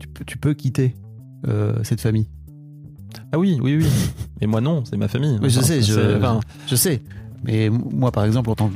Tu 0.00 0.08
peux, 0.08 0.24
tu 0.24 0.38
peux 0.38 0.54
quitter 0.54 0.94
euh, 1.46 1.74
cette 1.84 2.00
famille. 2.00 2.26
Ah 3.32 3.38
oui, 3.38 3.58
oui, 3.62 3.76
oui. 3.80 3.86
Mais 4.40 4.46
moi 4.46 4.60
non, 4.60 4.82
c'est 4.84 4.96
ma 4.96 5.08
famille. 5.08 5.38
Oui, 5.42 5.50
je 5.50 5.58
Enfin, 5.58 5.66
sais, 5.68 5.82
je, 5.82 5.92
c'est- 5.94 6.16
enfin, 6.16 6.40
je 6.66 6.74
sais. 6.74 7.02
Mais 7.42 7.70
moi, 7.70 8.12
par 8.12 8.26
exemple, 8.26 8.50
en 8.50 8.54
tant 8.54 8.70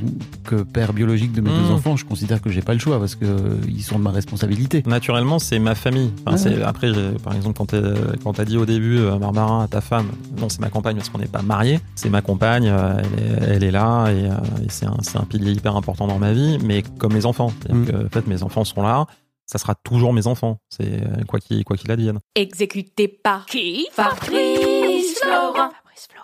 que 0.45 0.63
père 0.63 0.95
biologique 0.95 1.33
de 1.33 1.43
mes 1.43 1.51
deux 1.51 1.71
enfants, 1.71 1.97
je 1.97 2.07
considère 2.07 2.41
que 2.41 2.49
j'ai 2.49 2.63
pas 2.63 2.73
le 2.73 2.79
choix 2.79 2.99
parce 2.99 3.15
que 3.15 3.27
euh, 3.27 3.57
ils 3.69 3.83
sont 3.83 3.99
de 3.99 4.03
ma 4.03 4.11
responsabilité. 4.11 4.83
naturellement, 4.87 5.39
c'est 5.39 5.59
ma 5.59 5.75
famille. 5.75 6.11
Enfin, 6.25 6.31
Ouais. 6.33 6.39
c'est- 6.57 6.63
après, 6.63 6.91
par 7.23 7.35
exemple, 7.35 7.59
quand 7.59 7.67
t'es- 7.67 7.83
quand 8.23 8.33
t'as 8.33 8.47
dit 8.47 8.57
au 8.57 8.65
début, 8.65 8.97
euh, 9.01 9.19
Barbara, 9.19 9.65
à 9.65 9.69
ta 9.69 9.83
femme, 9.83 10.07
non, 10.41 10.49
c'est 10.49 10.61
ma 10.63 10.71
compagne 10.71 10.97
parce 10.97 11.11
qu'on 11.11 11.19
n'est 11.19 11.27
pas 11.27 11.43
mariés. 11.43 11.79
C'est 11.95 12.09
ma 12.09 12.23
compagne, 12.23 12.69
euh, 12.69 13.03
elle 13.03 13.23
est, 13.23 13.55
elle 13.57 13.65
est 13.65 13.71
là 13.71 14.09
et, 14.11 14.31
euh, 14.31 14.65
et 14.65 14.69
c'est 14.71 14.87
un, 14.87 15.25
pilier 15.29 15.53
hyper 15.53 15.77
important 15.77 16.07
dans 16.07 16.19
ma 16.19 16.33
vie, 16.33 16.57
mais 16.65 16.83
comme 16.97 17.13
mes 17.13 17.27
enfants. 17.27 17.53
Mm. 17.71 17.85
que, 17.85 18.07
en 18.07 18.09
fait, 18.09 18.27
mes 18.27 18.43
enfants 18.43 18.65
sont 18.65 18.83
là. 18.83 19.07
Ça 19.47 19.59
sera 19.59 19.75
toujours 19.75 20.13
mes 20.13 20.27
enfants. 20.27 20.59
C'est 20.71 21.03
euh, 21.03 21.25
quoi 21.29 21.39
qu'il 21.39 21.65
quoi 21.65 21.77
qu'il 21.77 21.91
advienne. 21.91 22.21
Exécuté 22.35 23.09
par 23.09 23.47
qui? 23.47 23.87
Fabrice 23.93 25.19
Florent. 25.21 25.71
Fabrice 25.71 26.09
Florent. 26.11 26.24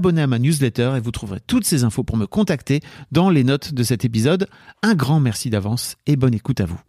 à 0.09 0.27
ma 0.27 0.39
newsletter 0.39 0.93
et 0.97 0.99
vous 0.99 1.11
trouverez 1.11 1.39
toutes 1.45 1.65
ces 1.65 1.83
infos 1.83 2.03
pour 2.03 2.17
me 2.17 2.25
contacter 2.25 2.81
dans 3.11 3.29
les 3.29 3.43
notes 3.43 3.73
de 3.73 3.83
cet 3.83 4.03
épisode. 4.03 4.47
Un 4.81 4.95
grand 4.95 5.19
merci 5.19 5.49
d'avance 5.49 5.95
et 6.07 6.15
bonne 6.15 6.33
écoute 6.33 6.59
à 6.59 6.65
vous. 6.65 6.79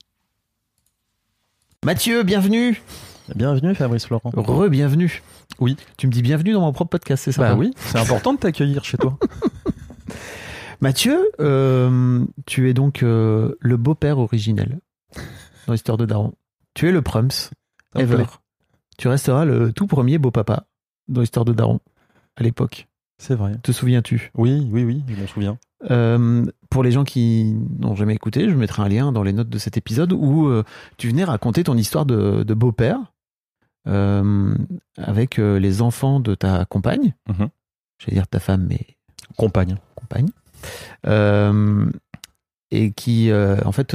Mathieu, 1.85 2.23
bienvenue. 2.23 2.83
Bienvenue, 3.37 3.75
Fabrice 3.75 4.07
Florent. 4.07 4.33
Re-bienvenue. 4.35 5.23
Oui. 5.61 5.77
Tu 5.99 6.07
me 6.07 6.13
dis 6.13 6.23
bienvenue 6.23 6.53
dans 6.53 6.63
mon 6.63 6.73
propre 6.73 6.91
podcast, 6.91 7.25
c'est 7.25 7.33
ça 7.33 7.43
Bah 7.43 7.55
oui, 7.55 7.73
c'est 7.77 7.99
important 7.99 8.33
de 8.33 8.39
t'accueillir 8.39 8.85
chez 8.85 8.97
toi. 8.97 9.19
Mathieu, 10.81 11.31
euh, 11.39 12.25
tu 12.47 12.69
es 12.69 12.75
donc 12.75 13.03
euh, 13.03 13.55
le 13.61 13.77
beau-père 13.77 14.19
originel 14.19 14.81
dans 15.67 15.73
l'histoire 15.73 15.99
de 15.99 16.07
Daron. 16.07 16.33
Tu 16.75 16.89
es 16.89 16.93
le 16.93 17.03
Prums 17.03 17.51
ever. 17.95 18.25
Tu 18.97 19.09
resteras 19.09 19.45
le 19.45 19.73
tout 19.73 19.87
premier 19.87 20.19
beau-papa 20.19 20.65
dans 21.09 21.21
l'histoire 21.21 21.45
de 21.45 21.53
Daron 21.53 21.81
à 22.37 22.43
l'époque. 22.43 22.89
C'est 23.23 23.37
vrai. 23.37 23.53
Te 23.63 23.71
souviens-tu? 23.71 24.33
Oui, 24.35 24.69
oui, 24.73 24.83
oui, 24.83 25.05
je 25.09 25.15
m'en 25.15 25.27
souviens. 25.29 25.59
Euh, 25.93 26.45
Pour 26.71 26.83
les 26.83 26.91
gens 26.91 27.05
qui 27.05 27.55
n'ont 27.79 27.95
jamais 27.95 28.15
écouté, 28.15 28.51
je 28.51 28.55
mettrai 28.57 28.83
un 28.83 28.89
lien 28.89 29.13
dans 29.13 29.23
les 29.23 29.33
notes 29.33 29.49
de 29.49 29.59
cet 29.59 29.77
épisode 29.77 30.13
où 30.13 30.49
euh, 30.49 30.65
tu 30.97 31.09
venais 31.09 31.23
raconter 31.23 31.63
ton 31.63 31.77
histoire 31.77 32.05
de, 32.05 32.43
de 32.43 32.55
beau-père 32.55 32.99
euh, 33.87 34.55
avec 34.97 35.37
les 35.37 35.83
enfants 35.83 36.19
de 36.19 36.35
ta 36.35 36.65
compagne. 36.65 37.15
Mhm. 37.29 37.49
J'allais 38.01 38.15
dire 38.17 38.27
ta 38.27 38.41
femme, 38.41 38.67
mais 38.69 38.81
Compagne. 39.37 39.77
compagne, 39.95 40.29
et 42.73 42.91
qui, 42.93 43.31
en 43.33 43.73
fait, 43.73 43.95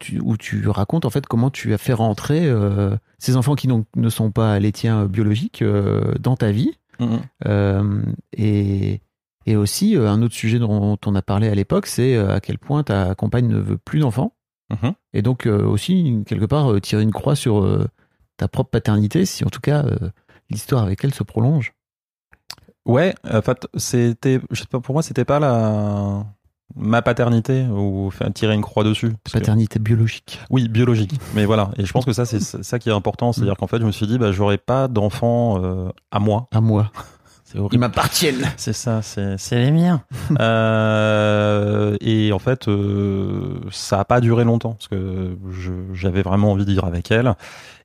tu, 0.00 0.18
où 0.20 0.36
tu 0.36 0.66
racontes 0.68 1.04
en 1.04 1.10
fait 1.10 1.26
comment 1.26 1.50
tu 1.50 1.72
as 1.72 1.78
fait 1.78 1.92
rentrer 1.92 2.46
euh, 2.46 2.96
ces 3.18 3.36
enfants 3.36 3.54
qui 3.54 3.68
ne 3.68 4.08
sont 4.08 4.30
pas 4.32 4.58
les 4.58 4.72
tiens 4.72 5.04
biologiques 5.04 5.62
euh, 5.62 6.14
dans 6.18 6.36
ta 6.36 6.50
vie, 6.50 6.72
Mhm. 7.00 7.20
Euh, 7.46 8.02
et, 8.36 9.00
et 9.46 9.56
aussi 9.56 9.96
euh, 9.96 10.08
un 10.08 10.22
autre 10.22 10.34
sujet 10.34 10.58
dont 10.58 10.98
on 11.04 11.14
a 11.14 11.22
parlé 11.22 11.48
à 11.48 11.54
l'époque, 11.54 11.86
c'est 11.86 12.14
euh, 12.14 12.34
à 12.36 12.40
quel 12.40 12.58
point 12.58 12.82
ta 12.84 13.14
compagne 13.14 13.48
ne 13.48 13.58
veut 13.58 13.78
plus 13.78 14.00
d'enfants, 14.00 14.34
Mhm. 14.70 14.92
et 15.14 15.22
donc 15.22 15.46
aussi 15.46 16.22
quelque 16.26 16.44
part 16.44 16.80
tirer 16.80 17.02
une 17.02 17.10
croix 17.10 17.34
sur 17.34 17.88
ta 18.36 18.46
propre 18.46 18.70
paternité, 18.70 19.26
si 19.26 19.44
en 19.44 19.48
tout 19.48 19.60
cas 19.60 19.84
l'histoire 20.48 20.84
avec 20.84 21.02
elle 21.02 21.12
se 21.12 21.24
prolonge. 21.24 21.72
Ouais, 22.86 23.14
en 23.28 23.42
fait, 23.42 23.66
c'était, 23.74 24.40
je 24.50 24.60
sais 24.60 24.68
pas, 24.68 24.78
pour 24.80 24.94
moi, 24.94 25.02
c'était 25.02 25.24
pas 25.24 25.40
la 25.40 26.24
ma 26.76 27.02
paternité 27.02 27.64
ou 27.70 28.06
enfin, 28.06 28.30
tirer 28.30 28.54
une 28.54 28.62
croix 28.62 28.84
dessus. 28.84 29.10
Que- 29.24 29.32
Paternité 29.32 29.78
biologique. 29.78 30.40
oui, 30.50 30.68
biologique. 30.68 31.12
Mais 31.34 31.44
voilà, 31.44 31.70
et 31.76 31.84
je 31.86 31.92
pense 31.92 32.04
que 32.04 32.12
ça, 32.12 32.24
c'est 32.24 32.40
ça 32.40 32.78
qui 32.78 32.88
est 32.88 32.92
important, 32.92 33.32
c'est-à-dire 33.32 33.56
qu'en 33.56 33.66
fait, 33.66 33.78
je 33.80 33.84
me 33.86 33.92
suis 33.92 34.06
dit, 34.06 34.18
bah, 34.18 34.32
j'aurais 34.32 34.58
pas 34.58 34.88
d'enfant 34.88 35.60
euh, 35.62 35.88
à 36.10 36.20
moi. 36.20 36.48
À 36.52 36.60
moi. 36.60 36.90
C'est 37.44 37.58
Ils 37.58 37.62
horrible. 37.62 37.80
m'appartiennent. 37.80 38.46
C'est 38.56 38.72
ça, 38.72 39.02
c'est 39.02 39.34
c'est 39.36 39.58
les 39.58 39.72
miens. 39.72 40.02
Euh, 40.40 41.96
et 42.00 42.32
en 42.32 42.38
fait, 42.38 42.68
euh, 42.68 43.58
ça 43.72 43.98
a 44.00 44.04
pas 44.04 44.20
duré 44.20 44.44
longtemps 44.44 44.74
parce 44.74 44.86
que 44.88 45.36
je- 45.50 45.72
j'avais 45.92 46.22
vraiment 46.22 46.52
envie 46.52 46.64
de 46.64 46.70
vivre 46.70 46.84
avec 46.84 47.10
elle. 47.10 47.34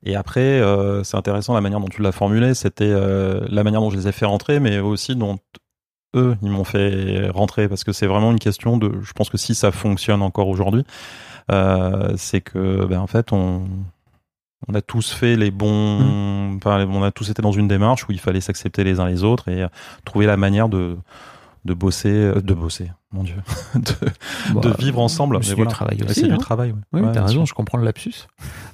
Et 0.04 0.14
après, 0.14 0.40
euh, 0.60 1.02
c'est 1.02 1.16
intéressant 1.16 1.52
la 1.54 1.60
manière 1.60 1.80
dont 1.80 1.88
tu 1.88 2.00
l'as 2.02 2.12
formulé. 2.12 2.54
C'était 2.54 2.84
euh, 2.86 3.40
la 3.48 3.64
manière 3.64 3.80
dont 3.80 3.90
je 3.90 3.96
les 3.96 4.06
ai 4.06 4.12
fait 4.12 4.26
rentrer, 4.26 4.60
mais 4.60 4.78
aussi 4.78 5.16
dont 5.16 5.38
eux 6.16 6.36
ils 6.42 6.50
m'ont 6.50 6.64
fait 6.64 7.28
rentrer 7.30 7.68
parce 7.68 7.84
que 7.84 7.92
c'est 7.92 8.06
vraiment 8.06 8.32
une 8.32 8.38
question 8.38 8.76
de. 8.76 8.92
Je 9.02 9.12
pense 9.12 9.30
que 9.30 9.36
si 9.36 9.54
ça 9.54 9.70
fonctionne 9.72 10.22
encore 10.22 10.48
aujourd'hui, 10.48 10.84
euh, 11.52 12.14
c'est 12.16 12.40
que 12.40 12.84
ben 12.86 12.98
en 12.98 13.06
fait 13.06 13.32
on 13.32 13.68
on 14.68 14.74
a 14.74 14.80
tous 14.80 15.12
fait 15.12 15.36
les 15.36 15.50
bons, 15.50 16.56
enfin, 16.56 16.86
on 16.88 17.02
a 17.02 17.10
tous 17.12 17.30
été 17.30 17.42
dans 17.42 17.52
une 17.52 17.68
démarche 17.68 18.08
où 18.08 18.12
il 18.12 18.18
fallait 18.18 18.40
s'accepter 18.40 18.84
les 18.84 19.00
uns 19.00 19.06
les 19.06 19.22
autres 19.22 19.48
et 19.48 19.62
euh, 19.62 19.68
trouver 20.04 20.26
la 20.26 20.36
manière 20.36 20.68
de 20.68 20.96
de 21.66 21.74
bosser, 21.74 22.08
euh, 22.08 22.40
de 22.40 22.54
bosser, 22.54 22.90
mon 23.12 23.24
dieu, 23.24 23.34
de, 23.74 24.60
de 24.60 24.74
vivre 24.78 25.00
ensemble. 25.00 25.42
C'est 25.42 25.56
du 25.56 25.66
travail 25.66 25.98
aussi. 26.04 26.20
C'est 26.20 26.30
hein. 26.30 26.34
du 26.34 26.38
travail. 26.38 26.70
ouais. 26.70 26.78
Oui, 26.92 27.00
Ouais, 27.02 27.12
t'as 27.12 27.22
raison, 27.22 27.40
sûr. 27.40 27.46
je 27.46 27.54
comprends 27.54 27.76
le 27.76 27.84
lapsus. 27.84 28.28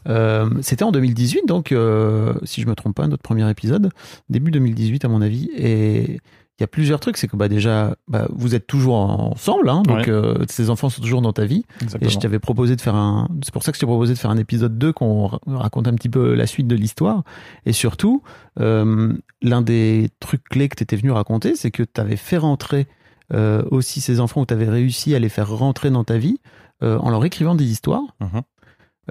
Euh, 0.08 0.48
C'était 0.60 0.84
en 0.84 0.92
2018, 0.92 1.46
donc, 1.46 1.72
euh, 1.72 2.34
si 2.44 2.60
je 2.60 2.68
me 2.68 2.74
trompe 2.74 2.94
pas, 2.94 3.08
notre 3.08 3.22
premier 3.22 3.48
épisode, 3.50 3.90
début 4.28 4.50
2018 4.50 5.04
à 5.04 5.08
mon 5.08 5.22
avis, 5.22 5.48
et, 5.56 6.20
il 6.58 6.62
y 6.62 6.64
a 6.64 6.66
plusieurs 6.66 7.00
trucs. 7.00 7.16
C'est 7.16 7.28
que 7.28 7.36
bah, 7.36 7.48
déjà, 7.48 7.96
bah, 8.08 8.26
vous 8.30 8.54
êtes 8.54 8.66
toujours 8.66 8.94
ensemble, 8.96 9.68
hein, 9.68 9.82
donc 9.82 9.96
Ouais. 9.98 10.08
euh, 10.10 10.44
ces 10.48 10.70
enfants 10.70 10.88
sont 10.90 11.00
toujours 11.02 11.22
dans 11.22 11.32
ta 11.32 11.44
vie. 11.44 11.64
Et 12.00 12.08
je 12.08 12.18
t'avais 12.18 12.38
proposé 12.38 12.76
de 12.76 12.80
faire 12.80 12.94
un. 12.94 13.28
C'est 13.42 13.52
pour 13.52 13.62
ça 13.62 13.72
que 13.72 13.76
je 13.76 13.80
t'ai 13.80 13.86
proposé 13.86 14.12
de 14.14 14.18
faire 14.18 14.30
un 14.30 14.36
épisode 14.38 14.76
2 14.78 14.92
qu'on 14.92 15.26
ra- 15.26 15.40
raconte 15.46 15.88
un 15.88 15.94
petit 15.94 16.08
peu 16.10 16.34
la 16.34 16.46
suite 16.46 16.66
de 16.68 16.74
l'histoire. 16.76 17.22
Et 17.66 17.72
surtout, 17.72 18.22
euh, 18.60 19.12
l'un 19.40 19.62
des 19.62 20.08
trucs 20.20 20.44
clés 20.44 20.68
que 20.68 20.76
tu 20.76 20.82
étais 20.82 20.96
venu 20.96 21.10
raconter, 21.10 21.56
c'est 21.56 21.70
que 21.70 21.82
tu 21.82 22.00
avais 22.00 22.16
fait 22.16 22.36
rentrer 22.38 22.86
euh, 23.32 23.62
aussi 23.70 24.00
ces 24.02 24.20
enfants, 24.20 24.42
ou 24.42 24.46
tu 24.46 24.52
avais 24.54 24.68
réussi 24.68 25.14
à 25.14 25.18
les 25.18 25.30
faire 25.30 25.50
rentrer 25.50 25.90
dans 25.90 26.04
ta 26.04 26.18
vie 26.18 26.38
euh, 26.82 26.98
en 26.98 27.08
leur 27.10 27.24
écrivant 27.24 27.54
des 27.54 27.64
histoires. 27.70 28.02
Mhm. 28.20 28.42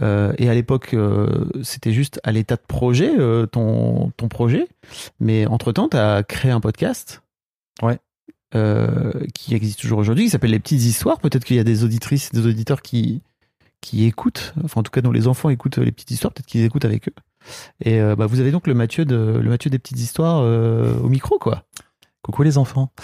Euh, 0.01 0.31
et 0.38 0.47
à 0.49 0.53
l'époque, 0.53 0.93
euh, 0.93 1.45
c'était 1.63 1.91
juste 1.91 2.21
à 2.23 2.31
l'état 2.31 2.55
de 2.55 2.61
projet, 2.65 3.11
euh, 3.19 3.45
ton, 3.45 4.11
ton 4.15 4.29
projet. 4.29 4.67
Mais 5.19 5.45
entre-temps, 5.47 5.89
tu 5.89 5.97
as 5.97 6.23
créé 6.23 6.51
un 6.51 6.61
podcast. 6.61 7.23
Ouais. 7.81 8.00
euh, 8.56 9.13
qui 9.33 9.56
existe 9.56 9.79
toujours 9.79 10.00
aujourd'hui, 10.00 10.25
qui 10.25 10.29
s'appelle 10.29 10.51
Les 10.51 10.59
Petites 10.59 10.81
Histoires. 10.81 11.19
Peut-être 11.19 11.45
qu'il 11.45 11.56
y 11.56 11.59
a 11.59 11.63
des 11.63 11.83
auditrices 11.83 12.31
des 12.31 12.45
auditeurs 12.45 12.81
qui, 12.81 13.21
qui 13.81 14.06
écoutent, 14.06 14.53
enfin 14.63 14.81
en 14.81 14.83
tout 14.83 14.91
cas 14.91 15.01
dont 15.01 15.12
les 15.12 15.27
enfants 15.27 15.50
écoutent 15.50 15.77
Les 15.77 15.91
Petites 15.91 16.12
Histoires, 16.12 16.33
peut-être 16.33 16.47
qu'ils 16.47 16.63
écoutent 16.63 16.85
avec 16.85 17.07
eux. 17.07 17.13
Et 17.83 18.00
euh, 18.00 18.15
bah, 18.15 18.27
vous 18.27 18.39
avez 18.39 18.51
donc 18.51 18.68
le 18.68 18.73
Mathieu, 18.73 19.06
de, 19.06 19.39
le 19.41 19.50
Mathieu 19.50 19.69
des 19.69 19.79
Petites 19.79 20.00
Histoires 20.00 20.41
euh, 20.44 20.95
au 21.00 21.09
micro, 21.09 21.39
quoi. 21.39 21.63
Coucou 22.21 22.44
les 22.44 22.57
enfants. 22.57 22.91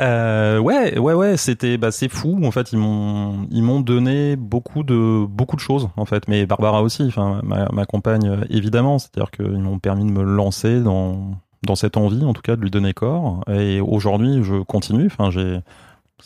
Euh, 0.00 0.58
ouais, 0.58 0.98
ouais, 0.98 1.14
ouais, 1.14 1.36
c'était, 1.36 1.78
bah, 1.78 1.92
c'est 1.92 2.08
fou. 2.08 2.40
En 2.44 2.50
fait, 2.50 2.72
ils 2.72 2.78
m'ont, 2.78 3.46
ils 3.50 3.62
m'ont 3.62 3.80
donné 3.80 4.36
beaucoup 4.36 4.82
de, 4.82 5.24
beaucoup 5.26 5.56
de 5.56 5.60
choses, 5.60 5.88
en 5.96 6.04
fait. 6.04 6.26
Mais 6.28 6.46
Barbara 6.46 6.82
aussi, 6.82 7.04
enfin, 7.04 7.40
ma, 7.44 7.68
ma 7.72 7.86
compagne, 7.86 8.28
euh, 8.28 8.44
évidemment. 8.50 8.98
C'est-à-dire 8.98 9.30
qu'ils 9.30 9.60
m'ont 9.60 9.78
permis 9.78 10.04
de 10.04 10.10
me 10.10 10.22
lancer 10.22 10.80
dans, 10.80 11.36
dans 11.62 11.76
cette 11.76 11.96
envie, 11.96 12.24
en 12.24 12.32
tout 12.32 12.42
cas, 12.42 12.56
de 12.56 12.62
lui 12.62 12.70
donner 12.70 12.92
corps. 12.92 13.44
Et 13.48 13.80
aujourd'hui, 13.80 14.42
je 14.42 14.62
continue. 14.62 15.06
Enfin, 15.06 15.30
j'ai, 15.30 15.60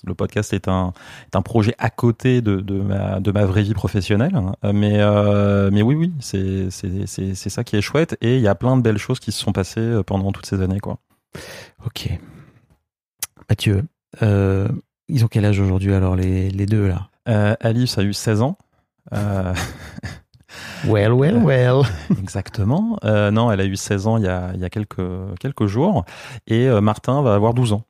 le 0.05 0.15
podcast 0.15 0.53
est 0.53 0.69
un, 0.69 0.93
est 1.27 1.37
un 1.37 1.43
projet 1.43 1.75
à 1.79 1.91
côté 1.91 2.41
de, 2.41 2.57
de 2.61 2.81
ma, 2.81 3.21
de 3.21 3.33
ma 3.33 3.45
vraie 3.45 3.63
vie 3.63 3.75
professionnelle. 3.75 4.35
Euh, 4.65 4.73
Mais, 4.73 4.97
euh, 4.99 5.71
mais 5.73 5.83
oui, 5.83 5.95
oui, 5.95 6.13
c'est, 6.21 6.71
c'est, 6.71 7.07
c'est, 7.07 7.35
c'est 7.35 7.51
ça 7.51 7.65
qui 7.65 7.77
est 7.77 7.83
chouette. 7.83 8.17
Et 8.23 8.37
il 8.37 8.43
y 8.43 8.49
a 8.49 8.55
plein 8.55 8.79
de 8.79 8.83
belles 8.83 8.99
choses 8.99 9.21
qui 9.21 9.31
se 9.31 9.41
sont 9.43 9.53
passées 9.53 9.81
euh, 9.81 10.03
pendant 10.03 10.33
toutes 10.33 10.47
ces 10.47 10.63
années, 10.63 10.81
quoi. 10.81 10.99
Ok. 11.85 12.19
Mathieu, 13.49 13.85
euh, 14.23 14.69
ils 15.09 15.25
ont 15.25 15.29
quel 15.29 15.45
âge 15.45 15.59
aujourd'hui 15.61 15.95
alors 15.95 16.17
les, 16.17 16.51
les 16.51 16.67
deux 16.67 16.87
là? 16.89 17.09
Euh, 17.29 17.55
Alice 17.61 17.99
a 17.99 18.03
eu 18.03 18.13
16 18.13 18.43
ans. 18.43 18.57
Euh, 19.13 19.55
Well, 20.87 21.13
well, 21.13 21.37
well. 21.43 21.83
exactement. 22.19 22.99
Euh, 23.05 23.31
non, 23.31 23.51
elle 23.53 23.61
a 23.61 23.65
eu 23.67 23.77
16 23.77 24.07
ans 24.07 24.17
il 24.17 24.25
y 24.25 24.29
a, 24.29 24.51
il 24.55 24.61
y 24.61 24.65
a 24.65 24.71
quelques, 24.71 25.03
quelques 25.41 25.67
jours. 25.67 26.05
Et 26.47 26.69
euh, 26.69 26.81
Martin 26.81 27.21
va 27.23 27.35
avoir 27.35 27.53
12 27.53 27.73
ans. 27.75 27.83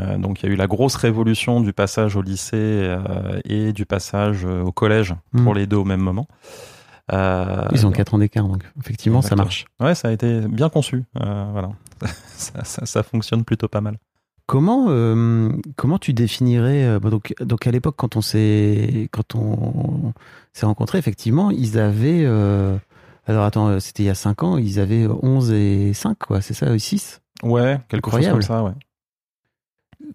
Euh, 0.00 0.18
donc 0.18 0.42
il 0.42 0.46
y 0.46 0.48
a 0.48 0.52
eu 0.52 0.56
la 0.56 0.66
grosse 0.66 0.96
révolution 0.96 1.60
du 1.60 1.72
passage 1.72 2.16
au 2.16 2.22
lycée 2.22 2.56
euh, 2.56 3.40
et 3.44 3.72
du 3.72 3.86
passage 3.86 4.44
euh, 4.44 4.62
au 4.62 4.72
collège 4.72 5.14
pour 5.44 5.54
Mm. 5.54 5.58
les 5.58 5.66
deux 5.66 5.76
au 5.76 5.84
même 5.84 6.00
moment. 6.00 6.26
Euh, 7.12 7.68
Ils 7.70 7.86
ont 7.86 7.92
4 7.92 8.14
ans 8.14 8.18
d'écart, 8.18 8.48
donc 8.48 8.64
effectivement, 8.80 9.22
ça 9.22 9.36
marche. 9.36 9.66
Ouais, 9.78 9.94
ça 9.94 10.08
a 10.08 10.10
été 10.10 10.40
bien 10.48 10.68
conçu. 10.70 11.04
Euh, 11.22 11.48
voilà, 11.52 11.70
ça, 12.36 12.64
ça- 12.64 12.84
ça 12.86 13.02
fonctionne 13.04 13.44
plutôt 13.44 13.68
pas 13.68 13.80
mal. 13.80 13.96
Comment, 14.46 14.86
euh, 14.90 15.50
comment 15.74 15.98
tu 15.98 16.12
définirais 16.12 16.84
euh, 16.84 17.00
donc, 17.00 17.34
donc 17.40 17.66
à 17.66 17.70
l'époque 17.72 17.96
quand 17.96 18.14
on 18.16 18.20
s'est 18.20 19.08
quand 19.10 19.34
on 19.34 20.12
s'est 20.52 20.66
rencontrés 20.66 20.98
effectivement 20.98 21.50
ils 21.50 21.78
avaient 21.80 22.22
euh, 22.24 22.76
alors 23.26 23.44
attends 23.44 23.80
c'était 23.80 24.04
il 24.04 24.06
y 24.06 24.10
a 24.10 24.14
5 24.14 24.44
ans 24.44 24.56
ils 24.56 24.78
avaient 24.78 25.08
11 25.08 25.50
et 25.50 25.92
5 25.94 26.16
quoi 26.18 26.40
c'est 26.42 26.54
ça 26.54 26.78
6 26.78 27.20
Ouais, 27.42 27.80
quelque 27.88 28.06
Incroyable. 28.06 28.40
chose 28.40 28.46
comme 28.48 28.56
ça. 28.56 28.62
Ouais. 28.64 28.72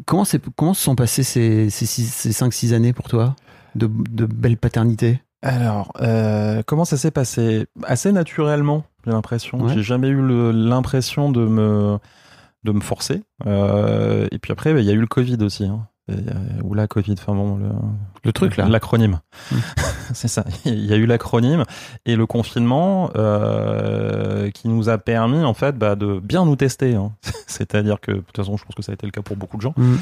comment 0.06 0.24
c'est 0.26 0.42
comment 0.56 0.74
se 0.74 0.82
sont 0.84 0.96
passées 0.96 1.24
ces 1.24 1.70
ces, 1.70 1.86
six- 1.86 2.08
ces 2.12 2.32
5 2.32 2.54
6 2.54 2.74
années 2.74 2.94
pour 2.94 3.10
toi 3.10 3.36
de, 3.76 3.88
de 4.10 4.26
belle 4.26 4.58
paternité? 4.58 5.22
Alors, 5.44 5.92
comment 6.68 6.86
ça 6.86 6.98
s'est 6.98 7.10
passé? 7.12 7.66
Assez 7.84 8.12
naturellement, 8.12 8.84
j'ai 9.06 9.12
l'impression. 9.12 9.60
Ouais. 9.62 9.74
J'ai 9.74 9.82
jamais 9.84 10.08
eu 10.10 10.22
l'impression 10.54 11.32
de 11.32 11.46
me 11.46 11.98
de 12.64 12.72
me 12.72 12.82
forcer. 12.82 13.24
Euh, 13.46 14.28
et 14.32 14.40
puis 14.40 14.52
après, 14.52 14.74
bah, 14.74 14.80
il 14.82 14.86
y 14.86 14.90
a 14.90 14.94
eu 14.94 15.00
le 15.02 15.08
Covid 15.08 15.38
aussi. 15.42 15.66
Hein. 15.66 15.88
Et, 16.10 16.14
euh, 16.14 16.62
ou 16.64 16.74
la 16.74 16.88
Covid, 16.88 17.14
enfin 17.14 17.34
bon, 17.34 17.58
le, 17.58 17.70
le 18.24 18.34
truc 18.34 18.58
là 18.58 18.68
l'acronyme. 18.68 19.20
Mm. 19.52 19.56
C'est 20.14 20.28
ça. 20.28 20.44
Il 20.66 20.84
y 20.86 20.94
a 20.94 20.98
eu 20.98 21.06
l'acronyme 21.06 21.64
et 22.06 22.16
le 22.16 22.26
confinement 22.26 23.12
euh, 23.16 24.50
qui 24.52 24.68
nous 24.68 24.90
a 24.90 24.98
permis 24.98 25.44
en 25.44 25.54
fait 25.54 25.78
bah, 25.78 25.96
de 25.96 26.20
bien 26.20 26.44
nous 26.46 26.56
tester. 26.56 26.96
hein. 26.96 27.14
C'est-à-dire 27.48 28.00
que 28.02 28.12
de 28.12 28.18
toute 28.20 28.36
façon, 28.36 28.58
je 28.58 28.66
pense 28.66 28.76
que 28.76 28.82
ça 28.82 28.92
a 28.92 28.96
été 28.96 29.06
le 29.06 29.12
cas 29.12 29.22
pour 29.22 29.38
beaucoup 29.38 29.58
de 29.58 29.62
gens. 29.62 29.74
Mm. 29.78 29.96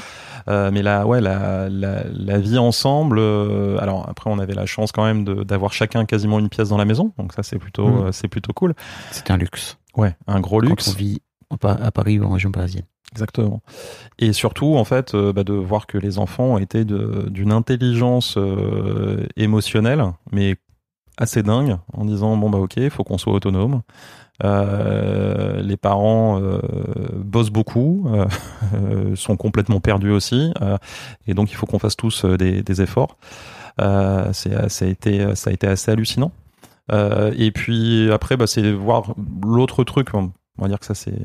Euh, 0.47 0.71
mais 0.71 0.81
là, 0.81 1.05
ouais, 1.05 1.21
la, 1.21 1.69
la, 1.69 2.03
la 2.11 2.39
vie 2.39 2.57
ensemble. 2.57 3.17
euh, 3.19 3.77
alors 3.79 4.07
après, 4.09 4.29
on 4.31 4.39
avait 4.39 4.53
la 4.55 4.65
chance 4.65 4.91
quand 4.91 5.03
même 5.05 5.23
de- 5.25 5.43
d'avoir 5.43 5.73
chacun 5.73 6.05
quasiment 6.05 6.39
une 6.39 6.49
pièce 6.49 6.69
dans 6.69 6.77
la 6.77 6.85
maison, 6.85 7.11
donc 7.17 7.33
ça 7.33 7.43
c'est 7.43 7.59
plutôt, 7.59 7.87
Mm. 7.87 8.05
euh, 8.07 8.11
c'est 8.11 8.27
plutôt 8.29 8.53
cool. 8.53 8.73
c'est 9.11 9.29
un 9.31 9.37
luxe 9.37 9.77
Ouais, 9.97 10.15
un 10.27 10.39
gros 10.39 10.59
quand 10.61 10.67
luxe. 10.69 10.87
on 10.89 10.97
vit 10.97 11.21
à 11.63 11.91
Paris 11.91 12.19
ou 12.19 12.25
en 12.25 12.29
région 12.29 12.51
parisienne 12.51 12.85
Exactement. 13.11 13.61
Et 14.19 14.33
surtout, 14.33 14.75
en 14.75 14.83
fait, 14.83 15.15
euh, 15.15 15.33
bah, 15.33 15.43
de 15.43 15.53
voir 15.53 15.87
que 15.87 15.97
les 15.97 16.19
enfants 16.19 16.45
ont 16.45 16.57
été 16.57 16.85
d'une 16.85 17.51
intelligence 17.51 18.35
euh, 18.37 19.25
émotionnelle, 19.35 20.03
mais 20.31 20.57
assez 21.17 21.43
dingue, 21.43 21.77
en 21.93 22.05
disant 22.05 22.37
bon 22.37 22.49
bah 22.49 22.59
ok, 22.59 22.77
il 22.77 22.89
faut 22.89 23.03
qu'on 23.03 23.17
soit 23.17 23.33
autonome. 23.33 23.81
Euh, 24.41 25.61
les 25.61 25.75
parents 25.75 26.39
bossent 27.13 27.49
beaucoup, 27.49 28.07
sont 29.15 29.35
complètement 29.35 29.81
perdus 29.81 30.11
aussi, 30.11 30.53
et 31.27 31.33
donc 31.33 31.51
il 31.51 31.55
faut 31.55 31.65
qu'on 31.65 31.79
fasse 31.79 31.97
tous 31.97 32.23
des, 32.23 32.81
efforts. 32.81 33.17
Ça 33.77 34.31
a 34.31 34.85
été, 34.85 35.27
été 35.47 35.67
assez 35.67 35.91
hallucinant. 35.91 36.31
Et 36.89 37.51
puis 37.51 38.09
après, 38.13 38.37
bah, 38.37 38.47
c'est 38.47 38.71
voir 38.71 39.13
l'autre 39.43 39.83
truc. 39.83 40.13
On 40.59 40.63
va 40.63 40.67
dire 40.67 40.79
que 40.79 40.85
ça 40.85 40.93
c'est 40.93 41.17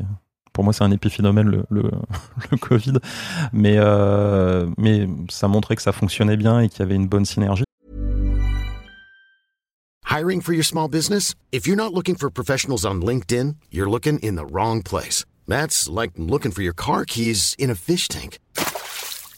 pour 0.53 0.63
moi 0.65 0.73
c'est 0.73 0.85
un 0.85 0.93
épiphénomène 0.93 1.65
le, 1.71 1.91
Covid, 2.61 2.95
mais 3.53 3.75
euh, 3.77 4.67
mais 4.79 5.09
ça 5.29 5.49
montrait 5.49 5.77
que 5.77 5.83
ça 5.83 5.93
fonctionnait 5.93 6.37
bien 6.37 6.61
et 6.61 6.69
qu'il 6.69 6.81
y 6.81 6.83
avait 6.83 6.95
une 6.95 7.09
bonne 7.09 7.25
synergie. 7.25 7.65
Hiring 10.07 10.41
for 10.41 10.53
your 10.53 10.65
small 10.65 10.89
business? 10.89 11.35
If 11.51 11.67
you're 11.67 11.77
not 11.77 11.93
looking 11.93 12.15
for 12.15 12.31
professionals 12.31 12.87
on 12.87 13.03
LinkedIn, 13.03 13.57
you're 13.73 13.91
looking 13.91 14.21
in 14.21 14.37
the 14.37 14.47
wrong 14.47 14.81
place. 14.81 15.25
That's 15.49 15.89
like 15.89 16.13
looking 16.17 16.53
for 16.53 16.63
your 16.63 16.73
car 16.73 17.05
keys 17.05 17.57
in 17.59 17.69
a 17.69 17.75
fish 17.75 18.07
tank. 18.07 18.39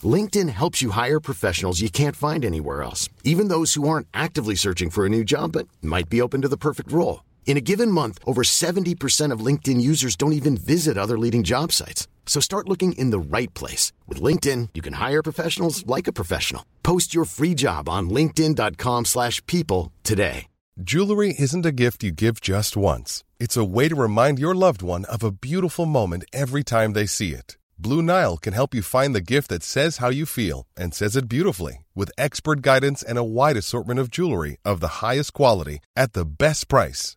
LinkedIn 0.03 0.49
helps 0.49 0.83
you 0.83 0.91
hire 0.91 1.19
professionals 1.19 1.81
you 1.81 1.89
can't 1.89 2.15
find 2.15 2.45
anywhere 2.45 2.83
else, 2.83 3.09
even 3.23 3.47
those 3.47 3.73
who 3.73 3.89
aren't 3.89 4.07
actively 4.13 4.53
searching 4.53 4.91
for 4.91 5.07
a 5.07 5.09
new 5.09 5.23
job 5.23 5.53
but 5.53 5.67
might 5.81 6.09
be 6.09 6.21
open 6.21 6.43
to 6.43 6.47
the 6.47 6.57
perfect 6.57 6.91
role. 6.91 7.21
In 7.47 7.55
a 7.55 7.61
given 7.61 7.89
month, 7.91 8.19
over 8.25 8.43
70% 8.43 9.31
of 9.31 9.39
LinkedIn 9.39 9.81
users 9.81 10.15
don't 10.15 10.33
even 10.33 10.57
visit 10.57 10.97
other 10.97 11.17
leading 11.17 11.43
job 11.43 11.71
sites. 11.71 12.07
So 12.27 12.39
start 12.41 12.67
looking 12.69 12.91
in 12.91 13.09
the 13.09 13.19
right 13.19 13.51
place. 13.55 13.93
With 14.05 14.21
LinkedIn, 14.21 14.69
you 14.75 14.83
can 14.83 14.93
hire 14.93 15.23
professionals 15.23 15.87
like 15.87 16.07
a 16.07 16.13
professional. 16.13 16.63
Post 16.83 17.15
your 17.15 17.25
free 17.25 17.55
job 17.55 17.89
on 17.89 18.09
linkedin.com/people 18.09 19.05
slash 19.05 19.41
people 19.47 19.91
today. 20.03 20.47
Jewelry 20.83 21.33
isn't 21.39 21.65
a 21.65 21.71
gift 21.71 22.03
you 22.03 22.11
give 22.11 22.39
just 22.39 22.77
once. 22.77 23.23
It's 23.39 23.57
a 23.57 23.69
way 23.75 23.89
to 23.89 23.95
remind 23.95 24.37
your 24.37 24.53
loved 24.53 24.81
one 24.83 25.05
of 25.05 25.23
a 25.23 25.31
beautiful 25.31 25.87
moment 25.87 26.25
every 26.31 26.63
time 26.63 26.93
they 26.93 27.07
see 27.07 27.31
it. 27.33 27.57
Blue 27.79 28.01
Nile 28.01 28.37
can 28.37 28.53
help 28.53 28.75
you 28.75 28.83
find 28.83 29.15
the 29.15 29.31
gift 29.33 29.49
that 29.49 29.63
says 29.63 29.97
how 29.97 30.09
you 30.09 30.25
feel 30.25 30.65
and 30.75 30.93
says 30.93 31.15
it 31.15 31.27
beautifully 31.27 31.85
with 31.95 32.11
expert 32.17 32.61
guidance 32.61 33.01
and 33.01 33.17
a 33.17 33.23
wide 33.23 33.57
assortment 33.57 33.99
of 33.99 34.11
jewelry 34.11 34.57
of 34.63 34.79
the 34.79 35.01
highest 35.01 35.33
quality 35.33 35.79
at 35.95 36.13
the 36.13 36.25
best 36.25 36.67
price. 36.67 37.16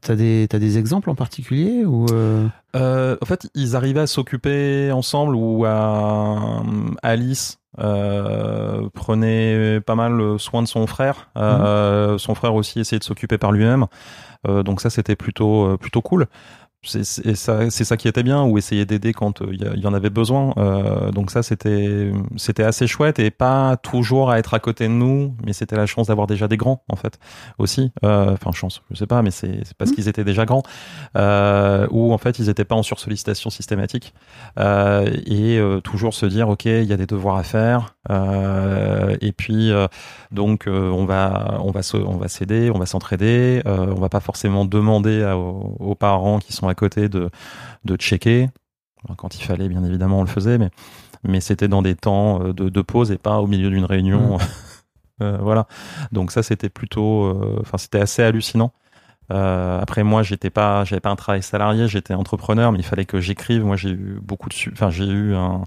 T'as 0.00 0.14
des, 0.14 0.46
t'as 0.48 0.58
des 0.58 0.78
exemples 0.78 1.10
en 1.10 1.14
particulier 1.14 1.84
ou 1.84 2.06
euh, 2.12 2.46
Euh, 2.76 3.16
en 3.20 3.26
fait, 3.26 3.48
ils 3.54 3.74
arrivaient 3.76 4.00
à 4.00 4.06
s'occuper 4.06 4.92
ensemble 4.92 5.34
ou 5.34 5.64
à 5.64 6.62
Alice 7.02 7.58
euh, 7.80 8.88
prenait 8.94 9.80
pas 9.80 9.94
mal 9.94 10.38
soin 10.38 10.62
de 10.62 10.68
son 10.68 10.86
frère. 10.86 11.30
Euh, 11.36 12.18
Son 12.18 12.34
frère 12.34 12.54
aussi 12.54 12.80
essayait 12.80 12.98
de 13.00 13.04
s'occuper 13.04 13.38
par 13.38 13.50
lui-même. 13.52 13.86
Euh, 14.46 14.62
donc 14.62 14.80
ça, 14.80 14.90
c'était 14.90 15.16
plutôt 15.16 15.76
plutôt 15.78 16.02
cool. 16.02 16.26
C'est 16.84 17.04
ça, 17.36 17.70
c'est 17.70 17.84
ça 17.84 17.96
qui 17.96 18.08
était 18.08 18.22
bien, 18.24 18.42
ou 18.44 18.58
essayer 18.58 18.84
d'aider 18.84 19.12
quand 19.12 19.40
euh, 19.42 19.46
il 19.52 19.62
y, 19.62 19.66
il 19.76 19.80
y 19.80 19.86
en 19.86 19.94
avait 19.94 20.10
besoin. 20.10 20.52
Euh, 20.56 21.12
donc 21.12 21.30
ça, 21.30 21.42
c'était 21.42 22.12
c'était 22.36 22.64
assez 22.64 22.86
chouette 22.88 23.18
et 23.20 23.30
pas 23.30 23.76
toujours 23.76 24.30
à 24.30 24.38
être 24.38 24.54
à 24.54 24.58
côté 24.58 24.84
de 24.88 24.92
nous, 24.92 25.34
mais 25.44 25.52
c'était 25.52 25.76
la 25.76 25.86
chance 25.86 26.08
d'avoir 26.08 26.26
déjà 26.26 26.48
des 26.48 26.56
grands 26.56 26.82
en 26.88 26.96
fait 26.96 27.18
aussi. 27.58 27.92
Euh, 28.04 28.32
Enfin 28.32 28.50
chance, 28.52 28.82
je 28.90 28.96
sais 28.96 29.06
pas, 29.06 29.22
mais 29.22 29.30
c'est 29.30 29.62
parce 29.78 29.92
qu'ils 29.92 30.08
étaient 30.08 30.24
déjà 30.24 30.44
grands, 30.44 30.62
euh, 31.16 31.86
ou 31.90 32.12
en 32.12 32.18
fait 32.18 32.38
ils 32.38 32.48
étaient 32.48 32.64
pas 32.64 32.74
en 32.74 32.82
sursollicitation 32.82 33.50
systématique 33.50 34.14
euh, 34.58 35.08
et 35.26 35.58
euh, 35.58 35.80
toujours 35.80 36.14
se 36.14 36.26
dire 36.26 36.48
ok, 36.48 36.64
il 36.64 36.84
y 36.84 36.92
a 36.92 36.96
des 36.96 37.06
devoirs 37.06 37.36
à 37.36 37.42
faire, 37.44 37.94
euh, 38.10 39.16
et 39.20 39.32
puis 39.32 39.70
euh, 39.70 39.86
donc 40.32 40.66
euh, 40.66 40.90
on 40.90 41.04
va 41.04 41.58
on 41.62 41.70
va 41.70 41.82
se, 41.82 41.96
on 41.96 42.16
va 42.16 42.28
s'aider, 42.28 42.70
on 42.74 42.78
va 42.78 42.86
s'entraider, 42.86 43.62
on 43.66 43.94
va 44.00 44.08
pas 44.08 44.20
forcément 44.20 44.64
demander 44.64 45.22
à- 45.22 45.36
aux, 45.38 45.76
aux 45.78 45.94
parents 45.94 46.38
qui 46.40 46.52
sont 46.52 46.68
à 46.68 46.74
côté 46.74 47.08
de 47.08 47.30
de 47.84 47.96
checker. 47.96 48.50
Alors, 49.06 49.16
Quand 49.16 49.36
il 49.38 49.44
fallait, 49.44 49.68
bien 49.68 49.84
évidemment, 49.84 50.20
on 50.20 50.24
le 50.24 50.28
faisait, 50.28 50.58
mais 50.58 50.70
mais 51.24 51.40
c'était 51.40 51.68
dans 51.68 51.82
des 51.82 51.94
temps 51.96 52.40
de, 52.40 52.68
de 52.70 52.82
pause 52.82 53.12
et 53.12 53.18
pas 53.18 53.40
au 53.40 53.46
milieu 53.48 53.70
d'une 53.70 53.84
réunion. 53.86 54.38
Euh, 55.22 55.38
voilà. 55.40 55.66
Donc 56.10 56.32
ça, 56.32 56.42
c'était 56.42 56.68
plutôt, 56.70 57.60
enfin, 57.60 57.78
c'était 57.78 58.00
assez 58.00 58.22
hallucinant. 58.22 58.72
Euh, 59.32 59.80
après 59.80 60.02
moi, 60.04 60.22
j'étais 60.22 60.50
pas, 60.50 60.84
j'avais 60.84 61.00
pas 61.00 61.10
un 61.10 61.16
travail 61.16 61.42
salarié, 61.42 61.88
j'étais 61.88 62.14
entrepreneur, 62.14 62.72
mais 62.72 62.78
il 62.78 62.84
fallait 62.84 63.04
que 63.06 63.20
j'écrive. 63.20 63.64
Moi, 63.64 63.76
j'ai 63.76 63.90
eu 63.90 64.18
beaucoup 64.22 64.48
de, 64.48 64.54
enfin, 64.72 64.90
j'ai 64.90 65.06
eu 65.06 65.34
un, 65.34 65.62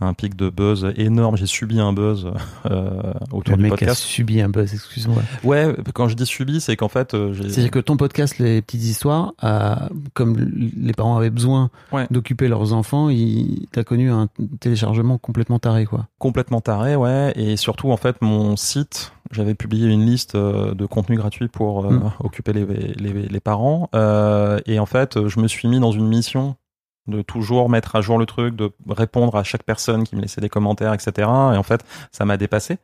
un 0.00 0.12
pic 0.12 0.34
de 0.36 0.50
buzz 0.50 0.92
énorme. 0.96 1.36
J'ai 1.36 1.46
subi 1.46 1.78
un 1.80 1.92
buzz 1.92 2.30
euh, 2.66 3.12
autour 3.32 3.52
Le 3.52 3.56
du 3.56 3.62
mec 3.62 3.72
a 3.74 3.76
podcast. 3.76 4.02
subi 4.02 4.40
un 4.40 4.48
buzz, 4.48 4.74
excuse-moi. 4.74 5.22
Ouais, 5.44 5.74
quand 5.94 6.08
je 6.08 6.14
dis 6.16 6.26
subi, 6.26 6.60
c'est 6.60 6.76
qu'en 6.76 6.88
fait, 6.88 7.14
euh, 7.14 7.32
j'ai. 7.32 7.48
C'est-à-dire 7.48 7.70
que 7.70 7.78
ton 7.78 7.96
podcast, 7.96 8.38
Les 8.38 8.60
Petites 8.60 8.82
Histoires, 8.84 9.32
a- 9.40 9.88
comme 10.12 10.36
les 10.76 10.92
parents 10.92 11.16
avaient 11.16 11.30
besoin 11.30 11.70
Ouais. 11.92 12.06
d'occuper 12.10 12.48
leurs 12.48 12.72
enfants, 12.72 13.08
il 13.08 13.66
t'as 13.72 13.84
connu 13.84 14.10
un 14.10 14.28
téléchargement 14.60 15.16
complètement 15.18 15.58
taré, 15.58 15.84
quoi. 15.86 16.06
complètement 16.18 16.60
taré, 16.60 16.96
ouais. 16.96 17.32
Et 17.36 17.56
surtout, 17.56 17.90
en 17.90 17.96
fait, 17.96 18.16
mon 18.20 18.56
site, 18.56 19.12
j'avais 19.30 19.54
publié 19.54 19.88
une 19.88 20.04
liste 20.04 20.34
euh, 20.34 20.74
de 20.74 20.86
contenus 20.86 21.18
gratuits 21.18 21.48
pour 21.48 21.86
euh, 21.86 21.90
Mm. 21.94 22.10
occuper 22.20 22.52
les, 22.52 22.64
les, 22.64 23.12
les 23.28 23.40
parents. 23.40 23.88
Euh, 23.94 24.58
et 24.66 24.78
en 24.78 24.86
fait, 24.86 25.26
je 25.28 25.40
me 25.40 25.46
suis 25.48 25.68
mis 25.68 25.78
dans 25.80 25.92
une 25.92 26.08
mission 26.08 26.56
de 27.06 27.22
toujours 27.22 27.68
mettre 27.68 27.96
à 27.96 28.00
jour 28.00 28.18
le 28.18 28.26
truc, 28.26 28.56
de 28.56 28.72
répondre 28.88 29.36
à 29.36 29.44
chaque 29.44 29.62
personne 29.62 30.04
qui 30.04 30.16
me 30.16 30.22
laissait 30.22 30.40
des 30.40 30.48
commentaires, 30.48 30.94
etc. 30.94 31.12
Et 31.18 31.56
en 31.56 31.62
fait, 31.62 31.84
ça 32.12 32.24
m'a 32.24 32.36
dépassé. 32.36 32.78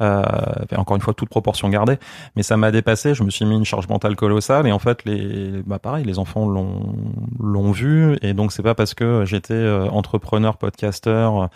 Euh, 0.00 0.22
encore 0.76 0.96
une 0.96 1.02
fois, 1.02 1.14
toute 1.14 1.28
proportion 1.28 1.68
gardée, 1.68 1.98
mais 2.36 2.42
ça 2.42 2.56
m'a 2.56 2.70
dépassé. 2.70 3.14
Je 3.14 3.22
me 3.22 3.30
suis 3.30 3.44
mis 3.44 3.56
une 3.56 3.64
charge 3.64 3.88
mentale 3.88 4.16
colossale. 4.16 4.66
Et 4.66 4.72
en 4.72 4.78
fait, 4.78 5.04
les, 5.04 5.62
bah 5.66 5.78
pareil, 5.78 6.04
les 6.04 6.18
enfants 6.18 6.48
l'ont 6.48 6.94
l'ont 7.38 7.70
vu. 7.70 8.18
Et 8.22 8.34
donc, 8.34 8.52
c'est 8.52 8.62
pas 8.62 8.74
parce 8.74 8.94
que 8.94 9.24
j'étais 9.24 9.54
euh, 9.54 9.88
entrepreneur, 9.88 10.56
podcasteur, 10.56 11.48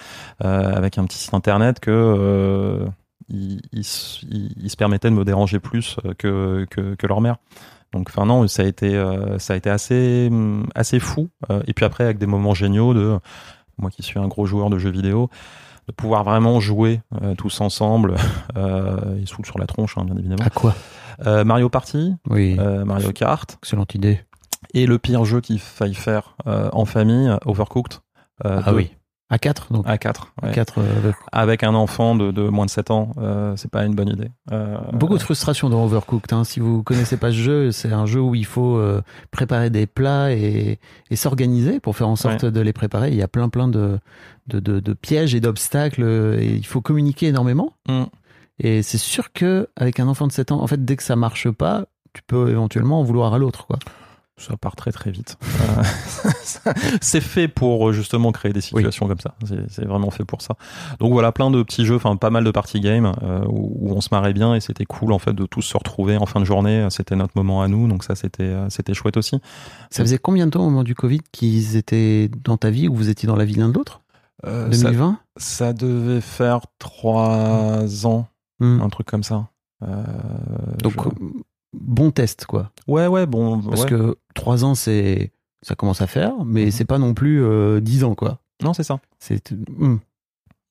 euh, 0.45 0.75
avec 0.75 0.99
un 0.99 1.05
petit 1.05 1.19
site 1.19 1.35
internet 1.35 1.81
que 1.81 1.91
euh, 1.91 2.87
ils 3.29 3.85
se 3.85 4.77
permettaient 4.77 5.11
de 5.11 5.15
me 5.15 5.25
déranger 5.25 5.59
plus 5.59 5.97
euh, 6.05 6.15
que, 6.15 6.67
que, 6.71 6.95
que 6.95 7.07
leur 7.07 7.21
mère. 7.21 7.37
Donc, 7.95 8.09
enfin 8.11 8.27
non, 8.27 8.47
ça 8.49 8.63
a 8.63 8.67
été, 8.67 8.95
euh, 8.97 9.39
ça 9.39 9.55
a 9.55 9.57
été 9.57 9.71
assez, 9.71 10.29
hum, 10.31 10.67
assez 10.75 10.99
fou. 10.99 11.29
Euh, 11.51 11.63
et 11.67 11.73
puis 11.73 11.85
après, 11.85 12.05
avec 12.05 12.19
des 12.19 12.27
moments 12.27 12.53
géniaux 12.53 12.93
de 12.93 13.19
moi 13.79 13.91
qui 13.91 14.03
suis 14.03 14.19
un 14.19 14.27
gros 14.29 14.47
joueur 14.47 14.69
de 14.69 14.79
jeux 14.79 14.91
vidéo, 14.91 15.31
de 15.89 15.93
pouvoir 15.93 16.25
vraiment 16.25 16.61
jouer 16.61 17.01
euh, 17.23 17.35
tous 17.35 17.61
ensemble, 17.61 18.17
euh, 18.57 19.17
ils 19.19 19.29
se 19.29 19.35
foutent 19.35 19.47
sur 19.47 19.59
la 19.59 19.67
tronche, 19.67 19.97
hein, 19.97 20.05
bien 20.05 20.17
évidemment. 20.17 20.45
À 20.45 20.51
quoi? 20.51 20.75
Mario 21.45 21.69
Party, 21.69 22.13
Oui, 22.29 22.57
Mario 22.57 23.13
Kart, 23.13 23.57
excellente 23.63 23.95
idée. 23.95 24.19
et 24.75 24.85
le 24.85 24.99
pire 24.99 25.25
jeu 25.25 25.41
qu'il 25.41 25.61
faille 25.61 25.95
faire 25.95 26.35
en 26.45 26.85
famille, 26.87 27.31
Overcooked. 27.45 28.01
Ah 28.43 28.75
oui. 28.75 28.91
À 29.31 29.39
4, 29.39 29.73
donc. 29.73 29.85
À 29.89 29.97
4. 29.97 30.33
À 30.43 30.51
4, 30.51 30.81
Avec 31.33 31.63
un 31.65 31.75
enfant 31.75 32.15
de, 32.15 32.31
de 32.31 32.49
moins 32.49 32.67
de 32.67 32.71
7 32.71 32.91
ans, 32.91 33.13
euh, 33.19 33.55
c'est 33.57 33.71
pas 33.71 33.85
une 33.85 33.95
bonne 33.95 34.11
idée. 34.11 34.29
Euh, 34.53 34.77
Beaucoup 34.93 35.17
de 35.17 35.23
frustration 35.23 35.71
dans 35.71 35.83
Overcooked. 35.85 36.33
hein. 36.33 36.45
Si 36.45 36.61
vous 36.61 36.83
connaissez 36.83 37.17
pas 37.17 37.31
ce 37.31 37.37
jeu, 37.37 37.73
c'est 37.73 37.93
un 37.93 38.05
jeu 38.07 38.21
où 38.21 38.35
il 38.35 38.45
faut 38.45 38.77
euh, 38.77 39.01
préparer 39.31 39.71
des 39.71 39.87
plats 39.87 40.33
et, 40.33 40.79
et 41.11 41.17
s'organiser 41.17 41.81
pour 41.81 41.97
faire 41.97 42.09
en 42.09 42.17
sorte 42.17 42.45
de 42.45 42.61
les 42.61 42.73
préparer. 42.75 43.09
Il 43.09 43.17
y 43.17 43.23
a 43.23 43.29
plein 43.29 43.49
plein 43.49 43.67
de, 43.67 43.99
de, 44.47 44.61
de, 44.61 44.79
de 44.79 44.93
pièges 44.93 45.35
et 45.35 45.41
d'obstacles 45.41 46.03
euh, 46.03 46.39
et 46.39 46.55
il 46.55 46.67
faut 46.67 46.83
communiquer 46.83 47.29
énormément. 47.29 47.73
Mm. 47.89 48.05
Et 48.61 48.83
c'est 48.83 48.99
sûr 48.99 49.33
que 49.33 49.69
avec 49.77 50.01
un 50.01 50.07
enfant 50.07 50.27
de 50.27 50.33
7 50.33 50.53
ans, 50.53 50.61
en 50.63 50.67
fait, 50.67 50.85
dès 50.85 50.97
que 50.97 51.03
ça 51.03 51.17
marche 51.17 51.51
pas, 51.51 51.87
tu 52.13 52.23
peux 52.27 52.51
éventuellement 52.51 53.01
en 53.01 53.03
vouloir 53.03 53.35
à 53.35 53.39
l'autre, 53.39 53.67
quoi. 53.67 53.79
Ça 54.37 54.57
part 54.57 54.75
très 54.75 54.91
très 54.91 55.11
vite. 55.13 55.37
Euh, 55.45 55.83
c'est 57.01 57.21
fait 57.21 57.47
pour 57.47 57.89
euh, 57.89 57.93
justement 57.93 58.33
créer 58.33 58.53
des 58.53 58.61
situations 58.61 59.07
comme 59.07 59.21
ça. 59.21 59.35
C'est- 59.69 59.85
vraiment 59.85 60.11
fait 60.11 60.25
pour 60.25 60.43
ça. 60.43 60.57
Donc 60.99 61.13
voilà, 61.13 61.31
plein 61.31 61.51
de 61.53 61.63
petits 61.63 61.85
jeux, 61.87 61.95
enfin 61.97 62.17
pas 62.17 62.31
mal 62.31 62.43
de 62.43 62.51
party 62.51 62.81
games 62.81 63.13
euh, 63.23 63.45
où, 63.49 63.93
on 63.95 64.01
se 64.01 64.09
marrait 64.11 64.33
bien 64.33 64.55
et 64.57 64.61
c'était 64.61 64.87
cool 64.87 65.13
en 65.13 65.21
fait 65.21 65.33
de 65.33 65.47
tous 65.47 65.63
se 65.63 65.77
retrouver 65.77 66.17
en 66.17 66.27
fin 66.27 66.41
de 66.41 66.45
journée. 66.45 66.89
C'était 66.91 67.15
notre 67.15 67.35
moment 67.37 67.63
à 67.63 67.69
nous, 67.69 67.87
donc 67.87 68.03
ça 68.03 68.17
c'était 68.17 68.55
c'était 68.71 68.93
chouette 68.95 69.17
aussi. 69.17 69.39
Ça 69.91 70.03
faisait 70.03 70.19
combien 70.19 70.47
de 70.47 70.51
temps 70.51 70.63
au 70.63 70.71
moment 70.71 70.83
du 70.83 70.97
Covid 70.97 71.21
qu'ils 71.31 71.77
étaient 71.77 72.29
dans 72.43 72.57
ta 72.57 72.71
vie 72.71 72.89
ou 72.89 72.95
vous 72.95 73.09
étiez 73.11 73.29
dans 73.29 73.37
la 73.37 73.45
vie 73.45 73.55
l'un 73.55 73.69
de 73.69 73.75
l'autre? 73.75 74.01
Euh, 74.45 74.71
ça, 74.73 74.89
2020 74.89 75.19
ça 75.37 75.73
devait 75.73 76.21
faire 76.21 76.61
trois 76.81 78.07
ans, 78.07 78.27
Hmm. 78.61 78.81
un 78.83 78.89
truc 78.89 79.07
comme 79.07 79.23
ça. 79.25 79.49
Euh, 79.83 80.03
Donc, 80.83 80.95
je- 80.95 81.27
bon 81.81 82.11
test, 82.11 82.47
quoi. 82.47 82.71
ouais 82.89 83.07
ouais 83.07 83.27
bon 83.27 83.61
Parce 83.61 83.83
ouais. 83.85 83.89
que 83.91 84.17
3 84.35 84.65
ans, 84.65 84.75
c'est 84.75 85.33
ça 85.63 85.75
commence 85.75 86.03
à 86.03 86.07
faire, 86.07 86.33
mais 86.45 86.67
Mhm. 86.67 86.71
c'est 86.71 86.85
pas 86.85 86.99
non 86.99 87.15
plus 87.15 87.43
euh, 87.43 87.81
10 87.81 88.05
ans, 88.05 88.15
quoi. 88.15 88.39
non 88.63 88.73
c'est 88.75 88.83
ça. 88.85 89.01
C'est 89.19 89.51
hmm. 89.53 89.97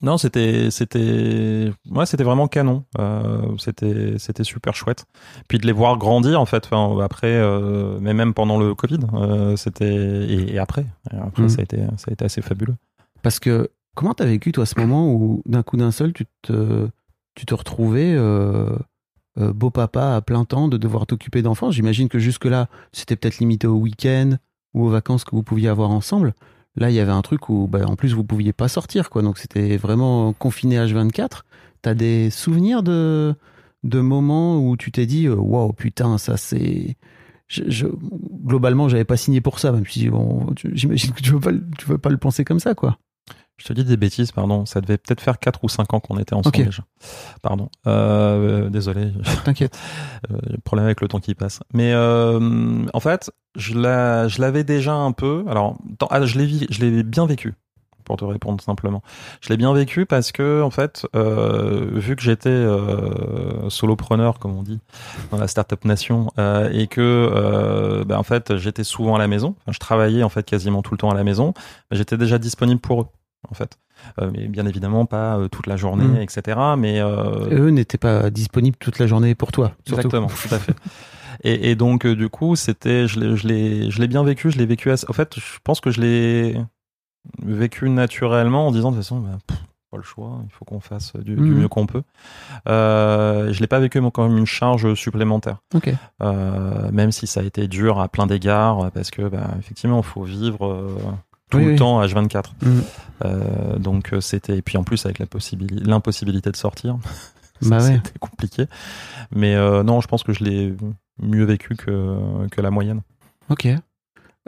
Non, 0.01 0.17
c'était 0.17 0.69
c'était 0.69 1.72
ouais, 1.89 2.05
c'était 2.05 2.25
vraiment 2.25 2.50
canon. 2.50 2.83
Euh, 3.00 3.55
c'était 3.57 4.15
c'était 4.17 4.43
super 4.43 4.75
chouette. 4.75 5.05
Puis 5.48 5.60
de 5.60 5.65
les 5.65 5.72
voir 5.72 5.98
grandir 5.98 6.41
en 6.41 6.45
fait. 6.45 6.65
Enfin, 6.69 7.01
après, 7.01 7.31
euh, 7.38 7.98
mais 8.01 8.13
même 8.13 8.33
pendant 8.33 8.60
le 8.60 8.75
Covid, 8.75 9.00
euh, 9.13 9.55
c'était 9.55 9.95
et, 9.95 10.55
et 10.55 10.60
après. 10.60 10.86
Et 11.13 11.15
après, 11.15 11.43
Mhm. 11.43 11.50
ça 11.50 11.60
a 11.60 11.63
été 11.63 11.77
ça 11.98 12.05
a 12.10 12.12
été 12.12 12.25
assez 12.25 12.41
fabuleux. 12.41 12.75
parce 13.22 13.39
que 13.39 13.69
comment 13.95 14.13
t'as 14.13 14.25
vécu 14.25 14.51
toi 14.51 14.65
ce 14.65 14.77
moment 14.77 15.10
où 15.13 15.41
d'un 15.45 15.63
coup 15.63 15.77
d'un 15.77 15.91
seul 15.91 16.12
tu 16.12 16.25
te 16.41 16.89
tu 17.36 17.45
te 17.45 17.53
retrouvais 17.55 18.13
euh, 19.40 19.54
beau 19.54 19.70
papa 19.70 20.16
à 20.16 20.22
plein 20.22 20.46
temps 20.46 20.68
de 20.68 20.78
devoir 20.78 21.06
t'occuper 21.06 21.42
d'enfants. 21.42 21.72
J'imagine 21.72 22.10
que 22.10 22.20
jusque 22.20 22.46
là 22.46 22.68
c'était 22.92 23.16
peut-être 23.16 23.40
limité 23.40 23.68
au 23.68 23.75
week-end 23.75 24.32
ou 24.74 24.86
aux 24.86 24.90
vacances 24.90 25.24
que 25.24 25.36
vous 25.36 25.44
pouviez 25.44 25.70
avoir 25.70 25.92
ensemble. 25.92 26.34
Là, 26.75 26.90
il 26.90 26.96
y 26.96 27.00
avait 27.00 27.12
un 27.12 27.22
truc 27.22 27.50
où, 27.50 27.68
bah, 27.68 27.82
en 27.86 27.96
plus, 27.96 28.13
vous 28.16 28.24
pouviez 28.24 28.52
pas 28.52 28.68
sortir, 28.68 29.12
quoi. 29.12 29.22
Donc, 29.22 29.38
c'était 29.38 29.78
vraiment 29.78 30.34
confiné 30.34 30.78
H24. 30.80 31.44
T'as 31.84 31.94
des 31.94 32.32
souvenirs 32.32 32.82
de, 32.82 33.36
de 33.84 34.00
moments 34.00 34.58
où 34.60 34.75
tu 34.75 34.92
t'es 34.92 35.06
dit, 35.06 35.28
euh, 35.28 35.36
waouh, 35.36 35.72
putain, 35.74 36.18
ça 36.18 36.36
c'est. 36.36 36.98
Je, 37.48 37.63
je- 37.68 37.86
globalement, 38.44 38.90
j'avais 38.90 39.04
pas 39.06 39.18
signé 39.18 39.40
pour 39.40 39.60
ça, 39.60 39.72
même 39.72 39.84
bon, 40.10 40.48
j'imagine 40.74 41.12
que 41.12 41.22
tu 41.22 41.32
veux 41.34 41.40
pas, 41.40 41.52
tu 41.78 41.86
veux 41.86 42.00
pas 42.00 42.10
le 42.10 42.18
penser 42.18 42.44
comme 42.44 42.60
ça, 42.60 42.74
quoi. 42.74 42.98
Je 43.63 43.70
te 43.70 43.74
dis 43.74 43.86
des 43.86 43.96
bêtises, 43.96 44.34
pardon. 44.34 44.65
Ça 44.65 44.82
devait 44.82 44.98
peut-être 44.98 45.22
faire 45.22 45.39
4 45.39 45.63
ou 45.63 45.70
5 45.70 45.93
ans 45.93 46.01
qu'on 46.01 46.17
était 46.17 46.34
ensemble 46.34 46.58
Ok. 46.58 46.65
déjà. 46.65 46.84
Pardon. 47.41 47.70
Euh, 47.88 48.70
désolé. 48.70 49.13
T'inquiète. 49.46 49.77
Euh, 50.29 50.36
problème 50.65 50.86
avec 50.86 51.00
le 51.00 51.08
temps 51.08 51.22
qui 51.22 51.34
passe. 51.34 51.62
Mais 51.74 51.93
euh, 51.93 52.86
en 52.93 53.00
fait, 53.00 53.32
je 53.55 53.74
l'a- 53.79 54.27
je 54.27 54.41
l'avais 54.41 54.65
déjà 54.65 54.93
un 54.96 55.13
peu. 55.13 55.46
Alors, 55.48 55.77
dans- 56.00 56.08
ah, 56.10 56.25
je 56.25 56.38
l'ai 56.38 56.67
je 56.70 56.82
l'ai 56.82 57.03
bien 57.03 57.25
vécu. 57.25 57.53
Pour 58.03 58.17
te 58.17 58.25
répondre 58.25 58.62
simplement, 58.62 59.01
je 59.39 59.48
l'ai 59.48 59.55
bien 59.55 59.74
vécu 59.74 60.05
parce 60.05 60.34
que 60.34 60.62
en 60.62 60.70
fait, 60.72 61.08
euh, 61.15 61.88
vu 61.93 62.17
que 62.17 62.22
j'étais 62.22 62.50
euh, 62.50 63.70
solopreneur 63.70 64.39
comme 64.39 64.58
on 64.58 64.62
dit 64.63 64.79
dans 65.32 65.38
la 65.38 65.48
startup 65.48 65.86
nation 65.86 66.27
euh, 66.38 66.70
et 66.74 66.88
que 66.88 67.00
euh, 67.01 68.03
bah, 68.03 68.20
en 68.20 68.24
fait 68.24 68.58
j'étais 68.58 68.84
souvent 68.84 69.15
à 69.15 69.20
la 69.20 69.29
maison, 69.29 69.55
Enfin, 69.62 69.72
je 69.72 69.79
travaillais 69.79 70.22
en 70.24 70.27
fait 70.27 70.43
quasiment 70.46 70.82
tout 70.82 70.93
le 70.93 70.98
temps 70.98 71.12
à 71.12 71.15
la 71.15 71.24
maison, 71.24 71.53
bah, 71.55 71.96
j'étais 71.96 72.17
déjà 72.17 72.38
disponible 72.39 72.82
pour 72.82 73.01
eux 73.03 73.08
en 73.50 73.53
fait. 73.53 73.77
Euh, 74.19 74.29
mais 74.33 74.47
bien 74.47 74.65
évidemment 74.65 75.05
pas 75.05 75.38
euh, 75.38 75.47
toute 75.47 75.67
la 75.67 75.77
journée, 75.77 76.05
Mm. 76.05 76.15
etc. 76.21 76.59
Mais 76.77 77.00
euh, 77.00 77.47
Eux 77.51 77.69
n'étaient 77.69 77.97
pas 77.97 78.29
disponibles 78.29 78.77
toute 78.77 79.00
la 79.00 79.07
journée 79.07 79.35
pour 79.35 79.51
toi. 79.51 79.73
surtout. 79.85 80.01
Exactement, 80.07 80.27
tout 80.27 80.53
à 80.55 80.59
fait. 80.59 80.75
Et, 81.43 81.71
et 81.71 81.75
donc, 81.75 82.05
du 82.07 82.29
coup, 82.29 82.55
c'était, 82.55 83.07
je 83.07 83.19
l'ai, 83.19 83.89
je 83.91 84.00
l'ai, 84.00 84.07
bien 84.07 84.23
vécu, 84.23 84.51
je 84.51 84.57
l'ai 84.57 84.65
vécu 84.65 84.91
assez, 84.91 85.05
en 85.09 85.13
fait, 85.13 85.35
je 85.39 85.57
pense 85.63 85.79
que 85.81 85.89
je 85.91 86.00
l'ai 86.01 86.57
vécu 87.43 87.89
naturellement 87.89 88.67
en 88.67 88.71
disant, 88.71 88.91
de 88.91 88.95
toute 88.97 89.03
façon, 89.03 89.19
bah, 89.19 89.38
pff, 89.47 89.57
pas 89.91 89.97
le 89.97 90.03
choix, 90.03 90.39
il 90.45 90.51
faut 90.51 90.65
qu'on 90.65 90.79
fasse 90.79 91.15
du, 91.15 91.35
du 91.35 91.41
Mhm. 91.41 91.59
mieux 91.62 91.67
qu'on 91.67 91.85
peut. 91.85 92.03
Je 92.65 93.59
l'ai 93.59 93.67
pas 93.67 93.79
vécu 93.79 94.01
comme 94.12 94.38
une 94.38 94.45
charge 94.45 94.93
supplémentaire. 94.95 95.57
Ok. 95.75 95.93
Même 96.91 97.12
si 97.12 97.27
ça 97.27 97.39
a 97.41 97.43
été 97.43 97.67
dur 97.67 98.00
à 98.00 98.07
plein 98.09 98.27
d'égards, 98.27 98.91
parce 98.91 99.12
que, 99.12 99.23
bah, 99.27 99.50
effectivement, 99.59 99.97
il 100.00 100.03
faut 100.05 100.23
vivre 100.23 100.88
tout 101.50 101.57
Oui, 101.57 101.65
le 101.65 101.71
oui. 101.71 101.75
temps 101.77 102.03
H24. 102.03 102.43
Mhm. 102.62 102.83
Euh, 103.25 103.77
donc, 103.77 104.13
euh, 104.13 104.21
c'était, 104.21 104.57
et 104.57 104.62
puis 104.62 104.77
en 104.77 104.83
plus, 104.83 105.05
avec 105.05 105.19
la 105.19 105.25
possibilité, 105.25 105.83
l'impossibilité 105.83 106.51
de 106.51 106.57
sortir. 106.57 106.97
Bah 107.62 107.77
ouais. 107.77 108.01
C'était 108.03 108.19
compliqué. 108.19 108.65
Mais 109.33 109.55
euh, 109.55 109.83
non, 109.83 110.01
je 110.01 110.07
pense 110.09 110.23
que 110.23 110.33
je 110.33 110.43
l'ai 110.43 110.75
mieux 111.21 111.45
vécu 111.45 111.75
que, 111.77 112.47
que 112.50 112.59
la 112.59 112.71
moyenne. 112.71 113.01
Ok. 113.50 113.67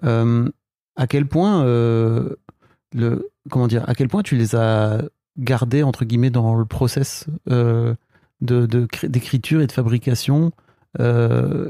Euh, 0.03 0.49
à 0.97 1.07
quel 1.07 1.25
point 1.25 1.63
le 1.63 3.29
comment 3.49 3.67
dire 3.67 3.87
à 3.87 3.95
quel 3.95 4.09
point 4.09 4.21
tu 4.21 4.35
les 4.35 4.55
as 4.55 5.01
gardés 5.37 5.83
entre 5.83 6.03
guillemets 6.03 6.29
dans 6.31 6.55
le 6.55 6.65
process 6.65 7.27
de 7.47 7.95
d'écriture 8.41 9.61
et 9.61 9.67
de 9.67 9.71
fabrication 9.71 10.51
euh, 10.99 11.69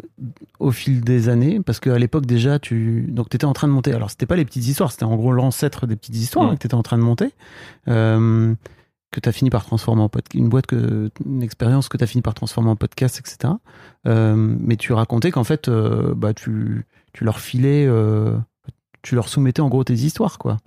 au 0.59 0.71
fil 0.71 1.01
des 1.01 1.29
années 1.29 1.59
parce 1.59 1.79
qu'à 1.79 1.97
l'époque 1.97 2.25
déjà 2.25 2.59
tu 2.59 3.05
donc 3.09 3.33
étais 3.33 3.45
en 3.45 3.53
train 3.53 3.67
de 3.67 3.73
monter. 3.73 3.93
Alors 3.93 4.09
c'était 4.09 4.25
pas 4.25 4.35
les 4.35 4.45
petites 4.45 4.67
histoires 4.67 4.91
c'était 4.91 5.05
en 5.05 5.15
gros 5.15 5.31
l'ancêtre 5.31 5.87
des 5.87 5.95
petites 5.95 6.15
histoires 6.15 6.45
Mm. 6.45 6.49
hein, 6.49 6.55
que 6.55 6.59
tu 6.61 6.67
étais 6.67 6.75
en 6.75 6.83
train 6.83 6.97
de 6.97 7.03
monter 7.03 7.31
euh, 7.87 8.53
que 9.11 9.19
tu 9.19 9.29
as 9.29 9.31
fini 9.31 9.49
par 9.49 9.63
transformer 9.65 10.01
en 10.01 10.09
podcast 10.09 10.33
une 10.33 10.49
boîte 10.49 10.67
que 10.67 11.09
une 11.25 11.41
expérience 11.43 11.87
que 11.89 11.97
tu 11.97 12.03
as 12.03 12.07
fini 12.07 12.21
par 12.21 12.33
transformer 12.33 12.69
en 12.69 12.75
podcast 12.75 13.19
etc 13.19 13.53
Euh, 14.07 14.35
mais 14.37 14.75
tu 14.77 14.93
racontais 14.93 15.31
qu'en 15.31 15.43
fait 15.43 15.67
euh, 15.69 16.13
bah 16.15 16.33
tu 16.33 16.85
tu 17.13 17.23
leur 17.23 17.39
filais 17.39 17.87
tu 19.01 19.15
leur 19.15 19.29
soumettais 19.29 19.61
en 19.61 19.69
gros 19.69 19.83
tes 19.83 19.93
histoires 19.93 20.37
quoi 20.37 20.57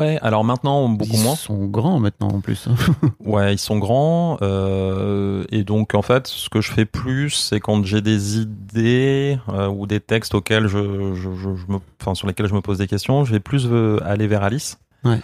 Ouais, 0.00 0.18
alors 0.22 0.42
maintenant 0.44 0.88
beaucoup 0.88 1.12
ils 1.14 1.22
moins. 1.22 1.36
sont 1.36 1.66
grands 1.66 2.00
maintenant 2.00 2.26
en 2.28 2.40
plus 2.40 2.66
Ouais, 3.24 3.54
ils 3.54 3.58
sont 3.58 3.78
grands. 3.78 4.38
euh, 4.42 5.44
et 5.52 5.62
donc, 5.62 5.94
en 5.94 6.02
fait, 6.02 6.26
ce 6.26 6.48
que 6.48 6.60
je 6.60 6.72
fais 6.72 6.84
plus, 6.84 7.30
c'est 7.30 7.60
quand 7.60 7.84
j'ai 7.84 8.00
des 8.00 8.38
idées 8.38 9.38
euh, 9.50 9.68
ou 9.68 9.86
des 9.86 10.00
textes 10.00 10.34
auxquels 10.34 10.66
je, 10.66 11.14
je, 11.14 11.34
je, 11.34 11.54
je 11.54 11.72
me, 11.72 11.78
enfin, 12.00 12.14
sur 12.16 12.26
lesquels 12.26 12.46
je 12.48 12.54
me 12.54 12.60
pose 12.60 12.78
des 12.78 12.88
questions, 12.88 13.24
je 13.24 13.32
vais 13.32 13.40
plus 13.40 13.68
euh, 13.70 13.98
aller 14.04 14.26
vers 14.26 14.42
Alice. 14.42 14.78
Ouais. 15.04 15.20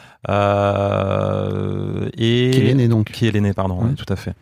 Euh, 0.91 2.09
et 2.17 2.51
qui 2.53 2.61
est 2.61 2.65
l'aîné 2.65 2.89
donc 2.89 3.11
qui 3.11 3.27
est 3.27 3.31
l'aîné, 3.31 3.53
pardon, 3.53 3.77
Ouais. 3.79 3.89
oui, 3.91 3.95
tout 3.95 4.11
à 4.13 4.17
fait. 4.17 4.35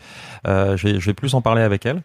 Euh, 0.47 0.77
je, 0.77 0.89
vais, 0.89 1.01
je 1.01 1.07
vais 1.07 1.15
plus 1.15 1.35
en 1.35 1.41
parler 1.41 1.63
avec 1.63 1.87
elle. 1.87 2.03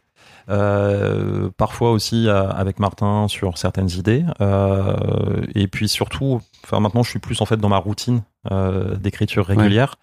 Euh, 0.49 1.49
parfois 1.57 1.91
aussi 1.91 2.27
euh, 2.27 2.49
avec 2.49 2.79
Martin 2.79 3.27
sur 3.27 3.57
certaines 3.57 3.89
idées. 3.91 4.25
Euh, 4.41 5.41
et 5.55 5.67
puis 5.67 5.87
surtout, 5.87 6.41
enfin 6.63 6.79
maintenant, 6.79 7.03
je 7.03 7.09
suis 7.09 7.19
plus 7.19 7.41
en 7.41 7.45
fait 7.45 7.57
dans 7.57 7.69
ma 7.69 7.77
routine 7.77 8.23
euh, 8.51 8.95
d'écriture 8.95 9.45
régulière. 9.45 9.95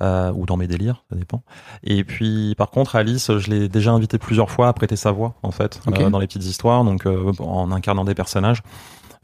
euh, 0.00 0.30
ou 0.32 0.46
dans 0.46 0.56
mes 0.56 0.68
délires, 0.68 1.02
ça 1.10 1.16
dépend. 1.16 1.42
Et 1.82 2.04
puis, 2.04 2.54
par 2.56 2.70
contre, 2.70 2.94
Alice, 2.94 3.36
je 3.36 3.50
l'ai 3.50 3.68
déjà 3.68 3.90
invité 3.90 4.16
plusieurs 4.18 4.48
fois 4.48 4.68
à 4.68 4.72
prêter 4.72 4.94
sa 4.94 5.10
voix, 5.10 5.34
en 5.42 5.50
fait, 5.50 5.80
Ok. 5.88 5.98
euh, 5.98 6.08
dans 6.10 6.20
les 6.20 6.28
petites 6.28 6.44
histoires, 6.44 6.84
donc 6.84 7.04
euh, 7.04 7.32
en 7.40 7.72
incarnant 7.72 8.04
des 8.04 8.14
personnages, 8.14 8.62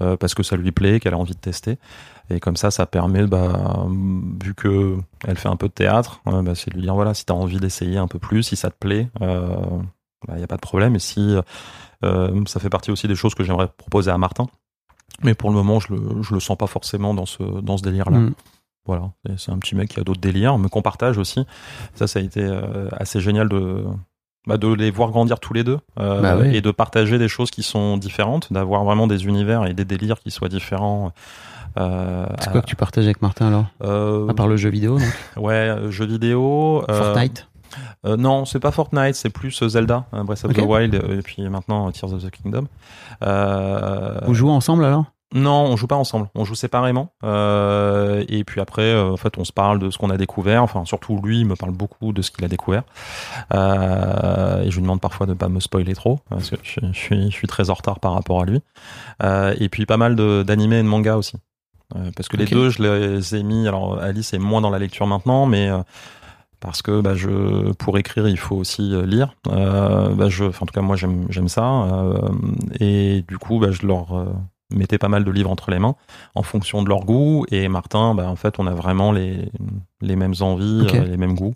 euh, 0.00 0.16
parce 0.16 0.34
que 0.34 0.42
ça 0.42 0.56
lui 0.56 0.72
plaît, 0.72 0.98
qu'elle 0.98 1.14
a 1.14 1.18
envie 1.18 1.34
de 1.34 1.38
tester. 1.38 1.78
Et 2.28 2.40
comme 2.40 2.56
ça, 2.56 2.72
ça 2.72 2.86
permet, 2.86 3.24
bah, 3.28 3.86
vu 4.42 4.54
que 4.54 4.96
elle 5.28 5.36
fait 5.38 5.48
un 5.48 5.54
peu 5.54 5.68
de 5.68 5.72
théâtre, 5.74 6.22
euh, 6.26 6.42
bah, 6.42 6.56
c'est 6.56 6.70
de 6.70 6.74
lui 6.74 6.82
dire 6.82 6.94
voilà, 6.96 7.14
si 7.14 7.24
t'as 7.24 7.34
envie 7.34 7.58
d'essayer 7.60 7.98
un 7.98 8.08
peu 8.08 8.18
plus, 8.18 8.42
si 8.42 8.56
ça 8.56 8.68
te 8.70 8.76
plaît, 8.76 9.08
il 10.30 10.36
n'y 10.36 10.42
a 10.44 10.46
pas 10.46 10.56
de 10.56 10.60
problème. 10.60 10.94
Et 10.96 10.98
si 11.00 11.36
euh, 12.04 12.44
ça 12.46 12.60
fait 12.60 12.70
partie 12.70 12.90
aussi 12.90 13.08
des 13.08 13.14
choses 13.14 13.34
que 13.34 13.44
j'aimerais 13.44 13.68
proposer 13.76 14.10
à 14.10 14.18
Martin. 14.18 14.46
Mais 15.22 15.34
pour 15.34 15.50
le 15.50 15.56
moment, 15.56 15.78
je 15.80 15.92
le, 15.94 16.22
je 16.22 16.34
le 16.34 16.40
sens 16.40 16.56
pas 16.56 16.66
forcément 16.66 17.14
dans 17.14 17.26
ce, 17.26 17.42
dans 17.60 17.76
ce 17.76 17.82
délire-là. 17.82 18.18
Mm. 18.18 18.34
Voilà, 18.86 19.12
c'est 19.38 19.50
un 19.50 19.58
petit 19.58 19.74
mec 19.74 19.88
qui 19.90 20.00
a 20.00 20.04
d'autres 20.04 20.20
délires, 20.20 20.58
mais 20.58 20.68
qu'on 20.68 20.82
partage 20.82 21.16
aussi. 21.16 21.46
Ça, 21.94 22.06
ça 22.06 22.18
a 22.18 22.22
été 22.22 22.42
euh, 22.42 22.88
assez 22.92 23.18
génial 23.20 23.48
de, 23.48 23.82
bah, 24.46 24.58
de 24.58 24.68
les 24.74 24.90
voir 24.90 25.10
grandir 25.10 25.40
tous 25.40 25.54
les 25.54 25.64
deux 25.64 25.78
euh, 25.98 26.20
Bah 26.20 26.36
oui. 26.38 26.54
et 26.54 26.60
de 26.60 26.70
partager 26.70 27.16
des 27.16 27.28
choses 27.28 27.50
qui 27.50 27.62
sont 27.62 27.96
différentes, 27.96 28.52
d'avoir 28.52 28.84
vraiment 28.84 29.06
des 29.06 29.24
univers 29.24 29.64
et 29.64 29.72
des 29.72 29.86
délires 29.86 30.18
qui 30.20 30.30
soient 30.30 30.50
différents. 30.50 31.12
Euh, 31.78 32.26
c'est 32.40 32.52
quoi 32.52 32.60
que 32.60 32.66
tu 32.66 32.76
partages 32.76 33.04
avec 33.04 33.22
Martin 33.22 33.48
alors? 33.48 33.66
euh, 33.82 34.28
à 34.28 34.34
part 34.34 34.46
le 34.48 34.56
jeu 34.56 34.68
vidéo 34.68 34.98
donc 34.98 35.12
Ouais, 35.36 35.54
euh, 35.54 35.90
jeux 35.90 36.04
vidéo. 36.06 36.84
euh, 36.88 36.98
Fortnite 37.14 37.48
euh, 38.06 38.16
non, 38.16 38.44
c'est 38.44 38.60
pas 38.60 38.70
Fortnite, 38.70 39.14
c'est 39.14 39.30
plus 39.30 39.62
euh, 39.62 39.68
Zelda, 39.68 40.04
euh, 40.14 40.22
Breath 40.22 40.44
of 40.44 40.52
the 40.52 40.58
Wild, 40.58 40.94
euh, 40.94 41.18
et 41.18 41.22
puis 41.22 41.42
maintenant 41.48 41.88
euh, 41.88 41.90
Tears 41.90 42.12
of 42.12 42.22
the 42.22 42.30
Kingdom. 42.30 42.66
Euh, 43.22 44.20
vous 44.26 44.34
jouez 44.34 44.50
ensemble 44.50 44.84
alors? 44.84 45.04
Non, 45.36 45.64
on 45.64 45.76
joue 45.76 45.88
pas 45.88 45.96
ensemble, 45.96 46.28
on 46.36 46.44
joue 46.44 46.54
séparément. 46.54 47.08
Euh, 47.24 48.24
et 48.28 48.44
puis 48.44 48.60
après, 48.60 48.82
euh, 48.82 49.10
en 49.10 49.16
fait, 49.16 49.36
on 49.36 49.44
se 49.44 49.52
parle 49.52 49.80
de 49.80 49.90
ce 49.90 49.98
qu'on 49.98 50.10
a 50.10 50.16
découvert. 50.16 50.62
Enfin, 50.62 50.84
surtout 50.84 51.20
lui, 51.20 51.40
il 51.40 51.46
me 51.46 51.56
parle 51.56 51.72
beaucoup 51.72 52.12
de 52.12 52.22
ce 52.22 52.30
qu'il 52.30 52.44
a 52.44 52.48
découvert. 52.48 52.84
Euh, 53.52 54.62
et 54.62 54.70
je 54.70 54.76
lui 54.76 54.82
demande 54.82 55.00
parfois 55.00 55.26
de 55.26 55.32
ne 55.32 55.36
pas 55.36 55.48
me 55.48 55.58
spoiler 55.58 55.94
trop, 55.94 56.20
parce 56.30 56.50
que 56.50 56.56
je, 56.62 56.78
je 56.92 56.96
suis, 56.96 57.30
je 57.32 57.34
suis 57.34 57.48
très 57.48 57.68
en 57.70 57.74
retard 57.74 57.98
par 57.98 58.12
rapport 58.12 58.42
à 58.42 58.44
lui. 58.44 58.60
Euh, 59.24 59.56
et 59.58 59.68
puis 59.68 59.86
pas 59.86 59.96
mal 59.96 60.14
d'animés 60.14 60.78
et 60.78 60.82
de 60.84 60.88
mangas 60.88 61.16
aussi. 61.16 61.36
Euh, 61.96 62.10
parce 62.14 62.28
que 62.28 62.36
les 62.36 62.46
deux, 62.46 62.70
je 62.70 62.82
les 62.82 63.34
ai 63.34 63.42
mis. 63.42 63.66
Alors 63.66 63.98
Alice 64.00 64.34
est 64.34 64.38
moins 64.38 64.60
dans 64.60 64.70
la 64.70 64.78
lecture 64.78 65.08
maintenant, 65.08 65.46
mais 65.46 65.68
euh, 65.68 65.78
parce 66.64 66.82
que 66.82 67.00
bah, 67.00 67.14
je, 67.14 67.72
pour 67.74 67.98
écrire, 67.98 68.26
il 68.26 68.38
faut 68.38 68.56
aussi 68.56 68.94
euh, 68.94 69.06
lire. 69.06 69.34
Euh, 69.48 70.14
bah, 70.14 70.28
je, 70.28 70.44
en 70.44 70.50
tout 70.50 70.72
cas, 70.72 70.80
moi, 70.80 70.96
j'aime 70.96 71.48
ça. 71.48 71.64
Euh, 71.64 72.28
et 72.80 73.22
du 73.28 73.38
coup, 73.38 73.58
bah, 73.58 73.70
je 73.70 73.86
leur 73.86 74.16
euh, 74.16 74.32
mettais 74.74 74.98
pas 74.98 75.08
mal 75.08 75.24
de 75.24 75.30
livres 75.30 75.50
entre 75.50 75.70
les 75.70 75.78
mains 75.78 75.94
en 76.34 76.42
fonction 76.42 76.82
de 76.82 76.88
leur 76.88 77.00
goût. 77.00 77.44
Et 77.50 77.68
Martin, 77.68 78.18
en 78.18 78.36
fait, 78.36 78.58
on 78.58 78.66
a 78.66 78.72
vraiment 78.72 79.12
les, 79.12 79.50
les 80.00 80.16
mêmes 80.16 80.34
envies, 80.40 80.86
les 80.90 81.16
mêmes 81.16 81.34
goûts. 81.34 81.54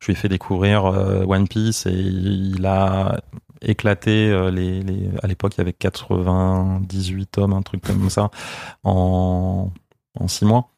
Je 0.00 0.06
lui 0.06 0.12
ai 0.12 0.16
fait 0.16 0.28
découvrir 0.28 0.84
One 0.84 1.46
Piece 1.46 1.86
et 1.86 1.92
il 1.92 2.66
a 2.66 3.20
éclaté 3.60 4.50
les, 4.52 4.82
les 4.82 5.10
à 5.20 5.26
l'époque 5.26 5.54
il 5.56 5.58
y 5.58 5.60
avait 5.62 5.72
98 5.72 7.26
tomes 7.26 7.52
un 7.52 7.62
truc 7.62 7.82
comme 7.82 8.08
ça 8.08 8.30
en 8.84 9.72
en 10.14 10.28
six 10.28 10.44
mois 10.44 10.70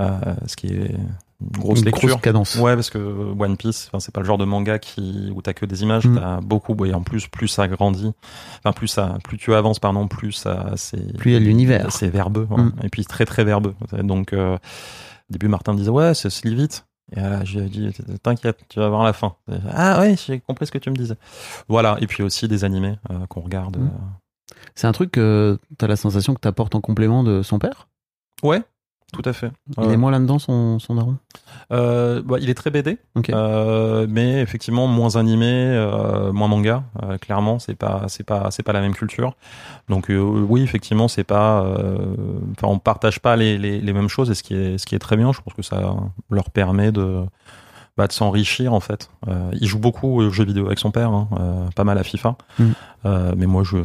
euh, 0.00 0.34
ce 0.46 0.56
qui 0.56 0.68
est 0.68 0.94
une 1.40 1.58
grosse 1.60 1.78
Une 1.80 1.84
lecture 1.86 2.08
grosse 2.08 2.20
cadence 2.20 2.54
Ouais, 2.56 2.74
parce 2.74 2.90
que 2.90 2.98
One 2.98 3.56
Piece, 3.56 3.88
enfin, 3.88 4.00
c'est 4.00 4.12
pas 4.14 4.20
le 4.20 4.26
genre 4.26 4.38
de 4.38 4.44
manga 4.44 4.78
qui 4.78 5.32
où 5.34 5.42
t'as 5.42 5.52
que 5.52 5.66
des 5.66 5.82
images, 5.82 6.06
Mm. 6.06 6.16
t'as 6.18 6.40
beaucoup. 6.40 6.76
Et 6.84 6.92
en 6.94 7.02
plus, 7.02 7.26
plus 7.28 7.48
ça 7.48 7.66
grandit, 7.68 8.12
enfin 8.58 8.72
plus 8.72 8.88
ça, 8.88 9.18
plus 9.24 9.38
tu 9.38 9.54
avances, 9.54 9.78
pardon, 9.78 10.06
plus 10.08 10.32
ça, 10.32 10.72
c'est 10.76 11.16
Plus 11.16 11.30
il 11.30 11.34
y 11.34 11.36
a 11.36 11.40
l'univers. 11.40 11.92
c'est 11.92 12.08
verbeux. 12.08 12.46
Mm. 12.50 12.72
et 12.82 12.88
puis 12.88 13.04
très 13.04 13.24
très 13.26 13.44
verbeux. 13.44 13.74
Donc, 14.02 14.32
euh, 14.32 14.54
au 14.56 14.58
début, 15.32 15.48
Martin 15.48 15.74
disait 15.74 15.90
ouais, 15.90 16.14
ça 16.14 16.28
se 16.30 16.46
lit 16.46 16.54
vite. 16.54 16.86
Et 17.16 17.20
là, 17.20 17.44
j'ai 17.44 17.62
dit 17.62 17.90
t'inquiète, 18.22 18.58
tu 18.68 18.78
vas 18.78 18.88
voir 18.88 19.02
la 19.02 19.12
fin. 19.12 19.34
Ah 19.72 19.98
ouais, 20.00 20.14
j'ai 20.16 20.38
compris 20.40 20.66
ce 20.66 20.70
que 20.72 20.78
tu 20.78 20.90
me 20.90 20.94
disais. 20.96 21.16
Voilà, 21.68 21.96
et 22.00 22.06
puis 22.06 22.22
aussi 22.22 22.46
des 22.46 22.64
animés 22.64 22.94
euh, 23.10 23.26
qu'on 23.28 23.40
regarde. 23.40 23.78
Mm. 23.78 23.86
euh. 23.86 24.54
c'est 24.76 24.86
un 24.86 24.92
truc 24.92 25.10
que 25.12 25.58
t'as 25.78 25.86
la 25.88 25.96
sensation 25.96 26.34
que 26.34 26.40
t'apportes 26.40 26.74
en 26.76 26.80
complément 26.80 27.24
de 27.24 27.42
son 27.42 27.58
père? 27.58 27.88
Ouais, 28.44 28.62
tout 29.12 29.22
à 29.28 29.32
fait. 29.32 29.50
il 29.82 29.90
est 29.90 29.96
moins 29.96 30.10
là-dedans 30.10 30.38
son, 30.38 30.78
son 30.78 30.94
daron 30.94 31.16
Euh, 31.72 32.22
bah, 32.24 32.36
il 32.40 32.48
est 32.50 32.54
très 32.54 32.70
BD, 32.70 32.98
Ok. 33.16 33.30
euh, 33.30 34.06
mais 34.08 34.40
effectivement 34.40 34.86
moins 34.86 35.16
animé, 35.16 35.46
euh, 35.50 36.32
moins 36.32 36.48
manga. 36.48 36.84
Euh, 37.02 37.18
clairement, 37.18 37.58
c'est 37.58 37.74
pas, 37.76 38.04
c'est 38.08 38.24
pas, 38.24 38.50
c'est 38.50 38.62
pas 38.62 38.72
la 38.72 38.80
même 38.80 38.94
culture. 38.94 39.34
Donc 39.88 40.10
euh, 40.10 40.18
oui, 40.20 40.62
effectivement, 40.62 41.08
c'est 41.08 41.24
pas, 41.24 41.62
euh, 41.64 41.96
enfin, 42.52 42.68
on 42.68 42.78
partage 42.78 43.20
pas 43.20 43.36
les, 43.36 43.58
les, 43.58 43.80
les 43.80 43.92
mêmes 43.92 44.08
choses, 44.08 44.30
et 44.30 44.34
ce 44.34 44.42
qui 44.42 44.54
est, 44.54 44.78
ce 44.78 44.86
qui 44.86 44.94
est 44.94 44.98
très 45.00 45.16
bien. 45.16 45.32
Je 45.32 45.40
pense 45.40 45.54
que 45.54 45.62
ça 45.62 45.94
leur 46.30 46.50
permet 46.50 46.92
de, 46.92 47.22
bah, 47.96 48.06
de 48.06 48.12
s'enrichir 48.12 48.72
en 48.72 48.80
fait. 48.80 49.10
Euh, 49.28 49.50
il 49.60 49.66
joue 49.66 49.78
beaucoup 49.78 50.20
aux 50.20 50.30
jeux 50.30 50.44
vidéo 50.44 50.66
avec 50.66 50.78
son 50.78 50.90
père, 50.90 51.10
hein, 51.10 51.28
euh, 51.38 51.68
pas 51.74 51.84
mal 51.84 51.98
à 51.98 52.02
FIFA, 52.04 52.36
Mm. 52.58 52.64
Euh, 53.06 53.32
mais 53.36 53.46
moi 53.46 53.62
je, 53.64 53.78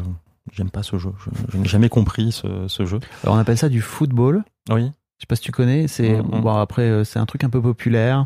j'aime 0.52 0.70
pas 0.70 0.84
ce 0.84 0.98
jeu. 0.98 1.12
Je, 1.24 1.30
je 1.54 1.58
n'ai 1.58 1.68
jamais 1.68 1.88
compris 1.90 2.32
ce, 2.32 2.68
ce 2.68 2.86
jeu. 2.86 3.00
alors 3.24 3.36
on 3.36 3.40
appelle 3.40 3.58
ça 3.58 3.70
du 3.70 3.82
football 3.82 4.44
Oui. 4.70 4.92
Je 5.17 5.21
sais 5.23 5.28
pas 5.28 5.36
si 5.36 5.41
tu 5.41 5.51
connais 5.51 5.88
c'est 5.88 6.21
Mhm. 6.21 6.41
bon 6.41 6.56
après 6.58 6.84
euh, 6.84 7.04
c'est 7.04 7.19
un 7.19 7.25
truc 7.25 7.43
un 7.43 7.49
peu 7.49 7.62
populaire 7.62 8.25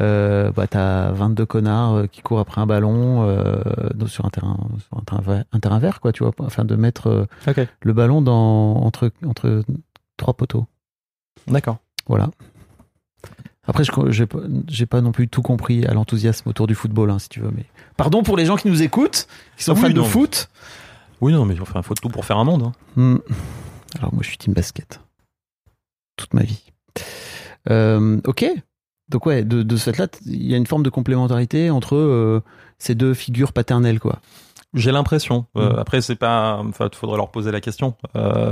euh, 0.00 0.52
bah 0.52 0.66
t'as 0.66 1.10
22 1.12 1.46
connards 1.46 1.94
euh, 1.94 2.06
qui 2.06 2.20
courent 2.22 2.38
après 2.40 2.60
un 2.60 2.66
ballon 2.66 3.22
euh, 3.28 3.60
sur 4.06 4.24
un 4.26 4.30
terrain 4.30 4.56
sur 4.88 4.98
un 4.98 5.02
terrain, 5.02 5.20
vert, 5.22 5.44
un 5.52 5.58
terrain 5.60 5.78
vert 5.78 6.00
quoi 6.00 6.12
tu 6.12 6.22
vois 6.24 6.32
afin 6.46 6.64
de 6.64 6.76
mettre 6.76 7.26
le 7.82 7.92
ballon 7.92 8.22
dans 8.22 8.76
entre 8.76 9.10
entre 9.26 9.64
trois 10.16 10.34
poteaux 10.34 10.66
D'accord. 11.48 11.78
Voilà. 12.06 12.28
Après, 13.66 13.82
je 13.84 13.90
j'ai 14.68 14.86
pas, 14.86 15.00
non 15.00 15.12
plus 15.12 15.28
tout 15.28 15.42
compris 15.42 15.86
à 15.86 15.94
l'enthousiasme 15.94 16.48
autour 16.48 16.66
du 16.66 16.74
football, 16.74 17.10
hein, 17.10 17.18
si 17.18 17.28
tu 17.28 17.40
veux. 17.40 17.50
Mais 17.54 17.64
pardon 17.96 18.22
pour 18.22 18.36
les 18.36 18.44
gens 18.44 18.56
qui 18.56 18.68
nous 18.68 18.82
écoutent, 18.82 19.26
qui 19.56 19.64
sont 19.64 19.72
Ah 19.72 19.76
oui, 19.76 19.80
fans 19.82 19.90
de 19.94 20.02
foot. 20.02 20.50
Oui, 21.20 21.32
non, 21.32 21.44
mais 21.46 21.58
enfin, 21.60 21.80
faut 21.82 21.94
tout 21.94 22.08
pour 22.08 22.24
faire 22.24 22.36
un 22.38 22.44
monde. 22.44 22.64
hein. 22.64 22.72
Hmm. 22.96 23.16
Alors 23.98 24.12
moi, 24.12 24.22
je 24.22 24.28
suis 24.28 24.38
team 24.38 24.52
basket 24.52 25.00
toute 26.20 26.34
ma 26.34 26.42
vie. 26.42 26.62
Euh, 27.70 28.20
ok. 28.26 28.44
Donc 29.08 29.26
ouais, 29.26 29.42
de, 29.44 29.62
de 29.62 29.76
ce 29.76 29.90
fait-là, 29.90 30.06
il 30.26 30.46
y 30.46 30.54
a 30.54 30.56
une 30.56 30.66
forme 30.66 30.82
de 30.84 30.90
complémentarité 30.90 31.70
entre 31.70 31.96
euh, 31.96 32.42
ces 32.78 32.94
deux 32.94 33.12
figures 33.14 33.52
paternelles, 33.52 33.98
quoi. 33.98 34.20
J'ai 34.72 34.92
l'impression. 34.92 35.46
Euh, 35.56 35.72
Mm. 35.74 35.78
Après, 35.80 36.00
c'est 36.00 36.14
pas. 36.14 36.60
Enfin, 36.68 36.88
faudrait 36.94 37.16
leur 37.16 37.30
poser 37.32 37.50
la 37.50 37.60
question. 37.60 37.94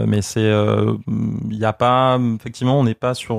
Mais 0.06 0.20
c'est. 0.20 0.50
Il 0.50 1.58
n'y 1.58 1.64
a 1.64 1.72
pas. 1.72 2.18
Effectivement, 2.34 2.78
on 2.80 2.82
n'est 2.84 2.94
pas 2.96 3.14
sur. 3.14 3.36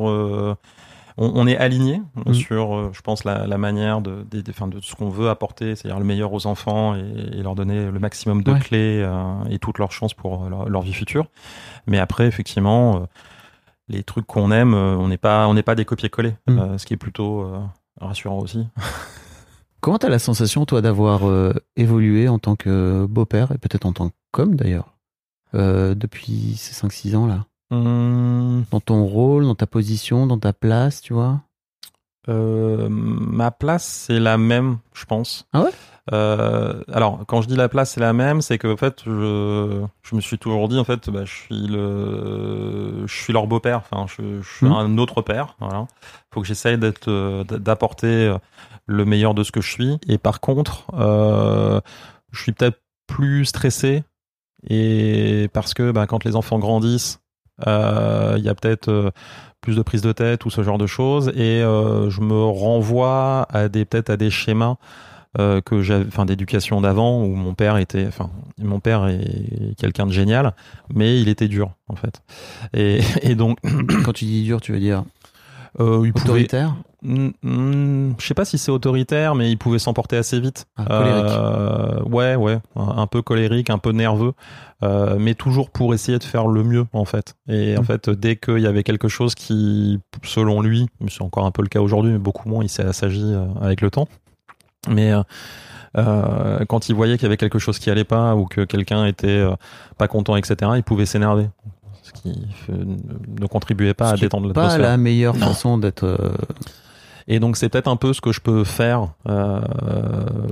on, 1.18 1.48
est 1.48 1.58
aligné 1.58 2.02
Mm. 2.26 2.34
sur, 2.34 2.94
je 2.94 3.02
pense, 3.02 3.26
la, 3.26 3.46
la 3.48 3.58
manière 3.58 4.00
de, 4.00 4.26
enfin, 4.50 4.70
de 4.70 4.80
ce 4.82 4.96
qu'on 4.96 5.10
veut 5.10 5.28
apporter, 5.30 5.76
c'est-à-dire 5.76 6.00
le 6.00 6.06
meilleur 6.06 6.32
aux 6.32 6.48
enfants 6.48 6.96
et, 6.96 7.38
et 7.40 7.44
leur 7.44 7.56
donner 7.56 7.92
le 7.92 8.00
maximum 8.00 8.44
de 8.44 8.54
Ouais. 8.54 8.60
clés 8.60 9.02
euh, 9.04 9.44
et 9.50 9.60
toutes 9.60 9.78
leurs 9.80 9.92
chances 9.92 10.14
pour 10.14 10.48
leur, 10.50 10.70
leur 10.70 10.82
vie 10.82 10.94
future. 10.94 11.26
Mais 11.86 12.00
après, 12.00 12.28
effectivement, 12.28 12.96
euh, 12.96 13.00
les 13.90 14.04
trucs 14.04 14.26
qu'on 14.26 14.52
aime, 14.52 14.74
euh, 14.74 14.96
on 14.98 15.08
n'est 15.10 15.18
pas, 15.18 15.48
on 15.48 15.54
n'est 15.54 15.64
pas 15.64 15.76
des 15.76 15.86
copier-coller, 15.86 16.36
Mm. 16.48 16.60
euh, 16.60 16.78
ce 16.78 16.86
qui 16.86 16.94
est 16.94 16.98
plutôt 16.98 17.42
euh, 17.42 17.60
rassurant 18.00 18.40
aussi. 18.40 18.68
Comment 19.82 19.98
t'as 19.98 20.10
la 20.10 20.20
sensation, 20.20 20.66
toi, 20.66 20.82
d'avoir 20.82 21.28
euh, 21.28 21.54
évolué 21.76 22.28
en 22.28 22.38
tant 22.40 22.56
que 22.56 23.06
beau-père 23.10 23.52
et 23.54 23.58
peut-être 23.58 23.86
en 23.86 23.94
tant 23.94 24.12
qu'homme 24.32 24.56
d'ailleurs 24.56 24.96
euh, 25.56 25.96
depuis 25.96 26.56
ces 26.58 26.74
5-6 26.86 27.16
ans 27.16 27.26
là 27.28 27.46
Dans 27.72 28.80
ton 28.82 29.04
rôle, 29.06 29.44
dans 29.46 29.56
ta 29.56 29.68
position, 29.68 30.28
dans 30.28 30.38
ta 30.38 30.54
place, 30.54 31.02
tu 31.02 31.14
vois? 31.14 31.42
Euh, 32.28 32.88
ma 32.90 33.50
place, 33.52 33.86
c'est 34.08 34.20
la 34.20 34.38
même, 34.38 34.78
je 34.94 35.06
pense. 35.06 35.48
Ah 35.54 35.64
ouais? 35.64 35.72
Euh, 36.12 36.82
alors, 36.92 37.20
quand 37.28 37.42
je 37.42 37.48
dis 37.48 37.56
la 37.56 37.70
place, 37.70 37.92
c'est 37.92 38.00
la 38.00 38.14
même, 38.14 38.42
c'est 38.42 38.58
que 38.58 38.68
en 38.68 38.78
fait, 38.78 39.02
je, 39.06 39.84
je 40.02 40.16
me 40.16 40.22
suis 40.22 40.38
toujours 40.40 40.68
dit, 40.68 40.80
en 40.80 40.84
fait, 40.84 41.10
bah, 41.10 41.26
je 41.26 41.32
suis 41.34 41.68
le, 41.68 43.06
je 43.06 43.14
suis 43.14 43.34
leur 43.34 43.48
beau-père. 43.48 43.82
Enfin, 43.90 44.06
je, 44.08 44.42
je 44.42 44.56
suis 44.58 44.66
Mhm. 44.66 44.72
un 44.74 44.98
autre 44.98 45.22
père. 45.22 45.56
Voilà. 45.60 45.86
Faut 46.34 46.42
que 46.42 46.48
j'essaye 46.48 46.78
d'être, 46.78 47.10
euh, 47.10 47.44
d'apporter 47.44 48.08
euh, 48.08 48.38
le 48.88 49.06
meilleur 49.06 49.34
de 49.34 49.44
ce 49.44 49.52
que 49.52 49.62
je 49.62 49.70
suis. 49.72 49.98
Et 50.08 50.18
par 50.18 50.40
contre, 50.40 50.86
euh, 50.96 51.80
je 52.32 52.42
suis 52.42 52.52
peut-être 52.54 52.80
plus 53.08 53.46
stressé. 53.46 54.04
Et 54.68 55.50
parce 55.54 55.74
que, 55.74 55.92
bah, 55.92 56.08
quand 56.08 56.24
les 56.26 56.36
enfants 56.36 56.60
grandissent, 56.60 57.20
euh, 57.68 58.36
il 58.38 58.44
y 58.44 58.50
a 58.50 58.56
peut-être 58.56 59.12
plus 59.62 59.76
de 59.76 59.82
prise 59.82 60.02
de 60.02 60.12
tête 60.12 60.46
ou 60.46 60.50
ce 60.50 60.64
genre 60.64 60.78
de 60.78 60.88
choses. 60.88 61.30
Et 61.30 61.60
je 61.62 62.22
me 62.22 62.44
renvoie 62.44 63.46
à 63.50 63.68
des, 63.70 63.86
peut-être 63.86 64.10
à 64.10 64.18
des 64.18 64.30
schémas 64.30 64.76
euh, 65.38 65.62
que 65.62 65.82
j'avais, 65.84 66.06
enfin 66.08 66.26
d'éducation 66.26 66.82
d'avant 66.82 67.24
où 67.24 67.36
mon 67.36 67.54
père 67.54 67.78
était, 67.78 68.08
enfin 68.08 68.32
mon 68.58 68.80
père 68.80 69.08
est 69.08 69.76
quelqu'un 69.78 70.08
de 70.08 70.12
génial, 70.12 70.54
mais 70.94 71.22
il 71.22 71.30
était 71.30 71.48
dur 71.48 71.72
en 71.88 71.96
fait. 71.96 72.22
Et, 72.74 73.00
et 73.22 73.36
donc 73.36 73.58
Quand 74.06 74.14
tu 74.14 74.26
dis 74.26 74.44
dur, 74.44 74.60
tu 74.62 74.72
veux 74.72 74.80
dire 74.80 75.04
euh, 75.80 76.02
il 76.04 76.14
pouvait, 76.14 76.30
autoritaire? 76.32 76.76
Hmm, 77.04 77.30
hmm, 77.44 78.14
je 78.20 78.26
sais 78.26 78.34
pas 78.34 78.44
si 78.44 78.58
c'est 78.58 78.72
autoritaire, 78.72 79.36
mais 79.36 79.52
il 79.52 79.58
pouvait 79.58 79.78
s'emporter 79.78 80.18
assez 80.18 80.40
vite. 80.40 80.66
Ah, 80.78 80.86
colérique. 80.86 81.26
Euh, 81.30 82.04
ouais, 82.06 82.36
ouais, 82.36 82.58
un, 82.76 82.98
un 82.98 83.06
peu 83.08 83.22
colérique, 83.22 83.70
un 83.70 83.78
peu 83.78 83.92
nerveux, 83.92 84.34
mais 84.82 85.36
toujours 85.36 85.70
pour 85.70 85.94
essayer 85.94 86.18
de 86.18 86.24
faire 86.24 86.48
le 86.48 86.64
mieux 86.64 86.88
en 86.92 87.06
fait. 87.06 87.36
Et 87.48 87.78
en 87.78 87.82
Mm. 87.82 87.86
fait, 87.86 88.10
dès 88.10 88.36
qu'il 88.36 88.60
y 88.60 88.68
avait 88.68 88.84
quelque 88.84 89.08
chose 89.08 89.36
qui, 89.36 90.00
selon 90.24 90.60
lui, 90.62 90.88
c'est 91.08 91.22
encore 91.22 91.46
un 91.46 91.52
peu 91.52 91.62
le 91.62 91.70
cas 91.70 91.82
aujourd'hui, 91.82 92.12
mais 92.14 92.18
beaucoup 92.20 92.50
moins, 92.50 92.64
il 92.64 92.70
s'est 92.70 92.84
assagi 92.84 93.24
avec 93.62 93.82
le 93.82 93.92
temps. 93.92 94.08
Mais 94.88 95.12
euh, 95.12 95.22
euh, 95.98 96.66
quand 96.68 96.90
il 96.90 96.96
voyait 96.96 97.16
qu'il 97.18 97.24
y 97.24 97.26
avait 97.26 97.38
quelque 97.38 97.60
chose 97.60 97.80
qui 97.80 97.90
allait 97.90 98.04
pas 98.04 98.36
ou 98.36 98.46
que 98.46 98.62
quelqu'un 98.66 99.06
était 99.06 99.28
euh, 99.28 99.56
pas 99.98 100.08
content, 100.08 100.36
etc., 100.36 100.72
il 100.76 100.84
pouvait 100.84 101.06
s'énerver. 101.06 101.50
Ce 102.04 102.12
qui 102.14 102.48
ne 102.70 103.46
contribuait 103.48 103.94
pas 103.94 104.10
Ce 104.10 104.14
à 104.14 104.18
détendre 104.18 104.52
pas 104.54 104.62
l'atmosphère. 104.64 104.90
la 104.92 104.98
meilleure 104.98 105.38
façon 105.38 105.78
d'être. 105.78 106.06
euh, 106.06 106.32
Et 107.28 107.40
donc 107.40 107.56
c'est 107.58 107.70
peut-être 107.70 107.88
un 107.88 107.98
peu 107.98 108.14
ce 108.14 108.22
que 108.22 108.32
je 108.32 108.40
peux 108.42 108.64
faire 108.64 109.10
euh, 109.28 109.62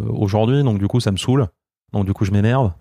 aujourd'hui. 0.09 0.61
Donc 0.63 0.77
du 0.77 0.87
coup 0.87 0.99
ça 0.99 1.11
me 1.11 1.17
saoule. 1.17 1.47
Donc 1.93 2.05
du 2.05 2.13
coup 2.13 2.25
je 2.25 2.31
m'énerve. 2.31 2.71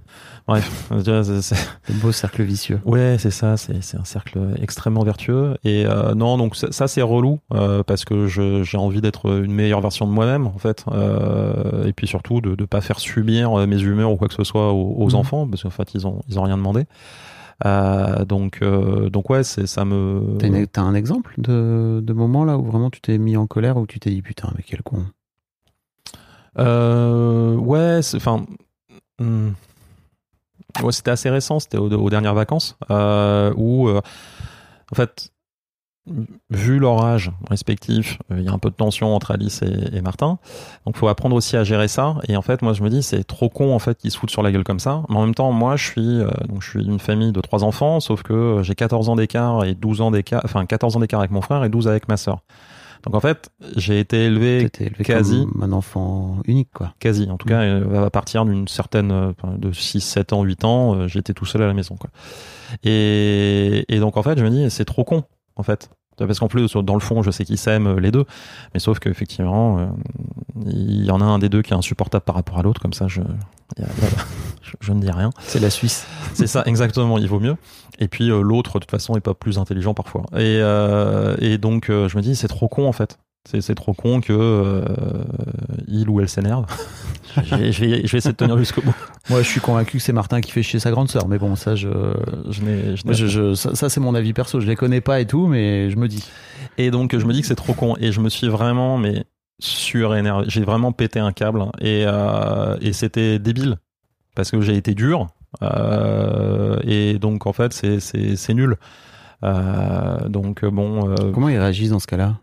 Bref, 0.49 0.89
c'est- 1.41 1.55
le 1.89 2.01
beau 2.01 2.13
cercle 2.13 2.43
vicieux. 2.43 2.81
ouais 2.85 3.17
c'est 3.19 3.31
ça, 3.31 3.57
c'est 3.57 3.97
un 3.97 4.05
cercle 4.05 4.39
extrêmement 4.61 5.03
vertueux. 5.05 5.57
Et 5.65 5.85
euh, 5.87 6.15
non 6.15 6.39
donc 6.39 6.57
ça, 6.57 6.73
ça, 6.73 6.89
c'est 6.89 7.03
relou 7.03 7.39
euh, 7.55 7.83
parce 7.83 8.05
que 8.05 8.27
j'ai 8.27 8.77
envie 8.79 9.01
d'être 9.01 9.43
une 9.45 9.53
meilleure 9.53 9.81
version 9.81 10.07
de 10.07 10.13
moi-même 10.13 10.47
en 10.47 10.59
fait. 10.59 10.85
Euh, 10.91 11.87
et 11.87 11.93
puis 11.93 12.07
surtout 12.07 12.41
de 12.41 12.51
ne 12.61 12.67
pas 12.67 12.81
faire 12.81 12.99
subir 12.99 13.55
mes 13.67 13.81
humeurs 13.81 14.11
ou 14.13 14.17
quoi 14.17 14.29
que 14.29 14.35
ce 14.35 14.45
soit 14.45 14.73
aux, 14.73 14.95
aux 14.99 15.09
Mhm. 15.11 15.15
enfants 15.15 15.47
parce 15.49 15.63
qu'en 15.63 15.71
fait 15.71 15.95
ils 15.95 16.07
ont 16.07 16.21
ils 16.29 16.39
ont 16.39 16.43
rien 16.43 16.57
demandé. 16.57 16.85
Donc 18.29 18.61
donc 18.63 19.31
ouais 19.31 19.45
c'est 19.45 19.67
ça 19.67 19.85
me 19.85 20.37
T'as, 20.73 20.83
un 20.83 20.95
exemple 20.95 21.35
de, 21.39 22.01
de 22.05 22.13
moment 22.13 22.45
là 22.45 22.59
où 22.59 22.65
vraiment 22.65 22.91
tu 22.91 23.01
t'es 23.01 23.19
mis 23.19 23.37
en 23.37 23.47
colère, 23.47 23.77
où 23.77 23.87
tu 23.87 23.99
t'es 24.01 24.11
dit 24.11 24.23
putain, 24.23 24.51
mais 24.57 24.65
quel 24.67 24.83
con. 24.83 25.05
Euh, 26.59 27.55
ouais, 27.57 28.01
enfin, 28.15 28.47
hmm. 29.19 29.51
ouais, 30.83 30.93
c'était 30.93 31.11
assez 31.11 31.31
récent, 31.31 31.61
c'était 31.61 31.79
aux, 31.79 31.91
aux 31.91 32.11
dernières 32.11 32.35
vacances, 32.35 32.77
euh, 32.91 33.53
où, 33.57 33.89
euh, 33.89 34.01
en 34.93 34.95
fait, 34.95 35.33
vu 36.51 36.79
leur 36.79 37.05
âge 37.05 37.33
respectif, 37.51 38.19
euh, 38.31 38.37
il 38.39 38.45
y 38.45 38.49
a 38.49 38.53
un 38.53 38.59
peu 38.59 38.71
de 38.71 38.75
tension 38.75 39.15
entre 39.15 39.33
Alice 39.33 39.63
et, 39.63 39.97
et 39.97 40.01
Martin, 40.01 40.39
donc 40.85 40.97
faut 40.97 41.09
apprendre 41.09 41.35
aussi 41.35 41.57
à 41.57 41.65
gérer 41.65 41.89
ça. 41.89 42.17
Et 42.29 42.37
en 42.37 42.43
fait, 42.43 42.63
moi, 42.63 42.73
je 42.73 42.83
me 42.83 42.91
dis, 42.91 43.03
c'est 43.03 43.25
trop 43.25 43.49
con 43.49 43.75
en 43.75 43.79
fait 43.79 43.99
qu'ils 43.99 44.11
se 44.11 44.19
foutent 44.19 44.31
sur 44.31 44.43
la 44.43 44.53
gueule 44.53 44.65
comme 44.65 44.79
ça. 44.79 45.03
Mais 45.09 45.17
en 45.17 45.25
même 45.25 45.35
temps, 45.35 45.53
moi, 45.53 45.77
je 45.77 45.85
suis, 45.85 46.21
euh, 46.21 46.29
donc, 46.49 46.63
je 46.63 46.71
suis 46.71 46.85
une 46.85 47.01
famille 47.01 47.33
de 47.33 47.41
trois 47.41 47.65
enfants, 47.65 48.01
sauf 48.01 48.23
que 48.23 48.61
j'ai 48.63 48.75
14 48.75 49.09
ans 49.09 49.17
d'écart 49.17 49.65
et 49.65 49.75
12 49.75 50.01
ans 50.01 50.11
d'écart, 50.11 50.43
enfin 50.45 50.65
14 50.65 50.97
ans 50.97 51.01
d'écart 51.01 51.21
avec 51.21 51.33
mon 51.33 51.43
frère 51.43 51.65
et 51.65 51.69
12 51.69 51.89
avec 51.89 52.09
ma 52.09 52.17
sœur. 52.17 52.41
Donc 53.05 53.15
en 53.15 53.21
fait, 53.21 53.51
j'ai 53.77 54.01
été 54.01 54.25
élevé 54.25 54.69
élevé 54.81 55.05
quasi. 55.05 55.47
comme 55.47 55.63
un 55.63 55.73
enfant 55.73 56.39
unique, 56.47 56.71
quoi. 56.73 56.95
quasi 56.99 57.31
en 57.31 57.37
tout 57.37 57.49
cas 57.49 57.63
euh, 57.63 58.05
à 58.07 58.11
partir 58.11 58.45
d'une 58.45 58.69
certaine 58.69 59.11
euh, 59.13 59.33
de 59.59 59.73
6 59.73 60.01
7 60.01 60.33
ans 60.33 60.43
8 60.43 60.65
ans 60.65 60.95
euh, 60.95 61.09
j'étais 61.09 61.35
tout 61.35 61.47
seul 61.47 61.63
à 61.63 61.67
la 61.67 61.75
maison 61.75 61.97
quoi 61.97 62.11
et, 62.85 63.85
et 63.89 63.99
donc 63.99 64.17
en 64.17 64.23
fait 64.23 64.39
je 64.39 64.45
me 64.45 64.51
dis 64.51 64.71
c'est 64.71 64.85
trop 64.85 65.05
con 65.05 65.25
en 65.57 65.63
fait 65.63 65.91
parce 66.25 66.39
qu'en 66.39 66.49
plus 66.49 66.73
dans 66.77 66.95
le 66.95 67.01
fond 67.01 67.23
je 67.23 67.31
sais 67.31 67.45
qu'ils 67.45 67.59
s'aiment 67.59 67.87
euh, 67.89 68.01
les 68.01 68.11
deux 68.11 68.25
mais 68.73 68.81
sauf 68.81 68.99
qu'effectivement 68.99 69.79
euh, 69.79 69.87
il 70.65 71.05
y 71.05 71.11
en 71.11 71.21
a 71.21 71.25
un 71.25 71.39
des 71.39 71.49
deux 71.49 71.63
qui 71.63 71.73
est 71.73 71.77
insupportable 71.77 72.25
par 72.25 72.37
rapport 72.37 72.59
à 72.59 72.63
l'autre 72.63 72.81
comme 72.81 72.95
ça 72.95 73.07
je, 73.09 73.21
y 73.79 73.83
a- 73.83 73.89
il 73.99 74.05
y 74.05 74.07
a- 74.07 74.11
je 74.63 74.73
je 74.81 74.93
ne 74.93 75.01
dis 75.01 75.11
rien 75.11 75.31
C'est 75.41 75.61
la 75.61 75.71
Suisse. 75.71 76.07
c'est 76.35 76.47
ça, 76.47 76.63
exactement, 76.67 77.19
il 77.19 77.29
vaut 77.29 77.41
mieux. 77.41 77.57
Et 77.99 78.09
puis 78.09 78.31
euh, 78.31 78.43
l'autre, 78.43 78.75
de 78.75 78.85
toute 78.85 78.91
façon, 78.91 79.17
est 79.17 79.21
pas 79.21 79.35
plus 79.35 79.59
intelligent 79.59 79.95
parfois. 79.95 80.23
Et, 80.35 80.59
euh, 80.61 81.37
et 81.41 81.57
donc, 81.59 81.89
euh, 81.89 82.09
je 82.09 82.17
me 82.17 82.23
dis, 82.23 82.35
c'est 82.37 82.49
trop 82.49 82.69
con 82.69 82.87
en 82.89 82.93
fait. 82.93 83.19
C'est 83.49 83.77
trop 83.77 83.95
con 83.95 84.21
que 84.21 84.33
euh, 84.33 84.83
il 85.87 86.09
ou 86.11 86.21
elle 86.21 86.29
s'énerve. 86.29 86.67
je, 87.45 87.55
vais, 87.55 87.71
je, 87.73 87.85
vais, 87.85 88.03
je 88.05 88.11
vais 88.13 88.19
essayer 88.19 88.33
de 88.33 88.37
tenir 88.37 88.59
jusqu'au 88.59 88.83
bout. 88.83 88.95
Moi, 89.31 89.41
je 89.43 89.47
suis 89.49 89.61
convaincu 89.61 89.99
que 89.99 90.03
c'est 90.03 90.13
Martin 90.13 90.41
qui 90.41 90.51
fait 90.51 90.65
chier 90.65 90.81
sa 90.81 90.91
grande 90.91 91.09
sœur, 91.09 91.29
mais 91.29 91.39
bon, 91.39 91.55
ça, 91.55 91.77
je, 91.77 91.89
je- 92.51 93.55
ça, 93.55 93.75
ça, 93.77 93.89
c'est 93.89 94.01
mon 94.01 94.17
avis 94.17 94.33
perso. 94.33 94.59
Je 94.61 94.67
les 94.67 94.75
connais 94.75 95.01
pas 95.01 95.21
et 95.21 95.27
tout, 95.27 95.47
mais 95.47 95.91
je 95.91 95.97
me 95.97 96.09
dis. 96.09 96.25
Et 96.77 96.91
donc, 96.91 97.17
je 97.17 97.25
me 97.25 97.33
dis 97.33 97.41
que 97.41 97.47
c'est 97.47 97.55
trop 97.55 97.73
con. 97.75 97.95
Et 98.01 98.11
je 98.11 98.21
me 98.21 98.29
suis 98.29 98.49
vraiment, 98.49 98.99
mais 98.99 99.25
surénervé. 99.59 100.45
J'ai 100.49 100.65
vraiment 100.65 100.93
pété 100.93 101.19
un 101.19 101.33
câble. 101.33 101.65
Et, 101.81 102.05
euh, 102.07 102.77
et 102.81 102.93
c'était 102.93 103.39
débile. 103.39 103.77
Parce 104.35 104.51
que 104.51 104.61
j'ai 104.61 104.77
été 104.77 104.95
dur. 104.95 105.29
Euh, 105.63 106.79
et 106.85 107.19
donc, 107.19 107.47
en 107.47 107.53
fait, 107.53 107.73
c'est- 107.73 108.55
nul. 108.55 108.77
Euh, 109.45 110.29
donc, 110.29 110.65
bon. 110.65 111.15
Comment 111.33 111.49
ils 111.49 111.59
réagissent 111.59 111.91
dans 111.91 111.99
ce 111.99 112.07
cas-là? 112.07 112.37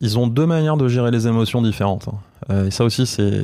Ils 0.00 0.18
ont 0.18 0.26
deux 0.28 0.46
manières 0.46 0.76
de 0.76 0.88
gérer 0.88 1.10
les 1.10 1.26
émotions 1.26 1.62
différentes. 1.62 2.08
hein. 2.48 2.64
Et 2.66 2.70
ça 2.70 2.84
aussi, 2.84 3.06
c'est 3.06 3.42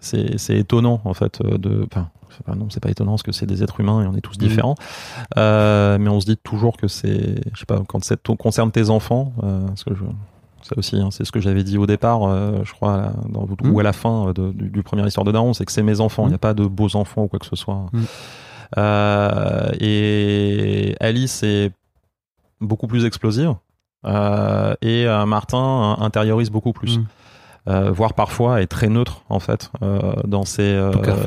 c'est 0.00 0.36
c'est 0.38 0.56
étonnant 0.58 1.00
en 1.04 1.14
fait. 1.14 1.40
De, 1.42 1.86
enfin, 1.90 2.08
non, 2.54 2.68
c'est 2.70 2.80
pas 2.82 2.90
étonnant 2.90 3.12
parce 3.12 3.22
que 3.22 3.32
c'est 3.32 3.46
des 3.46 3.62
êtres 3.62 3.80
humains 3.80 4.02
et 4.02 4.06
on 4.06 4.14
est 4.16 4.20
tous 4.20 4.36
différents. 4.36 4.74
Euh, 5.38 5.96
mais 5.98 6.08
on 6.10 6.20
se 6.20 6.26
dit 6.26 6.36
toujours 6.36 6.76
que 6.76 6.88
c'est, 6.88 7.36
je 7.54 7.58
sais 7.58 7.66
pas, 7.66 7.82
quand 7.86 8.02
ça 8.04 8.16
concerne 8.38 8.72
tes 8.72 8.90
enfants, 8.90 9.32
parce 9.40 9.84
que 9.84 9.94
je, 9.94 10.02
ça 10.62 10.74
aussi, 10.76 10.96
hein, 10.96 11.08
c'est 11.10 11.24
ce 11.24 11.32
que 11.32 11.40
j'avais 11.40 11.62
dit 11.64 11.78
au 11.78 11.86
départ, 11.86 12.24
euh, 12.24 12.60
je 12.64 12.72
crois, 12.72 13.12
dans, 13.28 13.46
Mm. 13.46 13.70
ou 13.72 13.80
à 13.80 13.82
la 13.82 13.92
fin 13.92 14.28
euh, 14.28 14.32
de- 14.32 14.52
du, 14.52 14.68
du 14.70 14.82
premier 14.82 15.06
histoire 15.06 15.24
de 15.24 15.32
Daron, 15.32 15.52
c'est 15.54 15.64
que 15.64 15.72
c'est 15.72 15.82
mes 15.82 16.00
enfants. 16.00 16.24
Il 16.24 16.26
Mm. 16.26 16.30
n'y 16.30 16.34
a 16.34 16.38
pas 16.38 16.54
de 16.54 16.66
beaux 16.66 16.96
enfants 16.96 17.24
ou 17.24 17.28
quoi 17.28 17.38
que 17.38 17.46
ce 17.46 17.56
soit. 17.56 17.86
Mm. 17.92 18.02
Euh, 18.78 19.70
et 19.80 20.96
Alice 21.00 21.42
est 21.42 21.70
beaucoup 22.60 22.86
plus 22.86 23.04
explosive. 23.04 23.54
Euh, 24.04 24.74
et 24.82 25.06
Martin 25.26 25.96
intériorise 26.00 26.50
beaucoup 26.50 26.72
plus. 26.72 26.98
Mm. 26.98 27.90
Voire 27.90 28.14
parfois 28.14 28.62
est 28.62 28.66
très 28.68 28.88
neutre 28.88 29.22
en 29.28 29.40
fait 29.40 29.70
dans 30.24 30.44
ses 30.44 30.78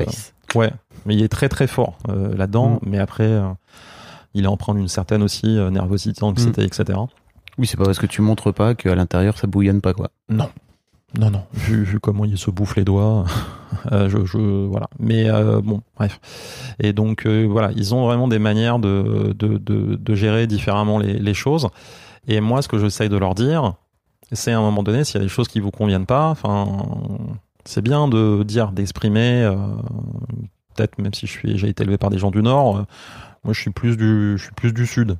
face. 0.06 0.32
ouais 0.54 0.72
mais 1.06 1.14
il 1.14 1.22
est 1.22 1.28
très 1.28 1.48
très 1.50 1.66
fort 1.66 1.98
là-dedans 2.08 2.70
Mm. 2.70 2.78
mais 2.86 2.98
après 2.98 3.40
il 4.34 4.44
est 4.44 4.48
empreint 4.48 4.74
d'une 4.74 4.88
certaine 4.88 5.22
aussi 5.22 5.46
nervosité 5.70 6.22
anxiété 6.24 6.62
etc 6.64 6.98
Oui, 7.58 7.66
c'est 7.66 7.76
pas 7.76 7.84
parce 7.84 7.98
que 7.98 8.06
tu 8.06 8.22
montres 8.22 8.52
pas 8.52 8.74
qu'à 8.74 8.94
l'intérieur 8.94 9.38
ça 9.38 9.46
bouillonne 9.46 9.80
pas, 9.80 9.92
quoi. 9.92 10.10
non. 10.28 10.48
Non 11.18 11.30
non. 11.30 11.42
Vu, 11.52 11.82
vu 11.82 11.98
comment 11.98 12.24
il 12.24 12.38
se 12.38 12.50
bouffe 12.50 12.76
les 12.76 12.84
doigts 12.84 13.24
euh, 13.92 14.08
je, 14.08 14.38
voilà. 14.66 14.88
Mais 14.98 15.28
euh, 15.28 15.60
bon 15.60 15.82
bref. 15.96 16.20
Et 16.78 16.92
donc 16.92 17.26
euh, 17.26 17.46
voilà 17.50 17.72
ils 17.74 17.94
ont 17.94 18.04
vraiment 18.06 18.28
des 18.28 18.38
manières 18.38 18.78
de 18.78 20.14
gérer 20.14 20.46
différemment 20.46 20.98
les, 20.98 21.34
choses. 21.34 21.68
Et 22.28 22.40
moi 22.40 22.62
ce 22.62 22.68
que 22.68 22.78
j'essaye 22.78 23.08
de 23.08 23.16
leur 23.16 23.34
dire 23.34 23.74
c'est 24.32 24.52
à 24.52 24.58
un 24.58 24.62
moment 24.62 24.84
donné 24.84 25.02
s'il 25.02 25.16
y 25.16 25.18
a 25.18 25.24
des 25.24 25.28
choses 25.28 25.48
qui 25.48 25.58
vous 25.58 25.72
conviennent 25.72 26.06
pas 26.06 26.28
enfin 26.28 26.68
c'est 27.64 27.82
bien 27.82 28.06
de 28.06 28.44
dire 28.44 28.70
d'exprimer 28.70 29.52
peut-être 30.76 30.98
même 30.98 31.12
si 31.12 31.26
je 31.26 31.32
suis 31.32 31.58
j'ai 31.58 31.68
été 31.68 31.82
élevé 31.82 31.98
par 31.98 32.10
des 32.10 32.18
gens 32.18 32.30
du 32.30 32.40
nord 32.40 32.84
moi 33.42 33.52
je 33.52 33.60
suis 33.60 33.70
plus 33.70 33.96
du 33.96 34.34
je 34.38 34.44
suis 34.44 34.52
plus 34.52 34.72
du 34.72 34.86
sud 34.86 35.16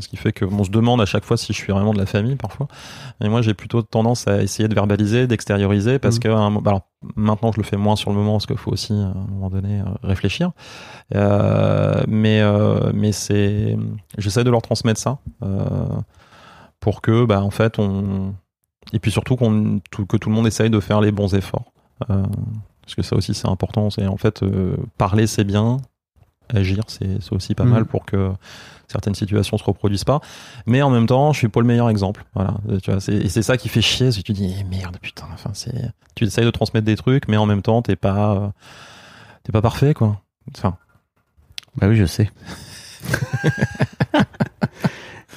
ce 0.00 0.08
qui 0.08 0.16
fait 0.16 0.32
que 0.32 0.44
on 0.44 0.64
se 0.64 0.70
demande 0.70 1.00
à 1.00 1.06
chaque 1.06 1.24
fois 1.24 1.36
si 1.36 1.52
je 1.52 1.58
suis 1.58 1.72
vraiment 1.72 1.92
de 1.94 1.98
la 1.98 2.06
famille 2.06 2.34
parfois 2.36 2.66
et 3.22 3.28
moi 3.28 3.40
j'ai 3.42 3.54
plutôt 3.54 3.82
tendance 3.82 4.26
à 4.26 4.42
essayer 4.42 4.68
de 4.68 4.74
verbaliser 4.74 5.26
d'extérioriser 5.28 5.98
parce 5.98 6.16
Mhm. 6.16 6.20
que 6.22 6.28
alors, 6.28 6.80
maintenant 7.14 7.52
je 7.52 7.58
le 7.58 7.62
fais 7.64 7.76
moins 7.76 7.94
sur 7.96 8.10
le 8.10 8.16
moment 8.16 8.32
parce 8.32 8.46
qu'il 8.46 8.56
faut 8.56 8.72
aussi 8.72 8.92
à 8.92 8.96
un 8.96 9.26
moment 9.30 9.48
donné 9.50 9.80
euh, 9.80 9.84
réfléchir 10.02 10.50
Euh, 11.14 12.02
mais 12.08 12.40
euh, 12.40 12.90
mais 12.92 13.12
c'est 13.12 13.76
j'essaie 14.18 14.42
de 14.44 14.50
leur 14.50 14.62
transmettre 14.62 15.00
ça 15.00 15.18
euh, 15.44 15.86
pour 16.80 17.00
que 17.00 17.24
bah 17.24 17.42
en 17.42 17.50
fait 17.50 17.78
on 17.78 18.34
et 18.92 18.98
puis 18.98 19.10
surtout 19.10 19.36
qu'on 19.36 19.80
tout- 19.90 20.06
que 20.06 20.16
tout 20.16 20.28
le 20.28 20.34
monde 20.34 20.46
essaye 20.46 20.70
de 20.70 20.80
faire 20.80 21.00
les 21.00 21.12
bons 21.12 21.34
efforts 21.34 21.72
Euh, 22.10 22.24
parce 22.82 22.94
que 22.94 23.02
ça 23.02 23.16
aussi 23.16 23.32
c'est 23.34 23.48
important 23.48 23.88
c'est 23.90 24.06
en 24.06 24.16
fait 24.18 24.42
euh, 24.42 24.76
parler 24.98 25.26
c'est 25.26 25.44
bien 25.44 25.78
agir, 26.52 26.82
c'est 26.88 27.32
aussi 27.32 27.54
pas 27.54 27.64
Mhm. 27.64 27.70
mal 27.70 27.84
pour 27.86 28.04
que 28.04 28.30
certaines 28.88 29.14
situations 29.14 29.58
se 29.58 29.64
reproduisent 29.64 30.04
pas. 30.04 30.20
Mais 30.66 30.82
en 30.82 30.90
même 30.90 31.06
temps, 31.06 31.32
je 31.32 31.38
suis 31.38 31.48
pas 31.48 31.60
le 31.60 31.66
meilleur 31.66 31.90
exemple. 31.90 32.24
Voilà, 32.34 32.54
Euh, 32.68 32.78
tu 32.80 32.90
vois, 32.90 33.00
et 33.08 33.28
c'est 33.28 33.42
ça 33.42 33.56
qui 33.56 33.68
fait 33.68 33.82
chier, 33.82 34.10
que 34.10 34.20
tu 34.20 34.32
dis 34.32 34.54
eh, 34.60 34.64
merde, 34.64 34.98
putain. 35.00 35.26
Enfin, 35.32 35.50
c'est, 35.54 35.90
tu 36.14 36.24
essayes 36.24 36.44
de 36.44 36.50
transmettre 36.50 36.86
des 36.86 36.96
trucs, 36.96 37.28
mais 37.28 37.36
en 37.36 37.46
même 37.46 37.62
temps, 37.62 37.82
t'es 37.82 37.96
pas, 37.96 38.34
euh, 38.34 38.48
t'es 39.44 39.52
pas 39.52 39.62
parfait, 39.62 39.94
quoi. 39.94 40.20
Enfin, 40.56 40.76
Bah 41.76 41.88
oui, 41.88 41.96
je 41.96 42.06
sais. 42.06 42.30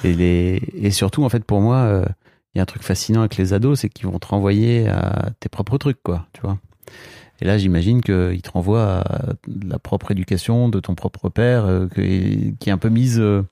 et, 0.04 0.86
et 0.86 0.90
surtout, 0.90 1.24
en 1.24 1.28
fait, 1.28 1.44
pour 1.44 1.60
moi, 1.60 1.76
euh, 1.76 2.04
il 2.54 2.58
y 2.58 2.60
a 2.60 2.62
un 2.62 2.66
truc 2.66 2.82
fascinant 2.82 3.20
avec 3.20 3.36
les 3.36 3.52
ados, 3.52 3.80
c'est 3.80 3.88
qu'ils 3.88 4.06
vont 4.08 4.18
te 4.18 4.26
renvoyer 4.26 4.88
à 4.88 5.30
tes 5.40 5.48
propres 5.48 5.78
trucs, 5.78 6.02
quoi, 6.02 6.26
tu 6.32 6.40
vois. 6.40 6.58
Et 7.40 7.46
là, 7.46 7.58
j'imagine 7.58 8.02
qu'ils 8.02 8.42
te 8.42 8.50
renvoient 8.50 9.00
à 9.00 9.32
la 9.64 9.78
propre 9.78 10.10
éducation 10.10 10.68
de 10.68 10.78
ton 10.80 10.94
propre 10.94 11.28
père, 11.28 11.64
euh, 11.64 11.86
qui 11.88 12.68
est 12.68 12.70
un 12.70 12.78
peu 12.78 12.88
mise, 12.90 13.18
euh, 13.18 13.42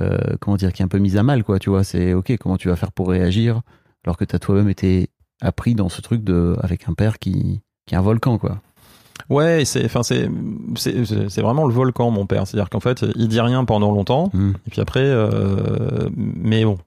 euh, 0.00 0.18
comment 0.40 0.56
dire, 0.56 0.72
qui 0.72 0.82
est 0.82 0.84
un 0.84 0.88
peu 0.88 0.98
mise 0.98 1.16
à 1.16 1.22
mal, 1.22 1.42
quoi, 1.44 1.58
tu 1.58 1.70
vois. 1.70 1.84
C'est 1.84 2.14
ok, 2.14 2.36
comment 2.38 2.56
tu 2.56 2.68
vas 2.68 2.76
faire 2.76 2.92
pour 2.92 3.08
réagir 3.08 3.60
alors 4.04 4.16
que 4.16 4.24
tu 4.24 4.36
as 4.36 4.38
toi-même 4.38 4.68
été 4.68 5.08
appris 5.40 5.74
dans 5.74 5.88
ce 5.88 6.00
truc 6.02 6.22
de, 6.22 6.56
avec 6.60 6.88
un 6.88 6.92
père 6.92 7.18
qui, 7.18 7.62
qui 7.86 7.94
est 7.94 7.98
un 7.98 8.02
volcan, 8.02 8.38
quoi. 8.38 8.60
ouais, 9.30 9.64
c'est, 9.64 9.84
enfin, 9.84 10.02
c'est, 10.02 10.28
c'est, 10.76 11.40
vraiment 11.40 11.66
le 11.66 11.72
volcan, 11.72 12.10
mon 12.10 12.26
père. 12.26 12.46
C'est-à-dire 12.46 12.68
qu'en 12.70 12.80
fait, 12.80 13.04
il 13.16 13.28
dit 13.28 13.40
rien 13.40 13.64
pendant 13.64 13.90
longtemps, 13.90 14.30
Hmm. 14.34 14.52
et 14.66 14.70
puis 14.70 14.80
après, 14.80 15.04
euh, 15.04 16.08
mais 16.16 16.64
bon. 16.64 16.78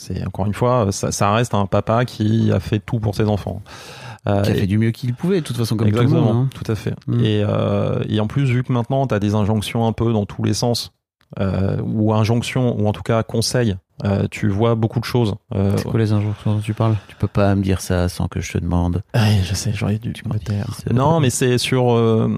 C'est 0.00 0.24
encore 0.24 0.46
une 0.46 0.54
fois, 0.54 0.92
ça, 0.92 1.10
ça 1.10 1.32
reste 1.32 1.54
un 1.54 1.66
papa 1.66 2.04
qui 2.04 2.52
a 2.52 2.60
fait 2.60 2.78
tout 2.78 3.00
pour 3.00 3.16
ses 3.16 3.24
enfants. 3.24 3.62
Euh, 4.28 4.42
Qui 4.42 4.50
a 4.50 4.54
et- 4.54 4.58
fait 4.58 4.66
du 4.66 4.78
mieux 4.78 4.90
qu'il 4.90 5.14
pouvait, 5.14 5.40
de 5.40 5.46
toute 5.46 5.56
façon, 5.56 5.76
comme 5.76 5.88
tout 5.88 5.94
le 5.96 6.02
Exactement, 6.02 6.34
monde. 6.34 6.46
hein. 6.46 6.50
tout 6.54 6.70
à 6.70 6.74
fait. 6.74 6.94
Mm. 7.06 7.20
Et, 7.24 7.42
euh, 7.48 8.02
et 8.08 8.20
en 8.20 8.26
plus, 8.26 8.44
vu 8.50 8.62
que 8.62 8.72
maintenant, 8.72 9.06
tu 9.06 9.14
as 9.14 9.18
des 9.20 9.34
injonctions 9.34 9.86
un 9.86 9.92
peu 9.92 10.12
dans 10.12 10.26
tous 10.26 10.42
les 10.42 10.54
sens, 10.54 10.92
euh, 11.40 11.78
ou 11.82 12.12
injonctions, 12.12 12.78
ou 12.78 12.86
en 12.88 12.92
tout 12.92 13.02
cas 13.02 13.22
conseils, 13.22 13.76
euh, 14.04 14.26
tu 14.30 14.48
vois 14.48 14.74
beaucoup 14.74 15.00
de 15.00 15.04
choses. 15.04 15.34
Euh, 15.54 15.74
C'est 15.76 15.84
quoi 15.88 15.98
les 15.98 16.12
injonctions 16.12 16.54
dont 16.54 16.60
tu 16.60 16.74
parles? 16.74 16.96
Tu 17.08 17.16
peux 17.16 17.26
pas 17.28 17.54
me 17.54 17.62
dire 17.62 17.80
ça 17.80 18.08
sans 18.08 18.28
que 18.28 18.40
je 18.40 18.52
te 18.52 18.58
demande. 18.58 19.02
ouais, 19.14 19.40
je 19.44 19.54
sais, 19.54 19.72
j'aurais 19.74 19.98
dû 19.98 20.12
me 20.26 20.38
taire. 20.38 20.66
Non, 20.92 21.20
mais 21.20 21.30
c'est 21.30 21.58
sur, 21.58 21.92
euh, 21.92 22.30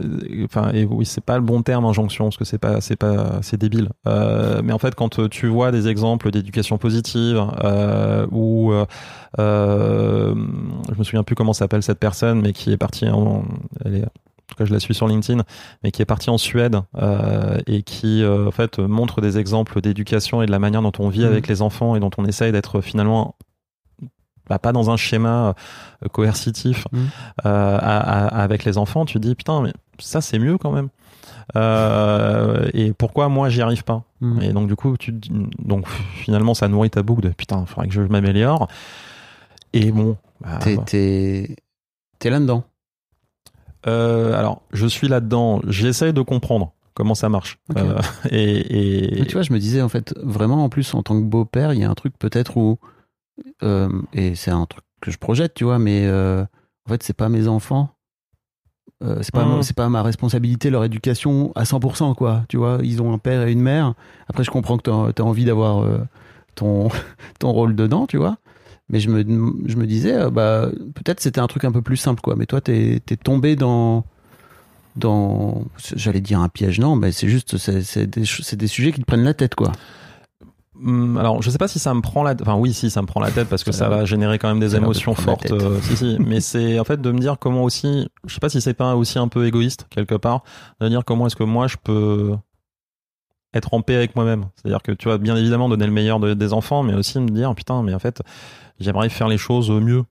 euh, 0.00 0.44
enfin, 0.44 0.70
et 0.72 0.84
oui, 0.84 1.04
c'est 1.06 1.24
pas 1.24 1.36
le 1.36 1.42
bon 1.42 1.62
terme 1.62 1.84
injonction, 1.84 2.26
parce 2.26 2.36
que 2.36 2.44
c'est 2.44 2.58
pas, 2.58 2.80
c'est 2.80 2.96
pas, 2.96 3.40
c'est 3.42 3.56
débile. 3.58 3.88
Euh, 4.06 4.62
mais 4.64 4.72
en 4.72 4.78
fait, 4.78 4.94
quand 4.94 5.28
tu 5.28 5.46
vois 5.48 5.72
des 5.72 5.88
exemples 5.88 6.30
d'éducation 6.30 6.78
positive, 6.78 7.42
euh, 7.64 8.26
ou, 8.30 8.72
je 9.38 10.98
me 10.98 11.04
souviens 11.04 11.22
plus 11.22 11.34
comment 11.34 11.52
s'appelle 11.52 11.82
cette 11.82 11.98
personne, 11.98 12.40
mais 12.40 12.52
qui 12.52 12.70
est 12.72 12.76
partie 12.76 13.08
en, 13.08 13.44
elle 13.84 13.96
est, 13.96 14.04
en 14.04 14.31
tout 14.52 14.58
cas, 14.58 14.64
je 14.64 14.72
la 14.72 14.80
suis 14.80 14.94
sur 14.94 15.08
LinkedIn, 15.08 15.42
mais 15.82 15.90
qui 15.90 16.02
est 16.02 16.06
partie 16.06 16.30
en 16.30 16.38
Suède 16.38 16.76
euh, 16.96 17.58
et 17.66 17.82
qui, 17.82 18.22
euh, 18.22 18.48
en 18.48 18.50
fait, 18.50 18.78
montre 18.78 19.20
des 19.20 19.38
exemples 19.38 19.80
d'éducation 19.80 20.42
et 20.42 20.46
de 20.46 20.50
la 20.50 20.58
manière 20.58 20.82
dont 20.82 20.92
on 20.98 21.08
vit 21.08 21.20
Mhm. 21.20 21.26
avec 21.32 21.46
les 21.48 21.62
enfants 21.62 21.96
et 21.96 22.00
dont 22.00 22.10
on 22.18 22.24
essaye 22.24 22.52
d'être 22.52 22.80
finalement 22.80 23.34
bah, 24.48 24.58
pas 24.58 24.72
dans 24.72 24.90
un 24.90 24.96
schéma 24.96 25.54
euh, 26.04 26.08
coercitif 26.08 26.86
à- 27.42 27.48
à- 27.48 28.42
avec 28.42 28.64
les 28.64 28.76
enfants. 28.76 29.04
Tu 29.04 29.18
dis 29.20 29.34
putain, 29.34 29.62
mais 29.62 29.72
ça 29.98 30.20
c'est 30.20 30.38
mieux 30.38 30.58
quand 30.58 30.72
même. 30.72 30.88
Euh, 31.56 32.68
et 32.74 32.92
pourquoi 32.92 33.28
moi 33.28 33.48
j'y 33.48 33.62
arrive 33.62 33.84
pas? 33.84 34.02
Hmm. 34.20 34.40
Et 34.42 34.52
donc 34.52 34.68
du 34.68 34.76
coup, 34.76 34.96
tu 34.96 35.12
donc 35.58 35.86
finalement 35.88 36.54
ça 36.54 36.68
nourrit 36.68 36.90
ta 36.90 37.02
boucle 37.02 37.22
de 37.22 37.28
putain, 37.30 37.64
faudrait 37.66 37.88
que 37.88 37.94
je 37.94 38.00
m'améliore. 38.02 38.68
Et 39.72 39.90
bon, 39.92 40.16
bah, 40.40 40.58
T'es, 40.60 40.76
t'es, 40.86 41.56
t'es 42.18 42.30
là-dedans? 42.30 42.64
Euh, 43.86 44.34
alors 44.34 44.62
je 44.72 44.86
suis 44.86 45.08
là-dedans. 45.08 45.60
J'essaye 45.66 46.12
de 46.12 46.22
comprendre 46.22 46.72
comment 46.94 47.14
ça 47.14 47.28
marche. 47.28 47.58
Euh, 47.76 47.98
et, 48.30 49.20
et 49.20 49.26
tu 49.26 49.32
vois, 49.32 49.42
je 49.42 49.52
me 49.52 49.58
disais, 49.58 49.82
en 49.82 49.88
fait, 49.88 50.14
vraiment, 50.22 50.64
en 50.64 50.68
plus, 50.68 50.94
en 50.94 51.02
tant 51.02 51.18
que 51.18 51.24
beau-père, 51.24 51.72
il 51.72 51.80
y 51.80 51.84
a 51.84 51.90
un 51.90 51.94
truc 51.94 52.14
peut-être 52.18 52.56
où. 52.56 52.78
euh, 53.62 53.88
et 54.12 54.34
c'est 54.34 54.50
un 54.50 54.66
truc 54.66 54.84
que 55.00 55.10
je 55.10 55.18
projette, 55.18 55.54
tu 55.54 55.64
vois, 55.64 55.78
mais 55.78 56.06
euh, 56.06 56.42
en 56.86 56.90
fait, 56.90 57.02
c'est 57.02 57.16
pas 57.16 57.28
mes 57.28 57.48
enfants. 57.48 57.90
Euh, 59.02 59.18
c'est 59.22 59.32
pas, 59.32 59.44
moi- 59.44 59.62
c'est 59.64 59.74
pas 59.76 59.88
ma 59.88 60.02
responsabilité, 60.02 60.70
leur 60.70 60.84
éducation 60.84 61.50
à 61.56 61.64
100%, 61.64 62.14
quoi. 62.14 62.44
Tu 62.48 62.56
vois, 62.56 62.78
ils 62.82 63.02
ont 63.02 63.12
un 63.12 63.18
père 63.18 63.46
et 63.46 63.52
une 63.52 63.60
mère. 63.60 63.94
Après, 64.28 64.44
je 64.44 64.50
comprends 64.50 64.76
que 64.76 64.82
t'as, 64.82 65.12
t'as 65.12 65.22
envie 65.24 65.44
d'avoir 65.44 65.84
ton, 66.54 66.88
ton 67.40 67.50
rôle 67.52 67.74
dedans, 67.74 68.06
tu 68.06 68.16
vois. 68.16 68.36
Mais 68.88 69.00
je 69.00 69.08
me, 69.10 69.22
je 69.68 69.76
me 69.76 69.86
disais, 69.86 70.14
euh, 70.14 70.30
bah, 70.30 70.68
peut-être 70.94 71.20
c'était 71.20 71.40
un 71.40 71.46
truc 71.46 71.64
un 71.64 71.72
peu 71.72 71.82
plus 71.82 71.96
simple, 71.96 72.20
quoi. 72.20 72.36
Mais 72.36 72.46
toi, 72.46 72.60
t'es, 72.60 73.00
t'es 73.06 73.16
tombé 73.16 73.56
dans, 73.56 74.04
dans, 74.96 75.64
j'allais 75.96 76.20
dire 76.20 76.40
un 76.40 76.48
piège, 76.48 76.78
non, 76.80 76.96
mais 76.96 77.12
c'est 77.12 77.28
juste, 77.28 77.56
c'est, 77.56 78.06
des, 78.06 78.24
des 78.56 78.66
sujets 78.66 78.92
qui 78.92 79.00
te 79.00 79.06
prennent 79.06 79.24
la 79.24 79.34
tête, 79.34 79.54
quoi. 79.54 79.72
Hum, 80.84 81.16
Alors, 81.16 81.40
je 81.42 81.48
sais 81.50 81.58
pas 81.58 81.68
si 81.68 81.78
ça 81.78 81.94
me 81.94 82.00
prend 82.00 82.22
la, 82.22 82.34
enfin 82.40 82.56
oui, 82.56 82.72
si 82.72 82.90
ça 82.90 83.00
me 83.02 83.06
prend 83.06 83.20
la 83.20 83.30
tête 83.30 83.48
parce 83.48 83.62
que 83.62 83.72
Ça 83.72 83.88
va 83.88 84.04
générer 84.04 84.38
quand 84.38 84.48
même 84.48 84.58
des 84.60 84.74
émotions 84.74 85.14
fortes. 85.14 85.52
euh, 85.52 85.78
si, 85.80 85.96
si. 85.96 86.16
Mais 86.18 86.40
c'est 86.40 86.80
en 86.80 86.84
fait 86.84 87.00
de 87.00 87.12
me 87.12 87.18
dire 87.20 87.36
comment 87.38 87.62
aussi, 87.62 88.08
je 88.26 88.34
sais 88.34 88.40
pas 88.40 88.48
si 88.48 88.60
c'est 88.60 88.74
pas 88.74 88.96
aussi 88.96 89.18
un 89.18 89.28
peu 89.28 89.46
égoïste 89.46 89.86
quelque 89.90 90.16
part, 90.16 90.42
de 90.80 90.88
dire 90.88 91.04
comment 91.04 91.26
est-ce 91.28 91.36
que 91.36 91.44
moi 91.44 91.68
je 91.68 91.76
peux 91.82 92.32
être 93.54 93.74
en 93.74 93.82
paix 93.82 93.94
avec 93.96 94.16
moi-même. 94.16 94.46
C'est-à-dire 94.56 94.82
que 94.82 94.92
tu 94.92 95.08
vas 95.08 95.18
bien 95.18 95.36
évidemment 95.36 95.68
donner 95.68 95.86
le 95.86 95.92
meilleur 95.92 96.18
de- 96.20 96.34
des 96.34 96.52
enfants, 96.52 96.82
mais 96.82 96.94
aussi 96.94 97.20
me 97.20 97.28
dire 97.28 97.54
putain, 97.54 97.82
mais 97.82 97.94
en 97.94 97.98
fait, 97.98 98.22
j'aimerais 98.82 99.08
faire 99.08 99.28
les 99.28 99.38
choses 99.38 99.70
mieux. 99.70 100.04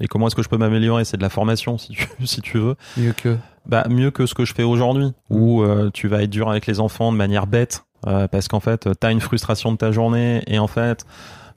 Et 0.00 0.06
comment 0.08 0.26
est-ce 0.28 0.34
que 0.34 0.42
je 0.42 0.48
peux 0.48 0.56
m'améliorer? 0.56 1.04
C'est 1.04 1.16
de 1.18 1.22
la 1.22 1.28
formation, 1.28 1.76
si 1.78 1.92
tu, 1.92 2.08
si 2.24 2.40
tu 2.40 2.58
veux. 2.58 2.74
Mieux 2.96 3.12
que? 3.12 3.36
Bah, 3.66 3.84
mieux 3.90 4.10
que 4.10 4.24
ce 4.26 4.34
que 4.34 4.44
je 4.44 4.54
fais 4.54 4.62
aujourd'hui, 4.62 5.12
où 5.28 5.62
euh, 5.62 5.90
tu 5.92 6.08
vas 6.08 6.22
être 6.22 6.30
dur 6.30 6.48
avec 6.50 6.66
les 6.66 6.80
enfants 6.80 7.12
de 7.12 7.16
manière 7.18 7.46
bête, 7.46 7.84
euh, 8.06 8.26
parce 8.28 8.48
qu'en 8.48 8.60
fait, 8.60 8.88
t'as 8.98 9.12
une 9.12 9.20
frustration 9.20 9.70
de 9.72 9.76
ta 9.76 9.92
journée, 9.92 10.42
et 10.46 10.58
en 10.58 10.66
fait, 10.66 11.04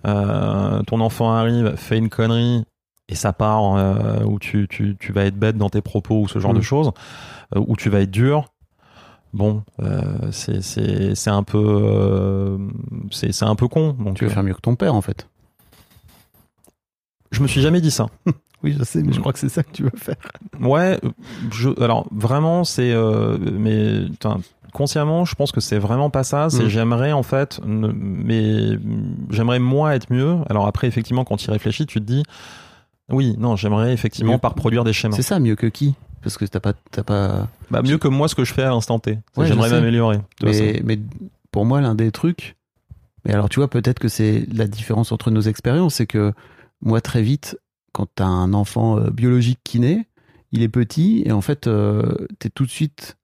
euh, 0.05 0.81
ton 0.83 0.99
enfant 0.99 1.31
arrive, 1.33 1.75
fait 1.77 1.97
une 1.97 2.09
connerie, 2.09 2.65
et 3.07 3.15
ça 3.15 3.31
part 3.31 3.75
euh, 3.77 4.23
où 4.25 4.39
tu, 4.39 4.67
tu, 4.69 4.97
tu 4.99 5.13
vas 5.13 5.23
être 5.25 5.37
bête 5.37 5.57
dans 5.57 5.69
tes 5.69 5.81
propos 5.81 6.19
ou 6.21 6.27
ce 6.27 6.39
genre 6.39 6.53
Mm. 6.53 6.57
de 6.57 6.61
choses, 6.61 6.91
euh, 7.55 7.63
où 7.65 7.77
tu 7.77 7.89
vas 7.89 8.01
être 8.01 8.11
dur. 8.11 8.45
Bon, 9.33 9.63
euh, 9.81 10.01
c'est 10.31 11.27
un 11.29 11.43
peu 11.43 11.57
euh, 11.65 12.57
c'est 13.09 13.31
c'est 13.31 13.45
un 13.45 13.55
peu 13.55 13.67
con. 13.67 13.93
Donc 13.97 14.15
Tu 14.17 14.25
veux 14.25 14.29
euh, 14.29 14.33
faire 14.33 14.43
mieux 14.43 14.53
que 14.53 14.61
ton 14.61 14.75
père, 14.75 14.93
en 14.93 15.01
fait. 15.01 15.27
Je 17.33 17.41
me 17.41 17.47
suis 17.47 17.61
jamais 17.61 17.81
dit 17.81 17.91
ça. 17.91 18.07
Oui, 18.63 18.73
je 18.79 18.83
sais, 18.85 19.03
mais 19.03 19.11
je 19.11 19.19
crois 19.19 19.33
que 19.33 19.39
c'est 19.39 19.49
ça 19.49 19.61
que 19.61 19.73
tu 19.73 19.83
veux 19.83 19.91
faire. 19.97 20.15
Ouais, 20.61 20.97
je, 21.51 21.67
alors 21.83 22.07
vraiment, 22.13 22.63
c'est. 22.63 22.93
euh, 22.93 23.37
mais 23.59 24.05
consciemment, 24.71 25.25
je 25.25 25.35
pense 25.35 25.51
que 25.51 25.59
c'est 25.59 25.77
vraiment 25.79 26.09
pas 26.09 26.23
ça. 26.23 26.49
C'est 26.49 26.63
Mm. 26.63 26.69
j'aimerais 26.69 27.11
en 27.11 27.23
fait, 27.23 27.59
ne- 27.65 27.91
mais 27.93 28.79
j'aimerais 29.31 29.59
moi 29.59 29.95
être 29.95 30.13
mieux. 30.13 30.37
Alors 30.49 30.65
après, 30.65 30.87
effectivement, 30.87 31.25
quand 31.25 31.35
tu 31.35 31.49
y 31.49 31.51
réfléchis, 31.51 31.85
tu 31.85 31.99
te 31.99 32.05
dis. 32.05 32.23
Oui, 33.09 33.35
non, 33.37 33.57
j'aimerais 33.57 33.91
effectivement 33.91 34.31
Mieux. 34.33 34.37
pas 34.39 34.47
reproduire 34.47 34.85
des 34.85 34.93
schémas. 34.93 35.13
C'est 35.17 35.23
ça, 35.23 35.39
mieux 35.39 35.55
que 35.57 35.67
qui? 35.67 35.93
Parce 36.21 36.37
que 36.37 36.45
t'as 36.45 36.61
pas, 36.61 36.71
t'as 36.89 37.03
pas. 37.03 37.49
Bah, 37.69 37.81
mieux 37.81 37.97
que 37.97 38.07
moi 38.07 38.29
ce 38.29 38.35
que 38.35 38.45
je 38.45 38.53
fais 38.53 38.63
à 38.63 38.69
l'instant 38.69 38.97
T. 38.97 39.19
Ouais, 39.35 39.45
j'aimerais 39.45 39.71
m'améliorer. 39.71 40.19
Mais 40.41 40.99
pour 41.51 41.65
moi, 41.65 41.81
l'un 41.81 41.95
des 41.95 42.11
trucs. 42.11 42.55
Mais 43.25 43.33
alors, 43.33 43.49
tu 43.49 43.59
vois, 43.59 43.69
peut-être 43.69 43.99
que 43.99 44.07
c'est 44.07 44.45
la 44.53 44.67
différence 44.67 45.11
entre 45.11 45.31
nos 45.31 45.41
expériences, 45.41 45.95
c'est 45.95 46.07
que 46.07 46.31
moi, 46.83 47.01
très 47.01 47.21
vite, 47.21 47.57
quand 47.93 48.07
t'as 48.13 48.25
un 48.25 48.53
enfant 48.53 48.99
euh, 48.99 49.09
biologique 49.09 49.59
qui 49.63 49.79
naît, 49.79 50.07
il 50.51 50.61
est 50.61 50.69
petit 50.69 51.23
et 51.25 51.31
en 51.31 51.41
fait, 51.41 51.67
euh, 51.67 52.27
t'es 52.39 52.49
tout 52.49 52.65
de 52.65 52.69
suite 52.69 53.17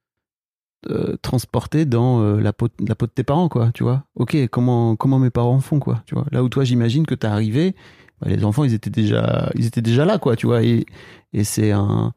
euh, 0.90 1.18
transporté 1.22 1.86
dans 1.86 2.24
la, 2.38 2.54
peau, 2.54 2.70
la 2.80 2.96
peau 2.96 3.06
de 3.06 3.12
tes 3.12 3.24
parents, 3.24 3.50
quoi. 3.50 3.72
Tu 3.74 3.84
vois 3.84 4.06
Ok, 4.16 4.36
comment, 4.50 4.96
comment 4.96 5.20
mes 5.20 5.30
parents 5.30 5.60
font, 5.60 5.80
quoi. 5.80 6.02
Tu 6.06 6.16
vois 6.16 6.26
Là 6.32 6.44
où 6.44 6.50
toi, 6.50 6.64
j'imagine 6.64 7.06
que 7.06 7.16
t'es 7.16 7.28
arrivé, 7.28 7.76
bah, 8.22 8.30
les 8.30 8.44
enfants, 8.46 8.64
ils 8.64 8.74
étaient 8.74 8.90
déjà, 8.90 9.52
ils 9.56 9.66
étaient 9.66 9.82
déjà 9.82 10.06
là, 10.06 10.18
quoi. 10.18 10.36
Tu 10.36 10.46
vois 10.48 10.64
Et, 10.64 10.86
et 11.34 11.44
c'est 11.44 11.72
un. 11.72 12.14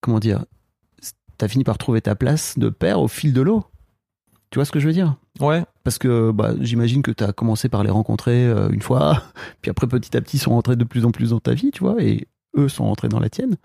Comment 0.00 0.18
dire 0.18 0.44
T'as 1.36 1.48
fini 1.48 1.64
par 1.64 1.78
trouver 1.78 2.00
ta 2.00 2.14
place 2.14 2.58
de 2.58 2.68
père 2.68 3.00
au 3.00 3.08
fil 3.08 3.32
de 3.32 3.42
l'eau. 3.42 3.64
Tu 4.54 4.58
vois 4.60 4.64
ce 4.64 4.70
que 4.70 4.78
je 4.78 4.86
veux 4.86 4.92
dire? 4.92 5.16
Ouais. 5.40 5.64
parce 5.82 5.98
que 5.98 6.30
bah, 6.30 6.52
j'imagine 6.60 7.02
que 7.02 7.10
tu 7.10 7.24
as 7.24 7.32
commencé 7.32 7.68
par 7.68 7.82
les 7.82 7.90
rencontrer 7.90 8.46
euh, 8.46 8.68
une 8.70 8.82
fois, 8.82 9.20
puis 9.62 9.68
après 9.72 9.88
petit 9.88 10.16
à 10.16 10.20
petit 10.20 10.36
ils 10.36 10.40
sont 10.40 10.52
rentrés 10.52 10.76
de 10.76 10.84
plus 10.84 11.04
en 11.04 11.10
plus 11.10 11.30
dans 11.30 11.40
ta 11.40 11.54
vie, 11.54 11.72
tu 11.72 11.80
vois, 11.80 12.00
et 12.00 12.28
eux 12.56 12.68
sont 12.68 12.84
rentrés 12.84 13.08
dans 13.08 13.18
la 13.18 13.28
tienne. 13.28 13.56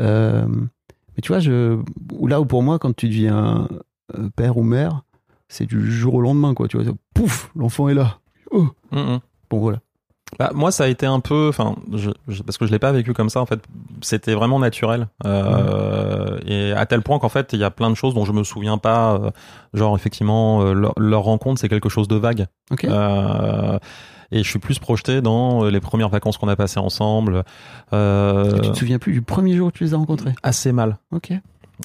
Euh, 0.00 0.44
mais 0.48 1.22
tu 1.22 1.28
vois, 1.28 1.38
je, 1.38 1.78
ou 2.14 2.26
là 2.26 2.40
où 2.40 2.46
pour 2.46 2.64
moi, 2.64 2.80
quand 2.80 2.96
tu 2.96 3.06
deviens 3.06 3.68
euh, 4.18 4.28
père 4.34 4.56
ou 4.56 4.64
mère, 4.64 5.04
c'est 5.46 5.66
du 5.66 5.88
jour 5.92 6.14
au 6.14 6.20
lendemain, 6.20 6.52
quoi, 6.52 6.66
tu 6.66 6.78
vois, 6.82 6.92
pouf, 7.14 7.52
l'enfant 7.54 7.88
est 7.88 7.94
là. 7.94 8.18
Oh, 8.50 8.66
Mm, 8.90 9.18
bon 9.50 9.60
voilà. 9.60 9.82
Bah, 10.38 10.50
moi, 10.54 10.70
ça 10.72 10.84
a 10.84 10.86
été 10.88 11.06
un 11.06 11.20
peu, 11.20 11.48
enfin, 11.48 11.76
je, 11.92 12.10
je- 12.28 12.42
parce 12.42 12.58
que 12.58 12.66
je 12.66 12.72
l'ai 12.72 12.78
pas 12.78 12.92
vécu 12.92 13.12
comme 13.14 13.28
ça. 13.30 13.40
En 13.40 13.46
fait, 13.46 13.60
c'était 14.02 14.34
vraiment 14.34 14.58
naturel, 14.58 15.08
euh, 15.24 16.38
et 16.46 16.72
à 16.72 16.86
tel 16.86 17.02
point 17.02 17.18
qu'en 17.18 17.28
fait, 17.28 17.52
il 17.52 17.58
y 17.60 17.64
a 17.64 17.70
plein 17.70 17.90
de 17.90 17.94
choses 17.94 18.14
dont 18.14 18.24
je 18.24 18.32
me 18.32 18.42
souviens 18.44 18.78
pas. 18.78 19.14
euh, 19.14 19.30
genre, 19.74 19.96
effectivement, 19.96 20.62
euh, 20.62 20.72
leur, 20.72 20.92
leur 20.96 21.22
rencontre, 21.22 21.60
c'est 21.60 21.68
quelque 21.68 21.88
chose 21.88 22.08
de 22.08 22.16
vague. 22.16 22.46
Ok. 22.70 22.84
Euh, 22.84 23.78
et 24.32 24.42
je 24.42 24.48
suis 24.48 24.58
plus 24.58 24.78
projeté 24.78 25.20
dans 25.20 25.64
les 25.64 25.80
premières 25.80 26.08
vacances 26.08 26.38
qu'on 26.38 26.48
a 26.48 26.56
passées 26.56 26.80
ensemble. 26.80 27.44
Euh, 27.92 28.56
Et 28.56 28.60
tu 28.60 28.70
te 28.72 28.76
souviens 28.78 28.98
plus 28.98 29.12
du 29.12 29.22
premier 29.22 29.54
jour 29.54 29.68
où 29.68 29.70
tu 29.70 29.84
les 29.84 29.94
as 29.94 29.96
rencontrés 29.96 30.34
assez 30.42 30.72
mal. 30.72 30.98
Ok. 31.12 31.32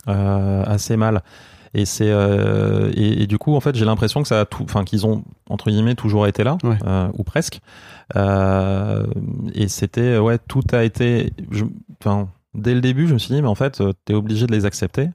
euh, 0.07 0.63
assez 0.65 0.97
mal. 0.97 1.21
Et 1.73 1.85
c'est 1.85 2.09
euh, 2.09 2.91
et, 2.95 3.23
et 3.23 3.27
du 3.27 3.37
coup 3.37 3.53
en 3.55 3.59
fait 3.59 3.75
j'ai 3.75 3.85
l'impression 3.85 4.21
que 4.23 4.27
ça 4.27 4.39
a 4.41 4.45
tout, 4.45 4.63
enfin 4.63 4.83
qu'ils 4.83 5.05
ont 5.05 5.23
entre 5.49 5.69
guillemets 5.69 5.95
toujours 5.95 6.25
été 6.27 6.43
là 6.43 6.57
Ouais. 6.63 6.77
euh, 6.85 7.07
ou 7.17 7.23
presque. 7.23 7.59
Euh, 8.15 9.05
et 9.53 9.67
c'était 9.67 10.17
ouais 10.17 10.37
tout 10.39 10.63
a 10.71 10.83
été, 10.83 11.31
enfin 12.01 12.27
dès 12.55 12.73
le 12.73 12.81
début 12.81 13.07
je 13.07 13.13
me 13.13 13.19
suis 13.19 13.35
dit 13.35 13.41
mais 13.41 13.47
en 13.47 13.55
fait 13.55 13.81
euh, 13.81 13.93
t'es 14.05 14.13
obligé 14.15 14.47
de 14.47 14.51
les 14.51 14.65
accepter. 14.65 15.09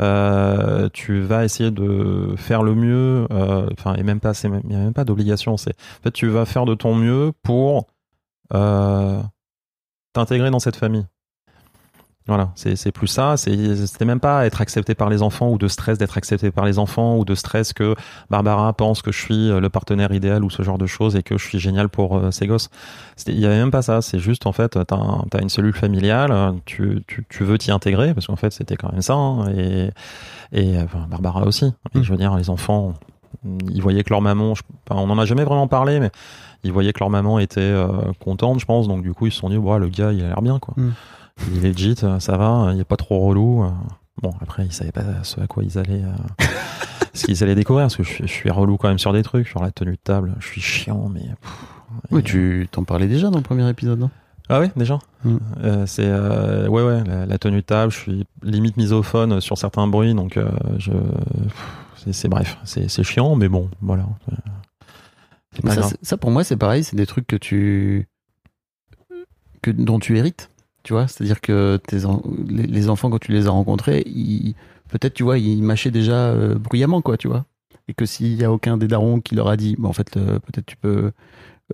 Euh, 0.00 0.88
tu 0.94 1.20
vas 1.20 1.44
essayer 1.44 1.70
de 1.70 2.32
faire 2.36 2.62
le 2.62 2.74
mieux, 2.74 3.26
euh, 3.32 3.68
enfin 3.72 3.94
et 3.96 4.02
même 4.02 4.18
pas, 4.20 4.32
c'est 4.32 4.48
même- 4.48 4.62
il 4.64 4.72
y 4.72 4.74
a 4.74 4.78
même 4.78 4.94
pas 4.94 5.04
d'obligation. 5.04 5.56
C'est 5.58 5.72
en 5.72 6.02
fait 6.04 6.10
tu 6.12 6.28
vas 6.28 6.46
faire 6.46 6.64
de 6.64 6.74
ton 6.74 6.94
mieux 6.94 7.32
pour 7.42 7.86
euh, 8.54 9.20
t'intégrer 10.14 10.50
dans 10.50 10.58
cette 10.58 10.76
famille. 10.76 11.04
Voilà, 12.30 12.50
c'est 12.54 12.92
plus 12.92 13.08
ça. 13.08 13.36
C'était 13.36 14.04
même 14.04 14.20
pas 14.20 14.46
être 14.46 14.60
accepté 14.60 14.94
par 14.94 15.10
les 15.10 15.20
enfants 15.20 15.50
ou 15.50 15.58
de 15.58 15.66
stress 15.66 15.98
d'être 15.98 16.16
accepté 16.16 16.52
par 16.52 16.64
les 16.64 16.78
enfants 16.78 17.16
ou 17.16 17.24
de 17.24 17.34
stress 17.34 17.72
que 17.72 17.96
Barbara 18.30 18.72
pense 18.72 19.02
que 19.02 19.10
je 19.10 19.18
suis 19.20 19.50
euh, 19.50 19.58
le 19.58 19.68
partenaire 19.68 20.12
idéal 20.12 20.44
ou 20.44 20.48
ce 20.48 20.62
genre 20.62 20.78
de 20.78 20.86
choses 20.86 21.16
et 21.16 21.24
que 21.24 21.36
je 21.36 21.44
suis 21.44 21.58
génial 21.58 21.88
pour 21.88 22.16
euh, 22.16 22.30
ses 22.30 22.46
gosses. 22.46 22.68
Il 23.26 23.40
y 23.40 23.46
avait 23.46 23.58
même 23.58 23.72
pas 23.72 23.82
ça. 23.82 24.00
C'est 24.00 24.20
juste 24.20 24.46
en 24.46 24.52
fait, 24.52 24.68
t'as 24.68 24.84
t'as 25.28 25.40
une 25.42 25.48
cellule 25.48 25.74
familiale, 25.74 26.30
euh, 26.30 26.52
tu, 26.66 27.02
tu, 27.08 27.26
tu 27.28 27.42
veux 27.42 27.58
t'y 27.58 27.72
intégrer 27.72 28.14
parce 28.14 28.28
qu'en 28.28 28.36
fait 28.36 28.52
c'était 28.52 28.76
quand 28.76 28.92
même 28.92 29.02
ça. 29.02 29.14
hein, 29.14 29.50
et 29.56 29.90
et 30.52 30.78
euh, 30.78 30.84
enfin, 30.84 31.06
Barbara 31.10 31.42
aussi. 31.44 31.64
Et 31.94 31.98
Mm. 31.98 32.02
je 32.04 32.10
veux 32.12 32.16
dire, 32.16 32.36
les 32.36 32.48
enfants, 32.48 32.94
ils 33.72 33.82
voyaient 33.82 34.04
que 34.04 34.10
leur 34.10 34.20
maman. 34.20 34.54
je- 34.54 34.62
enfin, 34.88 35.00
on 35.02 35.10
en 35.10 35.18
a 35.18 35.24
jamais 35.24 35.42
vraiment 35.44 35.66
parlé, 35.66 35.98
mais 35.98 36.10
ils 36.62 36.70
voyaient 36.72 36.92
que 36.92 37.00
leur 37.00 37.10
maman 37.10 37.40
était 37.40 37.60
euh, 37.60 37.88
contente, 38.24 38.60
je 38.60 38.66
pense. 38.66 38.86
Donc 38.86 39.02
du 39.02 39.12
coup, 39.14 39.26
ils 39.26 39.32
se 39.32 39.38
sont 39.38 39.48
dit, 39.50 39.56
ouais, 39.56 39.78
le 39.80 39.88
gars, 39.88 40.12
il 40.12 40.22
a 40.24 40.28
l'air 40.28 40.42
bien, 40.42 40.58
quoi. 40.60 40.74
Mm. 40.76 40.90
Il 41.52 41.64
est 41.64 41.72
legit, 41.72 41.96
euh, 42.02 42.20
ça 42.20 42.36
va, 42.36 42.70
il 42.74 42.80
est 42.80 42.84
pas 42.84 42.96
trop 42.96 43.20
relou. 43.26 43.64
euh. 43.64 43.70
Bon, 44.22 44.32
après, 44.40 44.66
ils 44.66 44.72
savaient 44.72 44.92
pas 44.92 45.02
ce 45.22 45.40
à 45.40 45.46
quoi 45.46 45.62
ils 45.64 45.78
allaient. 45.78 46.02
euh, 46.04 46.44
ce 47.14 47.24
qu'ils 47.26 47.42
allaient 47.42 47.54
découvrir, 47.54 47.84
parce 47.84 47.96
que 47.96 48.02
je 48.02 48.08
suis, 48.10 48.26
je 48.26 48.32
suis 48.32 48.50
relou 48.50 48.76
quand 48.76 48.88
même 48.88 48.98
sur 48.98 49.12
des 49.12 49.22
trucs, 49.22 49.48
sur 49.48 49.62
la 49.62 49.70
tenue 49.70 49.92
de 49.92 49.96
table. 50.02 50.34
Je 50.40 50.46
suis 50.46 50.60
chiant, 50.60 51.08
mais. 51.08 51.20
pff, 51.40 51.64
Oui, 52.10 52.20
et- 52.20 52.22
tu 52.22 52.68
t'en 52.70 52.84
parlais 52.84 53.08
déjà 53.08 53.30
dans 53.30 53.38
le 53.38 53.42
premier 53.44 53.68
épisode, 53.68 53.98
non? 53.98 54.10
Ah 54.48 54.58
ouais, 54.60 54.70
déjà? 54.76 54.98
Mm. 55.24 55.36
Euh, 55.62 55.86
C'est 55.86 56.06
euh, 56.06 56.66
ouais 56.68 56.82
ouais 56.82 57.04
la, 57.04 57.24
la 57.24 57.38
tenue 57.38 57.58
de 57.58 57.66
table. 57.66 57.92
Je 57.92 57.98
suis 57.98 58.26
limite 58.42 58.76
misophone 58.76 59.40
sur 59.40 59.56
certains 59.56 59.86
bruits, 59.86 60.14
donc 60.14 60.38
je 60.78 60.92
c'est- 62.12 62.28
bref, 62.28 62.58
c'est 62.64 63.02
chiant, 63.04 63.36
mais 63.36 63.48
bon, 63.48 63.70
voilà. 63.80 64.06
Mais 65.64 65.74
ça, 65.74 65.88
ça, 66.02 66.16
pour 66.16 66.30
moi, 66.30 66.44
c'est 66.44 66.56
pareil, 66.56 66.82
c'est 66.84 66.96
des 66.96 67.06
trucs 67.06 67.26
que 67.26 67.36
tu. 67.36 68.08
Que, 69.62 69.70
dont 69.70 69.98
tu 69.98 70.16
hérites. 70.16 70.50
Tu 70.82 70.92
vois, 70.92 71.06
c'est-à-dire 71.08 71.40
que 71.40 71.78
les, 72.48 72.88
enfants, 72.88 73.10
quand 73.10 73.18
tu 73.18 73.32
les 73.32 73.46
as 73.46 73.50
rencontrés, 73.50 74.02
ils- 74.06 74.54
peut-être, 74.88 75.14
tu 75.14 75.22
vois, 75.22 75.38
ils 75.38 75.62
mâchaient 75.62 75.90
déjà 75.90 76.28
euh, 76.28 76.54
bruyamment, 76.54 77.02
quoi, 77.02 77.16
tu 77.16 77.28
vois. 77.28 77.44
Et 77.88 77.94
que 77.94 78.06
s'il 78.06 78.34
y 78.34 78.44
a 78.44 78.52
aucun 78.52 78.76
des 78.76 78.88
darons 78.88 79.20
qui 79.20 79.34
leur 79.34 79.48
a 79.48 79.56
dit, 79.56 79.76
bah, 79.78 79.88
en 79.88 79.92
fait, 79.92 80.16
euh, 80.16 80.38
peut-être 80.38 80.66
tu 80.66 80.76
peux 80.76 81.12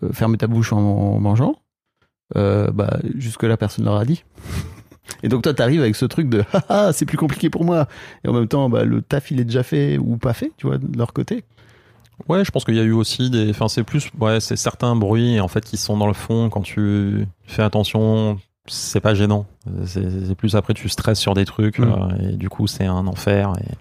euh, 0.03 0.13
fermer 0.13 0.39
ta 0.39 0.47
bouche 0.47 0.73
en, 0.73 1.21
mangeant, 1.21 1.57
bah, 2.35 2.99
jusque-là, 3.15 3.57
personne 3.57 3.85
leur 3.85 3.97
a 3.97 4.05
dit. 4.05 4.25
Et 5.23 5.29
donc, 5.29 5.43
toi, 5.43 5.55
t'arrives 5.55 5.81
avec 5.81 5.95
ce 5.95 6.05
truc 6.05 6.29
de, 6.29 6.45
ah, 6.53 6.65
ah, 6.69 6.93
c'est 6.93 7.07
plus 7.07 7.17
compliqué 7.17 7.49
pour 7.49 7.65
moi. 7.65 7.87
Et 8.25 8.29
en 8.29 8.33
même 8.33 8.49
temps, 8.49 8.69
bah, 8.69 8.85
le 8.85 9.03
taf, 9.03 9.31
il 9.31 9.41
est 9.41 9.45
déjà 9.45 9.63
fait 9.63 9.99
ou 9.99 10.17
pas 10.17 10.33
fait, 10.33 10.53
tu 10.57 10.67
vois, 10.67 10.79
de 10.79 10.99
leur 10.99 11.13
côté. 11.13 11.45
Ouais, 12.29 12.45
je 12.45 12.51
pense 12.51 12.65
qu'il 12.65 12.75
y 12.75 12.81
a 12.81 12.85
eu 12.85 12.93
aussi 12.93 13.31
des. 13.31 13.51
Enfin, 13.51 13.69
c'est 13.69 13.85
plus. 13.85 14.11
Ouais, 14.19 14.41
c'est 14.41 14.57
certains 14.57 14.97
bruits 14.97 15.39
en 15.39 15.49
fait 15.49 15.65
qui 15.65 15.77
sont 15.77 15.97
dans 15.97 16.07
le 16.07 16.15
fond 16.15 16.49
quand 16.49 16.63
tu 16.63 17.27
fais 17.45 17.63
attention. 17.63 18.39
C'est 18.69 19.01
pas 19.01 19.15
gênant. 19.15 19.47
C'est 19.85 20.35
plus 20.35 20.57
après 20.57 20.75
tu 20.75 20.89
stresses 20.89 21.19
sur 21.21 21.35
des 21.35 21.45
trucs 21.45 21.79
Mm. 21.79 21.85
euh, 21.85 22.31
et 22.31 22.37
du 22.37 22.49
coup 22.49 22.67
c'est 22.67 22.87
un 22.87 23.07
enfer 23.07 23.53
et. 23.61 23.75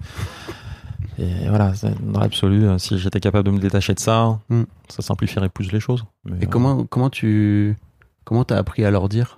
Et 1.17 1.47
voilà, 1.47 1.71
dans 2.01 2.19
l'absolu, 2.19 2.65
euh, 2.67 2.77
si 2.77 2.97
j'étais 2.97 3.21
capable 3.21 3.45
de 3.47 3.51
me 3.53 3.59
détacher 3.59 3.93
de 3.93 3.99
ça, 3.99 4.37
Mm. 4.49 4.63
ça 4.89 5.01
simplifierait 5.01 5.47
plus 5.47 5.71
les 5.71 5.79
choses. 5.79 6.03
Mais, 6.25 6.39
Et 6.41 6.43
euh, 6.43 6.47
comment, 6.49 6.83
comment 6.83 7.09
tu 7.09 7.77
comment 8.25 8.43
t'as 8.43 8.57
appris 8.57 8.83
à 8.83 8.91
leur 8.91 9.07
dire? 9.07 9.37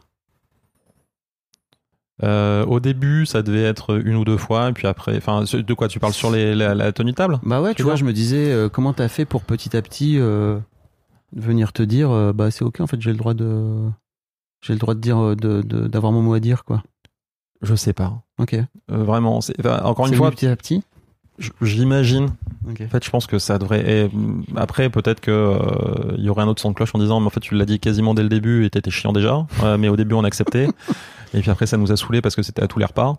Euh, 2.24 2.66
au 2.66 2.80
début, 2.80 3.28
ça 3.28 3.44
devait 3.44 3.62
être 3.64 4.02
une 4.04 4.16
ou 4.16 4.26
deux 4.26 4.38
fois, 4.38 4.70
et 4.70 4.74
puis 4.74 4.88
après, 4.88 5.16
enfin, 5.18 5.44
de 5.44 5.74
quoi 5.76 5.88
tu 5.88 6.00
parles 6.00 6.14
sur 6.14 6.32
les, 6.32 6.56
la, 6.56 6.74
la 6.74 6.92
tenue 6.92 7.12
de 7.12 7.16
table? 7.16 7.40
Bah 7.44 7.62
ouais, 7.62 7.76
tu 7.76 7.84
vois, 7.84 7.96
je 7.96 8.06
me 8.06 8.12
disais 8.14 8.52
euh, 8.52 8.70
comment 8.70 8.94
t'as 8.94 9.08
fait 9.08 9.26
pour 9.26 9.44
petit 9.44 9.78
à 9.78 9.84
petit 9.84 10.18
euh, 10.18 10.58
venir 11.36 11.74
te 11.74 11.84
dire 11.84 12.10
euh, 12.10 12.34
bah 12.34 12.50
c'est 12.50 12.64
ok 12.64 12.80
en 12.82 12.88
fait 12.88 13.00
j'ai 13.02 13.12
le 13.12 13.18
droit 13.18 13.36
de 13.36 13.88
j'ai 14.62 14.74
le 14.74 14.80
droit 14.80 14.96
de 14.96 15.00
dire 15.00 15.18
euh, 15.18 15.36
d'avoir 15.36 16.12
mon 16.12 16.22
mot 16.22 16.34
à 16.34 16.40
dire 16.40 16.64
quoi. 16.66 16.84
Je 17.62 17.76
sais 17.76 17.94
pas. 17.94 18.22
Ok. 18.40 18.54
Euh, 18.54 18.66
vraiment, 18.90 19.38
enfin, 19.38 19.82
encore 19.84 20.08
une 20.08 20.16
fois, 20.16 20.32
petit 20.32 20.48
à 20.48 20.56
petit. 20.56 20.84
j'imagine. 21.62 22.30
En 22.68 22.88
fait, 22.88 23.04
je 23.04 23.10
pense 23.10 23.28
que 23.28 23.40
ça 23.40 23.58
devrait. 23.58 23.84
et, 23.90 24.08
mm, 24.08 24.44
après, 24.56 24.90
peut-être 24.90 25.22
que 25.22 25.32
euh, 25.32 26.16
il 26.18 26.24
y 26.24 26.30
aurait 26.30 26.44
un 26.44 26.48
autre 26.48 26.62
son 26.62 26.70
de 26.70 26.76
cloche 26.76 26.94
en 26.94 27.00
disant, 27.00 27.20
mais 27.20 27.28
en 27.28 27.32
fait, 27.32 27.40
tu 27.40 27.56
l'as 27.56 27.66
dit 27.66 27.80
quasiment 27.80 28.14
dès 28.14 28.24
le 28.24 28.30
début 28.30 28.66
et 28.66 28.70
t'étais 28.70 28.92
chiant 28.92 29.14
déjà. 29.14 29.46
Euh, 29.64 29.78
mais 29.78 29.90
au 29.90 29.96
début, 29.96 30.14
on 30.14 30.24
acceptait. 30.24 30.68
et 31.34 31.42
puis 31.42 31.50
après, 31.50 31.66
ça 31.66 31.78
nous 31.78 31.92
a 31.92 31.98
saoulé 31.98 32.22
parce 32.22 32.36
que 32.36 32.44
c'était 32.44 32.62
à 32.62 32.68
tous 32.68 32.80
les 32.80 32.86
repas. 32.86 33.16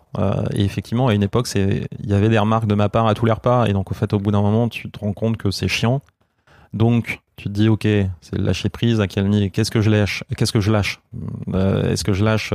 Et 0.53 0.63
effectivement, 0.63 1.07
à 1.07 1.13
une 1.13 1.23
époque, 1.23 1.47
c'est, 1.47 1.87
il 1.99 2.09
y 2.09 2.13
avait 2.13 2.29
des 2.29 2.39
remarques 2.39 2.67
de 2.67 2.75
ma 2.75 2.87
part 2.87 3.07
à 3.07 3.13
tous 3.13 3.25
les 3.25 3.33
repas. 3.33 3.65
Et 3.65 3.73
donc, 3.73 3.91
au 3.91 3.93
fait, 3.93 4.13
au 4.13 4.19
bout 4.19 4.31
d'un 4.31 4.41
moment, 4.41 4.69
tu 4.69 4.89
te 4.89 4.99
rends 4.99 5.13
compte 5.13 5.37
que 5.37 5.51
c'est 5.51 5.67
chiant. 5.67 6.01
Donc, 6.73 7.19
tu 7.39 7.49
te 7.49 7.53
dis, 7.53 7.69
ok, 7.69 7.83
c'est 8.21 8.37
lâcher 8.37 8.69
prise. 8.69 8.99
À 9.01 9.07
quel 9.07 9.27
niveau 9.29 9.49
Qu'est-ce 9.51 9.71
que 9.71 9.81
je 9.81 9.89
lâche 9.89 10.23
Qu'est-ce 10.37 10.51
que 10.53 10.59
je 10.61 10.71
lâche? 10.71 10.99
Euh, 11.53 11.91
Est-ce 11.91 12.03
que 12.03 12.13
je 12.13 12.23
lâche 12.23 12.53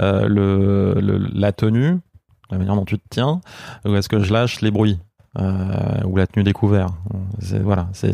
euh, 0.00 0.26
le, 0.28 1.00
le- 1.00 1.28
la 1.32 1.52
tenue, 1.52 1.98
la 2.50 2.58
manière 2.58 2.74
dont 2.74 2.84
tu 2.84 2.98
te 2.98 3.04
tiens, 3.10 3.40
ou 3.84 3.94
est-ce 3.96 4.08
que 4.08 4.20
je 4.20 4.32
lâche 4.32 4.60
les 4.60 4.70
bruits 4.70 4.98
euh, 5.38 6.02
ou 6.04 6.16
la 6.16 6.26
tenue 6.26 6.44
découvert 6.44 6.88
C'est- 7.40 7.58
Voilà, 7.60 7.88
c'est 7.92 8.12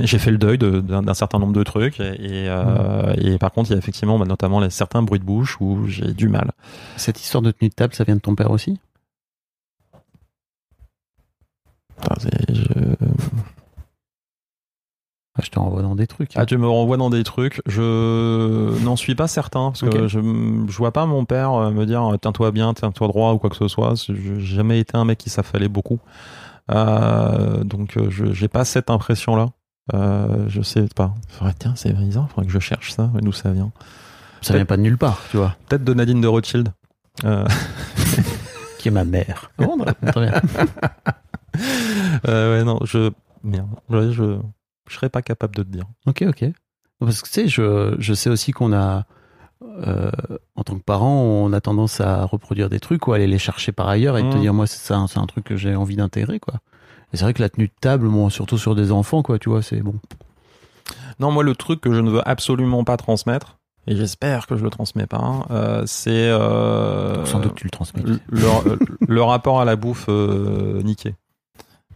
j'ai 0.00 0.18
fait 0.18 0.30
le 0.30 0.38
deuil 0.38 0.58
de- 0.58 0.80
d'un 0.80 1.14
certain 1.14 1.40
nombre 1.40 1.52
de 1.52 1.64
trucs 1.64 1.98
et, 1.98 2.04
et, 2.04 2.48
euh, 2.48 3.14
et 3.18 3.36
par 3.36 3.50
contre 3.50 3.70
il 3.70 3.72
y 3.72 3.74
a 3.74 3.78
effectivement 3.78 4.16
bah, 4.16 4.26
notamment 4.26 4.60
les, 4.60 4.70
certains 4.70 5.02
bruits 5.02 5.18
de 5.18 5.24
bouche 5.24 5.56
où 5.60 5.86
j'ai 5.88 6.12
du 6.14 6.28
mal. 6.28 6.52
Cette 6.96 7.20
histoire 7.20 7.42
de 7.42 7.50
tenue 7.50 7.68
de 7.68 7.74
table, 7.74 7.94
ça 7.94 8.04
vient 8.04 8.14
de 8.14 8.20
ton 8.20 8.36
père 8.36 8.52
aussi? 8.52 8.78
Je- 12.48 12.94
Ah, 15.38 15.42
Je 15.44 15.50
te 15.50 15.58
renvoie 15.58 15.82
dans 15.82 15.94
des 15.94 16.06
trucs. 16.06 16.30
Ah, 16.36 16.46
tu 16.46 16.56
me 16.56 16.66
renvoies 16.66 16.96
dans 16.96 17.10
des 17.10 17.22
trucs. 17.22 17.60
Je 17.66 18.82
n'en 18.82 18.96
suis 18.96 19.14
pas 19.14 19.28
certain 19.28 19.70
parce 19.70 19.82
que 19.82 20.08
je, 20.08 20.18
je 20.18 20.76
vois 20.78 20.92
pas 20.92 21.04
mon 21.04 21.26
père 21.26 21.52
euh, 21.52 21.70
me 21.70 21.84
dire 21.84 22.10
tiens-toi 22.22 22.52
bien, 22.52 22.72
tiens-toi 22.72 23.06
droit 23.08 23.32
ou 23.32 23.38
quoi 23.38 23.50
que 23.50 23.56
ce 23.56 23.68
soit. 23.68 23.94
Je 24.08 24.14
j'ai 24.14 24.40
jamais 24.40 24.80
été 24.80 24.96
un 24.96 25.04
mec 25.04 25.18
qui 25.18 25.28
s'affalait 25.28 25.68
beaucoup. 25.68 25.98
Euh, 26.70 27.64
donc 27.64 27.98
euh, 27.98 28.08
je 28.08 28.32
j'ai 28.32 28.48
pas 28.48 28.64
cette 28.64 28.88
impression 28.88 29.36
là. 29.36 29.48
Euh, 29.94 30.46
je 30.48 30.62
sais 30.62 30.86
pas. 30.96 31.12
Faudrait, 31.28 31.54
tiens, 31.58 31.74
c'est 31.76 31.92
bizarre. 31.92 32.28
Faudrait 32.30 32.46
que 32.46 32.52
je 32.52 32.58
cherche 32.58 32.92
ça. 32.92 33.10
D'où 33.20 33.32
ça 33.32 33.50
vient 33.50 33.72
ça 34.40 34.54
vient 34.54 34.64
pas 34.64 34.76
de 34.78 34.82
nulle 34.82 34.98
part, 34.98 35.20
tu 35.30 35.36
vois. 35.36 35.54
Peut-être 35.68 35.84
de 35.84 35.92
Nadine 35.92 36.20
de 36.22 36.28
Rothschild. 36.28 36.70
Euh, 37.24 37.44
Qui 38.78 38.88
est 38.88 38.90
ma 38.92 39.04
mère. 39.04 39.50
Bah, 39.58 39.92
très 40.12 40.20
bien. 40.30 40.40
euh, 42.28 42.58
ouais, 42.58 42.64
non, 42.64 42.78
je 42.84 43.10
merde. 43.42 43.68
Ouais, 43.88 44.10
je 44.12 44.38
je 44.88 44.94
serais 44.94 45.08
pas 45.08 45.22
capable 45.22 45.56
de 45.56 45.62
te 45.64 45.68
dire. 45.68 45.84
Ok, 46.06 46.24
ok. 46.28 46.44
Parce 47.00 47.20
que 47.22 47.26
tu 47.28 47.32
sais, 47.34 47.48
je, 47.48 47.94
je 47.98 48.14
sais 48.14 48.30
aussi 48.30 48.52
qu'on 48.52 48.72
a, 48.72 49.04
euh, 49.62 50.10
en 50.54 50.62
tant 50.62 50.76
que 50.78 50.82
parent, 50.84 51.20
on 51.22 51.52
a 51.52 51.60
tendance 51.60 52.00
à 52.00 52.24
reproduire 52.24 52.68
des 52.70 52.78
trucs 52.80 53.06
ou 53.08 53.12
à 53.12 53.16
aller 53.16 53.26
les 53.26 53.38
chercher 53.38 53.72
par 53.72 53.88
ailleurs 53.88 54.16
et 54.16 54.22
te 54.22 54.34
Mhm. 54.36 54.40
dire, 54.40 54.54
moi, 54.54 54.66
c'est 54.66 54.78
ça, 54.78 55.04
c'est 55.08 55.18
un 55.18 55.26
truc 55.26 55.44
que 55.44 55.56
j'ai 55.56 55.74
envie 55.74 55.96
d'intégrer, 55.96 56.38
quoi. 56.38 56.54
Et 57.12 57.16
c'est 57.16 57.24
vrai 57.24 57.34
que 57.34 57.42
la 57.42 57.48
tenue 57.48 57.66
de 57.66 57.72
table, 57.80 58.08
bon, 58.08 58.30
surtout 58.30 58.58
sur 58.58 58.74
des 58.74 58.92
enfants, 58.92 59.22
quoi, 59.22 59.38
tu 59.38 59.48
vois, 59.48 59.60
c'est 59.62 59.80
bon. 59.80 59.94
Non, 61.18 61.30
moi, 61.32 61.42
le 61.42 61.54
truc 61.54 61.80
que 61.80 61.92
je 61.92 62.00
ne 62.00 62.10
veux 62.10 62.26
absolument 62.28 62.84
pas 62.84 62.96
transmettre, 62.96 63.58
et 63.88 63.96
j'espère 63.96 64.46
que 64.46 64.56
je 64.56 64.62
le 64.64 64.70
transmets 64.70 65.06
pas, 65.06 65.18
hein, 65.18 65.44
euh, 65.50 65.82
c'est 65.86 66.10
euh, 66.30 67.24
Sans 67.24 67.40
doute 67.40 67.54
que 67.54 67.60
tu 67.60 67.64
le 67.66 67.70
transmets. 67.70 68.02
le, 68.04 68.80
le- 69.06 69.22
rapport 69.22 69.60
à 69.60 69.64
la 69.64 69.76
bouffe 69.76 70.08
niqué. 70.08 71.14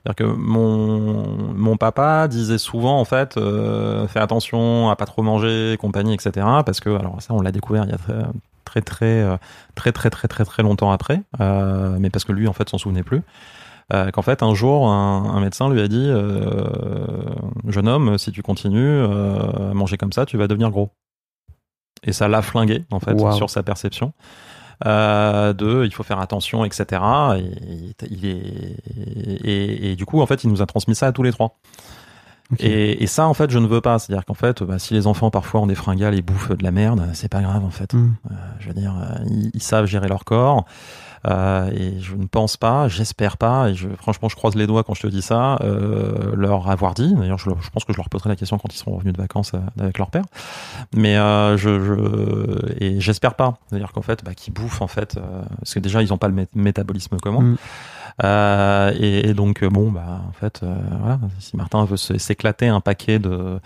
C'est-à-dire 0.03 0.17
que 0.17 0.33
mon, 0.35 1.53
mon 1.55 1.77
papa 1.77 2.27
disait 2.29 2.57
souvent, 2.59 2.99
en 2.99 3.05
fait, 3.05 3.37
euh, 3.37 4.07
fais 4.09 4.21
attention 4.21 4.89
à 4.89 4.97
pas 4.97 5.05
trop 5.05 5.23
manger, 5.23 5.77
compagnie, 5.79 6.15
etc. 6.15 6.47
Parce 6.65 6.81
que, 6.81 6.89
alors 6.91 7.21
ça, 7.21 7.35
on 7.35 7.43
l'a 7.43 7.53
découvert 7.53 7.85
il 7.85 7.91
y 7.91 7.95
a 7.95 7.99
très, 7.99 8.23
très, 8.65 8.81
très, 8.81 9.21
euh, 9.23 9.37
très, 9.75 9.93
très, 9.93 10.09
très, 10.11 10.27
très, 10.29 10.45
très 10.45 10.63
longtemps 10.63 10.91
après, 10.91 11.23
euh, 11.41 11.97
mais 12.01 12.09
parce 12.09 12.25
que 12.25 12.33
lui, 12.33 12.49
en 12.49 12.53
fait, 12.55 12.69
s'en 12.71 12.79
souvenait 12.79 13.03
plus. 13.03 13.21
Euh, 13.93 14.11
qu'en 14.11 14.23
fait, 14.23 14.43
un 14.43 14.55
jour, 14.55 14.89
un, 14.89 15.35
un 15.35 15.41
médecin 15.41 15.69
lui 15.69 15.81
a 15.81 15.89
dit, 15.89 16.11
jeune 17.69 17.89
homme, 17.89 18.17
si 18.19 18.33
tu 18.33 18.41
continues 18.43 19.03
à 19.05 19.75
manger 19.75 19.97
comme 19.99 20.13
ça, 20.13 20.25
tu 20.25 20.37
vas 20.39 20.47
devenir 20.47 20.71
gros. 20.71 20.91
Et 22.05 22.13
ça 22.13 22.29
l'a 22.29 22.41
flingué, 22.41 22.85
en 22.91 23.01
fait, 23.01 23.13
Wow. 23.13 23.33
sur 23.33 23.51
sa 23.51 23.63
perception 23.63 24.13
euh, 24.87 25.53
de 25.53 25.85
il 25.85 25.93
faut 25.93 26.03
faire 26.03 26.21
attention, 26.21 26.65
etc. 26.65 27.03
Et, 27.39 28.07
il 28.11 28.27
est, 28.27 28.77
et, 29.45 29.93
et 29.93 29.97
du 29.97 30.07
coup, 30.07 30.21
en 30.21 30.27
fait, 30.27 30.45
il 30.45 30.51
nous 30.51 30.63
a 30.63 30.67
transmis 30.67 30.95
ça 30.95 31.07
à 31.07 31.13
tous 31.13 31.23
les 31.23 31.33
trois. 31.33 31.57
Et, 32.59 33.03
et 33.03 33.07
ça, 33.07 33.29
en 33.29 33.35
fait, 33.35 33.51
je 33.51 33.59
ne 33.59 33.67
veux 33.67 33.81
pas. 33.81 33.99
C'est-à-dire 33.99 34.25
qu'en 34.25 34.35
fait, 34.35 34.63
bah, 34.63 34.79
si 34.79 34.95
les 34.95 35.07
enfants 35.07 35.31
parfois 35.31 35.61
ont 35.61 35.67
des 35.67 35.75
fringales 35.75 36.15
et 36.15 36.23
bouffent 36.23 36.57
de 36.57 36.65
la 36.65 36.73
merde, 36.73 37.09
c'est 37.13 37.29
pas 37.29 37.43
grave 37.43 37.65
en 37.65 37.71
fait. 37.71 37.95
Mm. 37.95 38.15
Euh, 38.31 38.35
je 38.59 38.69
veux 38.69 38.75
dire, 38.75 38.95
euh, 38.99 39.25
ils, 39.29 39.51
ils 39.55 39.63
savent 39.63 39.87
gérer 39.87 40.09
leur 40.09 40.25
corps. 40.25 40.65
Euh, 41.29 41.71
et 41.73 42.01
je 42.01 42.15
ne 42.17 42.25
pense 42.27 42.57
pas, 42.57 42.89
j'espère 42.89 43.37
pas, 43.37 43.69
et 43.69 43.75
je, 43.75 43.89
franchement, 43.99 44.29
je 44.31 44.37
croise 44.37 44.55
les 44.55 44.67
doigts 44.67 44.85
quand 44.85 44.95
je 44.95 45.03
te 45.03 45.07
dis 45.07 45.21
ça, 45.21 45.57
euh, 45.61 46.35
leur 46.35 46.71
avoir 46.71 46.95
dit. 46.95 47.15
D'ailleurs, 47.15 47.39
je, 47.39 47.51
je 47.61 47.69
pense 47.71 47.85
que 47.85 47.93
je 47.93 47.99
leur 47.99 48.09
poserai 48.09 48.31
la 48.31 48.37
question 48.37 48.57
quand 48.59 48.73
ils 48.75 48.79
seront 48.79 48.97
revenus 48.97 49.13
de 49.13 49.19
vacances 49.21 49.53
euh, 49.55 49.59
avec 49.79 49.99
leur 49.99 50.11
père. 50.11 50.25
Mais 50.97 51.17
euh, 51.19 51.57
je, 51.59 51.79
je 51.85 52.75
et 52.83 53.01
j'espère 53.01 53.35
pas. 53.35 53.59
C'est-à-dire 53.69 53.93
qu'en 53.93 54.03
fait, 54.03 54.25
bah, 54.25 54.33
qu'ils 54.35 54.55
bouffent 54.55 54.81
en 54.81 54.87
fait, 54.87 55.17
euh, 55.19 55.43
parce 55.59 55.75
que 55.75 55.81
déjà, 55.81 56.03
ils 56.03 56.09
n'ont 56.09 56.17
pas 56.19 56.29
le 56.29 56.35
mé- 56.35 56.49
métabolisme 56.55 57.17
commun. 57.19 57.41
Mm. 57.43 57.57
Euh, 58.25 58.93
et, 58.99 59.29
et 59.31 59.35
donc, 59.35 59.65
bon, 59.65 59.91
bah, 59.91 60.23
en 60.29 60.33
fait, 60.33 60.61
euh, 60.63 60.75
voilà, 61.01 61.19
si 61.39 61.57
Martin 61.57 61.85
veut 61.85 61.97
s'éclater 61.97 62.69
un 62.69 62.81
paquet 62.81 63.19
de 63.19 63.61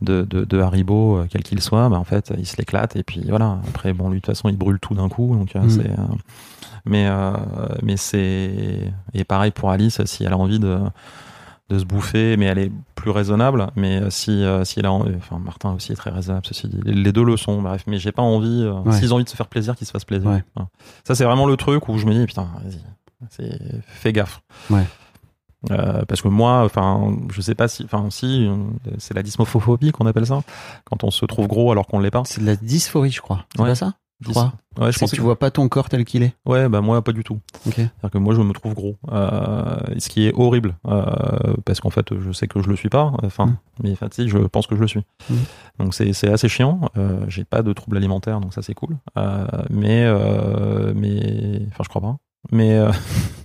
de, 0.00 0.22
de, 0.22 0.44
de 0.44 0.60
Haribo, 0.60 1.16
euh, 1.18 1.26
quel 1.28 1.42
qu'il 1.42 1.60
soit, 1.60 1.88
bah, 1.88 1.96
en 1.98 2.04
fait, 2.04 2.32
il 2.38 2.46
se 2.46 2.56
l'éclate 2.56 2.96
et 2.96 3.02
puis 3.02 3.24
voilà. 3.28 3.58
Après, 3.68 3.92
bon, 3.92 4.08
lui 4.10 4.16
de 4.20 4.20
toute 4.24 4.34
façon, 4.34 4.48
il 4.48 4.56
brûle 4.56 4.78
tout 4.78 4.94
d'un 4.94 5.08
coup, 5.08 5.34
donc 5.36 5.56
euh, 5.56 5.60
Mm. 5.62 5.70
c'est. 5.70 5.90
Mais 6.84 7.06
euh, 7.08 7.32
mais 7.82 7.96
c'est 7.96 8.92
et 9.14 9.24
pareil 9.24 9.50
pour 9.50 9.70
Alice, 9.70 10.00
si 10.04 10.24
elle 10.24 10.32
a 10.32 10.38
envie 10.38 10.58
de 10.58 10.78
de 11.70 11.78
se 11.78 11.84
bouffer, 11.84 12.38
mais 12.38 12.46
elle 12.46 12.58
est 12.58 12.72
plus 12.94 13.10
raisonnable. 13.10 13.66
Mais 13.76 14.00
euh, 14.00 14.08
si 14.10 14.42
euh, 14.42 14.64
si 14.64 14.78
elle 14.80 14.86
a, 14.86 14.92
en- 14.92 15.04
enfin 15.16 15.38
Martin 15.38 15.74
aussi 15.74 15.92
est 15.92 15.96
très 15.96 16.10
raisonnable, 16.10 16.46
ceci 16.46 16.66
dit. 16.66 16.80
Les 16.84 17.12
deux 17.12 17.24
le 17.24 17.36
sont, 17.36 17.60
bref. 17.60 17.84
Mais 17.86 17.98
j'ai 17.98 18.10
pas 18.12 18.22
envie. 18.22 18.62
euh, 18.62 18.72
Ouais. 18.80 18.92
S'ils 18.92 19.12
ont 19.12 19.16
envie 19.16 19.24
de 19.24 19.28
se 19.28 19.36
faire 19.36 19.48
plaisir, 19.48 19.76
qu'ils 19.76 19.86
se 19.86 19.92
fassent 19.92 20.06
plaisir. 20.06 20.30
Ouais. 20.30 20.42
Ça 21.04 21.14
c'est 21.14 21.24
vraiment 21.24 21.44
le 21.46 21.56
truc 21.58 21.88
où 21.90 21.98
je 21.98 22.06
me 22.06 22.14
dis 22.14 22.24
putain, 22.26 22.48
vas-y, 22.64 23.80
fais 23.86 24.12
gaffe. 24.14 24.40
Euh, 25.72 26.04
parce 26.06 26.22
que 26.22 26.28
moi, 26.28 26.62
enfin, 26.64 27.16
je 27.32 27.40
sais 27.40 27.56
pas 27.56 27.66
si, 27.66 27.84
enfin, 27.84 28.06
si, 28.10 28.48
c'est 28.98 29.12
la 29.12 29.24
dysmorphophobie 29.24 29.90
qu'on 29.90 30.06
appelle 30.06 30.24
ça, 30.26 30.40
quand 30.84 31.02
on 31.02 31.10
se 31.10 31.26
trouve 31.26 31.48
gros 31.48 31.72
alors 31.72 31.88
qu'on 31.88 31.98
l'est 31.98 32.12
pas. 32.12 32.22
C'est 32.26 32.40
de 32.40 32.46
la 32.46 32.54
dysphorie, 32.54 33.10
je 33.10 33.20
crois. 33.20 33.44
C'est 33.56 33.58
pas 33.66 33.74
ça? 33.74 33.94
Je 34.20 34.30
crois. 34.30 34.52
Ouais, 34.78 34.90
je 34.92 34.98
pense 34.98 35.10
que 35.10 35.16
tu 35.16 35.22
vois 35.22 35.38
pas 35.38 35.50
ton 35.50 35.68
corps 35.68 35.88
tel 35.88 36.04
qu'il 36.04 36.22
est. 36.24 36.34
Ouais, 36.44 36.68
bah 36.68 36.80
moi 36.80 37.02
pas 37.02 37.12
du 37.12 37.22
tout. 37.24 37.38
C'est-à-dire 37.64 38.10
que 38.12 38.18
moi 38.18 38.34
je 38.34 38.40
me 38.40 38.52
trouve 38.52 38.74
gros, 38.74 38.96
euh, 39.12 39.76
ce 39.98 40.08
qui 40.08 40.26
est 40.26 40.32
horrible, 40.34 40.74
euh, 40.88 41.04
parce 41.64 41.80
qu'en 41.80 41.90
fait 41.90 42.06
je 42.18 42.32
sais 42.32 42.48
que 42.48 42.60
je 42.60 42.68
le 42.68 42.74
suis 42.76 42.88
pas, 42.88 43.12
enfin, 43.22 43.46
Mm. 43.46 43.56
mais 43.84 43.92
enfin, 43.92 44.08
si, 44.10 44.28
je 44.28 44.38
pense 44.38 44.66
que 44.66 44.74
je 44.76 44.80
le 44.80 44.88
suis. 44.88 45.04
Mm. 45.30 45.34
Donc 45.78 45.94
c'est 45.94 46.12
c'est 46.12 46.30
assez 46.30 46.48
chiant. 46.48 46.80
Euh, 46.96 47.24
J'ai 47.28 47.44
pas 47.44 47.62
de 47.62 47.72
troubles 47.72 47.96
alimentaires, 47.96 48.40
donc 48.40 48.54
ça 48.54 48.62
c'est 48.62 48.74
cool. 48.74 48.96
Euh, 49.16 49.46
mais 49.70 50.04
euh, 50.04 50.92
mais 50.96 51.60
enfin 51.70 51.84
je 51.84 51.88
crois 51.88 52.02
pas. 52.02 52.16
Mais 52.50 52.76
euh, 52.76 52.90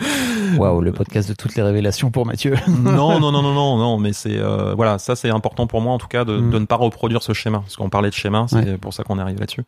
Waouh, 0.58 0.80
le 0.80 0.92
podcast 0.92 1.28
de 1.28 1.34
toutes 1.34 1.54
les 1.56 1.62
révélations 1.62 2.10
pour 2.10 2.26
Mathieu. 2.26 2.54
non 2.68 3.18
non 3.20 3.32
non 3.32 3.42
non 3.42 3.54
non 3.54 3.76
non, 3.78 3.98
mais 3.98 4.12
c'est 4.12 4.36
euh, 4.38 4.74
voilà 4.74 4.98
ça 4.98 5.16
c'est 5.16 5.30
important 5.30 5.66
pour 5.66 5.80
moi 5.80 5.92
en 5.92 5.98
tout 5.98 6.06
cas 6.08 6.24
de, 6.24 6.36
Mm. 6.38 6.50
de 6.50 6.58
ne 6.58 6.64
pas 6.66 6.76
reproduire 6.76 7.22
ce 7.22 7.32
schéma, 7.32 7.60
parce 7.60 7.76
qu'on 7.76 7.88
parlait 7.90 8.10
de 8.10 8.14
schéma, 8.14 8.46
c'est 8.48 8.56
Ouais. 8.56 8.78
pour 8.78 8.92
ça 8.92 9.04
qu'on 9.04 9.18
est 9.18 9.22
arrivé 9.22 9.38
là-dessus. 9.40 9.64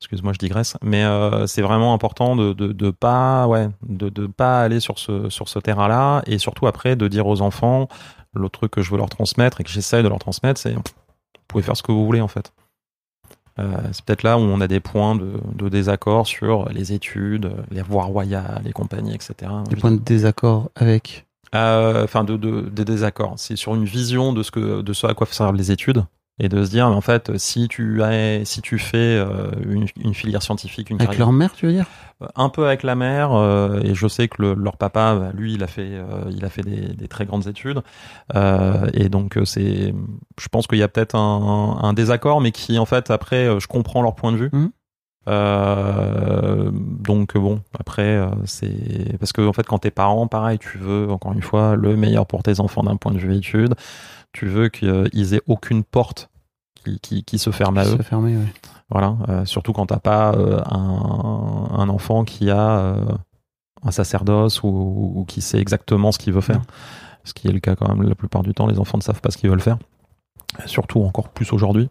Excuse-moi, 0.00 0.32
je 0.32 0.38
digresse, 0.38 0.76
mais 0.82 1.04
euh, 1.04 1.46
c'est 1.46 1.62
vraiment 1.62 1.92
important 1.94 2.36
de, 2.36 2.52
de, 2.52 2.72
de 2.72 2.90
pas 2.90 3.46
ouais 3.46 3.68
de, 3.88 4.08
de 4.08 4.26
pas 4.26 4.62
aller 4.62 4.80
sur 4.80 4.98
ce 4.98 5.28
sur 5.30 5.48
ce 5.48 5.58
terrain-là 5.58 6.22
et 6.26 6.38
surtout 6.38 6.66
après 6.66 6.96
de 6.96 7.08
dire 7.08 7.26
aux 7.26 7.40
enfants 7.42 7.88
l'autre 8.34 8.58
truc 8.58 8.70
que 8.72 8.82
je 8.82 8.90
veux 8.90 8.98
leur 8.98 9.08
transmettre 9.10 9.60
et 9.60 9.64
que 9.64 9.70
j'essaye 9.70 10.02
de 10.02 10.08
leur 10.08 10.18
transmettre, 10.18 10.60
c'est 10.60 10.72
vous 10.74 10.82
pouvez 11.48 11.62
faire 11.62 11.76
ce 11.76 11.82
que 11.82 11.92
vous 11.92 12.04
voulez 12.04 12.20
en 12.20 12.28
fait. 12.28 12.52
Euh, 13.58 13.76
c'est 13.92 14.04
peut-être 14.04 14.22
là 14.22 14.36
où 14.36 14.42
on 14.42 14.60
a 14.60 14.68
des 14.68 14.80
points 14.80 15.14
de, 15.14 15.32
de 15.54 15.68
désaccord 15.68 16.26
sur 16.26 16.68
les 16.68 16.92
études, 16.92 17.50
les 17.70 17.82
voies 17.82 18.04
royales, 18.04 18.60
les 18.64 18.72
compagnies, 18.72 19.14
etc. 19.14 19.50
Des 19.68 19.76
points 19.76 19.92
de 19.92 20.00
désaccord 20.00 20.70
avec. 20.76 21.26
Euh, 21.54 22.04
enfin 22.04 22.24
de, 22.24 22.36
de, 22.36 22.62
des 22.62 22.84
désaccords. 22.84 23.34
C'est 23.36 23.56
sur 23.56 23.74
une 23.74 23.84
vision 23.84 24.32
de 24.32 24.42
ce 24.42 24.50
que 24.50 24.82
de 24.82 24.92
ce 24.92 25.06
à 25.06 25.14
quoi 25.14 25.26
servent 25.30 25.56
les 25.56 25.70
études 25.70 26.04
et 26.38 26.48
de 26.48 26.64
se 26.64 26.70
dire 26.70 26.88
mais 26.90 26.94
en 26.94 27.00
fait 27.00 27.36
si 27.38 27.66
tu 27.68 28.02
as 28.02 28.44
si 28.44 28.60
tu 28.60 28.78
fais 28.78 28.96
euh, 28.98 29.50
une, 29.66 29.86
une 30.02 30.14
filière 30.14 30.42
scientifique, 30.42 30.90
une 30.90 30.96
Avec 30.96 31.08
carrière 31.08 31.26
leur 31.26 31.32
mère, 31.32 31.52
tu 31.54 31.66
veux 31.66 31.72
dire? 31.72 31.86
Un 32.34 32.48
peu 32.48 32.66
avec 32.66 32.82
la 32.82 32.94
mère 32.94 33.32
euh, 33.34 33.80
et 33.82 33.94
je 33.94 34.06
sais 34.08 34.28
que 34.28 34.40
le- 34.40 34.54
leur 34.54 34.76
papa 34.78 35.14
bah, 35.16 35.30
lui 35.34 35.54
il 35.54 35.62
a 35.62 35.66
fait 35.66 35.88
euh, 35.92 36.24
il 36.30 36.44
a 36.44 36.48
fait 36.50 36.62
des, 36.62 36.94
des 36.94 37.08
très 37.08 37.26
grandes 37.26 37.46
études 37.46 37.82
euh, 38.34 38.88
et 38.94 39.08
donc 39.08 39.36
euh, 39.36 39.44
c'est 39.44 39.94
je 40.40 40.48
pense 40.48 40.66
qu'il 40.66 40.78
y 40.78 40.82
a 40.82 40.88
peut-être 40.88 41.14
un, 41.14 41.78
un 41.82 41.92
désaccord 41.92 42.40
mais 42.40 42.52
qui 42.52 42.78
en 42.78 42.86
fait 42.86 43.10
après 43.10 43.46
euh, 43.46 43.60
je 43.60 43.66
comprends 43.66 44.02
leur 44.02 44.14
point 44.14 44.32
de 44.32 44.36
vue. 44.38 44.50
Mhm. 44.52 44.70
Euh, 45.28 46.70
donc 46.72 47.36
bon 47.36 47.60
après 47.78 48.02
euh, 48.16 48.28
c'est 48.44 49.18
parce 49.18 49.32
que 49.32 49.46
en 49.46 49.52
fait 49.52 49.66
quand 49.66 49.78
t'es 49.80 49.90
parent 49.90 50.28
pareil 50.28 50.58
tu 50.58 50.78
veux 50.78 51.10
encore 51.10 51.32
une 51.32 51.42
fois 51.42 51.74
le 51.76 51.96
meilleur 51.96 52.26
pour 52.26 52.42
tes 52.44 52.60
enfants 52.60 52.84
d'un 52.84 52.96
point 52.96 53.12
de 53.12 53.18
vue 53.18 53.34
études 53.36 53.74
tu 54.32 54.46
veux 54.46 54.68
qu'ils 54.68 55.34
aient 55.34 55.42
aucune 55.46 55.84
porte 55.84 56.28
qui, 56.84 57.00
qui, 57.00 57.24
qui 57.24 57.38
se 57.38 57.50
ferme 57.50 57.78
à 57.78 57.84
eux 57.84 57.96
Se 57.96 58.02
fermer, 58.02 58.36
ouais. 58.36 58.52
voilà, 58.90 59.16
euh, 59.28 59.44
surtout 59.44 59.72
quand 59.72 59.86
t'as 59.86 59.98
pas 59.98 60.32
euh, 60.34 60.60
un, 60.66 61.68
un 61.78 61.88
enfant 61.88 62.24
qui 62.24 62.50
a 62.50 62.78
euh, 62.78 63.04
un 63.82 63.90
sacerdoce 63.90 64.62
ou, 64.62 65.12
ou 65.16 65.24
qui 65.26 65.40
sait 65.40 65.58
exactement 65.58 66.12
ce 66.12 66.18
qu'il 66.18 66.32
veut 66.32 66.40
faire. 66.40 66.62
Ce 67.24 67.34
qui 67.34 67.48
est 67.48 67.52
le 67.52 67.60
cas 67.60 67.74
quand 67.74 67.88
même 67.88 68.08
la 68.08 68.14
plupart 68.14 68.42
du 68.42 68.54
temps, 68.54 68.66
les 68.66 68.78
enfants 68.78 68.98
ne 68.98 69.02
savent 69.02 69.20
pas 69.20 69.30
ce 69.30 69.38
qu'ils 69.38 69.50
veulent 69.50 69.60
faire. 69.60 69.78
Surtout 70.66 71.02
encore 71.02 71.28
plus 71.30 71.52
aujourd'hui, 71.52 71.88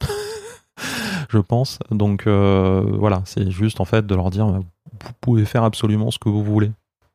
je 1.30 1.40
pense. 1.40 1.80
Donc 1.92 2.26
voilà, 2.28 3.22
c'est 3.26 3.52
juste 3.52 3.82
en 3.82 3.86
fait 3.86 4.06
de 4.08 4.16
leur 4.16 4.30
dire, 4.30 4.48
vous 4.48 4.62
pouvez 5.20 5.44
faire 5.46 5.64
absolument 5.64 6.10
ce 6.12 6.20
que 6.20 6.30
vous 6.30 6.44
voulez. 6.44 6.72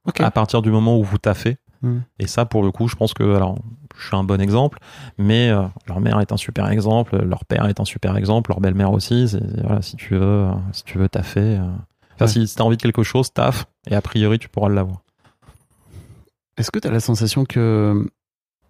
Ok. 0.07 0.21
À 0.21 0.31
partir 0.31 0.61
du 0.61 0.71
moment 0.71 0.99
où 0.99 1.03
vous 1.05 1.18
taffez, 1.18 1.57
Mm. 1.83 2.01
et 2.18 2.27
ça, 2.27 2.45
pour 2.45 2.62
le 2.62 2.71
coup, 2.73 2.89
je 2.89 2.97
pense 2.97 3.14
que, 3.14 3.35
alors, 3.35 3.57
je 4.01 4.07
suis 4.07 4.16
un 4.16 4.24
bon 4.24 4.40
exemple, 4.40 4.78
mais 5.18 5.51
euh, 5.51 5.62
leur 5.86 6.01
mère 6.01 6.20
est 6.20 6.32
un 6.32 6.36
super 6.36 6.68
exemple, 6.70 7.22
leur 7.22 7.44
père 7.44 7.66
est 7.66 7.80
un 7.80 7.84
super 7.84 8.16
exemple, 8.16 8.51
leur 8.51 8.61
belle-mère 8.61 8.92
aussi. 8.92 9.36
Voilà, 9.62 9.82
si 9.82 9.96
tu 9.96 10.14
veux, 10.14 10.22
euh, 10.22 10.53
si 10.72 10.84
tu 10.84 10.98
veux 10.98 11.09
taffer, 11.09 11.59
euh, 11.59 11.62
enfin, 12.14 12.24
Ouais. 12.24 12.28
si, 12.28 12.46
si 12.48 12.57
t'as 12.57 12.64
envie 12.64 12.76
de 12.76 12.82
quelque 12.82 13.03
chose, 13.03 13.32
taffe, 13.32 13.66
et 13.88 13.94
a 13.94 14.01
priori, 14.03 14.38
tu 14.38 14.48
pourras 14.48 14.68
l'avoir. 14.68 15.03
Est-ce 16.57 16.70
que 16.70 16.78
tu 16.78 16.88
as 16.88 16.90
la 16.90 17.01
sensation 17.01 17.44
que 17.44 18.07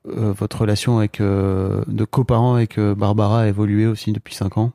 euh, 0.08 0.32
votre 0.32 0.60
relation 0.60 0.98
avec, 0.98 1.20
euh, 1.20 1.82
de 1.86 2.04
coparents 2.04 2.54
avec 2.54 2.78
Barbara 2.78 3.42
a 3.42 3.46
évolué 3.48 3.86
aussi 3.86 4.12
depuis 4.12 4.34
5 4.34 4.58
ans? 4.58 4.72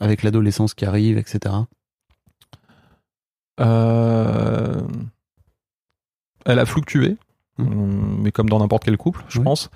Avec 0.00 0.22
l'adolescence 0.24 0.74
qui 0.74 0.84
arrive, 0.84 1.16
etc. 1.18 1.54
Euh, 3.60 4.80
Elle 6.44 6.58
a 6.58 6.66
fluctué, 6.66 7.16
Hum, 7.58 8.18
mais 8.22 8.32
comme 8.32 8.48
dans 8.48 8.58
n'importe 8.60 8.84
quel 8.84 8.96
couple, 8.96 9.22
je 9.28 9.38
Oui. 9.38 9.44
pense. 9.44 9.70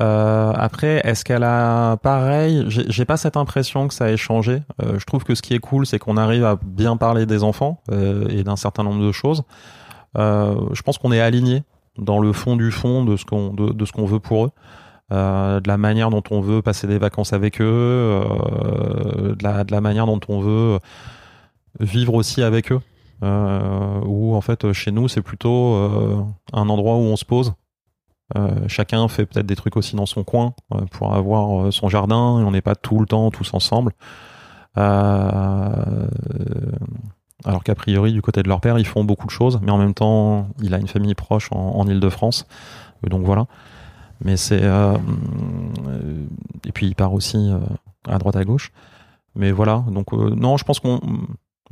Euh, 0.00 0.52
après, 0.54 1.00
est-ce 1.04 1.24
qu'elle 1.24 1.42
a 1.42 1.96
pareil 1.96 2.64
J'ai 2.68 2.84
j'ai 2.88 3.04
pas 3.04 3.16
cette 3.16 3.36
impression 3.36 3.88
que 3.88 3.94
ça 3.94 4.10
ait 4.10 4.16
changé. 4.16 4.62
Euh, 4.82 4.98
je 4.98 5.04
trouve 5.06 5.24
que 5.24 5.34
ce 5.34 5.42
qui 5.42 5.54
est 5.54 5.58
cool, 5.58 5.86
c'est 5.86 5.98
qu'on 5.98 6.16
arrive 6.16 6.44
à 6.44 6.56
bien 6.64 6.96
parler 6.96 7.26
des 7.26 7.42
enfants 7.42 7.80
euh, 7.90 8.28
et 8.28 8.44
d'un 8.44 8.56
certain 8.56 8.84
nombre 8.84 9.02
de 9.04 9.10
choses. 9.12 9.42
Euh, 10.16 10.54
je 10.72 10.82
pense 10.82 10.98
qu'on 10.98 11.12
est 11.12 11.20
aligné 11.20 11.64
dans 11.98 12.20
le 12.20 12.32
fond 12.32 12.56
du 12.56 12.70
fond 12.70 13.04
de 13.04 13.16
ce 13.16 13.24
qu'on 13.24 13.52
de, 13.52 13.72
de 13.72 13.84
ce 13.84 13.92
qu'on 13.92 14.06
veut 14.06 14.20
pour 14.20 14.44
eux. 14.46 14.50
Euh, 15.12 15.60
de 15.60 15.68
la 15.68 15.76
manière 15.78 16.10
dont 16.10 16.22
on 16.30 16.40
veut 16.40 16.62
passer 16.62 16.86
des 16.88 16.98
vacances 16.98 17.32
avec 17.32 17.60
eux, 17.60 17.64
euh, 17.64 19.34
de, 19.36 19.42
la, 19.44 19.62
de 19.64 19.70
la 19.72 19.80
manière 19.80 20.06
dont 20.06 20.20
on 20.28 20.40
veut 20.40 20.78
vivre 21.80 22.14
aussi 22.14 22.42
avec 22.42 22.72
eux. 22.72 22.80
Euh, 23.22 24.00
où 24.04 24.34
en 24.34 24.42
fait 24.42 24.74
chez 24.74 24.92
nous 24.92 25.08
c'est 25.08 25.22
plutôt 25.22 25.74
euh, 25.74 26.22
un 26.52 26.68
endroit 26.68 26.96
où 26.96 27.00
on 27.00 27.16
se 27.16 27.24
pose. 27.24 27.54
Euh, 28.36 28.50
chacun 28.66 29.06
fait 29.08 29.24
peut-être 29.24 29.46
des 29.46 29.56
trucs 29.56 29.76
aussi 29.76 29.96
dans 29.96 30.04
son 30.04 30.24
coin 30.24 30.52
euh, 30.74 30.84
pour 30.90 31.14
avoir 31.14 31.72
son 31.72 31.88
jardin 31.88 32.40
et 32.40 32.44
on 32.44 32.50
n'est 32.50 32.60
pas 32.60 32.74
tout 32.74 32.98
le 32.98 33.06
temps 33.06 33.30
tous 33.30 33.54
ensemble. 33.54 33.92
Alors 34.74 35.22
qu'a 37.64 37.74
priori 37.74 38.12
du 38.12 38.20
côté 38.20 38.42
de 38.42 38.48
leur 38.48 38.60
père 38.60 38.78
ils 38.78 38.86
font 38.86 39.04
beaucoup 39.04 39.26
de 39.26 39.30
choses, 39.32 39.60
mais 39.62 39.70
en 39.70 39.78
même 39.78 39.94
temps 39.94 40.48
il 40.60 40.74
a 40.74 40.78
une 40.78 40.88
famille 40.88 41.14
proche 41.14 41.50
en, 41.52 41.76
en 41.76 41.88
Ile-de-France, 41.88 42.46
donc 43.08 43.22
voilà. 43.24 43.46
Mais 44.22 44.36
c'est 44.36 44.62
et 46.66 46.72
puis 46.72 46.86
il 46.88 46.94
part 46.94 47.14
aussi 47.14 47.50
à 48.06 48.18
droite 48.18 48.36
à 48.36 48.44
gauche. 48.44 48.72
Mais 49.34 49.52
voilà, 49.52 49.84
donc 49.88 50.12
non, 50.12 50.58
je 50.58 50.64
pense 50.64 50.80
qu'on 50.80 51.00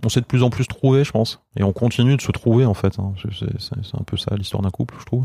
on 0.02 0.08
s'est 0.08 0.20
de 0.20 0.26
plus 0.26 0.42
en 0.42 0.50
plus 0.50 0.66
trouvé, 0.66 1.04
je 1.04 1.12
pense, 1.12 1.40
et 1.56 1.62
on 1.62 1.72
continue 1.72 2.16
de 2.16 2.22
se 2.22 2.32
trouver 2.32 2.64
en 2.66 2.74
fait. 2.74 2.98
hein. 2.98 3.12
C'est- 3.32 3.96
un 3.98 4.02
peu 4.04 4.16
ça 4.16 4.34
l'histoire 4.36 4.62
d'un 4.62 4.70
couple, 4.70 4.94
je 4.98 5.04
trouve. 5.06 5.24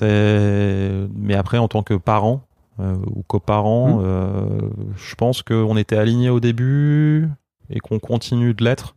Mais 0.00 1.34
après 1.34 1.58
en 1.58 1.68
tant 1.68 1.82
que 1.82 1.94
parent 1.94 2.42
euh, 2.80 2.96
ou 3.14 3.22
coparent, 3.26 3.98
Mm. 3.98 4.02
euh, 4.04 4.60
je 4.96 5.14
pense 5.14 5.42
qu'on 5.42 5.76
était 5.76 5.96
alignés 5.96 6.30
au 6.30 6.40
début 6.40 7.28
et 7.68 7.78
qu'on 7.78 7.98
continue 7.98 8.54
de 8.54 8.64
l'être. 8.64 8.96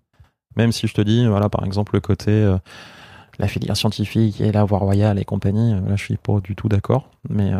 Même 0.55 0.71
si 0.71 0.87
je 0.87 0.93
te 0.93 1.01
dis, 1.01 1.25
voilà, 1.27 1.49
par 1.49 1.65
exemple 1.65 1.93
le 1.95 1.99
côté 1.99 2.31
euh, 2.31 2.57
la 3.39 3.47
filière 3.47 3.75
scientifique 3.75 4.39
et 4.39 4.51
la 4.51 4.63
voie 4.63 4.77
royale 4.77 5.19
et 5.19 5.25
compagnie, 5.25 5.71
là 5.73 5.95
je 5.95 6.03
suis 6.03 6.17
pas 6.17 6.39
du 6.39 6.55
tout 6.55 6.69
d'accord. 6.69 7.09
Mais 7.29 7.51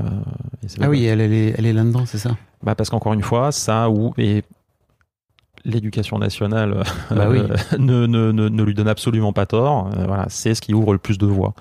Ah 0.80 0.90
oui, 0.90 1.04
elle, 1.06 1.20
elle 1.20 1.34
est, 1.34 1.56
elle 1.58 1.66
est 1.66 1.74
là-dedans, 1.74 2.06
c'est 2.06 2.20
ça? 2.20 2.38
Bah 2.62 2.76
parce 2.76 2.90
qu'encore 2.90 3.14
une 3.14 3.24
fois, 3.24 3.52
ça 3.52 3.90
ou 3.90 4.14
et 4.18 4.44
l'éducation 5.66 6.18
nationale 6.20 6.74
euh, 7.12 7.16
Bah 7.16 7.28
oui. 7.30 7.42
ne, 7.80 8.06
ne, 8.06 8.32
ne, 8.32 8.50
ne 8.50 8.64
lui 8.64 8.74
donne 8.74 8.88
absolument 8.88 9.34
pas 9.34 9.46
tort. 9.46 9.90
Euh, 9.98 10.06
voilà, 10.06 10.26
c'est 10.30 10.54
ce 10.56 10.62
qui 10.62 10.74
ouvre 10.74 10.92
le 10.94 11.00
plus 11.00 11.18
de 11.18 11.26
voies. 11.26 11.54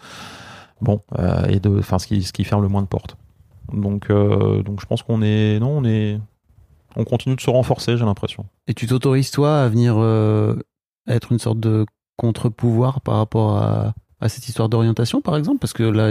Bon, 0.80 1.00
euh, 1.18 1.44
et 1.46 1.60
de, 1.60 1.78
enfin 1.78 1.98
ce 1.98 2.06
qui, 2.06 2.22
ce 2.22 2.32
qui 2.32 2.44
ferme 2.44 2.62
le 2.62 2.68
moins 2.68 2.82
de 2.82 2.88
portes. 2.88 3.16
Donc, 3.72 4.08
donc 4.08 4.80
je 4.80 4.86
pense 4.86 5.02
qu'on 5.02 5.22
est, 5.22 5.58
non, 5.60 5.78
on 5.78 5.84
est, 5.84 6.18
on 6.96 7.04
continue 7.04 7.36
de 7.36 7.40
se 7.40 7.48
renforcer, 7.48 7.96
j'ai 7.96 8.04
l'impression. 8.04 8.44
Et 8.66 8.74
tu 8.74 8.86
t'autorises, 8.86 9.30
toi, 9.30 9.62
à 9.62 9.68
venir 9.68 9.94
euh, 9.96 10.56
être 11.08 11.32
une 11.32 11.38
sorte 11.38 11.58
de 11.60 11.86
contre-pouvoir 12.16 13.00
par 13.00 13.16
rapport 13.16 13.56
à, 13.56 13.94
à 14.20 14.28
cette 14.28 14.46
histoire 14.48 14.68
d'orientation, 14.68 15.20
par 15.22 15.36
exemple? 15.36 15.58
Parce 15.60 15.72
que 15.72 15.84
là, 15.84 16.10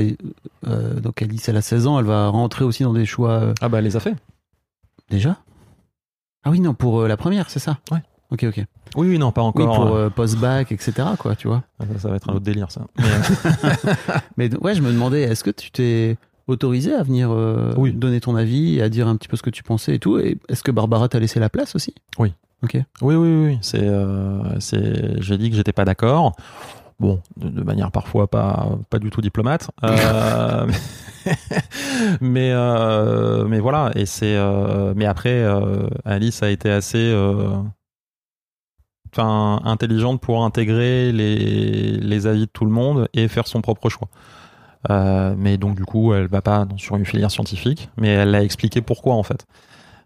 euh, 0.68 1.00
donc 1.00 1.22
Alice, 1.22 1.48
elle 1.50 1.58
a 1.58 1.62
16 1.62 1.86
ans, 1.88 2.00
elle 2.00 2.06
va 2.06 2.30
rentrer 2.30 2.66
aussi 2.66 2.82
dans 2.84 2.94
des 2.94 3.06
choix. 3.06 3.30
euh, 3.32 3.54
Ah 3.62 3.70
bah, 3.70 3.78
elle 3.80 3.84
les 3.86 3.96
a 3.98 4.00
fait. 4.00 4.16
déjà? 5.10 5.38
Ah 6.44 6.50
oui, 6.50 6.60
non, 6.60 6.74
pour 6.74 7.02
euh, 7.02 7.08
la 7.08 7.18
première, 7.18 7.50
c'est 7.50 7.60
ça? 7.60 7.78
Ouais. 7.92 8.00
Ok, 8.32 8.44
ok. 8.46 8.64
Oui, 8.96 9.08
oui, 9.10 9.18
non, 9.20 9.32
pas 9.32 9.42
Oui, 9.42 9.48
encore. 9.64 9.76
pour 9.76 9.96
euh, 9.96 10.06
euh, 10.06 10.10
post-bac, 10.10 10.72
etc., 10.72 10.94
quoi, 11.20 11.36
tu 11.36 11.48
vois. 11.48 11.64
ça, 11.80 12.00
ça 12.00 12.10
va 12.10 12.16
être 12.16 12.30
un 12.30 12.34
autre 12.34 12.44
délire, 12.46 12.72
ça. 12.72 12.82
Mais, 14.38 14.54
ouais, 14.62 14.74
je 14.76 14.82
me 14.82 14.92
demandais, 14.92 15.22
est-ce 15.22 15.44
que 15.44 15.50
tu 15.52 15.72
t'es 15.72 16.18
autorisé 16.48 16.94
à 16.94 17.04
venir 17.04 17.30
euh, 17.32 17.74
Oui. 17.78 17.94
donner 17.94 18.20
ton 18.20 18.36
avis 18.36 18.78
et 18.78 18.82
à 18.82 18.90
dire 18.90 19.08
un 19.08 19.16
petit 19.16 19.28
peu 19.28 19.38
ce 19.38 19.44
que 19.44 19.50
tu 19.50 19.64
pensais 19.64 19.96
et 19.96 20.00
tout 20.00 20.18
Et 20.20 20.38
est-ce 20.50 20.64
que 20.64 20.72
Barbara 20.72 21.08
t'a 21.10 21.20
laissé 21.20 21.40
la 21.40 21.50
place 21.50 21.76
aussi? 21.76 21.94
Oui. 22.18 22.34
Ok. 22.64 22.76
Oui, 23.02 23.16
oui, 23.16 23.46
oui. 23.46 23.58
C'est, 23.62 23.90
c'est, 24.60 25.22
j'ai 25.22 25.38
dit 25.38 25.50
que 25.50 25.56
j'étais 25.56 25.74
pas 25.74 25.86
d'accord. 25.86 26.34
Bon, 27.00 27.20
de, 27.38 27.50
de 27.50 27.64
manière 27.64 27.90
parfois 27.92 28.28
pas, 28.28 28.78
pas 28.92 29.00
du 29.00 29.10
tout 29.10 29.22
diplomate. 29.22 29.72
Euh, 29.84 30.68
mais, 32.22 32.52
euh, 32.52 33.46
mais 33.46 33.60
voilà. 33.60 33.92
Et 33.96 34.06
c'est, 34.06 34.36
euh, 34.36 34.94
mais 34.96 35.06
après, 35.06 35.34
euh, 35.34 35.88
Alice 36.06 36.44
a 36.44 36.50
été 36.50 36.70
assez, 36.70 37.14
enfin, 39.14 39.62
intelligente 39.66 40.22
pour 40.22 40.44
intégrer 40.44 41.12
les, 41.12 41.98
les 41.98 42.28
avis 42.28 42.42
de 42.42 42.52
tout 42.52 42.66
le 42.66 42.72
monde 42.72 43.08
et 43.14 43.28
faire 43.28 43.48
son 43.48 43.62
propre 43.62 43.90
choix. 43.90 44.10
Mais 44.90 45.58
donc 45.58 45.76
du 45.76 45.86
coup, 45.86 46.14
elle 46.14 46.28
va 46.28 46.42
pas 46.42 46.68
sur 46.78 46.96
une 46.96 47.06
filière 47.06 47.32
scientifique, 47.32 47.90
mais 47.98 48.10
elle 48.10 48.36
a 48.36 48.44
expliqué 48.44 48.82
pourquoi 48.82 49.16
en 49.16 49.24
fait. 49.24 49.46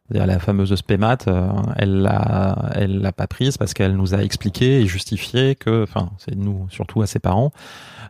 C'est-à-dire 0.07 0.27
La 0.27 0.39
fameuse 0.39 0.73
SPMAT, 0.75 1.17
euh, 1.27 1.49
elle 1.77 2.01
l'a, 2.01 2.69
elle 2.75 2.99
l'a 2.99 3.11
pas 3.11 3.27
prise 3.27 3.57
parce 3.57 3.73
qu'elle 3.73 3.95
nous 3.95 4.13
a 4.13 4.23
expliqué 4.23 4.81
et 4.81 4.85
justifié 4.87 5.55
que, 5.55 5.83
enfin, 5.83 6.11
c'est 6.19 6.35
nous 6.35 6.67
surtout 6.69 7.01
à 7.01 7.07
ses 7.07 7.19
parents, 7.19 7.51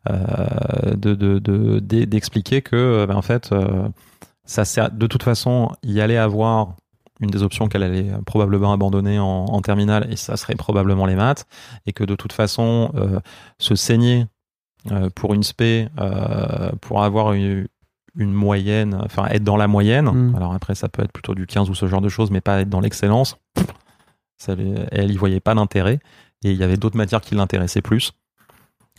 euh, 0.10 0.96
de, 0.96 1.16
de, 1.16 1.40
de- 1.40 1.80
d'e- 1.80 2.06
d'expliquer 2.06 2.62
que, 2.62 2.76
euh, 2.76 3.08
ben, 3.08 3.16
en 3.16 3.22
fait, 3.22 3.52
euh, 3.52 3.88
ça 4.46 4.66
sert, 4.66 4.92
de 4.92 5.08
toute 5.08 5.24
façon, 5.24 5.72
il 5.84 5.92
y 5.94 6.02
allait 6.02 6.18
avoir 6.18 6.76
une 7.22 7.30
des 7.30 7.44
options 7.44 7.68
qu'elle 7.70 7.84
allait 7.84 8.12
probablement 8.26 8.74
abandonner 8.74 9.20
en, 9.20 9.26
en 9.46 9.62
terminale 9.62 10.08
et 10.12 10.18
ça 10.18 10.36
serait 10.36 10.56
probablement 10.56 11.06
les 11.06 11.16
maths 11.16 11.46
et 11.86 11.94
que 11.94 12.04
de 12.04 12.16
toute 12.16 12.34
façon, 12.34 12.92
euh, 12.96 13.20
se 13.58 13.76
saigner 13.76 14.26
euh, 14.92 15.10
pour 15.16 15.34
une 15.34 15.44
spé, 15.44 15.88
pour 16.82 17.04
avoir 17.04 17.34
une, 17.34 17.68
une 18.18 18.32
moyenne, 18.34 18.98
enfin 19.04 19.26
être 19.28 19.44
dans 19.44 19.58
la 19.58 19.68
moyenne. 19.68 20.06
Mm. 20.06 20.36
Alors 20.36 20.54
après, 20.54 20.76
ça 20.76 20.90
peut 20.90 21.04
être 21.04 21.12
plutôt 21.12 21.36
du 21.36 21.46
15 21.46 21.70
ou 21.70 21.76
ce 21.76 21.88
genre 21.88 22.02
de 22.02 22.10
choses, 22.10 22.32
mais 22.32 22.42
pas 22.42 22.62
être 22.62 22.70
dans 22.70 22.80
l'excellence. 22.80 23.38
Elle 24.48 25.12
y 25.12 25.18
voyait 25.18 25.40
pas 25.40 25.56
d'intérêt 25.56 26.00
et 26.44 26.52
il 26.52 26.58
y 26.58 26.64
avait 26.64 26.78
d'autres 26.78 26.98
matières 26.98 27.22
qui 27.22 27.36
l'intéressaient 27.36 27.82
plus. 27.82 28.12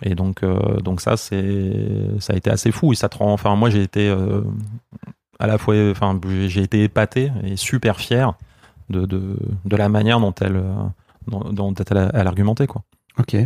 Et 0.02 0.14
donc, 0.14 0.42
euh, 0.42 0.78
donc 0.80 1.00
ça, 1.00 1.16
c'est, 1.16 1.72
ça 2.18 2.32
a 2.32 2.36
été 2.36 2.50
assez 2.50 2.70
fou. 2.72 2.92
Et 2.92 2.96
ça 2.96 3.08
te 3.08 3.16
rend, 3.18 3.32
enfin, 3.32 3.54
moi, 3.56 3.70
j'ai 3.70 3.82
été 3.82 4.08
euh, 4.08 4.42
à 5.38 5.46
la 5.46 5.56
fois, 5.58 5.74
enfin, 5.90 6.18
j'ai 6.46 6.62
été 6.62 6.82
épaté 6.82 7.32
et 7.44 7.56
super 7.56 7.98
fier 8.00 8.34
de, 8.90 9.06
de, 9.06 9.36
de 9.64 9.76
la 9.76 9.88
manière 9.88 10.20
dont 10.20 10.34
elle, 10.40 10.56
euh, 10.56 10.74
dont, 11.28 11.40
dont 11.50 11.74
elle, 11.74 11.96
a- 11.96 12.10
elle 12.14 12.26
argumentait, 12.26 12.66
quoi. 12.66 12.82
Ok. 13.18 13.36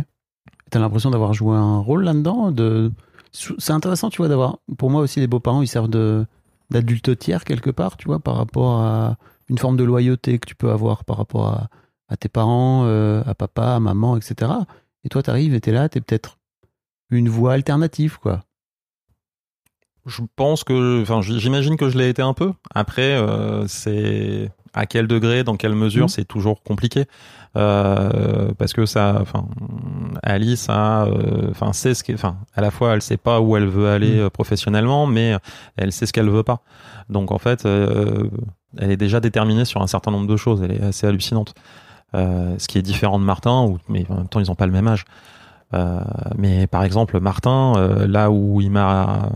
T'as 0.71 0.79
l'impression 0.79 1.09
d'avoir 1.11 1.33
joué 1.33 1.55
un 1.55 1.79
rôle 1.79 2.03
là-dedans 2.03 2.51
de... 2.51 2.91
C'est 3.31 3.71
intéressant, 3.71 4.09
tu 4.09 4.17
vois, 4.17 4.27
d'avoir... 4.27 4.59
Pour 4.77 4.89
moi 4.89 5.01
aussi, 5.01 5.19
les 5.19 5.27
beaux-parents, 5.27 5.61
ils 5.61 5.67
servent 5.67 5.89
de 5.89 6.25
d'adulte 6.69 7.17
tiers 7.19 7.43
quelque 7.43 7.69
part, 7.69 7.97
tu 7.97 8.07
vois, 8.07 8.19
par 8.19 8.35
rapport 8.37 8.79
à 8.79 9.17
une 9.49 9.57
forme 9.57 9.75
de 9.75 9.83
loyauté 9.83 10.39
que 10.39 10.47
tu 10.47 10.55
peux 10.55 10.71
avoir 10.71 11.03
par 11.03 11.17
rapport 11.17 11.67
à, 12.07 12.17
tes 12.17 12.29
parents, 12.29 12.85
euh, 12.85 13.21
à 13.25 13.35
papa, 13.35 13.75
à 13.75 13.79
maman, 13.79 14.15
etc. 14.15 14.51
Et 15.03 15.09
toi, 15.09 15.21
t'arrives 15.21 15.53
et 15.53 15.59
t'es 15.59 15.73
là, 15.73 15.89
t'es 15.89 15.99
peut-être 15.99 16.37
une 17.09 17.27
voie 17.27 17.53
alternative, 17.53 18.17
quoi. 18.19 18.45
Je 20.05 20.21
pense 20.35 20.63
que, 20.63 21.01
enfin, 21.01 21.21
j'imagine 21.21 21.77
que 21.77 21.89
je 21.89 21.97
l'ai 21.97 22.09
été 22.09 22.21
un 22.21 22.33
peu. 22.33 22.53
Après, 22.73 23.15
euh, 23.15 23.67
c'est 23.67 24.51
à 24.73 24.85
quel 24.85 25.07
degré, 25.07 25.43
dans 25.43 25.55
quelle 25.57 25.75
mesure, 25.75 26.03
Mhm. 26.05 26.09
c'est 26.09 26.25
toujours 26.25 26.63
compliqué. 26.63 27.05
Euh, 27.57 28.51
parce 28.57 28.71
que 28.71 28.85
ça, 28.85 29.17
enfin, 29.21 29.45
Alice 30.23 30.67
a, 30.69 31.03
euh, 31.05 31.49
enfin, 31.51 31.73
sait 31.73 31.93
ce 31.93 32.03
qu'est, 32.03 32.13
enfin, 32.13 32.37
à 32.55 32.61
la 32.61 32.71
fois, 32.71 32.93
elle 32.93 33.01
sait 33.01 33.17
pas 33.17 33.41
où 33.41 33.57
elle 33.57 33.67
veut 33.67 33.89
aller 33.89 34.13
Mhm. 34.15 34.19
euh, 34.21 34.29
professionnellement, 34.29 35.05
mais 35.07 35.35
elle 35.75 35.91
sait 35.91 36.05
ce 36.05 36.13
qu'elle 36.13 36.29
veut 36.29 36.43
pas. 36.43 36.61
Donc, 37.09 37.31
en 37.31 37.37
fait, 37.39 37.65
euh, 37.65 38.29
elle 38.77 38.91
est 38.91 38.97
déjà 38.97 39.19
déterminée 39.19 39.65
sur 39.65 39.81
un 39.81 39.87
certain 39.87 40.11
nombre 40.11 40.27
de 40.27 40.37
choses. 40.37 40.61
Elle 40.63 40.71
est 40.71 40.81
assez 40.83 41.05
hallucinante. 41.07 41.53
Euh, 42.15 42.55
ce 42.57 42.67
qui 42.67 42.77
est 42.77 42.81
différent 42.81 43.19
de 43.19 43.23
Martin, 43.25 43.65
où, 43.65 43.77
mais 43.89 44.05
en 44.09 44.15
même 44.15 44.27
temps, 44.27 44.39
ils 44.39 44.49
ont 44.51 44.55
pas 44.55 44.65
le 44.65 44.71
même 44.73 44.87
âge. 44.87 45.03
Euh, 45.73 45.99
mais 46.37 46.67
par 46.67 46.83
exemple, 46.83 47.19
Martin, 47.21 47.73
euh, 47.77 48.05
là 48.07 48.29
où 48.31 48.59
il 48.61 48.69
m'a, 48.71 49.29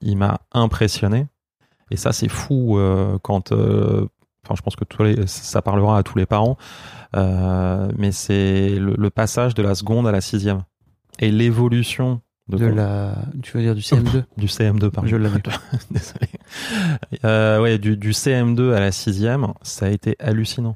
il 0.00 0.16
m'a 0.16 0.38
impressionné. 0.52 1.26
Et 1.90 1.96
ça, 1.96 2.12
c'est 2.12 2.28
fou 2.28 2.78
euh, 2.78 3.18
quand. 3.22 3.52
euh, 3.52 4.06
Enfin, 4.46 4.56
je 4.58 4.60
pense 4.62 4.76
que 4.76 4.84
tous 4.84 5.02
les, 5.02 5.26
ça 5.26 5.62
parlera 5.62 5.96
à 5.96 6.02
tous 6.02 6.18
les 6.18 6.26
parents. 6.26 6.58
Euh, 7.16 7.88
mais 7.96 8.12
c'est 8.12 8.74
le, 8.78 8.94
le 8.98 9.08
passage 9.08 9.54
de 9.54 9.62
la 9.62 9.74
seconde 9.74 10.06
à 10.06 10.12
la 10.12 10.20
sixième 10.20 10.64
et 11.18 11.30
l'évolution 11.30 12.20
de, 12.48 12.58
De 12.58 12.66
la... 12.66 13.14
Tu 13.42 13.56
veux 13.56 13.62
dire 13.62 13.74
du 13.74 13.80
CM2 13.80 14.22
du 14.36 14.44
CM2 14.46 14.90
pardon. 14.90 15.08
Je 15.08 15.16
l'avais. 15.16 15.40
Désolé. 15.90 16.28
Euh, 17.24 17.58
ouais, 17.62 17.78
du, 17.78 17.96
du 17.96 18.10
CM2 18.10 18.74
à 18.74 18.80
la 18.80 18.92
sixième, 18.92 19.54
ça 19.62 19.86
a 19.86 19.88
été 19.88 20.14
hallucinant. 20.18 20.74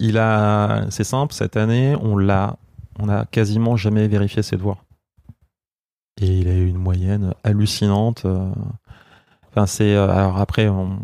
Il 0.00 0.18
a, 0.18 0.86
c'est 0.90 1.04
simple, 1.04 1.32
cette 1.32 1.56
année, 1.56 1.94
on 2.00 2.16
l'a, 2.16 2.56
on 2.98 3.08
a 3.08 3.24
quasiment 3.24 3.76
jamais 3.76 4.08
vérifié 4.08 4.42
ses 4.42 4.56
devoirs. 4.56 4.82
Et 6.20 6.26
il 6.40 6.48
a 6.48 6.54
eu 6.54 6.66
une 6.66 6.78
moyenne 6.78 7.34
hallucinante. 7.44 8.26
Enfin, 9.54 9.66
c'est, 9.66 9.94
euh, 9.94 10.08
alors 10.10 10.38
après, 10.38 10.68
on, 10.68 10.98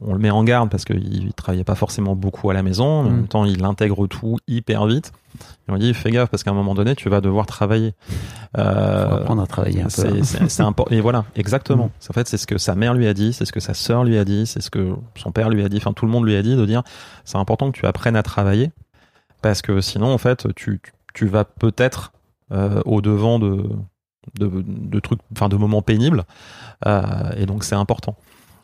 on 0.00 0.12
le 0.14 0.18
met 0.18 0.30
en 0.30 0.42
garde 0.44 0.70
parce 0.70 0.86
qu'il 0.86 1.32
travaillait 1.34 1.64
pas 1.64 1.74
forcément 1.74 2.16
beaucoup 2.16 2.48
à 2.50 2.54
la 2.54 2.62
maison. 2.62 3.02
mais 3.02 3.08
En 3.08 3.12
Mm. 3.12 3.16
même 3.16 3.28
temps, 3.28 3.44
il 3.44 3.62
intègre 3.64 4.06
tout 4.06 4.38
hyper 4.48 4.86
vite. 4.86 5.12
Et 5.68 5.72
on 5.72 5.76
dit, 5.76 5.92
fais 5.92 6.10
gaffe 6.10 6.30
parce 6.30 6.42
qu'à 6.42 6.50
un 6.50 6.54
moment 6.54 6.74
donné, 6.74 6.94
tu 6.96 7.08
vas 7.10 7.20
devoir 7.20 7.44
travailler. 7.46 7.94
Euh, 8.58 9.08
Faut 9.08 9.14
apprendre 9.16 9.42
à 9.42 9.46
travailler 9.46 9.80
un 9.82 9.84
peu. 9.84 10.22
c'est- 10.22 10.48
c'est 10.48 10.62
important. 10.62 10.94
Et 10.94 11.00
voilà, 11.00 11.24
exactement. 11.36 11.86
Mm. 11.86 12.10
En 12.10 12.12
fait, 12.14 12.28
c'est 12.28 12.38
ce 12.38 12.46
que 12.46 12.56
sa 12.58 12.74
mère 12.74 12.94
lui 12.94 13.06
a 13.06 13.12
dit, 13.14 13.32
c'est 13.34 13.44
ce 13.44 13.52
que 13.52 13.60
sa 13.60 13.74
sœur 13.74 14.04
lui 14.04 14.16
a 14.18 14.24
dit, 14.24 14.46
c'est 14.46 14.60
ce 14.62 14.70
que 14.70 14.94
son 15.16 15.30
père 15.32 15.50
lui 15.50 15.62
a 15.62 15.68
dit. 15.68 15.76
Enfin, 15.76 15.92
tout 15.92 16.06
le 16.06 16.10
monde 16.10 16.24
lui 16.24 16.36
a 16.36 16.42
dit 16.42 16.56
de 16.56 16.64
dire, 16.66 16.82
c'est 17.24 17.36
important 17.38 17.70
que 17.70 17.78
tu 17.78 17.86
apprennes 17.86 18.16
à 18.16 18.22
travailler 18.22 18.70
parce 19.42 19.60
que 19.62 19.80
sinon, 19.82 20.12
en 20.12 20.18
fait, 20.18 20.46
tu, 20.56 20.80
tu- 20.82 20.92
tu 21.12 21.26
vas 21.26 21.44
peut-être 21.44 22.12
euh, 22.52 22.80
au 22.86 23.00
devant 23.00 23.38
de, 23.38 23.68
de, 24.38 24.64
de 24.66 25.00
trucs, 25.00 25.20
enfin, 25.32 25.48
de 25.48 25.56
moments 25.56 25.82
pénibles. 25.82 26.24
Euh, 26.86 27.02
et 27.36 27.46
donc, 27.46 27.64
c'est 27.64 27.74
important. 27.74 28.16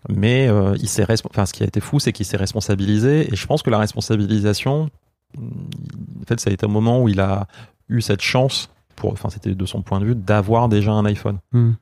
Mais 0.08 0.46
euh, 0.48 0.76
il 0.78 0.88
s'est, 0.88 1.04
enfin, 1.30 1.46
ce 1.46 1.52
qui 1.52 1.62
a 1.62 1.66
été 1.66 1.80
fou, 1.80 1.98
c'est 1.98 2.12
qu'il 2.12 2.26
s'est 2.26 2.36
responsabilisé. 2.36 3.32
Et 3.32 3.36
je 3.36 3.46
pense 3.46 3.62
que 3.62 3.70
la 3.70 3.78
responsabilisation, 3.78 4.88
en 5.36 6.24
fait, 6.26 6.38
ça 6.40 6.50
a 6.50 6.52
été 6.52 6.64
un 6.66 6.68
moment 6.70 7.02
où 7.02 7.08
il 7.08 7.20
a 7.20 7.46
eu 7.88 8.00
cette 8.00 8.22
chance, 8.22 8.68
pour, 8.94 9.12
enfin, 9.12 9.28
c'était 9.30 9.54
de 9.54 9.66
son 9.66 9.82
point 9.82 10.00
de 10.00 10.06
vue, 10.06 10.14
d'avoir 10.14 10.68
déjà 10.68 10.92
un 10.92 11.04
iPhone. 11.04 11.38
Hmm. 11.52 11.72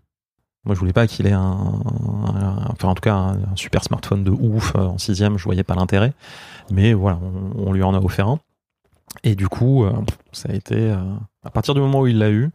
Moi, 0.65 0.75
je 0.75 0.81
voulais 0.81 0.95
pas 0.95 1.07
qu'il 1.07 1.27
ait 1.27 1.33
un, 1.33 1.43
un- 1.43 2.65
enfin, 2.71 2.89
en 2.89 2.95
tout 2.95 3.03
cas, 3.03 3.15
un, 3.15 3.35
un 3.35 3.57
super 3.57 3.85
smartphone 3.85 4.25
de 4.25 4.31
ouf 4.31 4.73
euh, 4.75 4.81
en 4.87 4.99
sixième. 4.99 5.37
Je 5.37 5.45
voyais 5.45 5.63
pas 5.63 5.75
l'intérêt, 5.75 6.15
mais 6.71 6.95
voilà, 6.95 7.19
on, 7.23 7.69
on 7.69 7.73
lui 7.73 7.83
en 7.83 7.93
a 7.95 7.99
offert 8.01 8.29
un. 8.29 8.39
Et 9.23 9.35
du 9.35 9.49
coup, 9.49 9.85
euh, 9.85 9.93
ça 10.33 10.49
a 10.51 10.55
été 10.55 10.75
euh, 10.91 10.97
à 11.45 11.51
partir 11.51 11.75
du 11.75 11.81
moment 11.81 12.01
où 12.01 12.07
il 12.07 12.19
l'a 12.19 12.31
eu, 12.31 12.51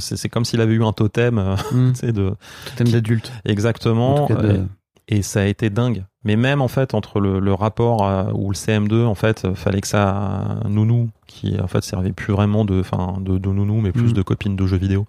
c'est 0.00 0.28
comme 0.28 0.44
s'il 0.44 0.60
avait 0.60 0.74
eu 0.74 0.84
un 0.84 0.92
totem, 0.92 1.38
Hmm. 1.72 1.92
de 2.02 2.34
Totem 2.66 2.88
d'adulte. 2.88 3.32
exactement. 3.44 4.26
De- 4.26 4.34
euh, 4.34 4.64
et 5.08 5.22
ça 5.22 5.40
a 5.40 5.44
été 5.44 5.68
dingue. 5.68 6.04
Mais 6.24 6.36
même 6.36 6.62
en 6.62 6.68
fait 6.68 6.94
entre 6.94 7.18
le, 7.18 7.40
le 7.40 7.52
rapport 7.52 8.06
euh, 8.06 8.30
où 8.32 8.48
le 8.50 8.54
CM2 8.54 9.04
en 9.04 9.16
fait 9.16 9.44
euh, 9.44 9.54
fallait 9.54 9.80
que 9.80 9.88
ça 9.88 10.60
nounou 10.68 11.10
qui 11.26 11.58
en 11.60 11.66
fait 11.66 11.82
servait 11.82 12.12
plus 12.12 12.32
vraiment 12.32 12.64
de 12.64 12.78
enfin 12.78 13.16
de, 13.20 13.36
de 13.38 13.48
nounou 13.50 13.80
mais 13.80 13.90
plus 13.90 14.10
Mm. 14.10 14.12
de 14.12 14.22
copine 14.22 14.54
de 14.56 14.64
jeux 14.66 14.76
vidéo 14.76 15.06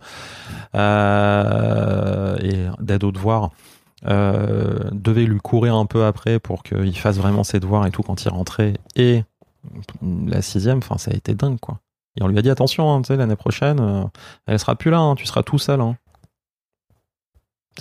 euh, 0.75 2.35
et 2.41 2.65
d'aide 2.83 3.03
aux 3.03 3.11
devoirs 3.11 3.51
euh, 4.07 4.79
devait 4.91 5.25
lui 5.25 5.39
courir 5.39 5.75
un 5.75 5.85
peu 5.85 6.03
après 6.05 6.39
pour 6.39 6.63
qu'il 6.63 6.97
fasse 6.97 7.17
vraiment 7.17 7.43
ses 7.43 7.59
devoirs 7.59 7.85
et 7.85 7.91
tout 7.91 8.01
quand 8.03 8.25
il 8.25 8.29
rentrait 8.29 8.73
et 8.95 9.23
la 10.27 10.41
sixième 10.41 10.79
enfin 10.79 10.97
ça 10.97 11.11
a 11.11 11.13
été 11.13 11.35
dingue 11.35 11.59
quoi 11.59 11.77
et 12.19 12.23
on 12.23 12.27
lui 12.27 12.37
a 12.37 12.41
dit 12.41 12.49
attention 12.49 12.93
hein, 12.93 13.01
tu 13.01 13.07
sais 13.07 13.15
l'année 13.17 13.35
prochaine 13.35 13.79
euh, 13.79 14.03
elle 14.45 14.59
sera 14.59 14.75
plus 14.75 14.91
là 14.91 14.99
hein, 14.99 15.15
tu 15.15 15.25
seras 15.25 15.43
tout 15.43 15.57
seul 15.59 15.81
hein. 15.81 15.97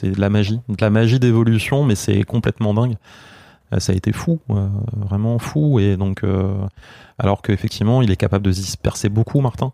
C'est 0.01 0.11
de 0.11 0.21
la 0.21 0.31
magie, 0.31 0.59
de 0.71 0.77
la 0.81 0.89
magie 0.89 1.21
d'évolution, 1.21 1.85
mais 1.85 1.97
c'est 1.97 2.23
complètement 2.23 2.73
dingue. 2.73 2.97
Euh, 3.75 3.79
ça 3.79 3.93
a 3.93 3.95
été 3.95 4.11
fou, 4.13 4.41
euh, 4.49 4.69
vraiment 4.97 5.39
fou. 5.39 5.81
Et 5.81 5.99
donc, 5.99 6.25
alors 7.19 7.43
qu'effectivement, 7.43 8.01
il 8.01 8.11
est 8.11 8.17
capable 8.17 8.43
de 8.47 8.53
se 8.53 8.61
disperser 8.63 9.11
beaucoup, 9.11 9.41
Martin, 9.43 9.71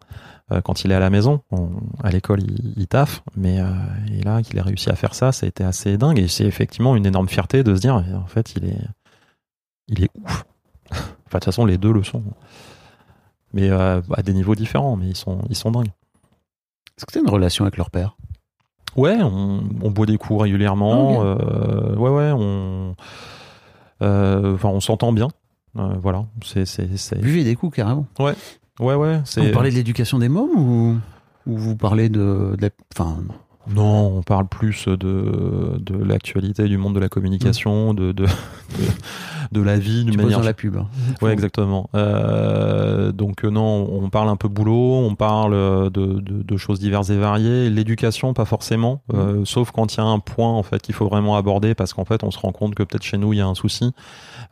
quand 0.65 0.85
il 0.85 0.91
est 0.91 0.95
à 0.95 0.99
la 0.99 1.11
maison. 1.11 1.43
On- 1.53 1.71
à 2.03 2.11
l'école, 2.11 2.41
il, 2.77 2.89
taffe, 2.89 3.23
mais 3.37 3.59
là, 4.25 4.43
qu'il 4.43 4.59
ait 4.59 4.63
réussi 4.63 4.91
à 4.91 4.97
faire 4.97 5.15
ça, 5.15 5.31
ça 5.31 5.47
a 5.47 5.49
été 5.49 5.63
assez 5.63 5.97
dingue. 5.99 6.19
Et 6.19 6.27
c'est 6.27 6.47
effectivement 6.47 6.97
une 6.97 7.07
énorme 7.07 7.29
fierté 7.29 7.63
de 7.63 7.77
se 7.77 7.81
dire, 7.81 7.95
en 7.95 8.27
fait, 8.27 8.55
il 8.57 8.65
est, 8.65 8.89
il 9.87 10.03
est 10.03 10.11
ouf. 10.17 10.45
enfin, 10.91 11.05
de 11.05 11.31
toute 11.35 11.45
façon, 11.45 11.65
les 11.65 11.79
deux 11.79 11.93
le 11.93 12.03
sont. 12.03 12.25
Mais 13.55 13.71
euh, 13.71 14.01
à 14.15 14.23
des 14.23 14.35
niveaux 14.35 14.55
différents, 14.55 14.97
mais 14.97 15.09
ils 15.09 15.17
sont, 15.17 15.41
ils 15.49 15.57
sont 15.57 15.71
dingues. 15.71 15.91
Est-ce 16.97 17.07
que 17.07 17.13
tu 17.13 17.19
as 17.19 17.21
une 17.23 17.31
relation 17.31 17.65
avec 17.65 17.77
leur 17.77 17.91
père? 17.91 18.17
Ouais, 18.97 19.17
on, 19.23 19.63
on 19.83 19.91
boit 19.91 20.07
des 20.07 20.19
coups 20.19 20.43
régulièrement. 20.43 21.21
Ah, 21.21 21.25
euh, 21.25 21.97
ouais, 21.97 22.11
ouais, 22.11 22.33
on, 22.35 22.97
euh, 24.03 24.55
enfin, 24.55 24.69
on 24.69 24.81
s'entend 24.81 25.13
bien. 25.13 25.29
Euh, 25.77 25.95
voilà, 26.01 26.25
c'est, 26.45 26.65
Buvez 27.21 27.45
des 27.45 27.55
coups 27.55 27.77
carrément. 27.77 28.07
ouais, 28.19 28.35
ouais, 28.95 29.21
c'est. 29.25 29.47
Vous 29.47 29.53
parlez 29.53 29.71
de 29.71 29.77
l'éducation 29.77 30.19
des 30.19 30.29
mômes 30.29 30.51
ou, 30.59 30.99
ou 31.47 31.57
vous 31.57 31.77
parlez 31.77 32.09
de, 32.09 32.55
de 32.57 32.63
la- 32.63 32.71
Enfin, 32.95 33.19
Non, 33.75 34.17
on 34.19 34.23
parle 34.23 34.47
plus 34.49 34.87
de, 34.89 35.79
de 35.79 35.97
l'actualité 36.03 36.67
du 36.69 36.79
monde 36.79 36.95
de 36.95 37.01
la 37.01 37.09
communication, 37.09 37.93
de, 37.95 38.13
de, 38.13 38.25
de, 38.25 38.29
de 39.53 39.61
la 39.61 39.79
vie 39.79 40.05
d'une 40.05 40.17
manière. 40.17 40.39
dans 40.39 40.45
la 40.45 40.55
pub. 40.55 40.77
hein. 40.77 40.87
Ouais, 41.21 41.33
exactement. 41.33 41.91
Euh, 41.95 43.13
donc 43.13 43.45
euh, 43.45 43.51
non, 43.51 43.89
on 43.93 44.09
parle 44.11 44.29
un 44.29 44.37
peu 44.37 44.49
boulot, 44.49 44.95
on 45.07 45.15
parle 45.15 45.55
euh, 45.55 45.91
de, 45.91 46.07
de, 46.21 46.43
de 46.43 46.57
choses 46.57 46.81
diverses 46.81 47.11
et 47.11 47.19
variées. 47.19 47.69
L'éducation, 47.71 48.33
pas 48.35 48.45
forcément, 48.45 49.03
euh, 49.15 49.43
sauf 49.45 49.71
quand 49.71 49.95
il 49.95 49.99
y 49.99 50.01
a 50.01 50.05
un 50.07 50.19
point 50.19 50.51
en 50.51 50.63
fait 50.63 50.81
qu'il 50.81 50.95
faut 50.95 51.07
vraiment 51.09 51.37
aborder, 51.37 51.75
parce 51.75 51.93
qu'en 51.93 52.05
fait, 52.05 52.25
on 52.25 52.31
se 52.31 52.39
rend 52.39 52.53
compte 52.53 52.75
que 52.75 52.83
peut-être 52.83 53.05
chez 53.05 53.19
nous 53.19 53.33
il 53.33 53.37
y 53.39 53.43
a 53.43 53.47
un 53.47 53.55
souci, 53.55 53.93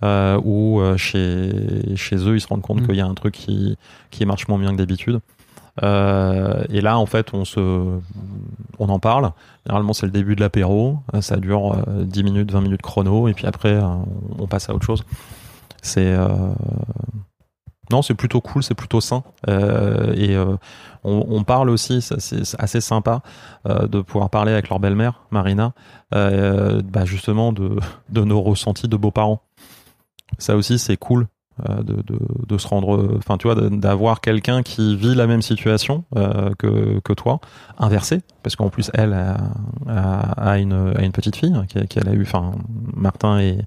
euh, 0.03 0.39
ou 0.45 0.81
chez 0.97 1.95
chez 1.97 2.17
eux 2.17 2.37
ils 2.37 2.41
se 2.41 2.49
rendent 2.49 2.61
compte 2.63 2.83
Mm. 2.83 2.87
qu'il 2.87 2.97
y 2.97 3.01
a 3.01 3.07
un 3.07 3.15
truc 3.15 3.35
qui 3.35 3.77
qui 4.11 4.27
marche 4.27 4.47
moins 4.49 4.59
bien 4.59 4.73
que 4.73 4.77
d'habitude. 4.77 5.21
Euh, 5.83 6.65
et 6.71 6.81
là, 6.81 6.99
en 6.99 7.07
fait, 7.07 7.35
on 7.35 7.45
se, 7.45 8.01
on 8.79 8.89
en 8.89 8.99
parle. 8.99 9.33
Généralement, 9.67 9.93
c'est 9.93 10.07
le 10.07 10.13
début 10.13 10.37
de 10.37 10.41
l'apéro. 10.41 10.99
Euh, 11.15 11.21
Ça 11.21 11.37
dure 11.37 11.75
euh, 11.75 12.05
10 12.05 12.25
minutes, 12.25 12.51
20 12.51 12.61
minutes 12.61 12.83
chrono, 12.83 13.29
et 13.29 13.35
puis 13.35 13.47
après, 13.47 13.75
euh, 13.75 13.87
on 14.39 14.47
passe 14.47 14.69
à 14.69 14.75
autre 14.75 14.87
chose. 14.87 15.05
C'est 15.83 16.17
non, 17.93 18.03
c'est 18.03 18.15
plutôt 18.15 18.41
cool, 18.41 18.65
c'est 18.65 18.75
plutôt 18.75 19.01
sain. 19.01 19.23
Et 19.47 20.37
on, 21.05 21.45
parle 21.45 21.71
aussi, 21.71 22.03
c'est 22.03 22.43
assez 22.59 22.81
sympa 22.81 23.21
de 23.65 24.01
pouvoir 24.01 24.29
parler 24.29 24.51
avec 24.51 24.69
leur 24.69 24.81
belle-mère, 24.81 25.21
Marina, 25.31 25.75
bah 26.11 27.05
justement 27.05 27.53
de, 27.53 27.77
de 28.09 28.25
nos 28.25 28.43
ressentis 28.43 28.89
de 28.89 28.97
beaux-parents. 28.97 29.41
Ça 30.39 30.57
aussi, 30.57 30.81
c'est 30.81 30.97
cool. 30.97 31.29
Euh, 31.69 31.83
De, 31.83 31.95
de, 32.03 32.19
de 32.47 32.59
se 32.59 32.69
rendre, 32.69 33.17
enfin 33.17 33.39
tu 33.39 33.49
vois, 33.49 33.55
d'avoir 33.71 34.21
quelqu'un 34.21 34.63
qui 34.63 34.95
vit 34.97 35.15
la 35.15 35.27
même 35.27 35.41
situation 35.43 36.05
euh, 36.15 36.51
que, 36.59 37.01
que 37.01 37.13
toi, 37.15 37.41
inversé, 37.79 38.21
parce 38.43 38.57
qu'en 38.57 38.69
plus 38.69 38.91
elle 38.93 39.15
a, 39.15 39.37
a, 39.89 40.51
a 40.51 40.59
une, 40.59 40.93
a 40.97 41.03
une 41.03 41.13
petite 41.13 41.37
fille 41.37 41.55
qui- 41.69 41.87
qu'elle 41.89 42.09
a 42.09 42.13
eu, 42.13 42.23
enfin 42.23 42.53
Martin 42.95 43.39
et, 43.41 43.59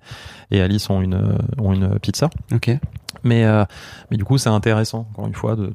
et 0.51 0.61
Alice 0.61 0.89
ont 0.89 1.01
une, 1.01 1.37
ont 1.57 1.73
une 1.73 1.89
petite 1.99 2.15
sœur. 2.15 2.29
Ok. 2.53 2.69
Mais, 3.23 3.45
euh, 3.45 3.65
mais 4.11 4.17
du 4.17 4.23
coup, 4.23 4.37
c'est 4.37 4.49
intéressant, 4.49 5.07
encore 5.11 5.25
une 5.27 5.33
fois, 5.33 5.55
de, 5.55 5.73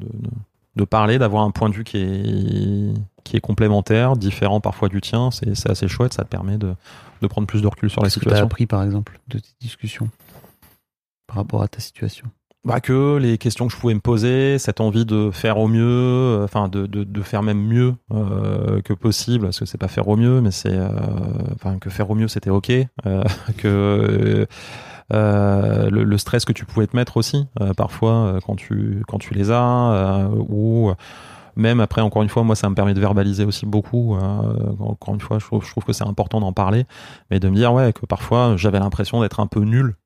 de, 0.76 0.84
parler, 0.84 1.18
d'avoir 1.18 1.42
un 1.42 1.50
point 1.50 1.68
de 1.68 1.74
vue 1.74 1.84
qui 1.84 1.98
est, 1.98 2.94
qui 3.24 3.36
est 3.36 3.40
complémentaire, 3.40 4.16
différent 4.16 4.60
parfois 4.60 4.88
du 4.88 5.00
tien. 5.00 5.30
C'est 5.32 5.54
c'est 5.56 5.68
assez 5.70 5.88
chouette, 5.88 6.14
ça 6.14 6.22
te 6.24 6.28
permet 6.28 6.58
de, 6.58 6.74
de 7.22 7.26
prendre 7.26 7.46
plus 7.46 7.60
de 7.60 7.66
recul 7.66 7.90
sur 7.90 8.00
la 8.02 8.06
Qu'est-ce 8.06 8.20
que 8.20 8.20
tu 8.20 8.28
as 8.28 8.30
situation. 8.36 8.46
appris, 8.46 8.66
par 8.66 8.82
exemple, 8.84 9.18
de 9.28 9.38
tes 9.40 9.48
discussions 9.60 10.08
par 11.27 11.37
rapport 11.37 11.62
à 11.62 11.68
ta 11.68 11.81
situation 11.81 12.27
Bah, 12.64 12.81
que 12.81 13.16
les 13.18 13.39
questions 13.39 13.66
que 13.66 13.72
je 13.72 13.79
pouvais 13.79 13.95
me 13.95 14.01
poser, 14.01 14.59
cette 14.59 14.81
envie 14.81 15.05
de 15.05 15.31
faire 15.31 15.59
au 15.59 15.68
mieux, 15.68 15.83
euh, 15.85 16.45
enfin 16.45 16.68
de, 16.68 16.87
de, 16.87 17.22
faire 17.22 17.43
même 17.43 17.61
mieux 17.61 17.95
euh, 18.12 18.81
que 18.83 18.93
possible, 18.93 19.45
parce 19.47 19.59
que 19.59 19.66
c'est 19.66 19.79
pas 19.79 19.89
faire 19.89 20.09
au 20.09 20.16
mieux, 20.16 20.41
mais 20.41 20.51
c'est, 20.51 20.72
euh, 20.72 20.89
que 21.81 21.91
faire 21.91 22.11
au 22.11 22.14
mieux 22.14 22.29
c'était 22.29 22.51
ok, 22.51 22.72
que 23.59 24.47
le, 25.11 26.18
stress 26.18 26.45
que 26.45 26.53
tu 26.53 26.64
pouvais 26.64 26.87
te 26.87 26.97
mettre 26.97 27.16
aussi 27.16 27.47
parfois 27.77 28.39
quand 28.47 28.57
tu 28.57 29.03
quand 29.07 29.18
tu 29.18 29.35
les 29.35 29.51
as, 29.51 30.29
ou 30.49 30.93
même 31.57 31.81
après 31.81 32.01
encore 32.01 32.22
une 32.22 32.29
fois 32.29 32.43
moi 32.43 32.57
ça 32.57 32.70
me 32.70 32.75
permet 32.75 32.95
de 32.95 33.01
verbaliser 33.01 33.45
aussi 33.45 33.66
beaucoup. 33.66 34.16
encore 34.81 35.14
une 35.14 35.20
fois 35.20 35.39
je 35.39 35.45
trouve, 35.47 35.64
je 35.64 35.70
trouve 35.70 35.85
que 35.85 35.93
c'est 35.93 36.07
important 36.07 36.41
d'en 36.41 36.53
parler, 36.53 36.87
mais 37.31 37.41
de 37.41 37.49
me 37.49 37.57
dire 37.57 37.72
ouais 37.75 37.93
que 37.93 38.07
parfois 38.07 38.57
j'avais 38.57 38.79
l'impression 38.79 39.20
d'être 39.20 39.41
un 39.41 39.47
peu 39.47 39.61
nul 39.61 39.97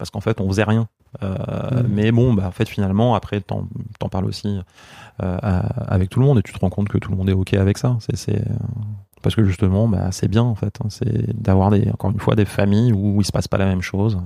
parce 0.00 0.10
qu'en 0.10 0.20
fait 0.22 0.40
on 0.40 0.48
faisait 0.48 0.64
rien. 0.64 0.88
Euh, 1.22 1.34
Mhm. 1.82 1.88
Mais 1.90 2.10
bon, 2.12 2.32
bah, 2.34 2.46
en 2.46 2.50
fait, 2.52 2.68
finalement, 2.68 3.14
après, 3.14 3.40
t'en 3.40 3.66
t'en 3.98 4.08
parles 4.08 4.24
aussi 4.24 4.58
euh, 5.22 5.38
avec 5.88 6.08
tout 6.08 6.20
le 6.20 6.26
monde 6.26 6.38
et 6.38 6.42
tu 6.42 6.52
te 6.52 6.58
rends 6.60 6.70
compte 6.70 6.88
que 6.88 6.98
tout 6.98 7.10
le 7.10 7.16
monde 7.18 7.28
est 7.28 7.32
OK 7.34 7.52
avec 7.54 7.76
ça. 7.78 7.96
C'est 8.00 8.16
c'est, 8.16 8.38
euh, 8.40 8.54
parce 9.20 9.34
que 9.34 9.44
justement, 9.44 9.88
bah, 9.88 10.12
c'est 10.12 10.28
bien, 10.28 10.42
en 10.44 10.54
fait. 10.54 10.78
hein. 10.82 10.86
c'est 10.88 11.36
d'avoir, 11.38 11.70
des, 11.70 11.90
encore 11.90 12.10
une 12.10 12.20
fois, 12.20 12.36
des 12.36 12.44
familles 12.46 12.92
où 12.92 13.20
il 13.20 13.24
se 13.24 13.32
passe 13.32 13.48
pas 13.48 13.58
la 13.58 13.66
même 13.66 13.82
chose. 13.82 14.18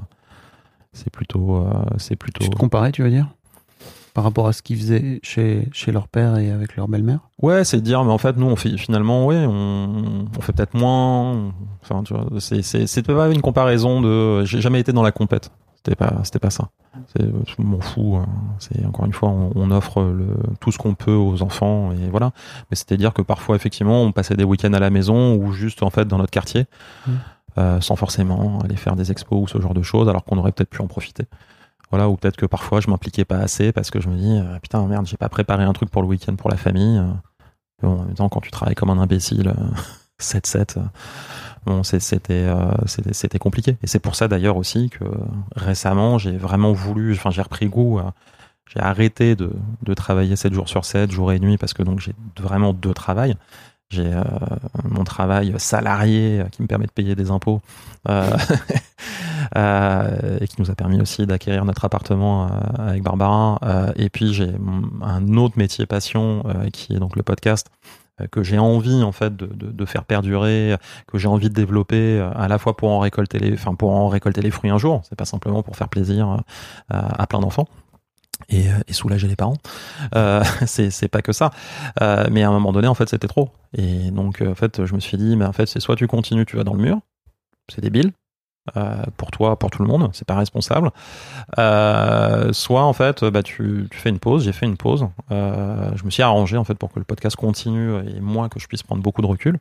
C'est 0.93 1.11
plutôt. 1.11 1.57
euh, 1.57 1.73
c'est 1.99 2.17
plutôt... 2.17 2.45
Tu 2.45 2.51
te 2.51 2.57
comparais, 2.57 2.93
tu 2.93 3.03
veux 3.03 3.11
dire? 3.11 3.27
Par 4.15 4.25
rapport 4.25 4.47
à 4.47 4.53
ce 4.53 4.63
qu'ils 4.63 4.77
faisaient 4.79 5.19
chez, 5.23 5.69
chez 5.73 5.91
leur 5.93 6.07
père 6.09 6.37
et 6.39 6.51
avec 6.51 6.77
leur 6.77 6.87
belle-mère 6.89 7.19
Ouais, 7.43 7.65
c'est 7.65 7.79
de 7.79 7.83
dire, 7.83 8.05
mais 8.05 8.13
en 8.13 8.19
fait, 8.19 8.37
nous, 8.37 8.47
on 8.47 8.55
fait 8.57 8.77
finalement, 8.79 9.27
ouais, 9.27 9.45
on, 9.45 10.27
on 10.37 10.41
fait 10.41 10.53
peut-être 10.53 10.75
moins. 10.75 11.53
Enfin, 11.83 12.03
tu 12.05 12.15
vois, 12.15 12.27
c'est, 12.39 12.63
c'est, 12.63 12.87
c'est 12.87 13.03
pas 13.03 13.29
une 13.29 13.41
comparaison 13.43 14.01
de. 14.01 14.45
J'ai 14.45 14.61
jamais 14.61 14.79
été 14.81 14.93
dans 14.93 15.03
la 15.03 15.11
compète. 15.13 15.51
C'était 15.77 15.97
pas, 15.97 16.21
c'était 16.23 16.39
pas 16.39 16.51
ça. 16.51 16.69
C'est, 17.15 17.25
je 17.27 17.55
m'en 17.63 17.81
fous. 17.81 18.17
hein. 18.17 18.27
C'est 18.61 18.87
encore 18.87 19.05
une 19.05 19.13
fois, 19.13 19.29
on, 19.31 19.51
on 19.57 19.71
offre 19.73 20.01
le, 20.03 20.29
tout 20.61 20.71
ce 20.73 20.79
qu'on 20.79 20.95
peut 20.95 21.13
aux 21.13 21.43
enfants 21.43 21.91
et 21.93 22.09
voilà. 22.09 22.31
Mais 22.71 22.77
c'était 22.77 22.97
dire 22.97 23.13
que 23.13 23.21
parfois, 23.21 23.57
effectivement, 23.57 24.01
on 24.03 24.13
passait 24.13 24.37
des 24.37 24.45
week-ends 24.45 24.73
à 24.75 24.79
la 24.79 24.91
maison 24.91 25.35
ou 25.35 25.53
juste 25.53 25.83
en 25.83 25.91
fait 25.91 26.07
dans 26.07 26.19
notre 26.19 26.31
quartier, 26.31 26.67
Mm. 27.07 27.11
euh, 27.59 27.81
sans 27.83 27.97
forcément 27.97 28.61
aller 28.65 28.77
faire 28.77 28.95
des 28.97 29.11
expos 29.11 29.43
ou 29.43 29.49
ce 29.49 29.61
genre 29.61 29.75
de 29.75 29.83
choses, 29.83 30.09
alors 30.09 30.25
qu'on 30.25 30.39
aurait 30.39 30.53
peut-être 30.53 30.71
pu 30.71 30.81
en 30.81 30.87
profiter. 30.87 31.25
Voilà, 31.95 32.09
ou 32.09 32.17
peut-être 32.17 32.37
que 32.37 32.47
parfois 32.47 32.81
je 32.81 32.91
m'impliquais 32.91 33.25
pas 33.25 33.39
assez 33.39 33.71
parce 33.71 33.93
que 33.93 34.01
je 34.01 34.09
me 34.09 34.17
dis 34.17 34.37
euh, 34.37 34.59
putain 34.59 34.85
merde, 34.89 35.07
j'ai 35.07 35.17
pas 35.17 35.29
préparé 35.29 35.63
un 35.63 35.73
truc 35.73 35.91
pour 35.91 36.03
le 36.03 36.09
week-end 36.09 36.35
pour 36.35 36.51
la 36.51 36.57
famille. 36.57 36.99
Euh, 36.99 37.07
Bon, 37.83 38.01
en 38.01 38.05
même 38.05 38.15
temps, 38.15 38.29
quand 38.29 38.41
tu 38.41 38.51
travailles 38.51 38.75
comme 38.75 38.91
un 38.91 38.99
imbécile, 38.99 39.49
euh, 39.49 39.77
7-7, 40.21 40.79
euh, 40.79 40.83
bon, 41.67 41.83
c'était 41.85 43.39
compliqué. 43.39 43.77
Et 43.83 43.87
c'est 43.87 44.01
pour 44.01 44.17
ça 44.17 44.27
d'ailleurs 44.27 44.57
aussi 44.57 44.91
que 44.91 45.05
récemment, 45.55 46.19
j'ai 46.19 46.37
vraiment 46.37 46.73
voulu, 46.73 47.13
enfin, 47.13 47.31
j'ai 47.31 47.43
repris 47.43 47.67
goût, 47.67 48.01
j'ai 48.73 48.81
arrêté 48.81 49.37
de, 49.37 49.53
de 49.83 49.95
travailler 49.95 50.35
7 50.35 50.53
jours 50.53 50.69
sur 50.69 50.85
7, 50.85 51.13
jour 51.13 51.31
et 51.31 51.39
nuit, 51.39 51.59
parce 51.59 51.75
que 51.75 51.83
donc 51.85 52.01
j'ai 52.01 52.15
vraiment 52.41 52.73
deux 52.73 52.95
travails. 52.95 53.37
J'ai 53.91 54.13
euh, 54.13 54.23
mon 54.85 55.05
travail 55.05 55.55
salarié 55.59 56.41
euh, 56.41 56.45
qui 56.45 56.63
me 56.63 56.67
permet 56.67 56.87
de 56.87 56.91
payer 56.91 57.15
des 57.15 57.31
impôts 57.31 57.61
euh, 58.09 58.37
et 60.41 60.49
qui 60.49 60.61
nous 60.61 60.71
a 60.71 60.75
permis 60.75 61.01
aussi 61.01 61.27
d'acquérir 61.27 61.65
notre 61.65 61.85
appartement 61.85 62.49
avec 62.79 63.03
Barbara. 63.03 63.61
Et 63.97 64.09
puis 64.09 64.33
j'ai 64.35 64.51
un 65.03 65.37
autre 65.37 65.59
métier 65.59 65.87
passion 65.87 66.43
qui 66.73 66.95
est 66.95 66.99
donc 66.99 67.15
le 67.15 67.23
podcast 67.23 67.69
que 68.31 68.43
j'ai 68.43 68.59
envie 68.59 69.03
en 69.03 69.13
fait 69.13 69.37
de, 69.37 69.47
de, 69.47 69.85
faire 69.85 70.05
perdurer, 70.05 70.77
que 71.07 71.19
j'ai 71.19 71.29
envie 71.29 71.51
de 71.51 71.55
développer 71.55 72.21
à 72.35 72.49
la 72.49 72.59
fois 72.59 72.77
pour 72.77 72.91
en 72.91 73.01
récolter 73.01 73.39
les, 73.39 73.55
enfin 73.55 73.75
pour 73.75 73.91
en 73.91 74.09
récolter 74.09 74.41
les 74.41 74.51
fruits 74.51 74.71
un 74.71 74.79
jour. 74.79 75.03
C'est 75.09 75.17
pas 75.17 75.25
simplement 75.25 75.63
pour 75.63 75.77
faire 75.77 75.89
plaisir 75.89 76.43
à 76.89 77.27
plein 77.27 77.41
d'enfants. 77.41 77.69
Et, 78.49 78.69
euh, 78.69 78.73
et 78.87 78.93
soulager 78.93 79.29
les 79.29 79.37
parents, 79.37 79.57
euh, 80.15 80.43
c'est 80.67 81.09
pas 81.09 81.23
que 81.23 81.33
ça. 81.33 81.51
Euh, 82.01 82.27
mais 82.31 82.43
à 82.43 82.49
un 82.49 82.53
moment 82.53 82.73
donné, 82.73 82.89
en 82.89 82.95
fait, 82.95 83.09
c'était 83.09 83.29
trop. 83.29 83.51
Et 83.77 84.11
donc, 84.11 84.43
en 84.47 84.55
fait, 84.55 84.85
je 84.85 84.95
me 84.95 85.01
suis 85.01 85.17
dit, 85.17 85.37
mais 85.37 85.45
en 85.45 85.53
fait, 85.53 85.67
c'est 85.67 85.81
soit 85.81 85.97
tu 85.97 86.07
continues, 86.07 86.47
tu 86.47 86.57
vas 86.57 86.65
dans 86.65 86.75
le 86.75 86.83
mur, 86.83 86.99
c'est 87.73 87.81
débile, 87.81 88.13
pour 89.19 89.31
toi, 89.31 89.59
pour 89.59 89.71
tout 89.71 89.83
le 89.83 89.89
monde, 89.89 90.09
c'est 90.15 90.27
pas 90.27 90.37
responsable. 90.37 90.91
Soit 91.57 92.83
en 92.83 92.93
fait, 92.93 93.23
bah 93.25 93.43
tu, 93.43 93.89
tu 93.91 93.99
fais 93.99 94.09
une 94.09 94.19
pause. 94.19 94.45
J'ai 94.45 94.53
fait 94.53 94.65
une 94.65 94.79
pause. 94.79 95.07
Je 95.31 96.05
me 96.05 96.11
suis 96.11 96.23
arrangé 96.23 96.57
en 96.57 96.65
fait 96.65 96.75
pour 96.75 96.91
que 96.91 96.99
le 96.99 97.05
podcast 97.05 97.37
continue 97.37 97.99
et 98.09 98.21
moi 98.21 98.49
que 98.49 98.59
je 98.59 98.67
puisse 98.67 98.83
prendre 98.83 99.03
beaucoup 99.03 99.21
de 99.21 99.27
recul. 99.27 99.59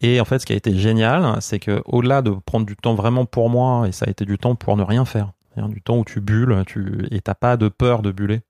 Et 0.00 0.20
en 0.20 0.24
fait, 0.24 0.38
ce 0.38 0.46
qui 0.46 0.52
a 0.52 0.56
été 0.56 0.76
génial, 0.76 1.40
c'est 1.40 1.58
que 1.58 1.82
au-delà 1.86 2.20
de 2.20 2.30
prendre 2.30 2.66
du 2.66 2.76
temps 2.76 2.94
vraiment 2.94 3.24
pour 3.24 3.48
moi, 3.48 3.88
et 3.88 3.92
ça 3.92 4.04
a 4.06 4.10
été 4.10 4.24
du 4.24 4.36
temps 4.38 4.54
pour 4.54 4.76
ne 4.76 4.82
rien 4.82 5.04
faire, 5.04 5.30
du 5.68 5.80
temps 5.82 5.98
où 5.98 6.04
tu 6.04 6.20
bulles, 6.20 6.62
tu 6.66 7.06
et 7.10 7.20
t'as 7.20 7.34
pas 7.34 7.56
de 7.56 7.68
peur 7.68 8.02
de 8.02 8.10
buller. 8.12 8.40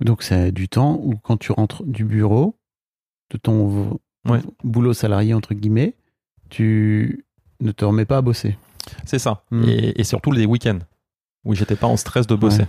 Donc 0.00 0.22
c'est 0.22 0.52
du 0.52 0.68
temps 0.68 0.98
où 1.02 1.14
quand 1.16 1.36
tu 1.36 1.52
rentres 1.52 1.82
du 1.84 2.04
bureau, 2.04 2.56
de 3.30 3.38
ton 3.38 3.98
Ouais. 4.28 4.40
boulot 4.62 4.92
salarié 4.92 5.34
entre 5.34 5.52
guillemets, 5.54 5.94
tu 6.48 7.24
ne 7.60 7.72
te 7.72 7.84
remets 7.84 8.04
pas 8.04 8.18
à 8.18 8.22
bosser. 8.22 8.56
C'est 9.04 9.18
ça. 9.18 9.42
Mm. 9.50 9.64
Et, 9.68 10.00
et 10.00 10.04
surtout 10.04 10.30
les 10.32 10.46
week-ends 10.46 10.78
où 11.44 11.54
j'étais 11.54 11.74
pas 11.76 11.88
en 11.88 11.96
stress 11.96 12.26
de 12.28 12.34
bosser. 12.36 12.60
Ouais. 12.62 12.68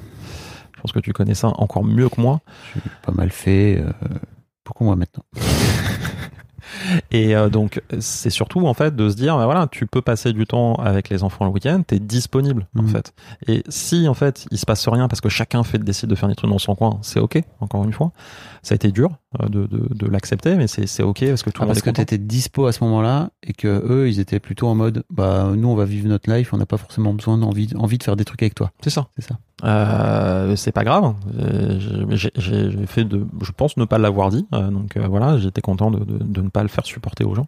Je 0.76 0.82
pense 0.82 0.92
que 0.92 1.00
tu 1.00 1.14
connais 1.14 1.36
ça 1.36 1.50
encore 1.50 1.84
mieux 1.84 2.10
que 2.10 2.20
moi. 2.20 2.42
J'ai 2.74 2.82
pas 3.04 3.12
mal 3.12 3.30
fait. 3.32 3.78
euh, 3.80 3.92
beaucoup 4.66 4.84
moins 4.84 4.96
maintenant. 4.96 5.24
Et 7.12 7.36
euh, 7.36 7.50
donc, 7.50 7.82
c'est 8.00 8.30
surtout 8.30 8.66
en 8.68 8.74
fait 8.74 8.96
de 8.96 9.10
se 9.10 9.16
dire, 9.16 9.38
bah, 9.38 9.46
voilà, 9.46 9.68
tu 9.68 9.86
peux 9.88 10.02
passer 10.02 10.34
du 10.34 10.46
temps 10.46 10.76
avec 10.76 11.10
les 11.10 11.24
enfants 11.24 11.46
le 11.46 11.52
week-end, 11.52 11.82
t'es 11.86 12.00
disponible 12.00 12.68
en 12.78 12.84
Mhm. 12.84 12.88
fait. 12.90 13.14
Et 13.48 13.64
si 13.70 14.08
en 14.08 14.14
fait 14.14 14.46
il 14.52 14.58
se 14.58 14.66
passe 14.66 14.88
rien 14.88 15.08
parce 15.08 15.22
que 15.22 15.30
chacun 15.30 15.64
fait 15.64 15.78
décide 15.78 16.10
de 16.10 16.16
faire 16.16 16.30
des 16.30 16.36
trucs 16.36 16.50
dans 16.50 16.58
son 16.60 16.76
coin, 16.76 17.00
c'est 17.02 17.20
ok. 17.20 17.42
Encore 17.60 17.84
une 17.84 17.94
fois, 17.94 18.12
ça 18.62 18.74
a 18.74 18.76
été 18.76 18.92
dur 18.92 19.10
euh, 19.42 19.48
de, 19.50 19.66
de, 19.66 19.88
de 19.94 20.08
l'accepter, 20.08 20.56
mais 20.56 20.68
c'est 20.68 21.04
ok 21.04 21.26
parce 21.28 21.44
que 21.44 21.50
tout 21.50 21.62
Ah, 21.62 21.66
le 21.66 21.68
monde 21.68 21.76
parce 21.76 21.80
est 21.88 21.92
que 21.92 21.96
t'étais 21.96 22.18
dispo 22.18 22.66
à 22.68 22.72
ce 22.72 22.84
moment-là 22.84 23.30
et 23.44 23.54
que 23.54 23.68
eux, 23.68 24.10
ils 24.10 24.20
étaient 24.20 24.40
plutôt 24.40 24.68
en 24.68 24.76
mode, 24.76 25.04
bah 25.10 25.52
nous, 25.56 25.68
on 25.68 25.76
va 25.76 25.86
vivre 25.86 26.08
notre 26.08 26.32
life, 26.32 26.54
on 26.54 26.58
n'a 26.58 26.66
pas 26.66 26.78
forcément 26.78 27.14
besoin 27.14 27.38
d'envie, 27.38 27.70
envie 27.78 27.98
de 27.98 28.04
faire 28.04 28.16
des 28.16 28.26
trucs 28.26 28.42
avec 28.44 28.56
toi. 28.56 28.72
C'est 28.84 28.90
ça. 28.90 29.08
C'est 29.18 29.26
ça. 29.28 29.38
Euh, 29.66 30.56
c'est 30.56 30.72
pas 30.72 30.84
grave. 30.84 31.14
J'ai- 32.10 32.86
fait 32.88 33.06
de, 33.06 33.26
je 33.42 33.52
pense 33.52 33.78
ne 33.78 33.86
pas 33.86 33.98
l'avoir 33.98 34.30
dit. 34.30 34.46
Donc 34.52 34.98
euh, 34.98 35.08
voilà, 35.08 35.38
j'étais 35.38 35.62
content 35.62 35.90
de, 35.92 36.00
de, 36.04 36.24
de 36.24 36.42
ne 36.42 36.50
pas 36.50 36.63
le 36.64 36.70
faire 36.70 36.86
supporter 36.86 37.24
aux 37.24 37.36
gens 37.36 37.48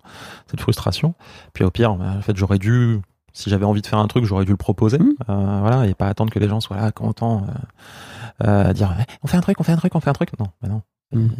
cette 0.49 0.61
frustration. 0.61 1.16
Puis 1.53 1.63
au 1.63 1.72
pire, 1.72 1.95
bah, 1.95 2.13
en 2.18 2.22
fait, 2.22 2.36
j'aurais 2.36 2.59
dû, 2.59 3.01
si 3.34 3.49
j'avais 3.49 3.66
envie 3.66 3.82
de 3.82 3.88
faire 3.88 3.99
un 3.99 4.07
truc, 4.07 4.26
j'aurais 4.26 4.45
dû 4.45 4.51
le 4.51 4.57
proposer. 4.57 4.99
Mhm. 4.99 5.16
Euh, 5.30 5.59
voilà, 5.61 5.88
et 5.88 5.93
pas 5.93 6.07
attendre 6.07 6.32
que 6.32 6.39
les 6.39 6.47
gens 6.47 6.59
soient 6.59 6.78
là 6.78 6.91
contents, 6.91 7.45
euh, 8.43 8.70
euh, 8.70 8.74
dire 8.74 8.95
Eh, 8.99 9.03
on 9.24 9.28
fait 9.28 9.38
un 9.38 9.41
truc, 9.41 9.59
on 9.59 9.63
fait 9.63 9.72
un 9.72 9.78
truc, 9.78 9.95
on 9.95 9.99
fait 9.99 10.09
un 10.09 10.13
truc. 10.13 10.30
Non, 10.39 10.47
bah 10.61 10.70
non. 10.70 10.82
Mhm. 11.11 11.32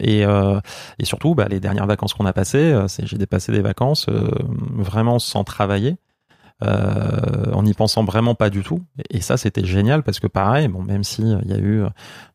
Et, 0.00 0.18
et, 0.18 0.24
euh, 0.24 0.60
et 0.98 1.04
surtout, 1.04 1.34
bah, 1.34 1.46
les 1.48 1.60
dernières 1.60 1.86
vacances 1.86 2.14
qu'on 2.14 2.26
a 2.26 2.32
passées, 2.32 2.76
c'est 2.88 3.06
j'ai 3.06 3.18
dépassé 3.18 3.52
des 3.52 3.62
vacances 3.62 4.06
vraiment 4.08 5.18
sans 5.18 5.44
travailler 5.44 5.96
euh, 6.64 7.52
en 7.52 7.62
n'y 7.62 7.72
pensant 7.74 8.04
vraiment 8.04 8.34
pas 8.34 8.50
du 8.50 8.62
tout. 8.62 8.80
Et 9.10 9.20
ça, 9.20 9.36
c'était 9.36 9.64
génial 9.64 10.02
parce 10.02 10.18
que 10.20 10.26
pareil, 10.26 10.66
bon, 10.68 10.82
même 10.82 11.04
si 11.04 11.22
euh, 11.22 11.38
il 11.44 11.50
y 11.50 11.54
a 11.54 11.58
eu 11.58 11.82
euh, 11.82 11.88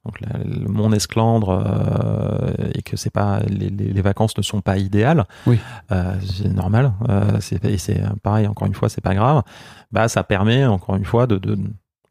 donc 0.06 0.22
la- 0.22 0.40
le- 0.44 0.68
mon 0.70 0.92
esclandre 0.94 1.50
euh, 1.50 2.54
et 2.74 2.82
que 2.84 2.96
c'est 2.98 3.10
pas 3.10 3.40
les, 3.48 3.70
les- 3.70 3.92
les 3.92 4.02
vacances 4.02 4.38
ne 4.38 4.42
sont 4.44 4.62
pas 4.62 4.78
idéales, 4.78 5.26
Oui. 5.48 5.60
euh, 5.92 6.14
c'est 6.22 6.48
normal. 6.54 6.94
Euh, 7.10 7.38
c'est 7.42 7.64
et 7.66 7.78
c'est 7.78 8.02
pareil 8.22 8.48
encore 8.48 8.68
une 8.68 8.76
fois, 8.76 8.88
c'est 8.90 9.02
pas 9.04 9.16
grave. 9.16 9.44
Bah, 9.92 10.08
ça 10.08 10.24
permet 10.24 10.66
encore 10.66 10.96
une 10.96 11.06
fois 11.06 11.28
de, 11.28 11.38
de 11.38 11.58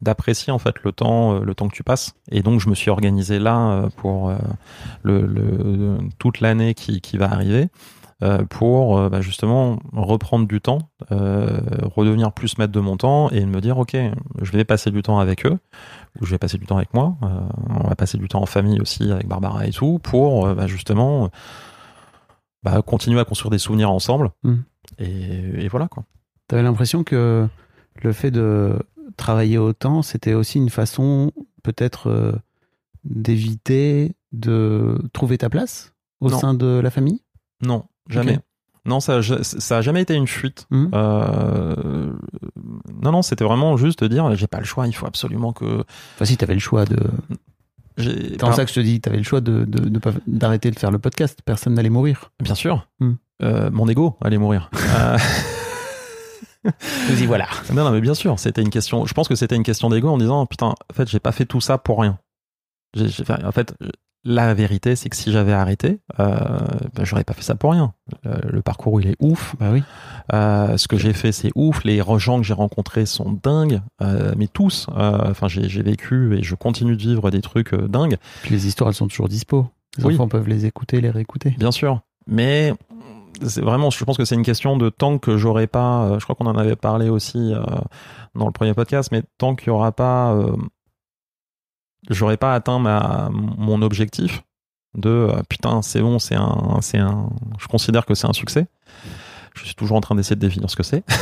d'apprécier 0.01 0.51
en 0.51 0.59
fait 0.59 0.75
le 0.83 0.91
temps 0.91 1.39
le 1.39 1.55
temps 1.55 1.69
que 1.69 1.73
tu 1.75 1.83
passes 1.83 2.13
et 2.29 2.41
donc 2.43 2.59
je 2.59 2.67
me 2.67 2.75
suis 2.75 2.89
organisé 2.91 3.39
là 3.39 3.83
pour 3.95 4.33
le, 5.03 5.21
le- 5.25 5.97
toute 6.19 6.41
l'année 6.41 6.73
qui, 6.73 6.99
qui 6.99 7.15
va 7.17 7.31
arriver 7.31 7.69
pour 8.49 8.97
euh, 8.97 9.09
bah, 9.09 9.21
justement 9.21 9.79
reprendre 9.91 10.47
du 10.47 10.61
temps, 10.61 10.77
euh, 11.11 11.59
redevenir 11.95 12.31
plus 12.31 12.57
maître 12.57 12.71
de 12.71 12.79
mon 12.79 12.95
temps 12.97 13.29
et 13.31 13.45
me 13.45 13.59
dire 13.61 13.77
ok, 13.77 13.95
je 14.41 14.51
vais 14.51 14.63
passer 14.63 14.91
du 14.91 15.01
temps 15.01 15.19
avec 15.19 15.45
eux 15.45 15.57
ou 16.21 16.25
je 16.25 16.31
vais 16.31 16.37
passer 16.37 16.57
du 16.57 16.65
temps 16.65 16.77
avec 16.77 16.93
moi. 16.93 17.15
Euh, 17.23 17.27
on 17.81 17.87
va 17.87 17.95
passer 17.95 18.17
du 18.17 18.27
temps 18.27 18.41
en 18.41 18.45
famille 18.45 18.79
aussi 18.79 19.11
avec 19.11 19.27
Barbara 19.27 19.65
et 19.67 19.71
tout 19.71 19.99
pour 19.99 20.45
euh, 20.47 20.53
bah, 20.55 20.67
justement 20.67 21.29
bah, 22.63 22.81
continuer 22.81 23.19
à 23.19 23.25
construire 23.25 23.51
des 23.51 23.57
souvenirs 23.57 23.91
ensemble. 23.91 24.31
Mm. 24.43 24.53
Et, 24.99 25.65
et 25.65 25.67
voilà 25.67 25.87
quoi. 25.87 26.03
T'avais 26.47 26.63
l'impression 26.63 27.03
que 27.03 27.47
le 28.01 28.13
fait 28.13 28.31
de 28.31 28.77
travailler 29.17 29.57
autant, 29.57 30.01
c'était 30.01 30.33
aussi 30.33 30.57
une 30.59 30.69
façon 30.69 31.31
peut-être 31.63 32.09
euh, 32.09 32.31
d'éviter 33.03 34.15
de 34.31 34.97
trouver 35.13 35.37
ta 35.37 35.49
place 35.49 35.93
au 36.21 36.29
Non. 36.29 36.39
sein 36.39 36.53
de 36.53 36.79
la 36.81 36.89
famille? 36.89 37.21
Non, 37.61 37.85
jamais. 38.09 38.39
Non, 38.85 38.99
ça, 38.99 39.21
ça 39.43 39.77
a 39.77 39.81
jamais 39.81 40.01
été 40.01 40.13
une 40.13 40.27
fuite. 40.27 40.67
Mhm. 40.69 40.89
Euh, 40.93 42.11
non, 43.01 43.11
non, 43.13 43.21
c'était 43.21 43.45
vraiment 43.45 43.77
juste 43.77 44.03
de 44.03 44.09
dire, 44.09 44.35
j'ai 44.35 44.47
pas 44.47 44.59
le 44.59 44.65
choix, 44.65 44.87
il 44.87 44.93
faut 44.93 45.05
absolument 45.07 45.53
que. 45.53 45.85
Enfin, 46.15 46.25
si 46.25 46.35
t'avais 46.35 46.53
le 46.55 46.59
choix 46.59 46.83
de. 46.85 46.97
C'est 47.97 48.43
en 48.43 48.51
ça 48.51 48.65
que 48.65 48.69
je 48.71 48.75
te 48.75 48.79
dis, 48.81 48.99
t'avais 48.99 49.17
le 49.17 49.23
choix 49.23 49.39
de, 49.39 49.65
de, 49.65 49.87
de 49.87 49.99
d'arrêter 50.27 50.71
de 50.71 50.77
faire 50.79 50.91
le 50.91 50.99
podcast. 50.99 51.39
Personne 51.45 51.75
n'allait 51.75 51.89
mourir. 51.91 52.31
Bien 52.41 52.55
sûr. 52.55 52.87
Hmm. 52.99 53.13
Euh, 53.41 53.69
mon 53.71 53.87
ego 53.87 54.17
allait 54.21 54.37
mourir. 54.37 54.69
Euh, 56.65 56.71
Nous 57.09 57.21
y 57.21 57.25
voilà. 57.25 57.47
non, 57.73 57.83
non, 57.83 57.91
mais 57.91 58.01
bien 58.01 58.13
sûr, 58.13 58.39
c'était 58.39 58.61
une 58.61 58.69
question. 58.69 59.05
Je 59.05 59.13
pense 59.13 59.27
que 59.27 59.35
c'était 59.35 59.55
une 59.55 59.63
question 59.63 59.89
d'ego 59.89 60.07
en 60.09 60.17
disant, 60.17 60.45
putain, 60.45 60.67
en 60.67 60.93
fait, 60.93 61.09
j'ai 61.09 61.19
pas 61.19 61.31
fait 61.33 61.45
tout 61.45 61.59
ça 61.61 61.77
pour 61.77 61.99
rien. 62.01 62.17
J'ai- 62.95 63.09
j'ai 63.09 63.23
fait- 63.25 63.43
en 63.43 63.51
fait, 63.51 63.75
la 64.25 64.53
vérité, 64.53 64.95
c'est 64.95 65.09
que 65.09 65.15
si 65.15 65.31
j'avais 65.31 65.51
arrêté, 65.53 65.99
euh, 66.19 66.35
ben, 66.95 67.03
j'aurais 67.03 67.23
pas 67.23 67.33
fait 67.33 67.41
ça 67.43 67.55
pour 67.55 67.71
rien. 67.71 67.93
Le, 68.23 68.51
le 68.51 68.61
parcours, 68.61 69.01
il 69.01 69.07
est 69.09 69.15
ouf. 69.19 69.55
Bah 69.59 69.69
oui. 69.71 69.83
Euh, 70.33 70.77
ce 70.77 70.87
que 70.87 70.97
j'ai 70.97 71.13
fait, 71.13 71.31
c'est 71.31 71.51
ouf. 71.55 71.83
Les 71.83 72.01
gens 72.17 72.37
que 72.37 72.43
j'ai 72.45 72.53
rencontrés 72.53 73.05
sont 73.05 73.37
dingues, 73.43 73.81
euh, 74.01 74.33
mais 74.37 74.47
tous. 74.47 74.87
Euh, 74.97 75.29
Enfin, 75.29 75.47
j'ai 75.47 75.67
j'ai 75.67 75.81
vécu 75.81 76.37
et 76.37 76.43
je 76.43 76.55
continue 76.55 76.95
de 76.95 77.01
vivre 77.01 77.31
des 77.31 77.41
trucs 77.41 77.73
euh, 77.73 77.87
dingues, 77.87 78.17
Puis 78.43 78.51
les 78.51 78.67
histoires, 78.67 78.89
elles 78.89 78.95
sont 78.95 79.07
toujours 79.07 79.27
dispo. 79.27 79.67
Les 79.97 80.05
Oui. 80.05 80.13
enfants 80.15 80.27
peuvent 80.27 80.47
les 80.47 80.65
écouter, 80.65 81.01
les 81.01 81.09
réécouter. 81.11 81.51
bien 81.59 81.71
sûr. 81.71 81.99
Mais 82.25 82.73
c'est 83.45 83.61
vraiment, 83.61 83.89
je 83.89 84.03
pense 84.05 84.15
que 84.17 84.25
c'est 84.25 84.35
une 84.35 84.43
question 84.43 84.77
de 84.77 84.89
tant 84.89 85.17
que 85.17 85.37
j'aurai 85.37 85.67
pas. 85.67 86.05
euh, 86.05 86.19
je 86.19 86.23
crois 86.23 86.35
qu'on 86.35 86.45
en 86.47 86.57
avait 86.57 86.75
parlé 86.77 87.09
aussi 87.09 87.53
euh, 87.53 87.61
dans 88.35 88.45
le 88.45 88.51
premier 88.53 88.73
podcast, 88.73 89.09
mais 89.11 89.23
tant 89.37 89.55
qu'il 89.55 89.67
y 89.67 89.71
aura 89.71 89.91
pas, 89.91 90.33
euh, 92.09 92.13
j'aurai 92.13 92.37
pas 92.37 92.53
atteint 92.53 92.79
ma 92.79 93.29
mon 93.31 93.81
objectif 93.81 94.43
de 94.95 95.09
euh, 95.09 95.41
putain, 95.49 95.81
c'est 95.81 96.01
bon, 96.01 96.19
c'est 96.19 96.35
un, 96.35 96.77
c'est 96.81 96.99
un. 96.99 97.29
Je 97.59 97.67
considère 97.67 98.05
que 98.05 98.13
c'est 98.13 98.27
un 98.27 98.33
succès. 98.33 98.67
Je 99.55 99.65
suis 99.65 99.75
toujours 99.75 99.97
en 99.97 100.01
train 100.01 100.15
d'essayer 100.15 100.35
de 100.35 100.41
définir 100.41 100.69
ce 100.69 100.75
que 100.75 100.83
c'est. 100.83 101.03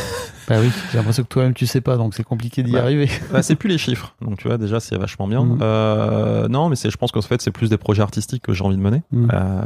Bah 0.47 0.57
oui, 0.59 0.69
j'ai 0.91 0.97
l'impression 0.97 1.21
que 1.23 1.27
toi-même 1.29 1.53
tu 1.53 1.67
sais 1.67 1.79
pas, 1.81 1.95
donc 1.97 2.13
c'est 2.15 2.23
compliqué 2.23 2.63
d'y 2.63 2.71
Bah, 2.73 2.81
arriver. 2.81 3.07
Bah, 3.31 3.41
c'est 3.43 3.55
plus 3.55 3.69
les 3.69 3.77
chiffres, 3.77 4.15
donc 4.21 4.37
tu 4.39 4.47
vois 4.47 4.57
déjà 4.57 4.79
c'est 4.81 4.97
vachement 4.97 5.27
bien. 5.27 5.43
Mhm. 5.45 5.59
Euh, 5.61 6.47
non, 6.49 6.67
mais 6.67 6.75
c'est, 6.75 6.89
je 6.89 6.97
pense 6.97 7.11
qu'en 7.11 7.21
fait 7.21 7.41
c'est 7.41 7.51
plus 7.51 7.69
des 7.69 7.77
projets 7.77 8.01
artistiques 8.01 8.41
que 8.41 8.51
j'ai 8.51 8.63
envie 8.65 8.75
de 8.75 8.81
mener. 8.81 9.03
Mm. 9.11 9.29
Euh, 9.31 9.61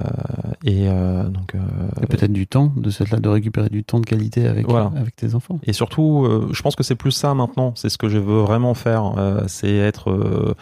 et 0.65 0.87
euh, 0.89 1.23
donc 1.29 1.55
euh, 1.55 1.59
Et 2.03 2.07
peut-être 2.07 2.33
du 2.33 2.45
temps, 2.45 2.71
de, 2.75 2.89
cette 2.91 3.09
là, 3.09 3.19
de 3.19 3.29
récupérer 3.29 3.69
du 3.69 3.83
temps 3.85 3.99
de 4.01 4.05
qualité 4.05 4.47
avec, 4.47 4.67
Voilà. 4.67 4.91
avec 4.97 5.15
tes 5.15 5.33
enfants. 5.33 5.59
et 5.63 5.73
surtout, 5.73 6.25
euh, 6.25 6.49
je 6.51 6.61
pense 6.61 6.75
que 6.75 6.83
c'est 6.83 6.95
plus 6.95 7.11
ça 7.11 7.33
maintenant. 7.33 7.71
C'est 7.75 7.89
ce 7.89 7.97
que 7.97 8.09
je 8.09 8.19
veux 8.19 8.41
vraiment 8.41 8.73
faire. 8.75 9.13
euh, 9.17 9.43
c'est 9.47 9.73
être, 9.77 10.11
euh, 10.11 10.55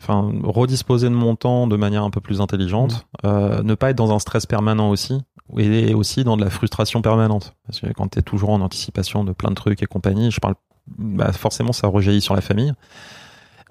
enfin, 0.00 0.32
redisposer 0.42 1.08
de 1.08 1.14
mon 1.14 1.36
temps 1.36 1.66
de 1.66 1.76
manière 1.76 2.04
un 2.04 2.10
peu 2.10 2.20
plus 2.20 2.40
intelligente. 2.40 3.06
Euh, 3.24 3.62
ne 3.62 3.74
pas 3.74 3.90
être 3.90 3.96
dans 3.96 4.12
un 4.12 4.18
stress 4.18 4.46
permanent 4.46 4.90
aussi. 4.90 5.20
Et 5.58 5.94
aussi 5.94 6.24
dans 6.24 6.36
de 6.36 6.44
la 6.44 6.50
frustration 6.50 7.02
permanente. 7.02 7.54
Parce 7.66 7.80
que 7.80 7.92
quand 7.92 8.08
tu 8.08 8.18
es 8.18 8.22
toujours 8.22 8.50
en 8.50 8.60
anticipation 8.60 9.24
de 9.24 9.32
plein 9.32 9.50
de 9.50 9.54
trucs 9.54 9.82
et 9.82 9.86
compagnie, 9.86 10.30
je 10.30 10.40
parle, 10.40 10.54
bah, 10.86 11.32
forcément 11.32 11.72
ça 11.72 11.86
rejaillit 11.86 12.22
sur 12.22 12.34
la 12.34 12.40
famille. 12.40 12.72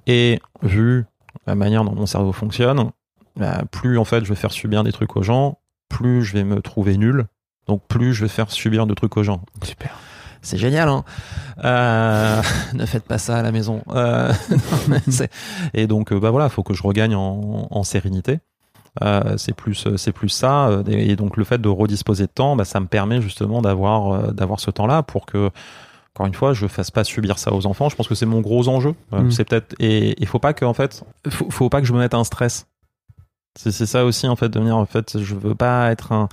Et 0.05 0.39
vu 0.61 1.05
la 1.47 1.55
manière 1.55 1.83
dont 1.83 1.95
mon 1.95 2.05
cerveau 2.05 2.31
fonctionne, 2.31 2.91
bah, 3.35 3.63
plus 3.71 3.97
en 3.97 4.05
fait 4.05 4.23
je 4.23 4.29
vais 4.29 4.35
faire 4.35 4.51
subir 4.51 4.83
des 4.83 4.91
trucs 4.91 5.15
aux 5.17 5.23
gens, 5.23 5.57
plus 5.89 6.23
je 6.23 6.33
vais 6.33 6.43
me 6.43 6.61
trouver 6.61 6.95
nul. 6.95 7.25
Donc 7.65 7.81
plus 7.87 8.13
je 8.13 8.21
vais 8.23 8.29
faire 8.29 8.51
subir 8.51 8.85
de 8.85 8.93
trucs 8.93 9.17
aux 9.17 9.23
gens. 9.23 9.41
Super. 9.63 9.97
C'est 10.43 10.57
génial, 10.57 10.89
hein 10.89 11.03
Euh, 11.63 12.41
Ne 12.73 12.85
faites 12.85 13.05
pas 13.05 13.17
ça 13.17 13.37
à 13.37 13.41
la 13.41 13.51
maison. 13.51 13.81
Euh, 13.89 14.31
non, 14.89 14.97
et 15.73 15.87
donc, 15.87 16.11
euh, 16.11 16.19
bah 16.19 16.29
voilà, 16.29 16.49
faut 16.49 16.63
que 16.63 16.73
je 16.73 16.83
regagne 16.83 17.15
en, 17.15 17.67
en 17.71 17.83
sérénité. 17.83 18.39
Euh, 19.01 19.37
c'est 19.37 19.53
plus, 19.53 19.87
c'est 19.97 20.11
plus 20.11 20.29
ça. 20.29 20.69
Et 20.87 21.15
donc, 21.15 21.37
le 21.37 21.45
fait 21.45 21.59
de 21.59 21.69
redisposer 21.69 22.25
de 22.25 22.31
temps, 22.31 22.55
bah, 22.55 22.65
ça 22.65 22.79
me 22.79 22.85
permet 22.85 23.21
justement 23.21 23.61
d'avoir, 23.61 24.33
d'avoir 24.33 24.59
ce 24.59 24.69
temps-là 24.69 25.01
pour 25.01 25.25
que, 25.25 25.49
encore 26.13 26.27
une 26.27 26.35
fois, 26.35 26.53
je 26.53 26.67
fasse 26.67 26.91
pas 26.91 27.03
subir 27.03 27.39
ça 27.39 27.53
aux 27.53 27.65
enfants. 27.65 27.89
Je 27.89 27.95
pense 27.95 28.07
que 28.07 28.13
c'est 28.13 28.27
mon 28.27 28.41
gros 28.41 28.67
enjeu. 28.67 28.93
Mm. 29.11 29.31
C'est 29.31 29.45
peut-être 29.45 29.73
et 29.79 30.13
il 30.21 30.27
faut 30.27 30.39
pas 30.39 30.53
que, 30.53 30.65
en 30.65 30.73
fait, 30.73 31.03
faut, 31.29 31.49
faut 31.49 31.69
pas 31.69 31.81
que 31.81 31.87
je 31.87 31.93
me 31.93 31.99
mette 31.99 32.13
un 32.13 32.23
stress. 32.23 32.67
C'est 33.55 33.71
c'est 33.71 33.85
ça 33.85 34.03
aussi 34.03 34.27
en 34.27 34.35
fait 34.35 34.49
de 34.49 34.59
venir 34.59 34.75
en 34.75 34.85
fait 34.87 35.21
je 35.21 35.35
veux 35.35 35.53
pas 35.53 35.91
être 35.91 36.11
un 36.11 36.27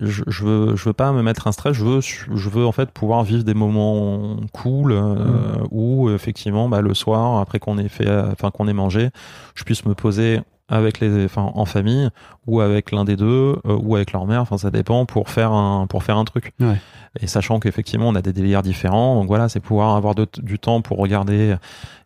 je, 0.00 0.22
je 0.26 0.44
veux 0.44 0.76
je 0.76 0.84
veux 0.84 0.92
pas 0.92 1.12
me 1.12 1.22
mettre 1.22 1.46
un 1.46 1.52
stress 1.52 1.74
je 1.74 1.84
veux 1.84 2.00
je 2.00 2.48
veux 2.48 2.66
en 2.66 2.72
fait 2.72 2.90
pouvoir 2.90 3.24
vivre 3.24 3.44
des 3.44 3.54
moments 3.54 4.36
cool 4.52 4.92
euh, 4.92 5.56
où 5.70 6.10
effectivement 6.10 6.68
bah, 6.68 6.80
le 6.80 6.94
soir 6.94 7.40
après 7.40 7.58
qu'on 7.58 7.78
ait 7.78 7.88
fait 7.88 8.06
euh, 8.06 8.30
enfin 8.30 8.50
qu'on 8.50 8.68
ait 8.68 8.72
mangé 8.72 9.10
je 9.54 9.64
puisse 9.64 9.84
me 9.84 9.94
poser 9.94 10.40
avec 10.68 10.98
les 11.00 11.24
enfin 11.26 11.50
en 11.54 11.64
famille 11.64 12.08
ou 12.48 12.60
avec 12.60 12.90
l'un 12.90 13.04
des 13.04 13.14
deux 13.16 13.56
euh, 13.66 13.76
ou 13.80 13.94
avec 13.94 14.12
leur 14.12 14.26
mère 14.26 14.40
enfin 14.42 14.58
ça 14.58 14.70
dépend 14.72 15.06
pour 15.06 15.28
faire 15.30 15.52
un 15.52 15.86
pour 15.86 16.02
faire 16.02 16.16
un 16.18 16.24
truc 16.24 16.52
Ouais. 16.58 16.80
et 17.20 17.28
sachant 17.28 17.60
qu'effectivement 17.60 18.08
on 18.08 18.16
a 18.16 18.22
des 18.22 18.32
délires 18.32 18.62
différents 18.62 19.14
donc 19.14 19.28
voilà 19.28 19.48
c'est 19.48 19.60
pouvoir 19.60 19.94
avoir 19.94 20.16
de- 20.16 20.26
du 20.42 20.58
temps 20.58 20.80
pour 20.82 20.98
regarder 20.98 21.54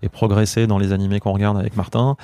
et 0.03 0.09
progresser 0.11 0.67
dans 0.67 0.77
les 0.77 0.93
animés 0.93 1.21
qu'on 1.21 1.33
regarde 1.33 1.57
avec 1.57 1.75
Martin 1.75 2.17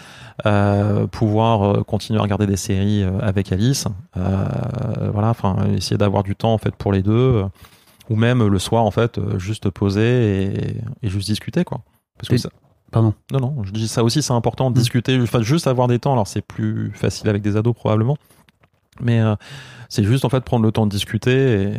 euh, 0.45 1.07
pouvoir 1.07 1.62
euh, 1.62 1.82
continuer 1.82 2.18
à 2.18 2.22
regarder 2.22 2.47
des 2.47 2.57
séries 2.59 3.03
euh, 3.03 3.18
avec 3.20 3.51
Alice 3.53 3.87
euh, 4.18 5.11
voilà 5.12 5.30
enfin 5.30 5.57
essayer 5.74 5.97
d'avoir 5.97 6.22
du 6.22 6.37
temps 6.37 6.53
en 6.53 6.59
fait 6.59 6.74
pour 6.76 6.93
les 6.93 7.03
deux 7.03 7.45
ou 8.11 8.16
même 8.16 8.47
le 8.47 8.59
soir 8.59 8.84
en 8.84 8.91
fait 8.91 9.18
juste 9.39 9.70
poser 9.70 10.45
et, 10.45 10.76
et 11.03 11.09
juste 11.09 11.28
discuter 11.28 11.64
quoi 11.64 11.80
parce 12.18 12.28
que 12.28 12.34
Et- 12.34 12.39
ça, 12.39 12.51
Pardon. 12.93 13.14
non, 13.32 13.41
non, 13.41 13.57
je 13.64 13.72
dis 13.72 13.89
ça 13.89 14.03
aussi, 14.05 14.22
c'est 14.22 14.32
important 14.32 14.70
de 14.70 14.76
Mm. 14.76 14.80
discuter, 14.80 15.20
enfin, 15.20 15.43
juste 15.43 15.66
avoir 15.66 15.89
des 15.89 15.99
temps. 15.99 16.12
Alors, 16.12 16.26
c'est 16.28 16.43
plus 16.43 16.91
facile 16.95 17.28
avec 17.28 17.43
des 17.43 17.57
ados, 17.57 17.74
probablement. 17.74 18.16
Mais 19.03 19.20
euh, 19.20 19.34
c'est 19.91 20.05
juste 20.05 20.24
en 20.24 20.30
fait 20.30 20.41
prendre 20.43 20.64
le 20.64 20.72
temps 20.72 20.87
de 20.87 20.91
discuter 20.91 21.70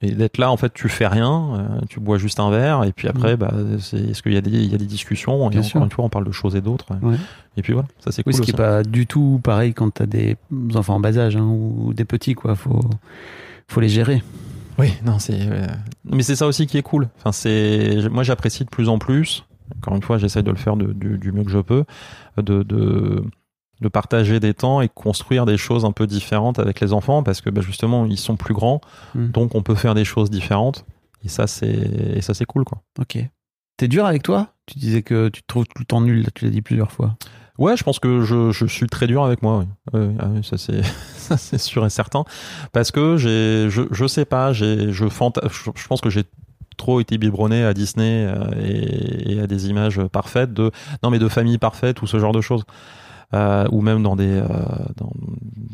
et, 0.00 0.06
et 0.08 0.10
d'être 0.12 0.38
là. 0.38 0.50
En 0.50 0.56
fait, 0.56 0.72
tu 0.72 0.88
fais 0.88 1.06
rien, 1.06 1.50
euh, 1.54 1.80
tu 1.90 2.00
bois 2.00 2.16
juste 2.16 2.40
un 2.40 2.48
verre 2.50 2.84
et 2.84 2.92
puis 2.92 3.08
après, 3.08 3.36
bah, 3.36 3.52
c'est 3.78 3.98
est-ce 3.98 4.22
qu'il 4.22 4.32
y 4.32 4.38
a 4.38 4.40
des 4.40 4.48
il 4.50 4.72
y 4.72 4.74
a 4.74 4.78
des 4.78 4.86
discussions 4.86 5.50
Bien 5.50 5.60
et 5.60 5.62
sûr. 5.62 5.76
encore 5.76 5.84
une 5.84 5.90
fois, 5.92 6.04
on 6.06 6.08
parle 6.08 6.24
de 6.24 6.32
choses 6.32 6.56
et 6.56 6.62
d'autres. 6.62 6.86
Ouais. 7.02 7.16
Et 7.58 7.62
puis 7.62 7.74
voilà, 7.74 7.88
ça 7.98 8.10
c'est 8.10 8.22
Oui, 8.26 8.32
cool. 8.32 8.34
ce 8.36 8.40
qui 8.40 8.50
est 8.52 8.54
aussi. 8.54 8.56
pas 8.56 8.82
du 8.82 9.06
tout 9.06 9.38
pareil 9.44 9.74
quand 9.74 9.90
t'as 9.92 10.06
des 10.06 10.38
enfants 10.74 10.94
en 10.94 11.00
bas 11.00 11.18
âge 11.18 11.36
hein, 11.36 11.44
ou 11.44 11.92
des 11.92 12.06
petits, 12.06 12.32
quoi. 12.34 12.54
Faut, 12.54 12.80
faut 13.68 13.80
les 13.82 13.90
gérer. 13.90 14.22
Oui, 14.78 14.94
non, 15.04 15.18
c'est. 15.18 15.36
euh, 15.42 15.66
Mais 16.10 16.22
c'est 16.22 16.36
ça 16.36 16.46
aussi 16.46 16.66
qui 16.66 16.78
est 16.78 16.82
cool. 16.82 17.10
Enfin, 17.18 17.32
c'est. 17.32 18.08
Moi, 18.10 18.22
j'apprécie 18.22 18.64
de 18.64 18.70
plus 18.70 18.88
en 18.88 18.98
plus. 18.98 19.44
Encore 19.78 19.94
une 19.96 20.02
fois, 20.02 20.18
j'essaie 20.18 20.42
de 20.42 20.50
le 20.50 20.56
faire 20.56 20.76
de- 20.76 20.92
du, 20.92 21.18
du 21.18 21.32
mieux 21.32 21.44
que 21.44 21.50
je 21.50 21.58
peux, 21.58 21.84
de, 22.36 22.62
de 22.62 23.24
de 23.80 23.88
partager 23.88 24.40
des 24.40 24.52
temps 24.52 24.82
et 24.82 24.90
construire 24.90 25.46
des 25.46 25.56
choses 25.56 25.86
un 25.86 25.92
peu 25.92 26.06
différentes 26.06 26.58
avec 26.58 26.80
les 26.80 26.92
enfants 26.92 27.22
parce 27.22 27.40
que 27.40 27.48
bah, 27.48 27.62
justement, 27.62 28.04
ils 28.04 28.18
sont 28.18 28.36
plus 28.36 28.52
grands, 28.52 28.82
Mm. 29.14 29.28
donc 29.28 29.54
on 29.54 29.62
peut 29.62 29.74
faire 29.74 29.94
des 29.94 30.04
choses 30.04 30.28
différentes. 30.30 30.84
Et 31.24 31.28
ça, 31.28 31.46
c'est 31.46 32.20
ça, 32.20 32.34
c'est 32.34 32.44
cool, 32.44 32.64
quoi. 32.64 32.82
Ok. 32.98 33.18
T'es 33.78 33.88
dur 33.88 34.04
avec 34.04 34.22
toi? 34.22 34.48
Tu 34.66 34.78
disais 34.78 35.00
que 35.02 35.28
tu 35.30 35.40
te 35.40 35.46
trouves 35.46 35.64
tout 35.64 35.78
le 35.80 35.86
temps 35.86 36.02
nul, 36.02 36.26
tu 36.34 36.44
l'as 36.44 36.50
dit 36.50 36.60
plusieurs 36.60 36.92
fois. 36.92 37.16
Ouais, 37.58 37.74
je 37.76 37.82
pense 37.82 37.98
que 37.98 38.20
je, 38.22 38.52
je 38.52 38.66
suis 38.66 38.86
très 38.86 39.06
dur 39.06 39.24
avec 39.24 39.40
moi. 39.42 39.64
Oui. 39.94 39.98
Ouais, 40.00 40.14
ah 40.18 40.26
oui, 40.30 40.44
ça 40.44 40.58
c'est 40.58 40.82
ça 41.16 41.38
c'est 41.38 41.56
sûr 41.58 41.84
et 41.86 41.90
certain 41.90 42.24
parce 42.72 42.90
que 42.90 43.16
j'ai 43.16 43.70
je 43.70 43.82
je 43.90 44.06
sais 44.06 44.26
pas, 44.26 44.52
j'ai 44.52 44.92
je 44.92 45.08
fanta 45.08 45.40
je, 45.50 45.70
je 45.74 45.86
pense 45.88 46.02
que 46.02 46.10
j'ai 46.10 46.24
trop 46.80 47.00
été 47.00 47.16
biberonné 47.18 47.64
à 47.64 47.72
Disney 47.74 48.26
euh, 48.26 48.34
et, 48.60 49.34
et 49.34 49.40
à 49.40 49.46
des 49.46 49.68
images 49.68 50.00
parfaites 50.10 50.52
de 50.52 50.70
non 51.02 51.10
mais 51.10 51.18
de 51.20 51.28
famille 51.28 51.58
parfaite 51.58 52.02
ou 52.02 52.06
ce 52.08 52.18
genre 52.18 52.32
de 52.32 52.40
choses. 52.40 52.64
Euh, 53.32 53.64
ou 53.70 53.80
même 53.80 54.02
dans 54.02 54.16
des 54.16 54.38
euh, 54.38 54.46
dans 54.96 55.12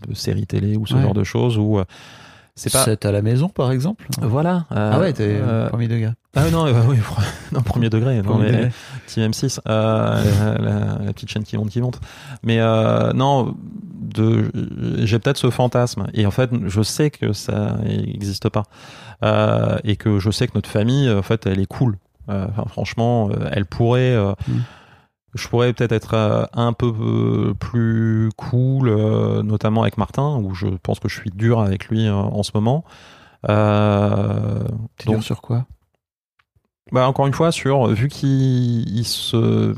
de 0.06 0.14
séries 0.14 0.46
télé 0.46 0.76
ou 0.76 0.86
ce 0.86 0.94
Ouais. 0.94 1.00
genre 1.02 1.14
de 1.14 1.24
choses 1.24 1.56
où 1.56 1.80
c'est 2.54 2.70
pas 2.72 2.84
à 3.08 3.12
la 3.12 3.20
maison, 3.22 3.48
par 3.50 3.70
exemple 3.70 4.06
voilà 4.22 4.64
euh, 4.72 4.90
Ah 4.94 4.98
ouais, 5.00 5.12
t'es 5.12 5.38
euh, 5.40 5.68
premier 5.68 5.88
degré. 5.88 6.12
ah 6.34 6.50
non, 6.50 6.66
euh, 6.66 6.72
oui, 6.88 6.96
non, 7.52 7.60
premier 7.62 7.88
degré. 7.90 8.16
Non, 8.16 8.22
Premier 8.32 8.44
mais- 8.50 8.52
degré. 8.52 8.70
Team 9.06 9.30
M6, 9.30 9.60
euh, 9.68 10.98
la, 11.04 11.12
petite 11.12 11.30
chaîne 11.30 11.44
qui 11.44 11.56
monte, 11.58 11.68
qui 11.70 11.80
monte. 11.82 11.98
Mais 12.42 12.58
non, 13.14 13.54
de, 14.00 14.50
j'ai 15.04 15.18
peut-être 15.18 15.36
ce 15.38 15.50
fantasme. 15.50 16.06
Et 16.14 16.24
en 16.26 16.30
fait, 16.30 16.50
je 16.66 16.82
sais 16.82 17.10
que 17.10 17.32
ça 17.32 17.76
n'existe 17.84 18.48
pas. 18.48 18.64
Euh, 19.22 19.78
et 19.84 19.96
que 19.96 20.18
je 20.18 20.30
sais 20.30 20.46
que 20.46 20.52
notre 20.54 20.68
famille, 20.70 21.10
en 21.10 21.22
fait, 21.22 21.46
elle 21.46 21.58
est 21.60 21.66
cool. 21.66 21.96
Euh, 22.28 22.46
enfin, 22.50 22.64
franchement, 22.68 23.30
euh, 23.30 23.48
elle 23.52 23.66
pourrait. 23.66 24.16
Mm. 24.48 24.58
Je 25.34 25.48
pourrais 25.48 25.72
peut-être 25.74 25.92
être 25.92 26.48
un 26.54 26.72
peu 26.72 27.52
plus 27.60 28.30
cool, 28.36 28.90
notamment 29.42 29.82
avec 29.82 29.98
Martin, 29.98 30.36
où 30.36 30.54
je 30.54 30.66
pense 30.82 30.98
que 30.98 31.08
je 31.08 31.20
suis 31.20 31.30
dur 31.30 31.60
avec 31.60 31.88
lui 31.88 32.08
en 32.08 32.42
ce 32.42 32.52
moment. 32.54 32.84
T'es 33.46 33.50
donc- 35.06 35.16
dur 35.16 35.22
sur 35.22 35.42
quoi? 35.42 35.66
Bah, 36.92 37.06
encore 37.08 37.26
une 37.26 37.34
fois, 37.34 37.52
sur 37.52 37.88
vu 37.88 38.08
qu'il 38.08 38.88
il 38.96 39.04
se, 39.04 39.74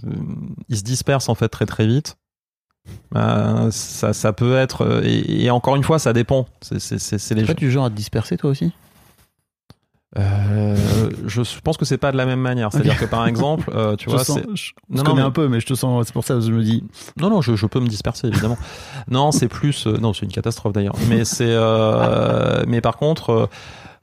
il 0.68 0.76
se 0.76 0.82
disperse 0.84 1.28
en 1.28 1.34
fait 1.34 1.48
très 1.48 1.66
très 1.66 1.86
vite. 1.86 2.16
ça, 3.14 4.12
ça 4.12 4.32
peut 4.32 4.56
être 4.56 5.02
et, 5.04 5.44
et 5.44 5.50
encore 5.50 5.74
une 5.76 5.82
fois, 5.84 5.98
ça 5.98 6.12
dépend. 6.12 6.46
C'est 6.60 6.78
c'est 6.78 6.98
c'est 6.98 7.18
c'est 7.18 7.34
les 7.34 7.40
T'es 7.42 7.46
pas 7.48 7.52
gens. 7.54 7.66
du 7.66 7.70
genre 7.70 7.84
à 7.86 7.90
te 7.90 7.94
disperser, 7.96 8.36
toi 8.36 8.50
aussi? 8.50 8.72
Euh, 10.16 10.74
je 11.26 11.42
pense 11.60 11.76
que 11.76 11.84
c'est 11.84 11.98
pas 11.98 12.12
de 12.12 12.16
la 12.16 12.24
même 12.24 12.40
manière. 12.40 12.72
C'est-à-dire 12.72 12.98
que 12.98 13.04
par 13.04 13.26
exemple, 13.26 13.70
euh, 13.74 13.94
tu 13.96 14.06
Je 14.06 14.10
vois, 14.14 14.24
sens- 14.24 14.38
c'est 14.38 14.56
je, 14.56 14.72
Non, 14.88 14.96
je 14.96 14.96
non, 14.96 15.02
connais 15.04 15.20
mais- 15.20 15.26
un 15.26 15.30
peu, 15.30 15.48
mais 15.48 15.60
je 15.60 15.66
te 15.66 15.74
sens. 15.74 16.06
C'est 16.06 16.12
pour 16.14 16.24
ça 16.24 16.34
que 16.34 16.40
je 16.40 16.50
me 16.50 16.62
dis. 16.62 16.82
non 17.18 17.28
non, 17.28 17.42
je, 17.42 17.56
je 17.56 17.66
peux 17.66 17.80
me 17.80 17.88
disperser 17.88 18.28
évidemment. 18.28 18.56
non, 19.08 19.32
c'est 19.32 19.48
plus 19.48 19.86
euh, 19.86 19.98
non, 19.98 20.14
c'est 20.14 20.24
une 20.24 20.32
catastrophe 20.32 20.72
d'ailleurs. 20.72 20.96
Mais 21.08 21.24
c'est 21.26 21.46
euh, 21.50 22.64
mais 22.68 22.80
par 22.80 22.96
contre, 22.96 23.48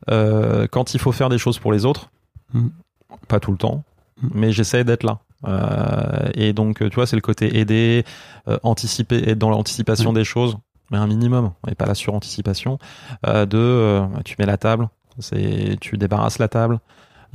quand 0.07 0.93
il 0.93 0.99
faut 0.99 1.11
faire 1.11 1.29
des 1.29 1.37
choses 1.39 1.57
pour 1.59 1.71
les 1.73 1.85
autres, 1.85 2.09
Mhm. 2.53 2.69
pas 3.27 3.39
tout 3.39 3.51
le 3.51 3.57
temps, 3.57 3.83
Mhm. 4.21 4.29
mais 4.35 4.51
j'essaie 4.51 4.83
d'être 4.83 5.03
là. 5.03 5.19
Euh, 5.47 6.29
et 6.35 6.53
donc, 6.53 6.77
tu 6.87 6.95
vois, 6.95 7.07
c'est 7.07 7.15
le 7.15 7.21
côté 7.21 7.57
aider, 7.59 8.03
euh, 8.47 8.57
anticiper, 8.63 9.29
être 9.29 9.37
dans 9.39 9.49
l'anticipation 9.49 10.13
des 10.13 10.23
choses, 10.23 10.57
mais 10.91 10.97
un 10.97 11.07
minimum, 11.07 11.51
et 11.67 11.75
pas 11.75 11.85
la 11.87 11.95
suranticipation. 11.95 12.77
Euh, 13.27 13.45
de, 13.45 13.57
euh, 13.57 14.05
tu 14.23 14.35
mets 14.39 14.45
la 14.45 14.57
table, 14.57 14.87
c'est, 15.19 15.77
tu 15.81 15.97
débarrasses 15.97 16.39
la 16.39 16.47
table. 16.47 16.79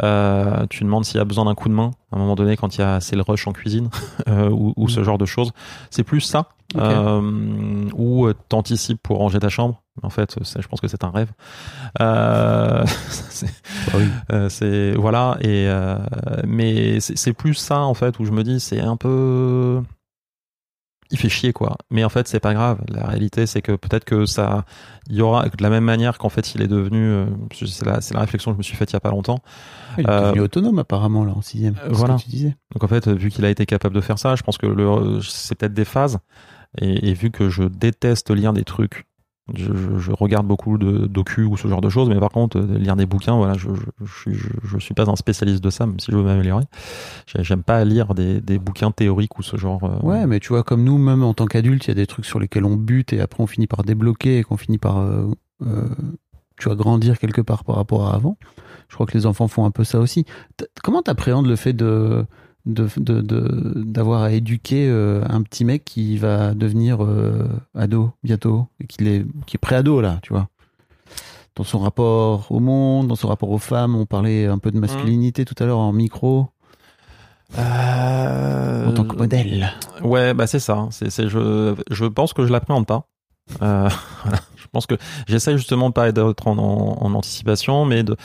Euh, 0.02 0.66
tu 0.70 0.84
demandes 0.84 1.04
s'il 1.04 1.18
y 1.18 1.20
a 1.20 1.24
besoin 1.26 1.44
d'un 1.44 1.54
coup 1.54 1.68
de 1.68 1.74
main 1.74 1.90
à 2.10 2.16
un 2.16 2.18
moment 2.18 2.34
donné 2.34 2.56
quand 2.56 2.74
il 2.78 2.80
y 2.80 2.84
a 2.84 3.00
c'est 3.00 3.16
le 3.16 3.22
rush 3.22 3.46
en 3.46 3.52
cuisine 3.52 3.90
euh, 4.28 4.48
ou, 4.48 4.72
ou 4.78 4.88
ce 4.88 5.02
genre 5.04 5.18
de 5.18 5.26
choses 5.26 5.50
c'est 5.90 6.04
plus 6.04 6.22
ça 6.22 6.48
Ok. 6.74 6.80
euh, 6.80 7.90
ou 7.94 8.24
euh, 8.26 8.34
t'anticipes 8.48 9.02
pour 9.02 9.18
ranger 9.18 9.40
ta 9.40 9.50
chambre 9.50 9.82
en 10.02 10.08
fait 10.08 10.38
je 10.42 10.66
pense 10.68 10.80
que 10.80 10.88
c'est 10.88 11.04
un 11.04 11.10
rêve 11.10 11.32
euh, 12.00 12.82
c'est- 13.10 13.46
Bah 13.92 13.98
oui. 13.98 14.08
euh, 14.32 14.48
c'est 14.48 14.92
voilà 14.92 15.36
et 15.42 15.66
euh, 15.68 15.98
mais 16.46 17.00
c'est 17.00 17.18
c'est 17.18 17.34
plus 17.34 17.54
ça 17.54 17.80
en 17.80 17.92
fait 17.94 18.18
où 18.20 18.24
je 18.24 18.30
me 18.32 18.42
dis 18.42 18.58
c'est 18.58 18.80
un 18.80 18.96
peu 18.96 19.82
il 21.10 21.18
fait 21.18 21.28
chier 21.28 21.52
quoi 21.52 21.76
mais 21.90 22.04
en 22.04 22.08
fait 22.08 22.28
c'est 22.28 22.40
pas 22.40 22.54
grave 22.54 22.78
la 22.88 23.04
réalité 23.06 23.46
c'est 23.46 23.62
que 23.62 23.72
peut-être 23.72 24.04
que 24.04 24.26
ça 24.26 24.64
il 25.08 25.16
y 25.16 25.22
aura 25.22 25.48
de 25.48 25.62
la 25.62 25.70
même 25.70 25.84
manière 25.84 26.18
qu'en 26.18 26.28
fait 26.28 26.54
il 26.54 26.62
est 26.62 26.68
devenu 26.68 26.98
euh, 27.04 27.26
c'est 27.52 27.84
la 27.84 28.00
c'est 28.00 28.14
la 28.14 28.20
réflexion 28.20 28.52
que 28.52 28.54
je 28.54 28.58
me 28.58 28.62
suis 28.62 28.76
faite 28.76 28.90
il 28.90 28.94
y 28.94 28.96
a 28.96 29.00
pas 29.00 29.10
longtemps 29.10 29.40
Il 29.98 30.04
est 30.04 30.10
Euh, 30.10 30.26
devenu 30.28 30.40
autonome, 30.42 30.78
apparemment, 30.78 31.24
là, 31.24 31.32
en 31.36 31.42
sixième. 31.42 31.74
Voilà. 31.88 32.14
que 32.16 32.22
tu 32.22 32.28
disais. 32.28 32.56
donc 32.72 32.84
en 32.84 32.88
fait 32.88 33.08
vu 33.08 33.30
qu'il 33.30 33.44
a 33.44 33.50
été 33.50 33.66
capable 33.66 33.94
de 33.94 34.00
faire 34.00 34.18
ça 34.18 34.36
je 34.36 34.42
pense 34.42 34.56
que 34.58 34.66
le 34.66 35.20
c'est 35.22 35.56
peut-être 35.56 35.74
des 35.74 35.84
phases 35.84 36.18
et, 36.80 37.08
et 37.10 37.14
vu 37.14 37.30
que 37.32 37.48
je 37.48 37.64
déteste 37.64 38.30
lire 38.30 38.52
des 38.52 38.64
trucs 38.64 39.06
je, 39.56 40.10
regarde 40.12 40.46
beaucoup 40.46 40.78
de 40.78 41.06
docu 41.06 41.44
ou 41.44 41.56
ce 41.56 41.68
genre 41.68 41.80
de 41.80 41.88
choses, 41.88 42.08
mais 42.08 42.18
par 42.18 42.30
contre, 42.30 42.58
euh, 42.58 42.78
lire 42.78 42.96
des 42.96 43.06
bouquins, 43.06 43.36
voilà, 43.36 43.54
je, 43.54 43.68
je, 44.04 44.30
je, 44.64 44.78
suis- 44.78 44.94
pas 44.94 45.08
un 45.10 45.16
spécialiste 45.16 45.62
de 45.62 45.70
ça, 45.70 45.86
même 45.86 45.98
si 46.00 46.10
je 46.12 46.16
veux 46.16 46.22
m'améliorer. 46.22 46.64
J'ai- 47.26 47.42
J'aime 47.44 47.62
pas 47.62 47.84
lire 47.84 48.14
des, 48.14 48.40
des 48.40 48.58
bouquins 48.58 48.90
théoriques 48.90 49.38
ou 49.38 49.42
ce 49.42 49.56
genre. 49.56 49.84
euh, 49.84 49.98
Ouais, 50.06 50.26
mais 50.26 50.40
tu 50.40 50.48
vois, 50.48 50.62
comme 50.62 50.84
nous, 50.84 50.98
même 50.98 51.22
en 51.22 51.34
tant 51.34 51.46
qu'adultes, 51.46 51.86
il 51.86 51.88
y 51.88 51.92
a 51.92 51.94
des 51.94 52.06
trucs 52.06 52.24
sur 52.26 52.38
lesquels 52.40 52.64
on 52.64 52.76
bute 52.76 53.12
et 53.12 53.20
après 53.20 53.42
on 53.42 53.46
finit 53.46 53.66
par 53.66 53.82
débloquer 53.82 54.38
et 54.38 54.42
qu'on 54.42 54.56
finit 54.56 54.78
par, 54.78 54.98
euh, 54.98 55.26
tu 56.58 56.64
vois, 56.68 56.76
grandir 56.76 57.18
quelque 57.18 57.40
part 57.40 57.64
par 57.64 57.76
rapport 57.76 58.06
à 58.08 58.14
avant. 58.14 58.36
Je 58.88 58.94
crois 58.94 59.06
que 59.06 59.16
les 59.16 59.26
enfants 59.26 59.48
font 59.48 59.64
un 59.64 59.70
peu 59.70 59.84
ça 59.84 59.98
aussi. 60.00 60.24
Comment 60.82 61.02
t'appréhendes 61.02 61.46
le 61.46 61.56
fait 61.56 61.72
de 61.72 62.24
de- 62.66 62.88
de- 62.96 63.20
de- 63.20 63.72
d'avoir 63.84 64.22
à 64.22 64.32
éduquer 64.32 64.86
euh, 64.88 65.22
un 65.28 65.42
petit 65.42 65.64
mec 65.64 65.84
qui 65.84 66.16
va 66.18 66.54
devenir 66.54 67.02
euh, 67.04 67.48
ado 67.74 68.12
bientôt 68.22 68.66
et 68.80 68.86
qu'il 68.86 69.08
est 69.08 69.24
qui 69.46 69.56
est 69.56 69.58
pré-ado 69.58 70.00
là, 70.00 70.18
tu 70.22 70.32
vois 70.32 70.48
dans 71.56 71.64
son 71.64 71.80
rapport 71.80 72.46
au 72.52 72.60
monde, 72.60 73.08
dans 73.08 73.16
son 73.16 73.28
rapport 73.28 73.50
aux 73.50 73.58
femmes, 73.58 73.94
on 73.96 74.06
parlait 74.06 74.46
un 74.46 74.58
peu 74.58 74.70
de 74.70 74.78
masculinité 74.78 75.44
tout 75.44 75.56
à 75.58 75.66
l'heure 75.66 75.78
en 75.80 75.92
micro, 75.92 76.48
Euh, 77.58 78.86
en 78.86 78.92
tant 78.94 79.04
que 79.04 79.16
modèle. 79.16 79.72
Ouais, 80.02 80.32
bah 80.34 80.46
c'est 80.46 80.60
ça. 80.60 80.86
C'est, 80.90 81.10
je, 81.28 81.74
je 81.90 82.04
pense 82.06 82.32
que 82.32 82.46
je 82.46 82.52
l'appréhende 82.52 82.86
pas. 82.86 83.06
Voilà. 83.58 83.88
Je 84.56 84.66
pense 84.72 84.86
que 84.86 84.94
j'essaie 85.26 85.56
justement 85.56 85.88
de 85.88 85.92
pas 85.94 86.12
d'être 86.12 86.46
en, 86.46 86.56
en, 86.56 86.98
en 87.04 87.14
anticipation, 87.14 87.84
mais 87.84 88.04
de 88.04 88.16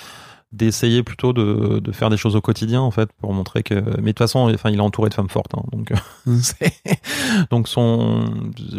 d'essayer 0.56 1.04
plutôt 1.04 1.34
de, 1.34 1.80
de 1.80 1.92
faire 1.92 2.10
des 2.10 2.18
choses 2.18 2.36
au 2.36 2.42
quotidien 2.42 2.82
en 2.82 2.92
fait 2.92 3.10
pour 3.22 3.34
montrer 3.34 3.62
que 3.64 3.76
mais 3.76 3.82
de 3.82 4.08
toute 4.08 4.20
façon 4.20 4.52
enfin 4.54 4.70
il 4.70 4.78
est 4.78 4.82
entouré 4.82 5.10
de 5.10 5.14
femmes 5.14 5.30
fortes 5.30 5.54
hein, 5.56 5.64
donc 5.72 5.92
Mm. 6.26 6.36
c'est- 6.42 6.82
donc 7.52 7.68
son 7.68 8.26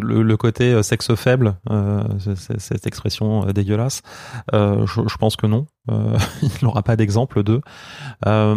le, 0.01 0.23
le 0.23 0.37
côté 0.37 0.73
euh, 0.73 0.83
sexe 0.83 1.15
faible 1.15 1.57
euh, 1.71 2.03
cette 2.59 2.87
expression 2.87 3.47
euh, 3.47 3.53
dégueulasse 3.53 4.03
euh, 4.55 4.87
je, 4.87 5.03
je 5.07 5.17
pense 5.17 5.37
que 5.37 5.47
non 5.47 5.67
euh, 5.91 6.19
il 6.43 6.51
n'aura 6.63 6.83
pas 6.83 6.97
d'exemple 6.97 7.43
d'eux 7.43 7.61
euh, 8.27 8.55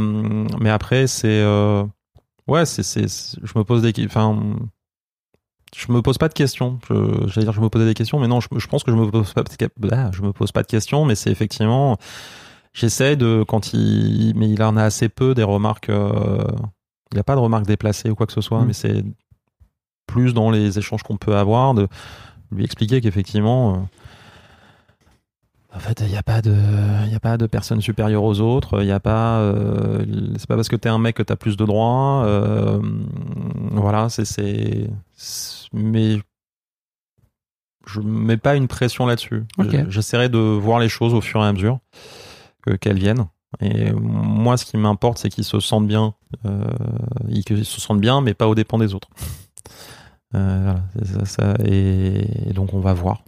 mais 0.60 0.70
après 0.70 1.08
c'est 1.08 1.42
euh, 1.42 1.84
ouais 2.48 2.66
c'est 2.66 2.84
c'est 2.84 3.06
je 3.44 3.54
me 3.58 3.64
pose 3.64 3.82
des 3.82 3.94
enfin 4.06 4.56
je 5.76 5.92
me 5.92 6.02
pose 6.02 6.18
pas 6.18 6.28
de 6.30 6.34
questions. 6.34 6.80
Je, 6.90 6.96
j'allais 7.28 7.46
dire, 7.46 7.54
je 7.54 7.62
me 7.62 7.70
posais 7.70 7.86
des 7.86 7.94
questions, 7.94 8.20
mais 8.20 8.28
non, 8.28 8.40
je, 8.40 8.48
je 8.58 8.66
pense 8.66 8.84
que 8.84 8.90
je 8.90 8.96
me 8.96 9.10
pose 9.12 9.32
pas, 9.34 9.44
je 10.12 10.22
me 10.24 10.34
pose 10.34 10.52
pas 10.52 10.64
de 10.64 10.68
questions, 10.68 11.06
mais 11.06 11.14
c'est 11.14 11.30
effectivement, 11.30 11.98
j'essaie 12.74 13.16
de, 13.16 13.44
quand 13.48 13.74
il, 13.74 14.34
mais 14.36 14.50
il 14.50 14.62
en 14.64 14.78
a 14.78 14.84
assez 14.84 15.10
peu 15.10 15.34
des 15.34 15.44
remarques, 15.44 15.90
euh, 15.90 16.44
il 17.12 17.16
n'y 17.16 17.20
a 17.20 17.24
pas 17.24 17.36
de 17.36 17.40
remarques 17.40 17.66
déplacées 17.66 18.10
ou 18.10 18.16
quoi 18.16 18.28
que 18.28 18.34
ce 18.34 18.42
soit, 18.42 18.62
Mm. 18.62 18.66
mais 18.68 18.74
c'est 18.74 19.04
plus 20.08 20.34
dans 20.34 20.50
les 20.52 20.78
échanges 20.80 21.04
qu'on 21.04 21.18
peut 21.18 21.36
avoir 21.36 21.74
de 21.74 21.88
lui 22.52 22.64
expliquer 22.64 23.00
qu'effectivement, 23.02 23.74
euh, 23.74 23.78
en 25.76 25.80
fait, 25.80 26.00
il 26.02 26.08
n'y 26.08 26.18
a 26.18 26.24
pas 26.24 26.42
de, 26.42 26.56
il 27.08 27.14
a 27.14 27.20
pas 27.20 27.38
de 27.38 27.46
personne 27.46 27.80
supérieure 27.80 28.24
aux 28.24 28.40
autres. 28.40 28.82
Il 28.82 28.86
n'y 28.86 28.92
a 28.92 29.00
pas, 29.00 29.38
euh, 29.38 30.04
c'est 30.38 30.48
pas 30.48 30.56
parce 30.56 30.68
que 30.68 30.76
t'es 30.76 30.90
un 30.90 30.98
mec 30.98 31.16
que 31.16 31.22
t'as 31.22 31.36
plus 31.36 31.58
de 31.58 31.66
droits. 31.66 32.28
voilà, 33.74 34.10
c'est, 34.10 34.26
c'est, 34.26 34.88
mais 35.72 36.18
je 37.86 38.02
mets 38.02 38.38
pas 38.38 38.56
une 38.56 38.68
pression 38.68 39.06
là-dessus. 39.06 39.44
J'essaierai 39.90 40.30
de 40.30 40.40
voir 40.40 40.80
les 40.80 40.90
choses 40.90 41.14
au 41.14 41.22
fur 41.22 41.42
et 41.44 41.48
à 41.48 41.54
mesure 41.54 41.80
qu'elles 42.80 43.00
viennent. 43.00 43.28
Et 43.62 43.92
moi, 43.92 44.58
ce 44.58 44.66
qui 44.66 44.78
m'importe, 44.78 45.18
c'est 45.18 45.30
qu'ils 45.30 45.44
se 45.44 45.60
sentent 45.60 45.88
bien, 45.88 46.14
euh, 46.46 46.64
se 47.34 47.82
sentent 47.82 48.00
bien, 48.00 48.22
mais 48.22 48.34
pas 48.34 48.48
aux 48.48 48.56
dépens 48.56 48.78
des 48.78 48.94
autres. 48.94 49.10
Euh, 50.36 50.76
voilà, 50.94 51.26
ça. 51.26 51.56
Et, 51.66 52.54
donc, 52.54 52.76
on 52.76 52.80
va 52.80 52.94
voir. 52.94 53.24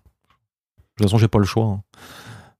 toute 0.95 1.07
façon, 1.07 1.17
j'ai 1.17 1.27
pas 1.27 1.39
le 1.39 1.45
choix 1.45 1.65
hein, 1.65 1.81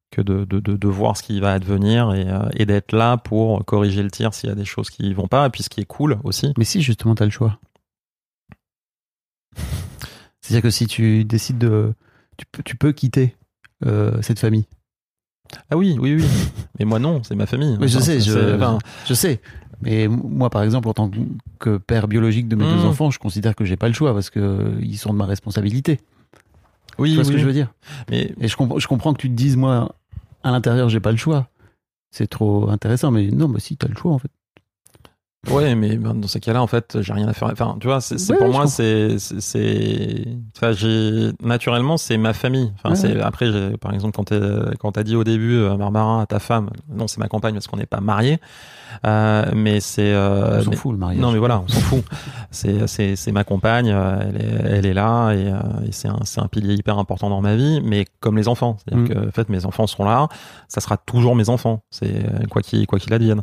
que 0.09 0.19
de, 0.19 0.45
de, 0.45 0.59
de, 0.59 0.76
de 0.76 0.88
voir 0.88 1.15
ce 1.15 1.22
qui 1.22 1.39
va 1.39 1.53
advenir 1.53 2.11
et, 2.15 2.28
euh, 2.28 2.49
et 2.55 2.65
d'être 2.65 2.91
là 2.91 3.17
pour 3.17 3.63
corriger 3.65 4.01
le 4.01 4.09
tir 4.09 4.34
s'il 4.34 4.49
y 4.49 4.51
a 4.51 4.55
des 4.55 4.65
choses 4.65 4.89
qui 4.89 5.13
vont 5.13 5.28
pas. 5.28 5.45
Et 5.45 5.51
puis, 5.51 5.61
ce 5.61 5.69
qui 5.69 5.80
est 5.80 5.86
cool 5.86 6.17
aussi. 6.24 6.53
Mais 6.57 6.65
si, 6.65 6.82
justement, 6.82 7.13
t'as 7.13 7.26
le 7.26 7.30
choix. 7.30 7.59
C'est-à-dire 10.41 10.63
que 10.63 10.72
si 10.72 10.88
tu 10.88 11.24
décides 11.24 11.59
de. 11.59 11.93
Tu 12.38 12.47
peux, 12.51 12.63
tu 12.63 12.76
peux 12.76 12.93
quitter 12.93 13.36
cette 14.24 14.39
famille. 14.39 14.65
Ah 15.70 15.78
oui, 15.78 15.97
oui, 15.99 16.16
oui. 16.16 16.26
Mais 16.80 16.86
moi, 16.86 16.99
non, 16.99 17.22
c'est 17.24 17.36
ma 17.36 17.45
famille. 17.45 17.78
Mais 17.80 17.88
je 17.88 17.99
sais, 17.99 18.20
je, 18.20 18.56
enfin, 18.56 18.78
je 19.06 19.14
sais. 19.14 19.41
Mais 19.82 20.08
moi, 20.08 20.49
par 20.49 20.64
exemple, 20.64 20.88
en 20.88 20.93
tant 20.93 21.10
que 21.60 21.78
père 21.78 22.08
biologique 22.08 22.47
de 22.47 22.56
mes 22.56 22.66
deux 22.66 22.86
enfants, 22.86 23.10
je 23.12 23.20
considère 23.20 23.56
que 23.56 23.66
j'ai 23.66 23.78
pas 23.78 23.88
le 23.88 23.93
choix 23.93 24.14
parce 24.14 24.30
que 24.30 24.39
euh, 24.39 24.80
ils 24.82 24.97
sont 24.97 25.12
de 25.12 25.18
ma 25.18 25.26
responsabilité. 25.26 25.99
oui, 26.99 27.10
tu 27.12 27.16
vois 27.16 27.24
ce 27.24 27.30
oui. 27.30 27.36
que 27.36 27.41
je 27.41 27.47
veux 27.47 27.54
dire? 27.54 27.74
Mais 28.10 28.34
Et 28.39 28.47
je, 28.47 28.56
comp- 28.56 28.80
je 28.80 28.88
comprends 28.88 29.14
que 29.14 29.20
tu 29.22 29.30
te 29.30 29.34
dises, 29.34 29.58
moi, 29.58 29.95
à 30.43 30.52
l'intérieur, 30.52 30.89
j'ai 30.89 30.99
pas 30.99 31.12
le 31.12 31.18
choix. 31.18 31.47
C'est 32.12 32.28
trop 32.28 32.70
intéressant, 32.70 33.10
mais 33.12 33.28
non, 33.32 33.47
bah 33.49 33.60
si, 33.60 33.78
t'as 33.78 33.88
le 33.88 33.95
choix 33.95 34.12
en 34.12 34.20
fait. 34.20 34.30
Ouais, 35.50 35.74
mais 35.74 35.98
ben, 35.98 36.14
dans 36.14 36.28
ces 36.28 36.39
cas-là, 36.39 36.62
en 36.62 36.68
fait, 36.68 37.02
j'ai 37.02 37.14
rien 37.14 37.28
à 37.28 37.34
faire. 37.34 37.50
Enfin, 37.52 37.76
tu 37.82 37.88
vois, 37.88 38.00
c'est 38.00 38.16
Ouais, 38.30 38.38
pour 38.38 38.48
ouais, 38.48 38.54
moi, 38.54 38.68
c'est, 38.68 39.18
c'est, 39.18 39.42
c'est- 39.42 40.26
enfin, 40.56 40.72
j'ai 40.72 41.32
naturellement, 41.42 41.98
c'est 41.98 42.18
ma 42.18 42.34
famille. 42.34 42.72
Enfin, 42.76 42.89
Ouais, 42.92 42.96
c'est 42.96 43.20
après, 43.20 43.52
j'ai- 43.52 43.76
par 43.78 43.92
exemple, 43.92 44.16
quand 44.16 44.26
t'es- 44.26 44.39
quand 44.80 44.92
t'as 44.92 45.02
dit 45.04 45.16
au 45.16 45.24
début, 45.24 45.56
euh, 45.58 45.76
Barbara, 45.78 46.22
à 46.22 46.26
ta 46.28 46.38
femme, 46.39 46.70
non, 46.89 47.08
c'est 47.08 47.18
ma 47.18 47.28
compagne 47.28 47.54
parce 47.56 47.66
qu'on 47.66 47.78
n'est 47.78 47.88
pas 47.88 48.02
mariés. 48.02 48.39
Euh, 49.06 49.46
mais 49.56 49.80
c'est, 49.80 50.14
euh, 50.14 50.60
On 50.60 50.64
s'en 50.64 50.72
fout 50.74 50.92
le 50.94 50.98
mariage. 50.98 51.20
Non, 51.22 51.32
mais 51.32 51.38
voilà, 51.39 51.60
on 51.62 51.68
s'en 51.68 51.80
fout. 51.80 52.04
C'est, 52.52 52.88
c'est, 52.88 53.16
c'est 53.16 53.32
ma 53.32 53.44
compagne, 53.44 53.89
euh, 53.89 54.20
elle 54.22 54.36
est, 54.42 54.78
elle 54.78 54.86
est 54.86 54.94
là 54.94 55.32
et, 55.34 55.48
et 55.88 55.92
c'est 55.92 56.08
un, 56.08 56.20
c'est 56.24 56.42
un 56.42 56.48
pilier 56.48 56.74
hyper 56.76 56.98
important 57.00 57.30
dans 57.30 57.42
ma 57.42 57.56
vie, 57.56 57.82
mais 57.84 58.06
comme 58.20 58.38
les 58.38 58.48
enfants. 58.48 58.78
C'est-à-dire 58.80 59.04
Mm. 59.06 59.08
que, 59.24 59.28
en 59.30 59.32
fait, 59.32 59.50
mes 59.50 59.66
enfants 59.66 59.88
sont 59.88 60.04
là, 60.04 60.28
ça 60.68 60.82
sera 60.82 60.98
toujours 60.98 61.36
mes 61.36 61.50
enfants. 61.50 61.84
C'est, 61.92 62.24
quoi 62.50 62.62
qu'il, 62.62 62.86
quoi 62.88 63.00
qu'il 63.00 63.14
advienne. 63.14 63.42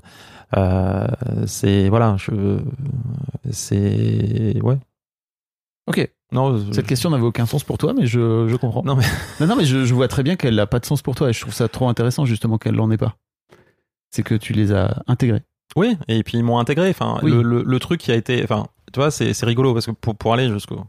Euh, 0.57 1.07
c'est, 1.47 1.89
voilà, 1.89 2.17
je, 2.19 2.59
c'est, 3.51 4.61
ouais. 4.63 4.79
Ok. 5.87 6.11
Non, 6.33 6.59
je- 6.59 6.73
Cette 6.73 6.87
question 6.87 7.11
n'avait 7.11 7.23
aucun 7.25 7.47
sens 7.47 7.65
pour 7.65 7.79
toi, 7.79 7.95
mais 7.97 8.07
je, 8.07 8.47
je 8.49 8.57
comprends. 8.57 8.83
Non, 8.85 8.97
mais- 8.97 9.05
non, 9.41 9.47
non, 9.47 9.57
mais 9.57 9.65
je, 9.65 9.85
je 9.85 9.95
vois 9.95 10.09
très 10.09 10.23
bien 10.23 10.37
qu'elle 10.37 10.57
n'a 10.57 10.67
pas 10.67 10.79
de 10.79 10.85
sens 10.85 11.01
pour 11.01 11.15
toi 11.15 11.31
et 11.31 11.33
je 11.33 11.41
trouve 11.41 11.55
ça 11.55 11.69
trop 11.69 11.89
intéressant 11.89 12.25
justement 12.27 12.59
qu'elle 12.59 12.75
l'en 12.75 12.91
ait 12.91 12.99
pas. 12.99 13.17
C'est 14.11 14.23
que 14.23 14.35
tu 14.35 14.53
les 14.53 14.73
as 14.73 15.03
intégrés. 15.07 15.43
Oui, 15.77 15.99
et 16.09 16.23
puis 16.23 16.39
ils 16.39 16.43
m'ont 16.45 16.59
intégré. 16.59 16.89
Enfin, 16.91 17.19
Oui. 17.23 17.31
le, 17.31 17.43
le, 17.43 17.63
le 17.63 17.79
truc 17.79 18.01
qui 18.01 18.11
a 18.11 18.15
été, 18.15 18.43
enfin, 18.43 18.67
tu 18.93 19.01
vois, 19.01 19.11
c'est 19.11 19.35
rigolo 19.45 19.75
parce 19.75 19.87
que 19.87 19.91
pour, 19.93 20.17
pour 20.17 20.33
aller 20.33 20.49
jusqu'au 20.49 20.83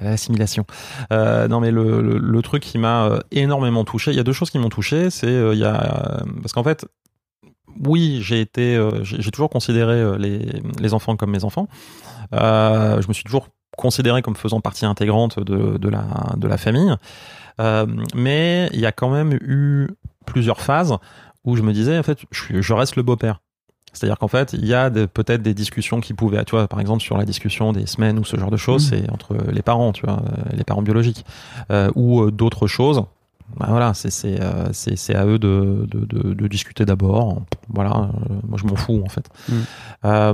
l'assimilation. 0.00 0.66
Euh, 1.12 1.48
non, 1.48 1.60
mais 1.60 1.70
le, 1.70 2.02
le, 2.02 2.18
le 2.18 2.42
truc 2.42 2.62
qui 2.62 2.76
m'a 2.76 3.06
euh, 3.06 3.20
énormément 3.30 3.84
touché, 3.84 4.10
il 4.10 4.16
y 4.16 4.20
a 4.20 4.24
deux 4.24 4.32
choses 4.32 4.50
qui 4.50 4.58
m'ont 4.58 4.68
touché. 4.68 5.08
C'est 5.10 5.26
euh, 5.28 5.54
il 5.54 5.60
y 5.60 5.64
a 5.64 6.22
parce 6.42 6.52
qu'en 6.52 6.64
fait, 6.64 6.84
oui, 7.82 8.18
j'ai 8.20 8.40
été, 8.40 8.76
euh, 8.76 9.02
j'ai 9.04 9.30
toujours 9.30 9.48
considéré 9.48 10.18
les 10.18 10.60
les 10.80 10.94
enfants 10.94 11.16
comme 11.16 11.30
mes 11.30 11.44
enfants. 11.44 11.68
Je 12.32 13.06
me 13.08 13.12
suis 13.12 13.24
toujours 13.24 13.48
considéré 13.76 14.22
comme 14.22 14.36
faisant 14.36 14.60
partie 14.60 14.84
intégrante 14.86 15.38
de, 15.40 15.78
de 15.78 15.88
la 15.88 16.04
de 16.36 16.46
la 16.48 16.58
famille. 16.58 16.94
Mais 18.14 18.68
il 18.72 18.80
y 18.80 18.86
a 18.86 18.92
quand 18.92 19.08
même 19.10 19.32
eu 19.40 19.88
plusieurs 20.26 20.60
phases 20.60 20.94
où 21.44 21.56
je 21.56 21.62
me 21.62 21.72
disais 21.72 21.98
en 21.98 22.02
fait 22.02 22.18
je, 22.30 22.72
reste 22.72 22.96
le 22.96 23.02
beau-père. 23.02 23.40
C'est-à-dire 23.92 24.18
qu'en 24.18 24.26
fait, 24.28 24.52
il 24.54 24.66
y 24.66 24.74
a 24.74 24.90
peut-être 24.90 25.42
des 25.42 25.54
discussions 25.54 26.00
qui 26.00 26.14
pouvaient, 26.14 26.44
tu 26.44 26.50
vois, 26.56 26.66
par 26.66 26.80
exemple 26.80 27.00
sur 27.00 27.16
la 27.16 27.24
discussion 27.24 27.72
des 27.72 27.86
semaines 27.86 28.18
ou 28.18 28.24
ce 28.24 28.36
genre 28.36 28.50
de 28.50 28.56
choses, 28.56 28.90
Mhm. 28.90 28.98
c'est 28.98 29.10
entre 29.12 29.36
les 29.52 29.62
parents, 29.62 29.92
tu 29.92 30.04
vois, 30.04 30.20
euh, 30.20 30.42
les 30.56 30.64
parents 30.64 30.82
biologiques, 30.82 31.24
euh, 31.70 31.90
ou 31.94 32.22
euh, 32.22 32.32
d'autres 32.32 32.66
choses. 32.66 33.04
Bah 33.56 33.66
voilà, 33.68 33.92
c'est 33.94 34.40
euh, 34.40 34.66
à 35.14 35.26
eux 35.26 35.38
de 35.38 35.86
de, 35.88 36.06
de, 36.06 36.32
de 36.34 36.48
discuter 36.48 36.84
d'abord. 36.84 37.42
Voilà, 37.68 38.10
euh, 38.30 38.34
moi 38.48 38.58
je 38.60 38.66
m'en 38.66 38.74
fous 38.74 39.02
en 39.04 39.08
fait. 39.08 39.28
Euh, 40.04 40.32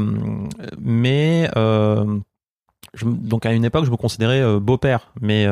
mais 0.80 1.50
je 2.94 3.04
donc 3.04 3.44
à 3.44 3.52
une 3.52 3.64
époque, 3.64 3.84
je 3.84 3.90
me 3.90 3.96
considérais 3.96 4.58
beau-père, 4.58 5.12
mais 5.20 5.46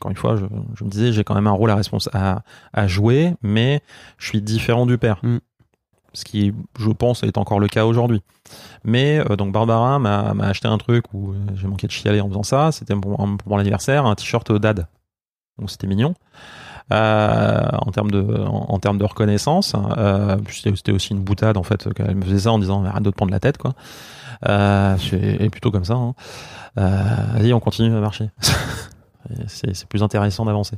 encore 0.00 0.10
une 0.10 0.16
fois, 0.16 0.36
je, 0.36 0.46
je 0.74 0.84
me 0.84 0.90
disais, 0.90 1.12
j'ai 1.12 1.24
quand 1.24 1.34
même 1.34 1.46
un 1.46 1.52
rôle 1.52 1.70
à, 1.70 1.80
à, 2.14 2.42
à 2.72 2.86
jouer, 2.86 3.34
mais 3.42 3.82
je 4.16 4.28
suis 4.28 4.40
différent 4.40 4.86
du 4.86 4.96
père. 4.96 5.18
Mm. 5.22 5.38
Ce 6.12 6.24
qui, 6.24 6.52
je 6.78 6.90
pense, 6.90 7.22
est 7.22 7.38
encore 7.38 7.60
le 7.60 7.68
cas 7.68 7.84
aujourd'hui. 7.84 8.22
Mais 8.82 9.22
euh, 9.30 9.36
donc 9.36 9.52
Barbara 9.52 9.98
m'a 10.00 10.34
acheté 10.40 10.66
un 10.66 10.78
truc 10.78 11.04
où 11.12 11.32
euh, 11.32 11.36
j'ai 11.54 11.68
manqué 11.68 11.86
de 11.86 11.92
chialer 11.92 12.20
en 12.20 12.28
faisant 12.28 12.42
ça. 12.42 12.72
C'était 12.72 12.96
pour, 12.96 13.16
pour 13.16 13.28
mon 13.46 13.58
anniversaire, 13.58 14.06
un 14.06 14.14
t-shirt 14.16 14.50
dad. 14.52 14.88
Donc 15.58 15.70
c'était 15.70 15.86
mignon. 15.86 16.14
Euh, 16.92 17.68
en 17.70 17.92
termes 17.92 18.10
de 18.10 18.20
en, 18.20 18.66
en 18.70 18.78
termes 18.80 18.98
de 18.98 19.04
reconnaissance, 19.04 19.76
euh, 19.96 20.36
c'était 20.50 20.90
aussi 20.90 21.12
une 21.12 21.20
boutade 21.20 21.56
en 21.56 21.62
fait 21.62 21.92
qu'elle 21.94 22.16
me 22.16 22.24
faisait 22.24 22.40
ça 22.40 22.52
en 22.52 22.58
disant 22.58 22.84
arrête 22.84 23.04
de 23.04 23.10
te 23.10 23.14
prendre 23.14 23.30
la 23.30 23.38
tête 23.38 23.58
quoi. 23.58 23.74
Euh, 24.48 24.96
c'est 24.98 25.50
plutôt 25.50 25.70
comme 25.70 25.84
ça. 25.84 25.94
Hein. 25.94 26.14
Euh, 26.78 27.02
Vas-y, 27.34 27.52
on 27.52 27.60
continue 27.60 27.94
à 27.94 28.00
marcher. 28.00 28.30
c'est 29.46 29.86
plus 29.86 30.02
intéressant 30.02 30.44
d'avancer. 30.44 30.76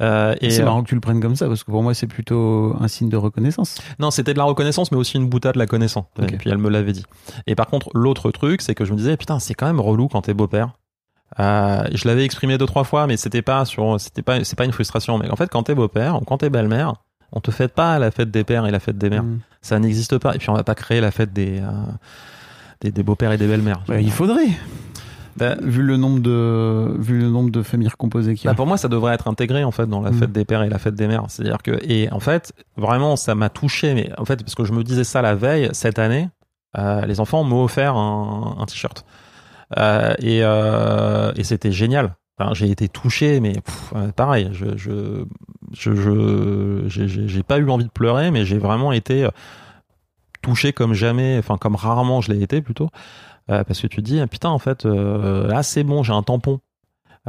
Euh, 0.00 0.34
C'est 0.40 0.60
euh, 0.60 0.64
marrant 0.64 0.82
que 0.82 0.88
tu 0.88 0.94
le 0.94 1.00
prennes 1.00 1.20
comme 1.20 1.36
ça 1.36 1.46
parce 1.46 1.64
que 1.64 1.70
pour 1.70 1.82
moi 1.82 1.94
c'est 1.94 2.06
plutôt 2.06 2.74
un 2.80 2.88
signe 2.88 3.08
de 3.08 3.16
reconnaissance. 3.16 3.76
non, 3.98 4.10
c'était 4.10 4.32
de 4.32 4.38
la 4.38 4.44
reconnaissance, 4.44 4.92
mais 4.92 4.98
aussi 4.98 5.16
une 5.16 5.28
boutade 5.28 5.56
la 5.56 5.66
connaissant. 5.66 6.08
Ok. 6.18 6.32
Et 6.32 6.36
puis 6.36 6.50
elle 6.50 6.58
me 6.58 6.68
l'avait 6.70 6.92
dit. 6.92 7.04
Et 7.46 7.54
par 7.54 7.66
contre, 7.66 7.90
l'autre 7.94 8.30
truc, 8.30 8.62
c'est 8.62 8.74
que 8.74 8.84
je 8.84 8.92
me 8.92 8.96
disais, 8.96 9.16
putain, 9.16 9.38
c'est 9.38 9.54
quand 9.54 9.66
même 9.66 9.80
relou 9.80 10.08
quand 10.08 10.22
t'es 10.22 10.34
beau-père. 10.34 10.70
Euh, 11.40 11.84
je 11.92 12.06
l'avais 12.06 12.24
exprimé 12.24 12.58
deux 12.58 12.66
trois 12.66 12.84
fois, 12.84 13.06
mais 13.06 13.16
c'était 13.16 13.42
pas 13.42 13.64
sur, 13.64 13.98
c'était 14.00 14.22
pas, 14.22 14.44
c'est 14.44 14.56
pas 14.56 14.64
une 14.64 14.72
frustration. 14.72 15.18
Mais 15.18 15.30
en 15.30 15.36
fait, 15.36 15.50
quand 15.50 15.64
t'es 15.64 15.74
beau-père 15.74 16.16
ou 16.16 16.24
quand 16.24 16.38
t'es 16.38 16.50
belle-mère, 16.50 16.94
on 17.32 17.40
te 17.40 17.50
fête 17.50 17.74
pas 17.74 17.98
la 17.98 18.10
fête 18.10 18.30
des 18.30 18.44
pères 18.44 18.66
et 18.66 18.70
la 18.70 18.78
fête 18.80 18.98
des 18.98 19.10
mères. 19.10 19.24
Mm. 19.24 19.40
Ça 19.60 19.78
n'existe 19.78 20.18
pas. 20.18 20.34
Et 20.34 20.38
puis 20.38 20.50
on 20.50 20.54
va 20.54 20.62
pas 20.62 20.74
créer 20.74 21.00
la 21.00 21.10
fête 21.10 21.32
des, 21.32 21.60
euh, 21.60 21.70
des, 22.80 22.92
des 22.92 23.02
beaux-pères 23.02 23.32
et 23.32 23.38
des 23.38 23.46
belles-mères. 23.46 23.82
Bah, 23.88 24.00
il 24.00 24.12
faudrait, 24.12 24.46
Bah, 25.36 25.56
vu 25.62 25.82
le 25.82 25.96
nombre 25.96 26.20
de, 26.20 26.94
vu 26.98 27.18
le 27.18 27.28
nombre 27.28 27.50
de 27.50 27.62
familles 27.62 27.88
recomposées 27.88 28.34
qu'il 28.34 28.44
y 28.44 28.48
a. 28.48 28.52
Bah, 28.52 28.56
pour 28.56 28.66
moi, 28.66 28.76
ça 28.76 28.88
devrait 28.88 29.14
être 29.14 29.26
intégré 29.28 29.64
en 29.64 29.70
fait 29.72 29.86
dans 29.86 30.00
la 30.00 30.10
Mm. 30.10 30.14
fête 30.14 30.32
des 30.32 30.44
pères 30.44 30.62
et 30.62 30.68
la 30.68 30.78
fête 30.78 30.94
des 30.94 31.06
mères. 31.08 31.24
C'est-à-dire 31.28 31.58
que 31.62 31.78
et 31.82 32.10
en 32.12 32.20
fait, 32.20 32.52
vraiment, 32.76 33.16
ça 33.16 33.34
m'a 33.34 33.48
touché. 33.48 33.94
Mais 33.94 34.10
en 34.18 34.24
fait, 34.24 34.42
parce 34.42 34.54
que 34.54 34.64
je 34.64 34.72
me 34.72 34.84
disais 34.84 35.04
ça 35.04 35.22
la 35.22 35.34
veille 35.34 35.68
cette 35.72 35.98
année, 35.98 36.28
euh, 36.78 37.04
les 37.06 37.20
enfants 37.20 37.42
m'ont 37.44 37.64
offert 37.64 37.96
un, 37.96 38.56
un 38.58 38.64
t-shirt 38.66 39.04
Euh, 39.78 40.14
et, 40.18 40.40
euh, 40.42 41.32
et 41.36 41.42
c'était 41.44 41.72
génial. 41.72 42.14
Enfin, 42.38 42.52
j'ai 42.54 42.70
été 42.70 42.88
touché, 42.88 43.40
mais 43.40 43.52
pff, 43.54 43.92
euh, 43.96 44.12
pareil, 44.12 44.50
je 44.52 44.76
je 44.76 45.24
je 45.72 47.06
j'ai 47.26 47.42
pas 47.42 47.58
eu 47.58 47.68
envie 47.70 47.84
de 47.84 47.90
pleurer, 47.90 48.30
mais 48.30 48.44
j'ai 48.44 48.58
vraiment 48.58 48.92
été 48.92 49.24
euh, 49.24 49.30
touché 50.42 50.72
comme 50.72 50.94
jamais, 50.94 51.36
enfin 51.38 51.56
comme 51.56 51.76
rarement 51.76 52.20
je 52.20 52.32
l'ai 52.32 52.42
été 52.42 52.60
plutôt, 52.60 52.90
parce 53.48 53.80
que 53.80 53.86
tu 53.86 53.96
te 53.98 54.02
dis 54.02 54.20
ah, 54.20 54.26
putain 54.26 54.48
en 54.48 54.58
fait 54.58 54.86
euh, 54.86 55.46
là 55.48 55.62
c'est 55.62 55.84
bon, 55.84 56.02
j'ai 56.02 56.12
un 56.12 56.22
tampon. 56.22 56.60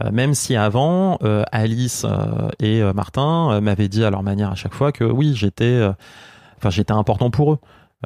Euh, 0.03 0.11
même 0.11 0.33
si 0.33 0.57
avant, 0.57 1.17
euh, 1.23 1.43
Alice 1.53 2.05
euh, 2.05 2.49
et 2.59 2.81
euh, 2.81 2.91
Martin 2.91 3.51
euh, 3.51 3.61
m'avaient 3.61 3.87
dit 3.87 4.03
à 4.03 4.09
leur 4.09 4.23
manière 4.23 4.51
à 4.51 4.55
chaque 4.55 4.73
fois 4.73 4.91
que 4.91 5.05
oui, 5.05 5.33
j'étais, 5.35 5.63
euh, 5.63 5.93
enfin 6.57 6.69
j'étais 6.69 6.91
important 6.91 7.29
pour 7.29 7.53
eux. 7.53 7.59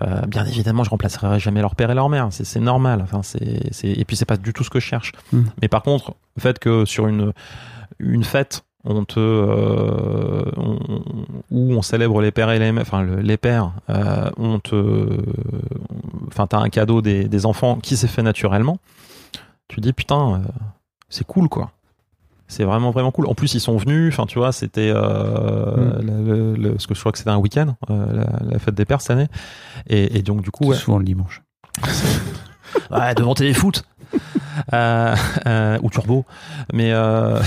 Euh, 0.03 0.21
bien 0.27 0.45
évidemment, 0.45 0.83
je 0.83 0.91
remplacerai 0.91 1.39
jamais 1.39 1.61
leur 1.61 1.75
père 1.75 1.89
et 1.89 1.95
leur 1.95 2.07
mère, 2.09 2.27
c'est 2.29 2.59
normal. 2.59 3.01
Enfin, 3.01 3.21
c'est, 3.23 3.39
et 3.83 4.05
puis 4.05 4.15
c'est 4.15 4.25
pas 4.25 4.37
du 4.37 4.53
tout 4.53 4.63
ce 4.63 4.69
que 4.69 4.79
je 4.79 4.85
cherche. 4.85 5.13
Mm. 5.33 5.41
Mais 5.61 5.67
par 5.67 5.81
contre, 5.81 6.13
le 6.35 6.41
fait 6.41 6.59
que 6.59 6.85
sur 6.85 7.07
une 7.07 7.33
une 7.97 8.23
fête, 8.23 8.63
on 8.85 9.03
te 9.05 9.19
euh, 9.19 10.43
on- 10.57 10.79
où 11.51 11.73
on 11.73 11.81
célèbre 11.81 12.21
les 12.21 12.31
pères 12.31 12.49
et 12.51 12.59
les 12.59 12.71
mères, 12.71 12.83
enfin 12.83 13.01
le- 13.03 13.19
les 13.21 13.37
pères, 13.37 13.71
euh, 13.89 14.29
on 14.37 14.59
te, 14.59 15.19
enfin 16.27 16.47
t'as 16.47 16.59
un 16.59 16.69
cadeau 16.69 17.01
des, 17.01 17.25
des 17.25 17.45
enfants 17.45 17.77
qui 17.77 17.97
s'est 17.97 18.07
fait 18.07 18.23
naturellement. 18.23 18.77
Tu 19.67 19.81
dis 19.81 19.93
putain, 19.93 20.35
euh, 20.35 20.47
c'est 21.09 21.25
cool 21.27 21.49
quoi. 21.49 21.71
C'est 22.47 22.63
vraiment 22.63 22.89
vraiment 22.89 23.11
cool. 23.11 23.27
En 23.27 23.35
plus, 23.35 23.53
ils 23.53 23.59
sont 23.59 23.77
venus. 23.77 24.11
Enfin, 24.11 24.25
tu 24.25 24.39
vois, 24.39 24.51
c'était 24.51 24.91
euh, 24.95 25.99
le, 26.01 26.23
le- 26.23 26.55
le- 26.55 26.71
parce 26.71 26.87
que 26.87 26.95
je 26.95 26.99
crois 26.99 27.11
que 27.11 27.19
c'était 27.19 27.29
un 27.29 27.37
week-end, 27.37 27.75
euh, 27.91 28.23
la, 28.41 28.51
la 28.53 28.57
fête 28.59 28.73
des 28.73 28.85
pères 28.85 29.01
cette 29.01 29.11
année. 29.11 29.27
Et, 29.87 30.17
et 30.17 30.23
donc 30.23 30.41
du 30.41 30.49
coup, 30.49 30.65
ouais, 30.65 30.75
souvent 30.75 30.97
le 30.97 31.03
dimanche. 31.05 31.43
ouais 32.91 33.13
devant 33.15 33.35
téléfoot 33.35 33.83
euh, 34.73 35.15
euh, 35.45 35.77
ou 35.83 35.89
turbo. 35.91 36.25
Mais 36.73 36.91
euh, 36.91 37.39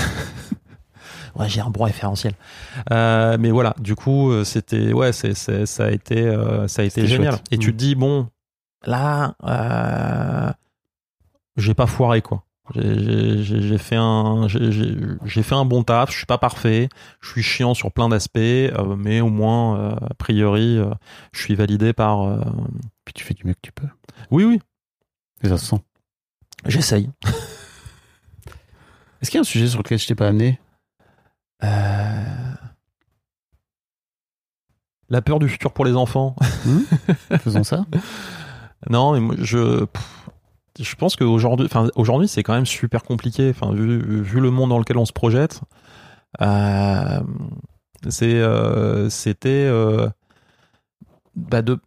ouais, 1.37 1.49
j'ai 1.49 1.61
un 1.61 1.70
bon 1.70 1.85
référentiel. 1.85 2.35
Euh, 2.91 3.37
mais 3.39 3.51
voilà, 3.51 3.74
du 3.78 3.95
coup, 3.95 4.30
euh, 4.30 4.45
c'était 4.45 4.93
ouais, 4.93 5.12
c'est, 5.12 5.35
c'est- 5.35 5.66
ça 5.66 5.87
a 5.87 5.91
été 5.91 6.22
euh, 6.26 6.68
ça 6.68 6.83
a 6.83 6.85
été 6.85 7.07
génial. 7.07 7.33
chouette. 7.35 7.45
Et 7.51 7.59
tu 7.59 7.68
Mm. 7.68 7.72
te 7.72 7.76
dis 7.76 7.95
bon, 7.95 8.28
là, 8.85 9.35
euh, 9.45 10.53
j'ai 11.57 11.74
pas 11.74 11.87
foiré 11.87 12.22
quoi. 12.22 12.45
J'ai- 12.74 12.99
J'ai 13.05 13.43
j'ai- 13.43 13.61
j'ai 13.62 13.78
fait 13.78 13.97
un 13.97 14.47
j'ai- 14.49 15.43
fait 15.43 15.55
un 15.55 15.64
bon 15.64 15.83
taf. 15.83 16.11
Je 16.12 16.16
suis 16.16 16.26
pas 16.26 16.39
parfait. 16.39 16.89
Je 17.20 17.28
suis 17.30 17.43
chiant 17.43 17.74
sur 17.74 17.91
plein 17.91 18.09
d'aspects, 18.09 18.39
mais 18.97 19.20
au 19.20 19.28
moins 19.30 19.97
a 19.97 20.14
priori, 20.14 20.78
je 21.33 21.41
suis 21.41 21.55
validé 21.57 21.93
par. 21.93 22.39
Puis 23.05 23.14
tu 23.14 23.24
fais 23.24 23.35
du 23.35 23.45
mieux 23.47 23.55
que 23.55 23.59
tu 23.62 23.72
peux. 23.72 23.89
Oui 24.30 24.45
oui, 24.45 24.61
Et 25.43 25.49
ça 25.49 25.59
se 25.59 25.66
sent. 25.66 25.83
j'essaye. 26.66 27.11
Est-ce 29.20 29.30
qu'il 29.30 29.39
y 29.39 29.41
a 29.41 29.43
un 29.43 29.45
sujet 29.45 29.66
sur 29.66 29.78
lequel 29.78 29.99
je 29.99 30.07
t'ai 30.07 30.14
pas 30.14 30.28
amené? 30.28 30.61
La 35.08 35.20
peur 35.20 35.38
du 35.38 35.48
futur 35.48 35.72
pour 35.72 35.84
les 35.84 35.94
enfants. 35.94 36.34
Faisons 37.40 37.64
ça. 37.64 37.84
non, 38.90 39.12
mais 39.12 39.20
moi, 39.20 39.34
je, 39.38 39.84
pff, 39.84 40.28
je 40.80 40.94
pense 40.94 41.16
qu'aujourd'hui, 41.16 41.66
enfin, 41.66 41.88
aujourd'hui, 41.96 42.28
c'est 42.28 42.42
quand 42.42 42.54
même 42.54 42.66
super 42.66 43.02
compliqué. 43.02 43.50
Enfin, 43.50 43.72
vu, 43.72 44.22
vu 44.22 44.40
le 44.40 44.50
monde 44.50 44.70
dans 44.70 44.78
lequel 44.78 44.96
on 44.96 45.04
se 45.04 45.12
projette, 45.12 45.60
euh, 46.40 47.20
c'est, 48.08 48.34
euh, 48.34 49.10
c'était 49.10 49.66
euh, 49.66 50.08
bah, 51.36 51.62
de 51.62 51.78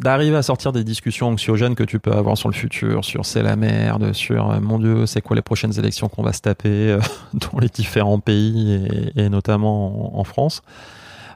d'arriver 0.00 0.36
à 0.36 0.42
sortir 0.42 0.72
des 0.72 0.84
discussions 0.84 1.28
anxiogènes 1.28 1.74
que 1.74 1.84
tu 1.84 1.98
peux 1.98 2.12
avoir 2.12 2.36
sur 2.36 2.48
le 2.48 2.54
futur, 2.54 3.04
sur 3.04 3.24
c'est 3.26 3.42
la 3.42 3.56
merde, 3.56 4.12
sur 4.12 4.50
euh, 4.50 4.60
mon 4.60 4.78
Dieu, 4.78 5.06
c'est 5.06 5.20
quoi 5.20 5.36
les 5.36 5.42
prochaines 5.42 5.78
élections 5.78 6.08
qu'on 6.08 6.22
va 6.22 6.32
se 6.32 6.40
taper 6.40 6.68
euh, 6.68 7.00
dans 7.34 7.58
les 7.58 7.68
différents 7.68 8.18
pays 8.20 8.72
et, 9.14 9.24
et 9.24 9.28
notamment 9.28 10.16
en, 10.16 10.20
en 10.20 10.24
France, 10.24 10.62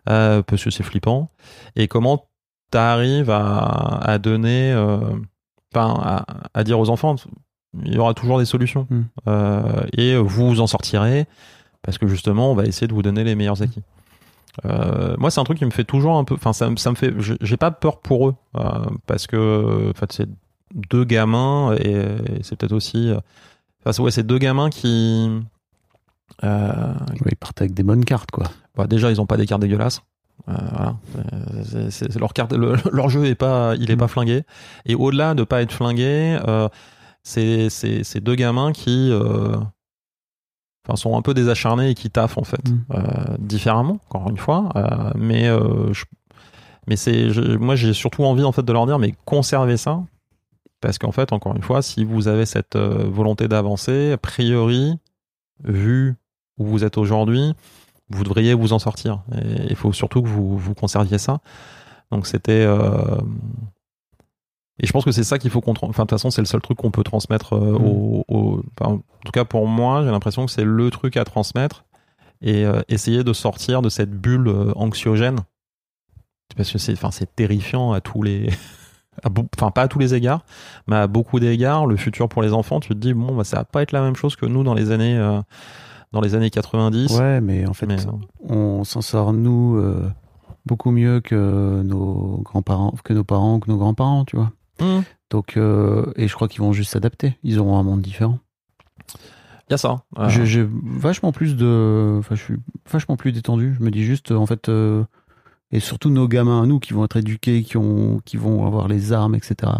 euh, 0.08 0.42
parce 0.42 0.64
que 0.64 0.70
c'est 0.70 0.82
flippant. 0.82 1.30
Et 1.76 1.88
comment 1.88 2.26
tu 2.72 2.78
arrives 2.78 3.30
à, 3.30 4.00
à 4.02 4.18
donner, 4.18 4.72
euh, 4.72 4.98
enfin, 5.74 5.94
à, 6.02 6.26
à 6.54 6.64
dire 6.64 6.78
aux 6.80 6.90
enfants, 6.90 7.16
il 7.84 7.94
y 7.94 7.98
aura 7.98 8.14
toujours 8.14 8.38
des 8.38 8.44
solutions 8.44 8.86
Mm. 8.90 9.00
Euh, 9.28 9.84
et 9.96 10.16
vous 10.16 10.48
vous 10.48 10.60
en 10.60 10.66
sortirez 10.66 11.26
parce 11.82 11.98
que 11.98 12.06
justement, 12.06 12.50
on 12.50 12.54
va 12.54 12.64
essayer 12.64 12.86
de 12.86 12.94
vous 12.94 13.02
donner 13.02 13.24
les 13.24 13.34
meilleurs 13.34 13.62
acquis. 13.62 13.82
Euh, 14.64 15.14
moi, 15.18 15.30
c'est 15.30 15.40
un 15.40 15.44
truc 15.44 15.58
qui 15.58 15.64
me 15.64 15.70
fait 15.70 15.84
toujours 15.84 16.16
un 16.16 16.24
peu. 16.24 16.34
Enfin, 16.34 16.52
ça, 16.52 16.70
me- 16.70 16.76
ça 16.76 16.90
me 16.90 16.94
fait. 16.96 17.12
J'ai 17.40 17.56
pas 17.56 17.70
peur 17.70 18.00
pour 18.00 18.28
eux 18.28 18.34
euh, 18.56 18.86
parce 19.06 19.26
que, 19.26 19.90
en 19.90 19.94
fait, 19.94 20.12
c'est 20.12 20.28
deux 20.90 21.04
gamins 21.04 21.74
et, 21.76 21.90
et 21.92 22.42
c'est 22.42 22.56
peut-être 22.56 22.72
aussi. 22.72 23.10
euh, 23.10 23.18
Enfin, 23.80 23.92
c'est- 23.92 24.02
ouais, 24.02 24.10
c'est 24.10 24.22
deux 24.26 24.38
gamins 24.38 24.70
qui. 24.70 25.30
Euh, 26.42 26.92
Ouais, 27.24 27.30
ils 27.32 27.36
partent 27.36 27.60
avec 27.60 27.74
des 27.74 27.82
bonnes 27.82 28.04
cartes, 28.04 28.30
quoi. 28.30 28.44
bah, 28.76 28.86
déjà, 28.86 29.10
ils 29.10 29.20
ont 29.20 29.26
pas 29.26 29.36
des 29.36 29.46
cartes 29.46 29.60
dégueulasses. 29.62 30.02
Voilà. 30.46 30.96
C'est- 31.64 31.90
c'est- 31.90 32.12
c'est 32.12 32.18
leur 32.18 32.32
carte, 32.32 32.52
le- 32.52 32.74
leur 32.92 33.08
jeu 33.08 33.24
est 33.26 33.34
pas, 33.34 33.74
il 33.76 33.90
est 33.90 33.94
Mm. 33.96 33.98
pas 33.98 34.08
flingué. 34.08 34.42
Et 34.86 34.94
au-delà 34.94 35.34
de 35.34 35.44
pas 35.44 35.62
être 35.62 35.72
flingué, 35.72 36.38
c'est 37.22 37.70
c'est 37.70 38.20
deux 38.20 38.34
gamins 38.34 38.72
qui, 38.72 39.10
enfin, 40.86 40.96
sont 40.96 41.16
un 41.16 41.22
peu 41.22 41.34
des 41.34 41.48
acharnés 41.48 41.90
et 41.90 41.94
qui 41.94 42.10
taffent 42.10 42.38
en 42.38 42.44
fait, 42.44 42.68
Mm. 42.68 42.80
Euh, 42.94 43.02
différemment, 43.38 43.98
encore 44.08 44.28
une 44.30 44.36
fois. 44.38 44.68
Euh, 44.76 45.10
mais 45.16 45.48
euh, 45.48 45.92
je- 45.92 46.04
mais 46.86 46.96
c'est, 46.96 47.28
moi, 47.58 47.76
j'ai 47.76 47.94
surtout 47.94 48.24
envie 48.24 48.44
en 48.44 48.52
fait 48.52 48.62
de 48.62 48.72
leur 48.72 48.86
dire, 48.86 48.98
mais 48.98 49.14
conservez 49.24 49.76
ça. 49.78 50.02
Parce 50.80 50.98
qu'en 50.98 51.12
fait, 51.12 51.32
encore 51.32 51.56
une 51.56 51.62
fois, 51.62 51.80
si 51.80 52.04
vous 52.04 52.28
avez 52.28 52.44
cette 52.44 52.76
euh, 52.76 53.06
volonté 53.08 53.48
d'avancer, 53.48 54.12
a 54.12 54.18
priori, 54.18 54.98
vu 55.62 56.14
où 56.58 56.66
vous 56.66 56.84
êtes 56.84 56.98
aujourd'hui, 56.98 57.54
vous 58.10 58.22
devriez 58.22 58.52
vous 58.52 58.74
en 58.74 58.78
sortir. 58.78 59.22
Et 59.34 59.68
il 59.70 59.76
faut 59.76 59.94
surtout 59.94 60.22
que 60.22 60.28
vous, 60.28 60.58
vous 60.58 60.74
conserviez 60.74 61.16
ça. 61.16 61.38
Donc 62.10 62.26
c'était... 62.26 62.66
Et 64.80 64.86
je 64.86 64.92
pense 64.92 65.04
que 65.04 65.12
c'est 65.12 65.22
ça 65.24 65.38
qu'il 65.38 65.50
faut 65.50 65.60
qu'on... 65.60 65.72
Enfin, 65.72 65.86
de 65.86 65.92
toute 65.96 66.10
façon, 66.10 66.30
c'est 66.30 66.40
le 66.42 66.46
seul 66.46 66.60
truc 66.60 66.78
qu'on 66.78 66.90
peut 66.90 67.04
transmettre 67.04 67.52
euh, 67.54 67.78
Mm. 67.78 67.84
au... 67.86 68.24
au- 68.28 68.62
enfin, 68.80 68.94
en 68.94 69.00
tout 69.24 69.32
cas, 69.32 69.44
pour 69.44 69.66
moi, 69.68 70.02
j'ai 70.04 70.10
l'impression 70.10 70.44
que 70.46 70.50
c'est 70.52 70.64
le 70.64 70.90
truc 70.90 71.16
à 71.16 71.24
transmettre. 71.24 71.84
Et 72.42 72.64
euh, 72.66 72.80
essayer 72.88 73.22
de 73.24 73.32
sortir 73.32 73.80
de 73.82 73.88
cette 73.88 74.10
bulle 74.10 74.48
euh, 74.48 74.72
anxiogène. 74.76 75.38
Parce 76.56 76.70
que 76.72 76.78
c'est 76.78 76.92
enfin, 76.92 77.10
c'est 77.10 77.34
terrifiant 77.36 77.92
à 77.92 78.00
tous 78.00 78.22
les... 78.22 78.48
à 79.22 79.28
Enfin, 79.56 79.70
pas 79.70 79.82
à 79.82 79.88
tous 79.88 80.00
les 80.00 80.14
égards, 80.14 80.44
mais 80.88 80.96
à 80.96 81.06
beaucoup 81.06 81.38
d'égards, 81.38 81.86
le 81.86 81.96
futur 81.96 82.28
pour 82.28 82.42
les 82.42 82.52
enfants, 82.52 82.80
tu 82.80 82.88
te 82.88 82.94
dis, 82.94 83.14
bon, 83.14 83.36
bah, 83.36 83.44
ça 83.44 83.58
va 83.58 83.64
pas 83.64 83.82
être 83.82 83.92
la 83.92 84.02
même 84.02 84.16
chose 84.16 84.34
que 84.34 84.44
nous 84.46 84.64
dans 84.64 84.74
les 84.74 84.90
années... 84.90 85.16
dans 86.12 86.20
les 86.20 86.34
années 86.34 86.50
90. 86.50 87.16
Ouais, 87.18 87.40
mais 87.40 87.64
en 87.66 87.74
fait, 87.74 87.86
Mais, 87.86 87.96
on 88.48 88.82
s'en 88.84 89.00
sort, 89.02 89.32
nous, 89.32 89.80
beaucoup 90.66 90.90
mieux 90.90 91.20
que 91.20 91.80
nos 91.84 92.40
grands-parents, 92.44 92.92
que 93.04 93.12
nos 93.12 93.24
parents, 93.24 93.60
que 93.60 93.70
nos 93.70 93.76
grands-parents, 93.78 94.24
tu 94.24 94.36
vois. 94.36 94.50
Il 94.80 95.02
Donc, 95.30 95.56
euh, 95.56 96.12
et 96.16 96.28
je 96.28 96.34
crois 96.34 96.48
qu'ils 96.48 96.60
vont 96.60 96.72
juste 96.72 96.92
s'adapter. 96.92 97.38
Ils 97.42 97.58
auront 97.58 97.78
un 97.78 97.82
monde 97.82 98.02
différent. 98.02 98.38
y 99.70 99.74
a 99.74 99.78
ça. 99.78 100.02
Euh, 100.18 100.28
J'ai- 100.28 100.68
vachement 100.68 101.32
plus 101.32 101.56
de. 101.56 102.16
Enfin, 102.18 102.34
je 102.34 102.42
suis 102.42 102.56
vachement 102.90 103.16
plus 103.16 103.32
détendu. 103.32 103.74
Je 103.78 103.84
me 103.84 103.90
dis 103.90 104.04
juste, 104.04 104.30
en 104.32 104.46
fait. 104.46 104.68
euh, 104.68 105.04
et 105.72 105.80
surtout 105.80 106.10
nos 106.10 106.28
gamins 106.28 106.62
à 106.62 106.66
nous 106.66 106.78
qui 106.78 106.92
vont 106.92 107.04
être 107.04 107.16
éduqués, 107.16 107.62
qui, 107.64 107.76
ont, 107.76 108.20
qui 108.24 108.36
vont 108.36 108.64
avoir 108.66 108.86
les 108.86 109.12
armes, 109.12 109.34
etc. 109.34 109.72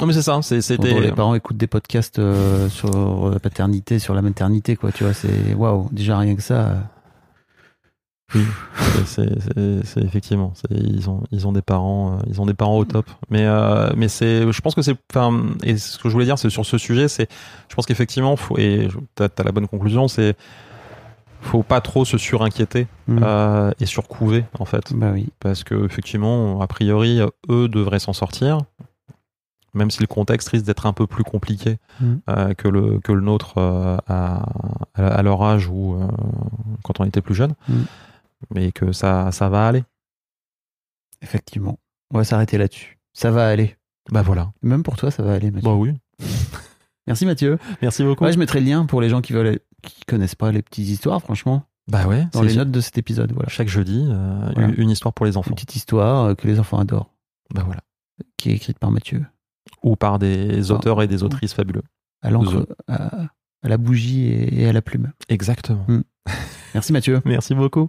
Non 0.00 0.06
mais 0.06 0.12
c'est 0.12 0.22
ça, 0.22 0.34
Dont 0.34 0.42
c'était. 0.42 1.00
les 1.00 1.12
parents 1.12 1.34
écoutent 1.34 1.56
des 1.56 1.66
podcasts 1.66 2.18
euh, 2.18 2.68
sur 2.68 3.30
la 3.30 3.38
paternité, 3.40 3.98
sur 3.98 4.12
la 4.14 4.20
maternité, 4.22 4.76
quoi. 4.76 4.92
Tu 4.92 5.04
vois, 5.04 5.14
c'est 5.14 5.54
waouh. 5.54 5.88
Déjà 5.90 6.18
rien 6.18 6.34
que 6.36 6.42
ça. 6.42 6.90
Euh, 8.34 9.80
c'est- 9.84 10.00
effectivement, 10.04 10.52
ils 10.70 11.08
ont 11.08 11.22
ils 11.30 11.46
ont 11.46 11.52
des 11.52 11.62
parents, 11.62 12.14
euh, 12.14 12.22
ils 12.28 12.40
ont 12.40 12.46
des 12.46 12.54
parents 12.54 12.76
au 12.76 12.84
top. 12.84 13.06
Mais 13.30 13.44
euh, 13.46 13.90
mais 13.96 14.08
c'est, 14.08 14.50
je 14.50 14.60
pense 14.60 14.74
que 14.74 14.82
c'est, 14.82 14.96
enfin, 15.12 15.42
et 15.62 15.76
ce 15.76 15.98
que 15.98 16.08
je 16.08 16.12
voulais 16.12 16.24
dire, 16.24 16.38
c'est 16.38 16.50
sur 16.50 16.66
ce 16.66 16.78
sujet, 16.78 17.08
c'est, 17.08 17.28
je 17.68 17.74
pense 17.74 17.86
qu'effectivement, 17.86 18.34
et 18.58 18.88
t'as 19.14 19.28
as 19.38 19.42
la 19.44 19.52
bonne 19.52 19.68
conclusion, 19.68 20.08
c'est, 20.08 20.36
faut 21.42 21.62
pas 21.62 21.80
trop 21.80 22.04
se 22.04 22.18
surinquiéter 22.18 22.88
euh, 23.08 23.70
et 23.78 23.86
surcouver 23.86 24.44
en 24.58 24.64
fait, 24.64 24.92
Bah 24.92 25.10
oui. 25.12 25.28
parce 25.38 25.62
que 25.62 25.84
effectivement, 25.84 26.60
a 26.60 26.66
priori, 26.66 27.20
eux 27.48 27.68
devraient 27.68 28.00
s'en 28.00 28.12
sortir. 28.12 28.58
Même 29.74 29.90
si 29.90 30.00
le 30.00 30.06
contexte 30.06 30.48
risque 30.48 30.64
d'être 30.64 30.86
un 30.86 30.94
peu 30.94 31.06
plus 31.06 31.22
compliqué 31.22 31.78
Mm. 32.00 32.14
euh, 32.30 32.54
que 32.54 32.66
le 32.68 32.98
que 33.00 33.12
le 33.12 33.20
nôtre 33.20 33.58
à, 33.58 34.46
à 34.94 35.22
leur 35.22 35.42
âge 35.42 35.68
ou 35.68 35.96
quand 36.82 36.98
on 37.00 37.04
était 37.04 37.20
plus 37.20 37.34
jeune, 37.34 37.54
Mm. 37.68 37.74
Mais 38.54 38.72
que 38.72 38.92
ça 38.92 39.30
ça 39.32 39.48
va 39.48 39.66
aller. 39.68 39.84
Effectivement. 41.22 41.78
On 42.12 42.18
va 42.18 42.24
s'arrêter 42.24 42.58
là-dessus. 42.58 42.98
Ça 43.12 43.30
va 43.30 43.48
aller. 43.48 43.76
Bah 44.10 44.22
voilà. 44.22 44.52
Même 44.62 44.82
pour 44.82 44.96
toi, 44.96 45.10
ça 45.10 45.22
va 45.22 45.32
aller, 45.34 45.50
Mathieu. 45.50 45.68
Bah 45.68 45.74
oui. 45.74 45.92
Merci, 47.06 47.24
Mathieu. 47.26 47.58
Merci 47.82 48.02
beaucoup. 48.04 48.24
Ouais, 48.24 48.32
je 48.32 48.38
mettrai 48.38 48.60
le 48.60 48.66
lien 48.66 48.84
pour 48.86 49.00
les 49.00 49.08
gens 49.08 49.20
qui 49.20 49.32
veulent, 49.32 49.60
qui 49.82 50.04
connaissent 50.06 50.34
pas 50.34 50.52
les 50.52 50.62
petites 50.62 50.88
histoires, 50.88 51.20
franchement, 51.20 51.62
bah 51.88 52.06
ouais. 52.06 52.26
dans 52.32 52.42
les 52.42 52.54
notes 52.56 52.70
de 52.70 52.80
cet 52.80 52.98
épisode. 52.98 53.32
Voilà. 53.32 53.48
Chaque 53.48 53.68
jeudi, 53.68 54.04
euh, 54.08 54.50
Voilà. 54.54 54.72
une 54.76 54.90
histoire 54.90 55.14
pour 55.14 55.24
les 55.26 55.32
Une 55.32 55.38
enfants. 55.38 55.54
petite 55.54 55.76
histoire 55.76 56.24
euh, 56.26 56.34
que 56.34 56.46
les 56.48 56.58
enfants 56.60 56.78
adorent, 56.78 57.12
Bah 57.54 57.62
voilà. 57.64 57.80
qui 58.36 58.50
est 58.50 58.54
écrite 58.54 58.78
par 58.78 58.90
Mathieu. 58.90 59.24
Ou 59.82 59.94
par 59.96 60.18
des 60.18 60.70
Ah. 60.70 60.74
auteurs 60.74 61.00
et 61.02 61.06
des 61.06 61.22
autrices 61.22 61.54
fabuleux. 61.54 61.82
À 62.22 62.30
l'encre, 62.30 62.66
à, 62.88 63.22
à 63.62 63.68
la 63.68 63.78
bougie 63.78 64.22
et, 64.26 64.62
et 64.62 64.68
à 64.68 64.72
la 64.72 64.82
plume. 64.82 65.12
Exactement. 65.28 65.86
Merci, 66.74 66.92
Mathieu. 66.92 67.20
Merci 67.24 67.54
beaucoup. 67.54 67.88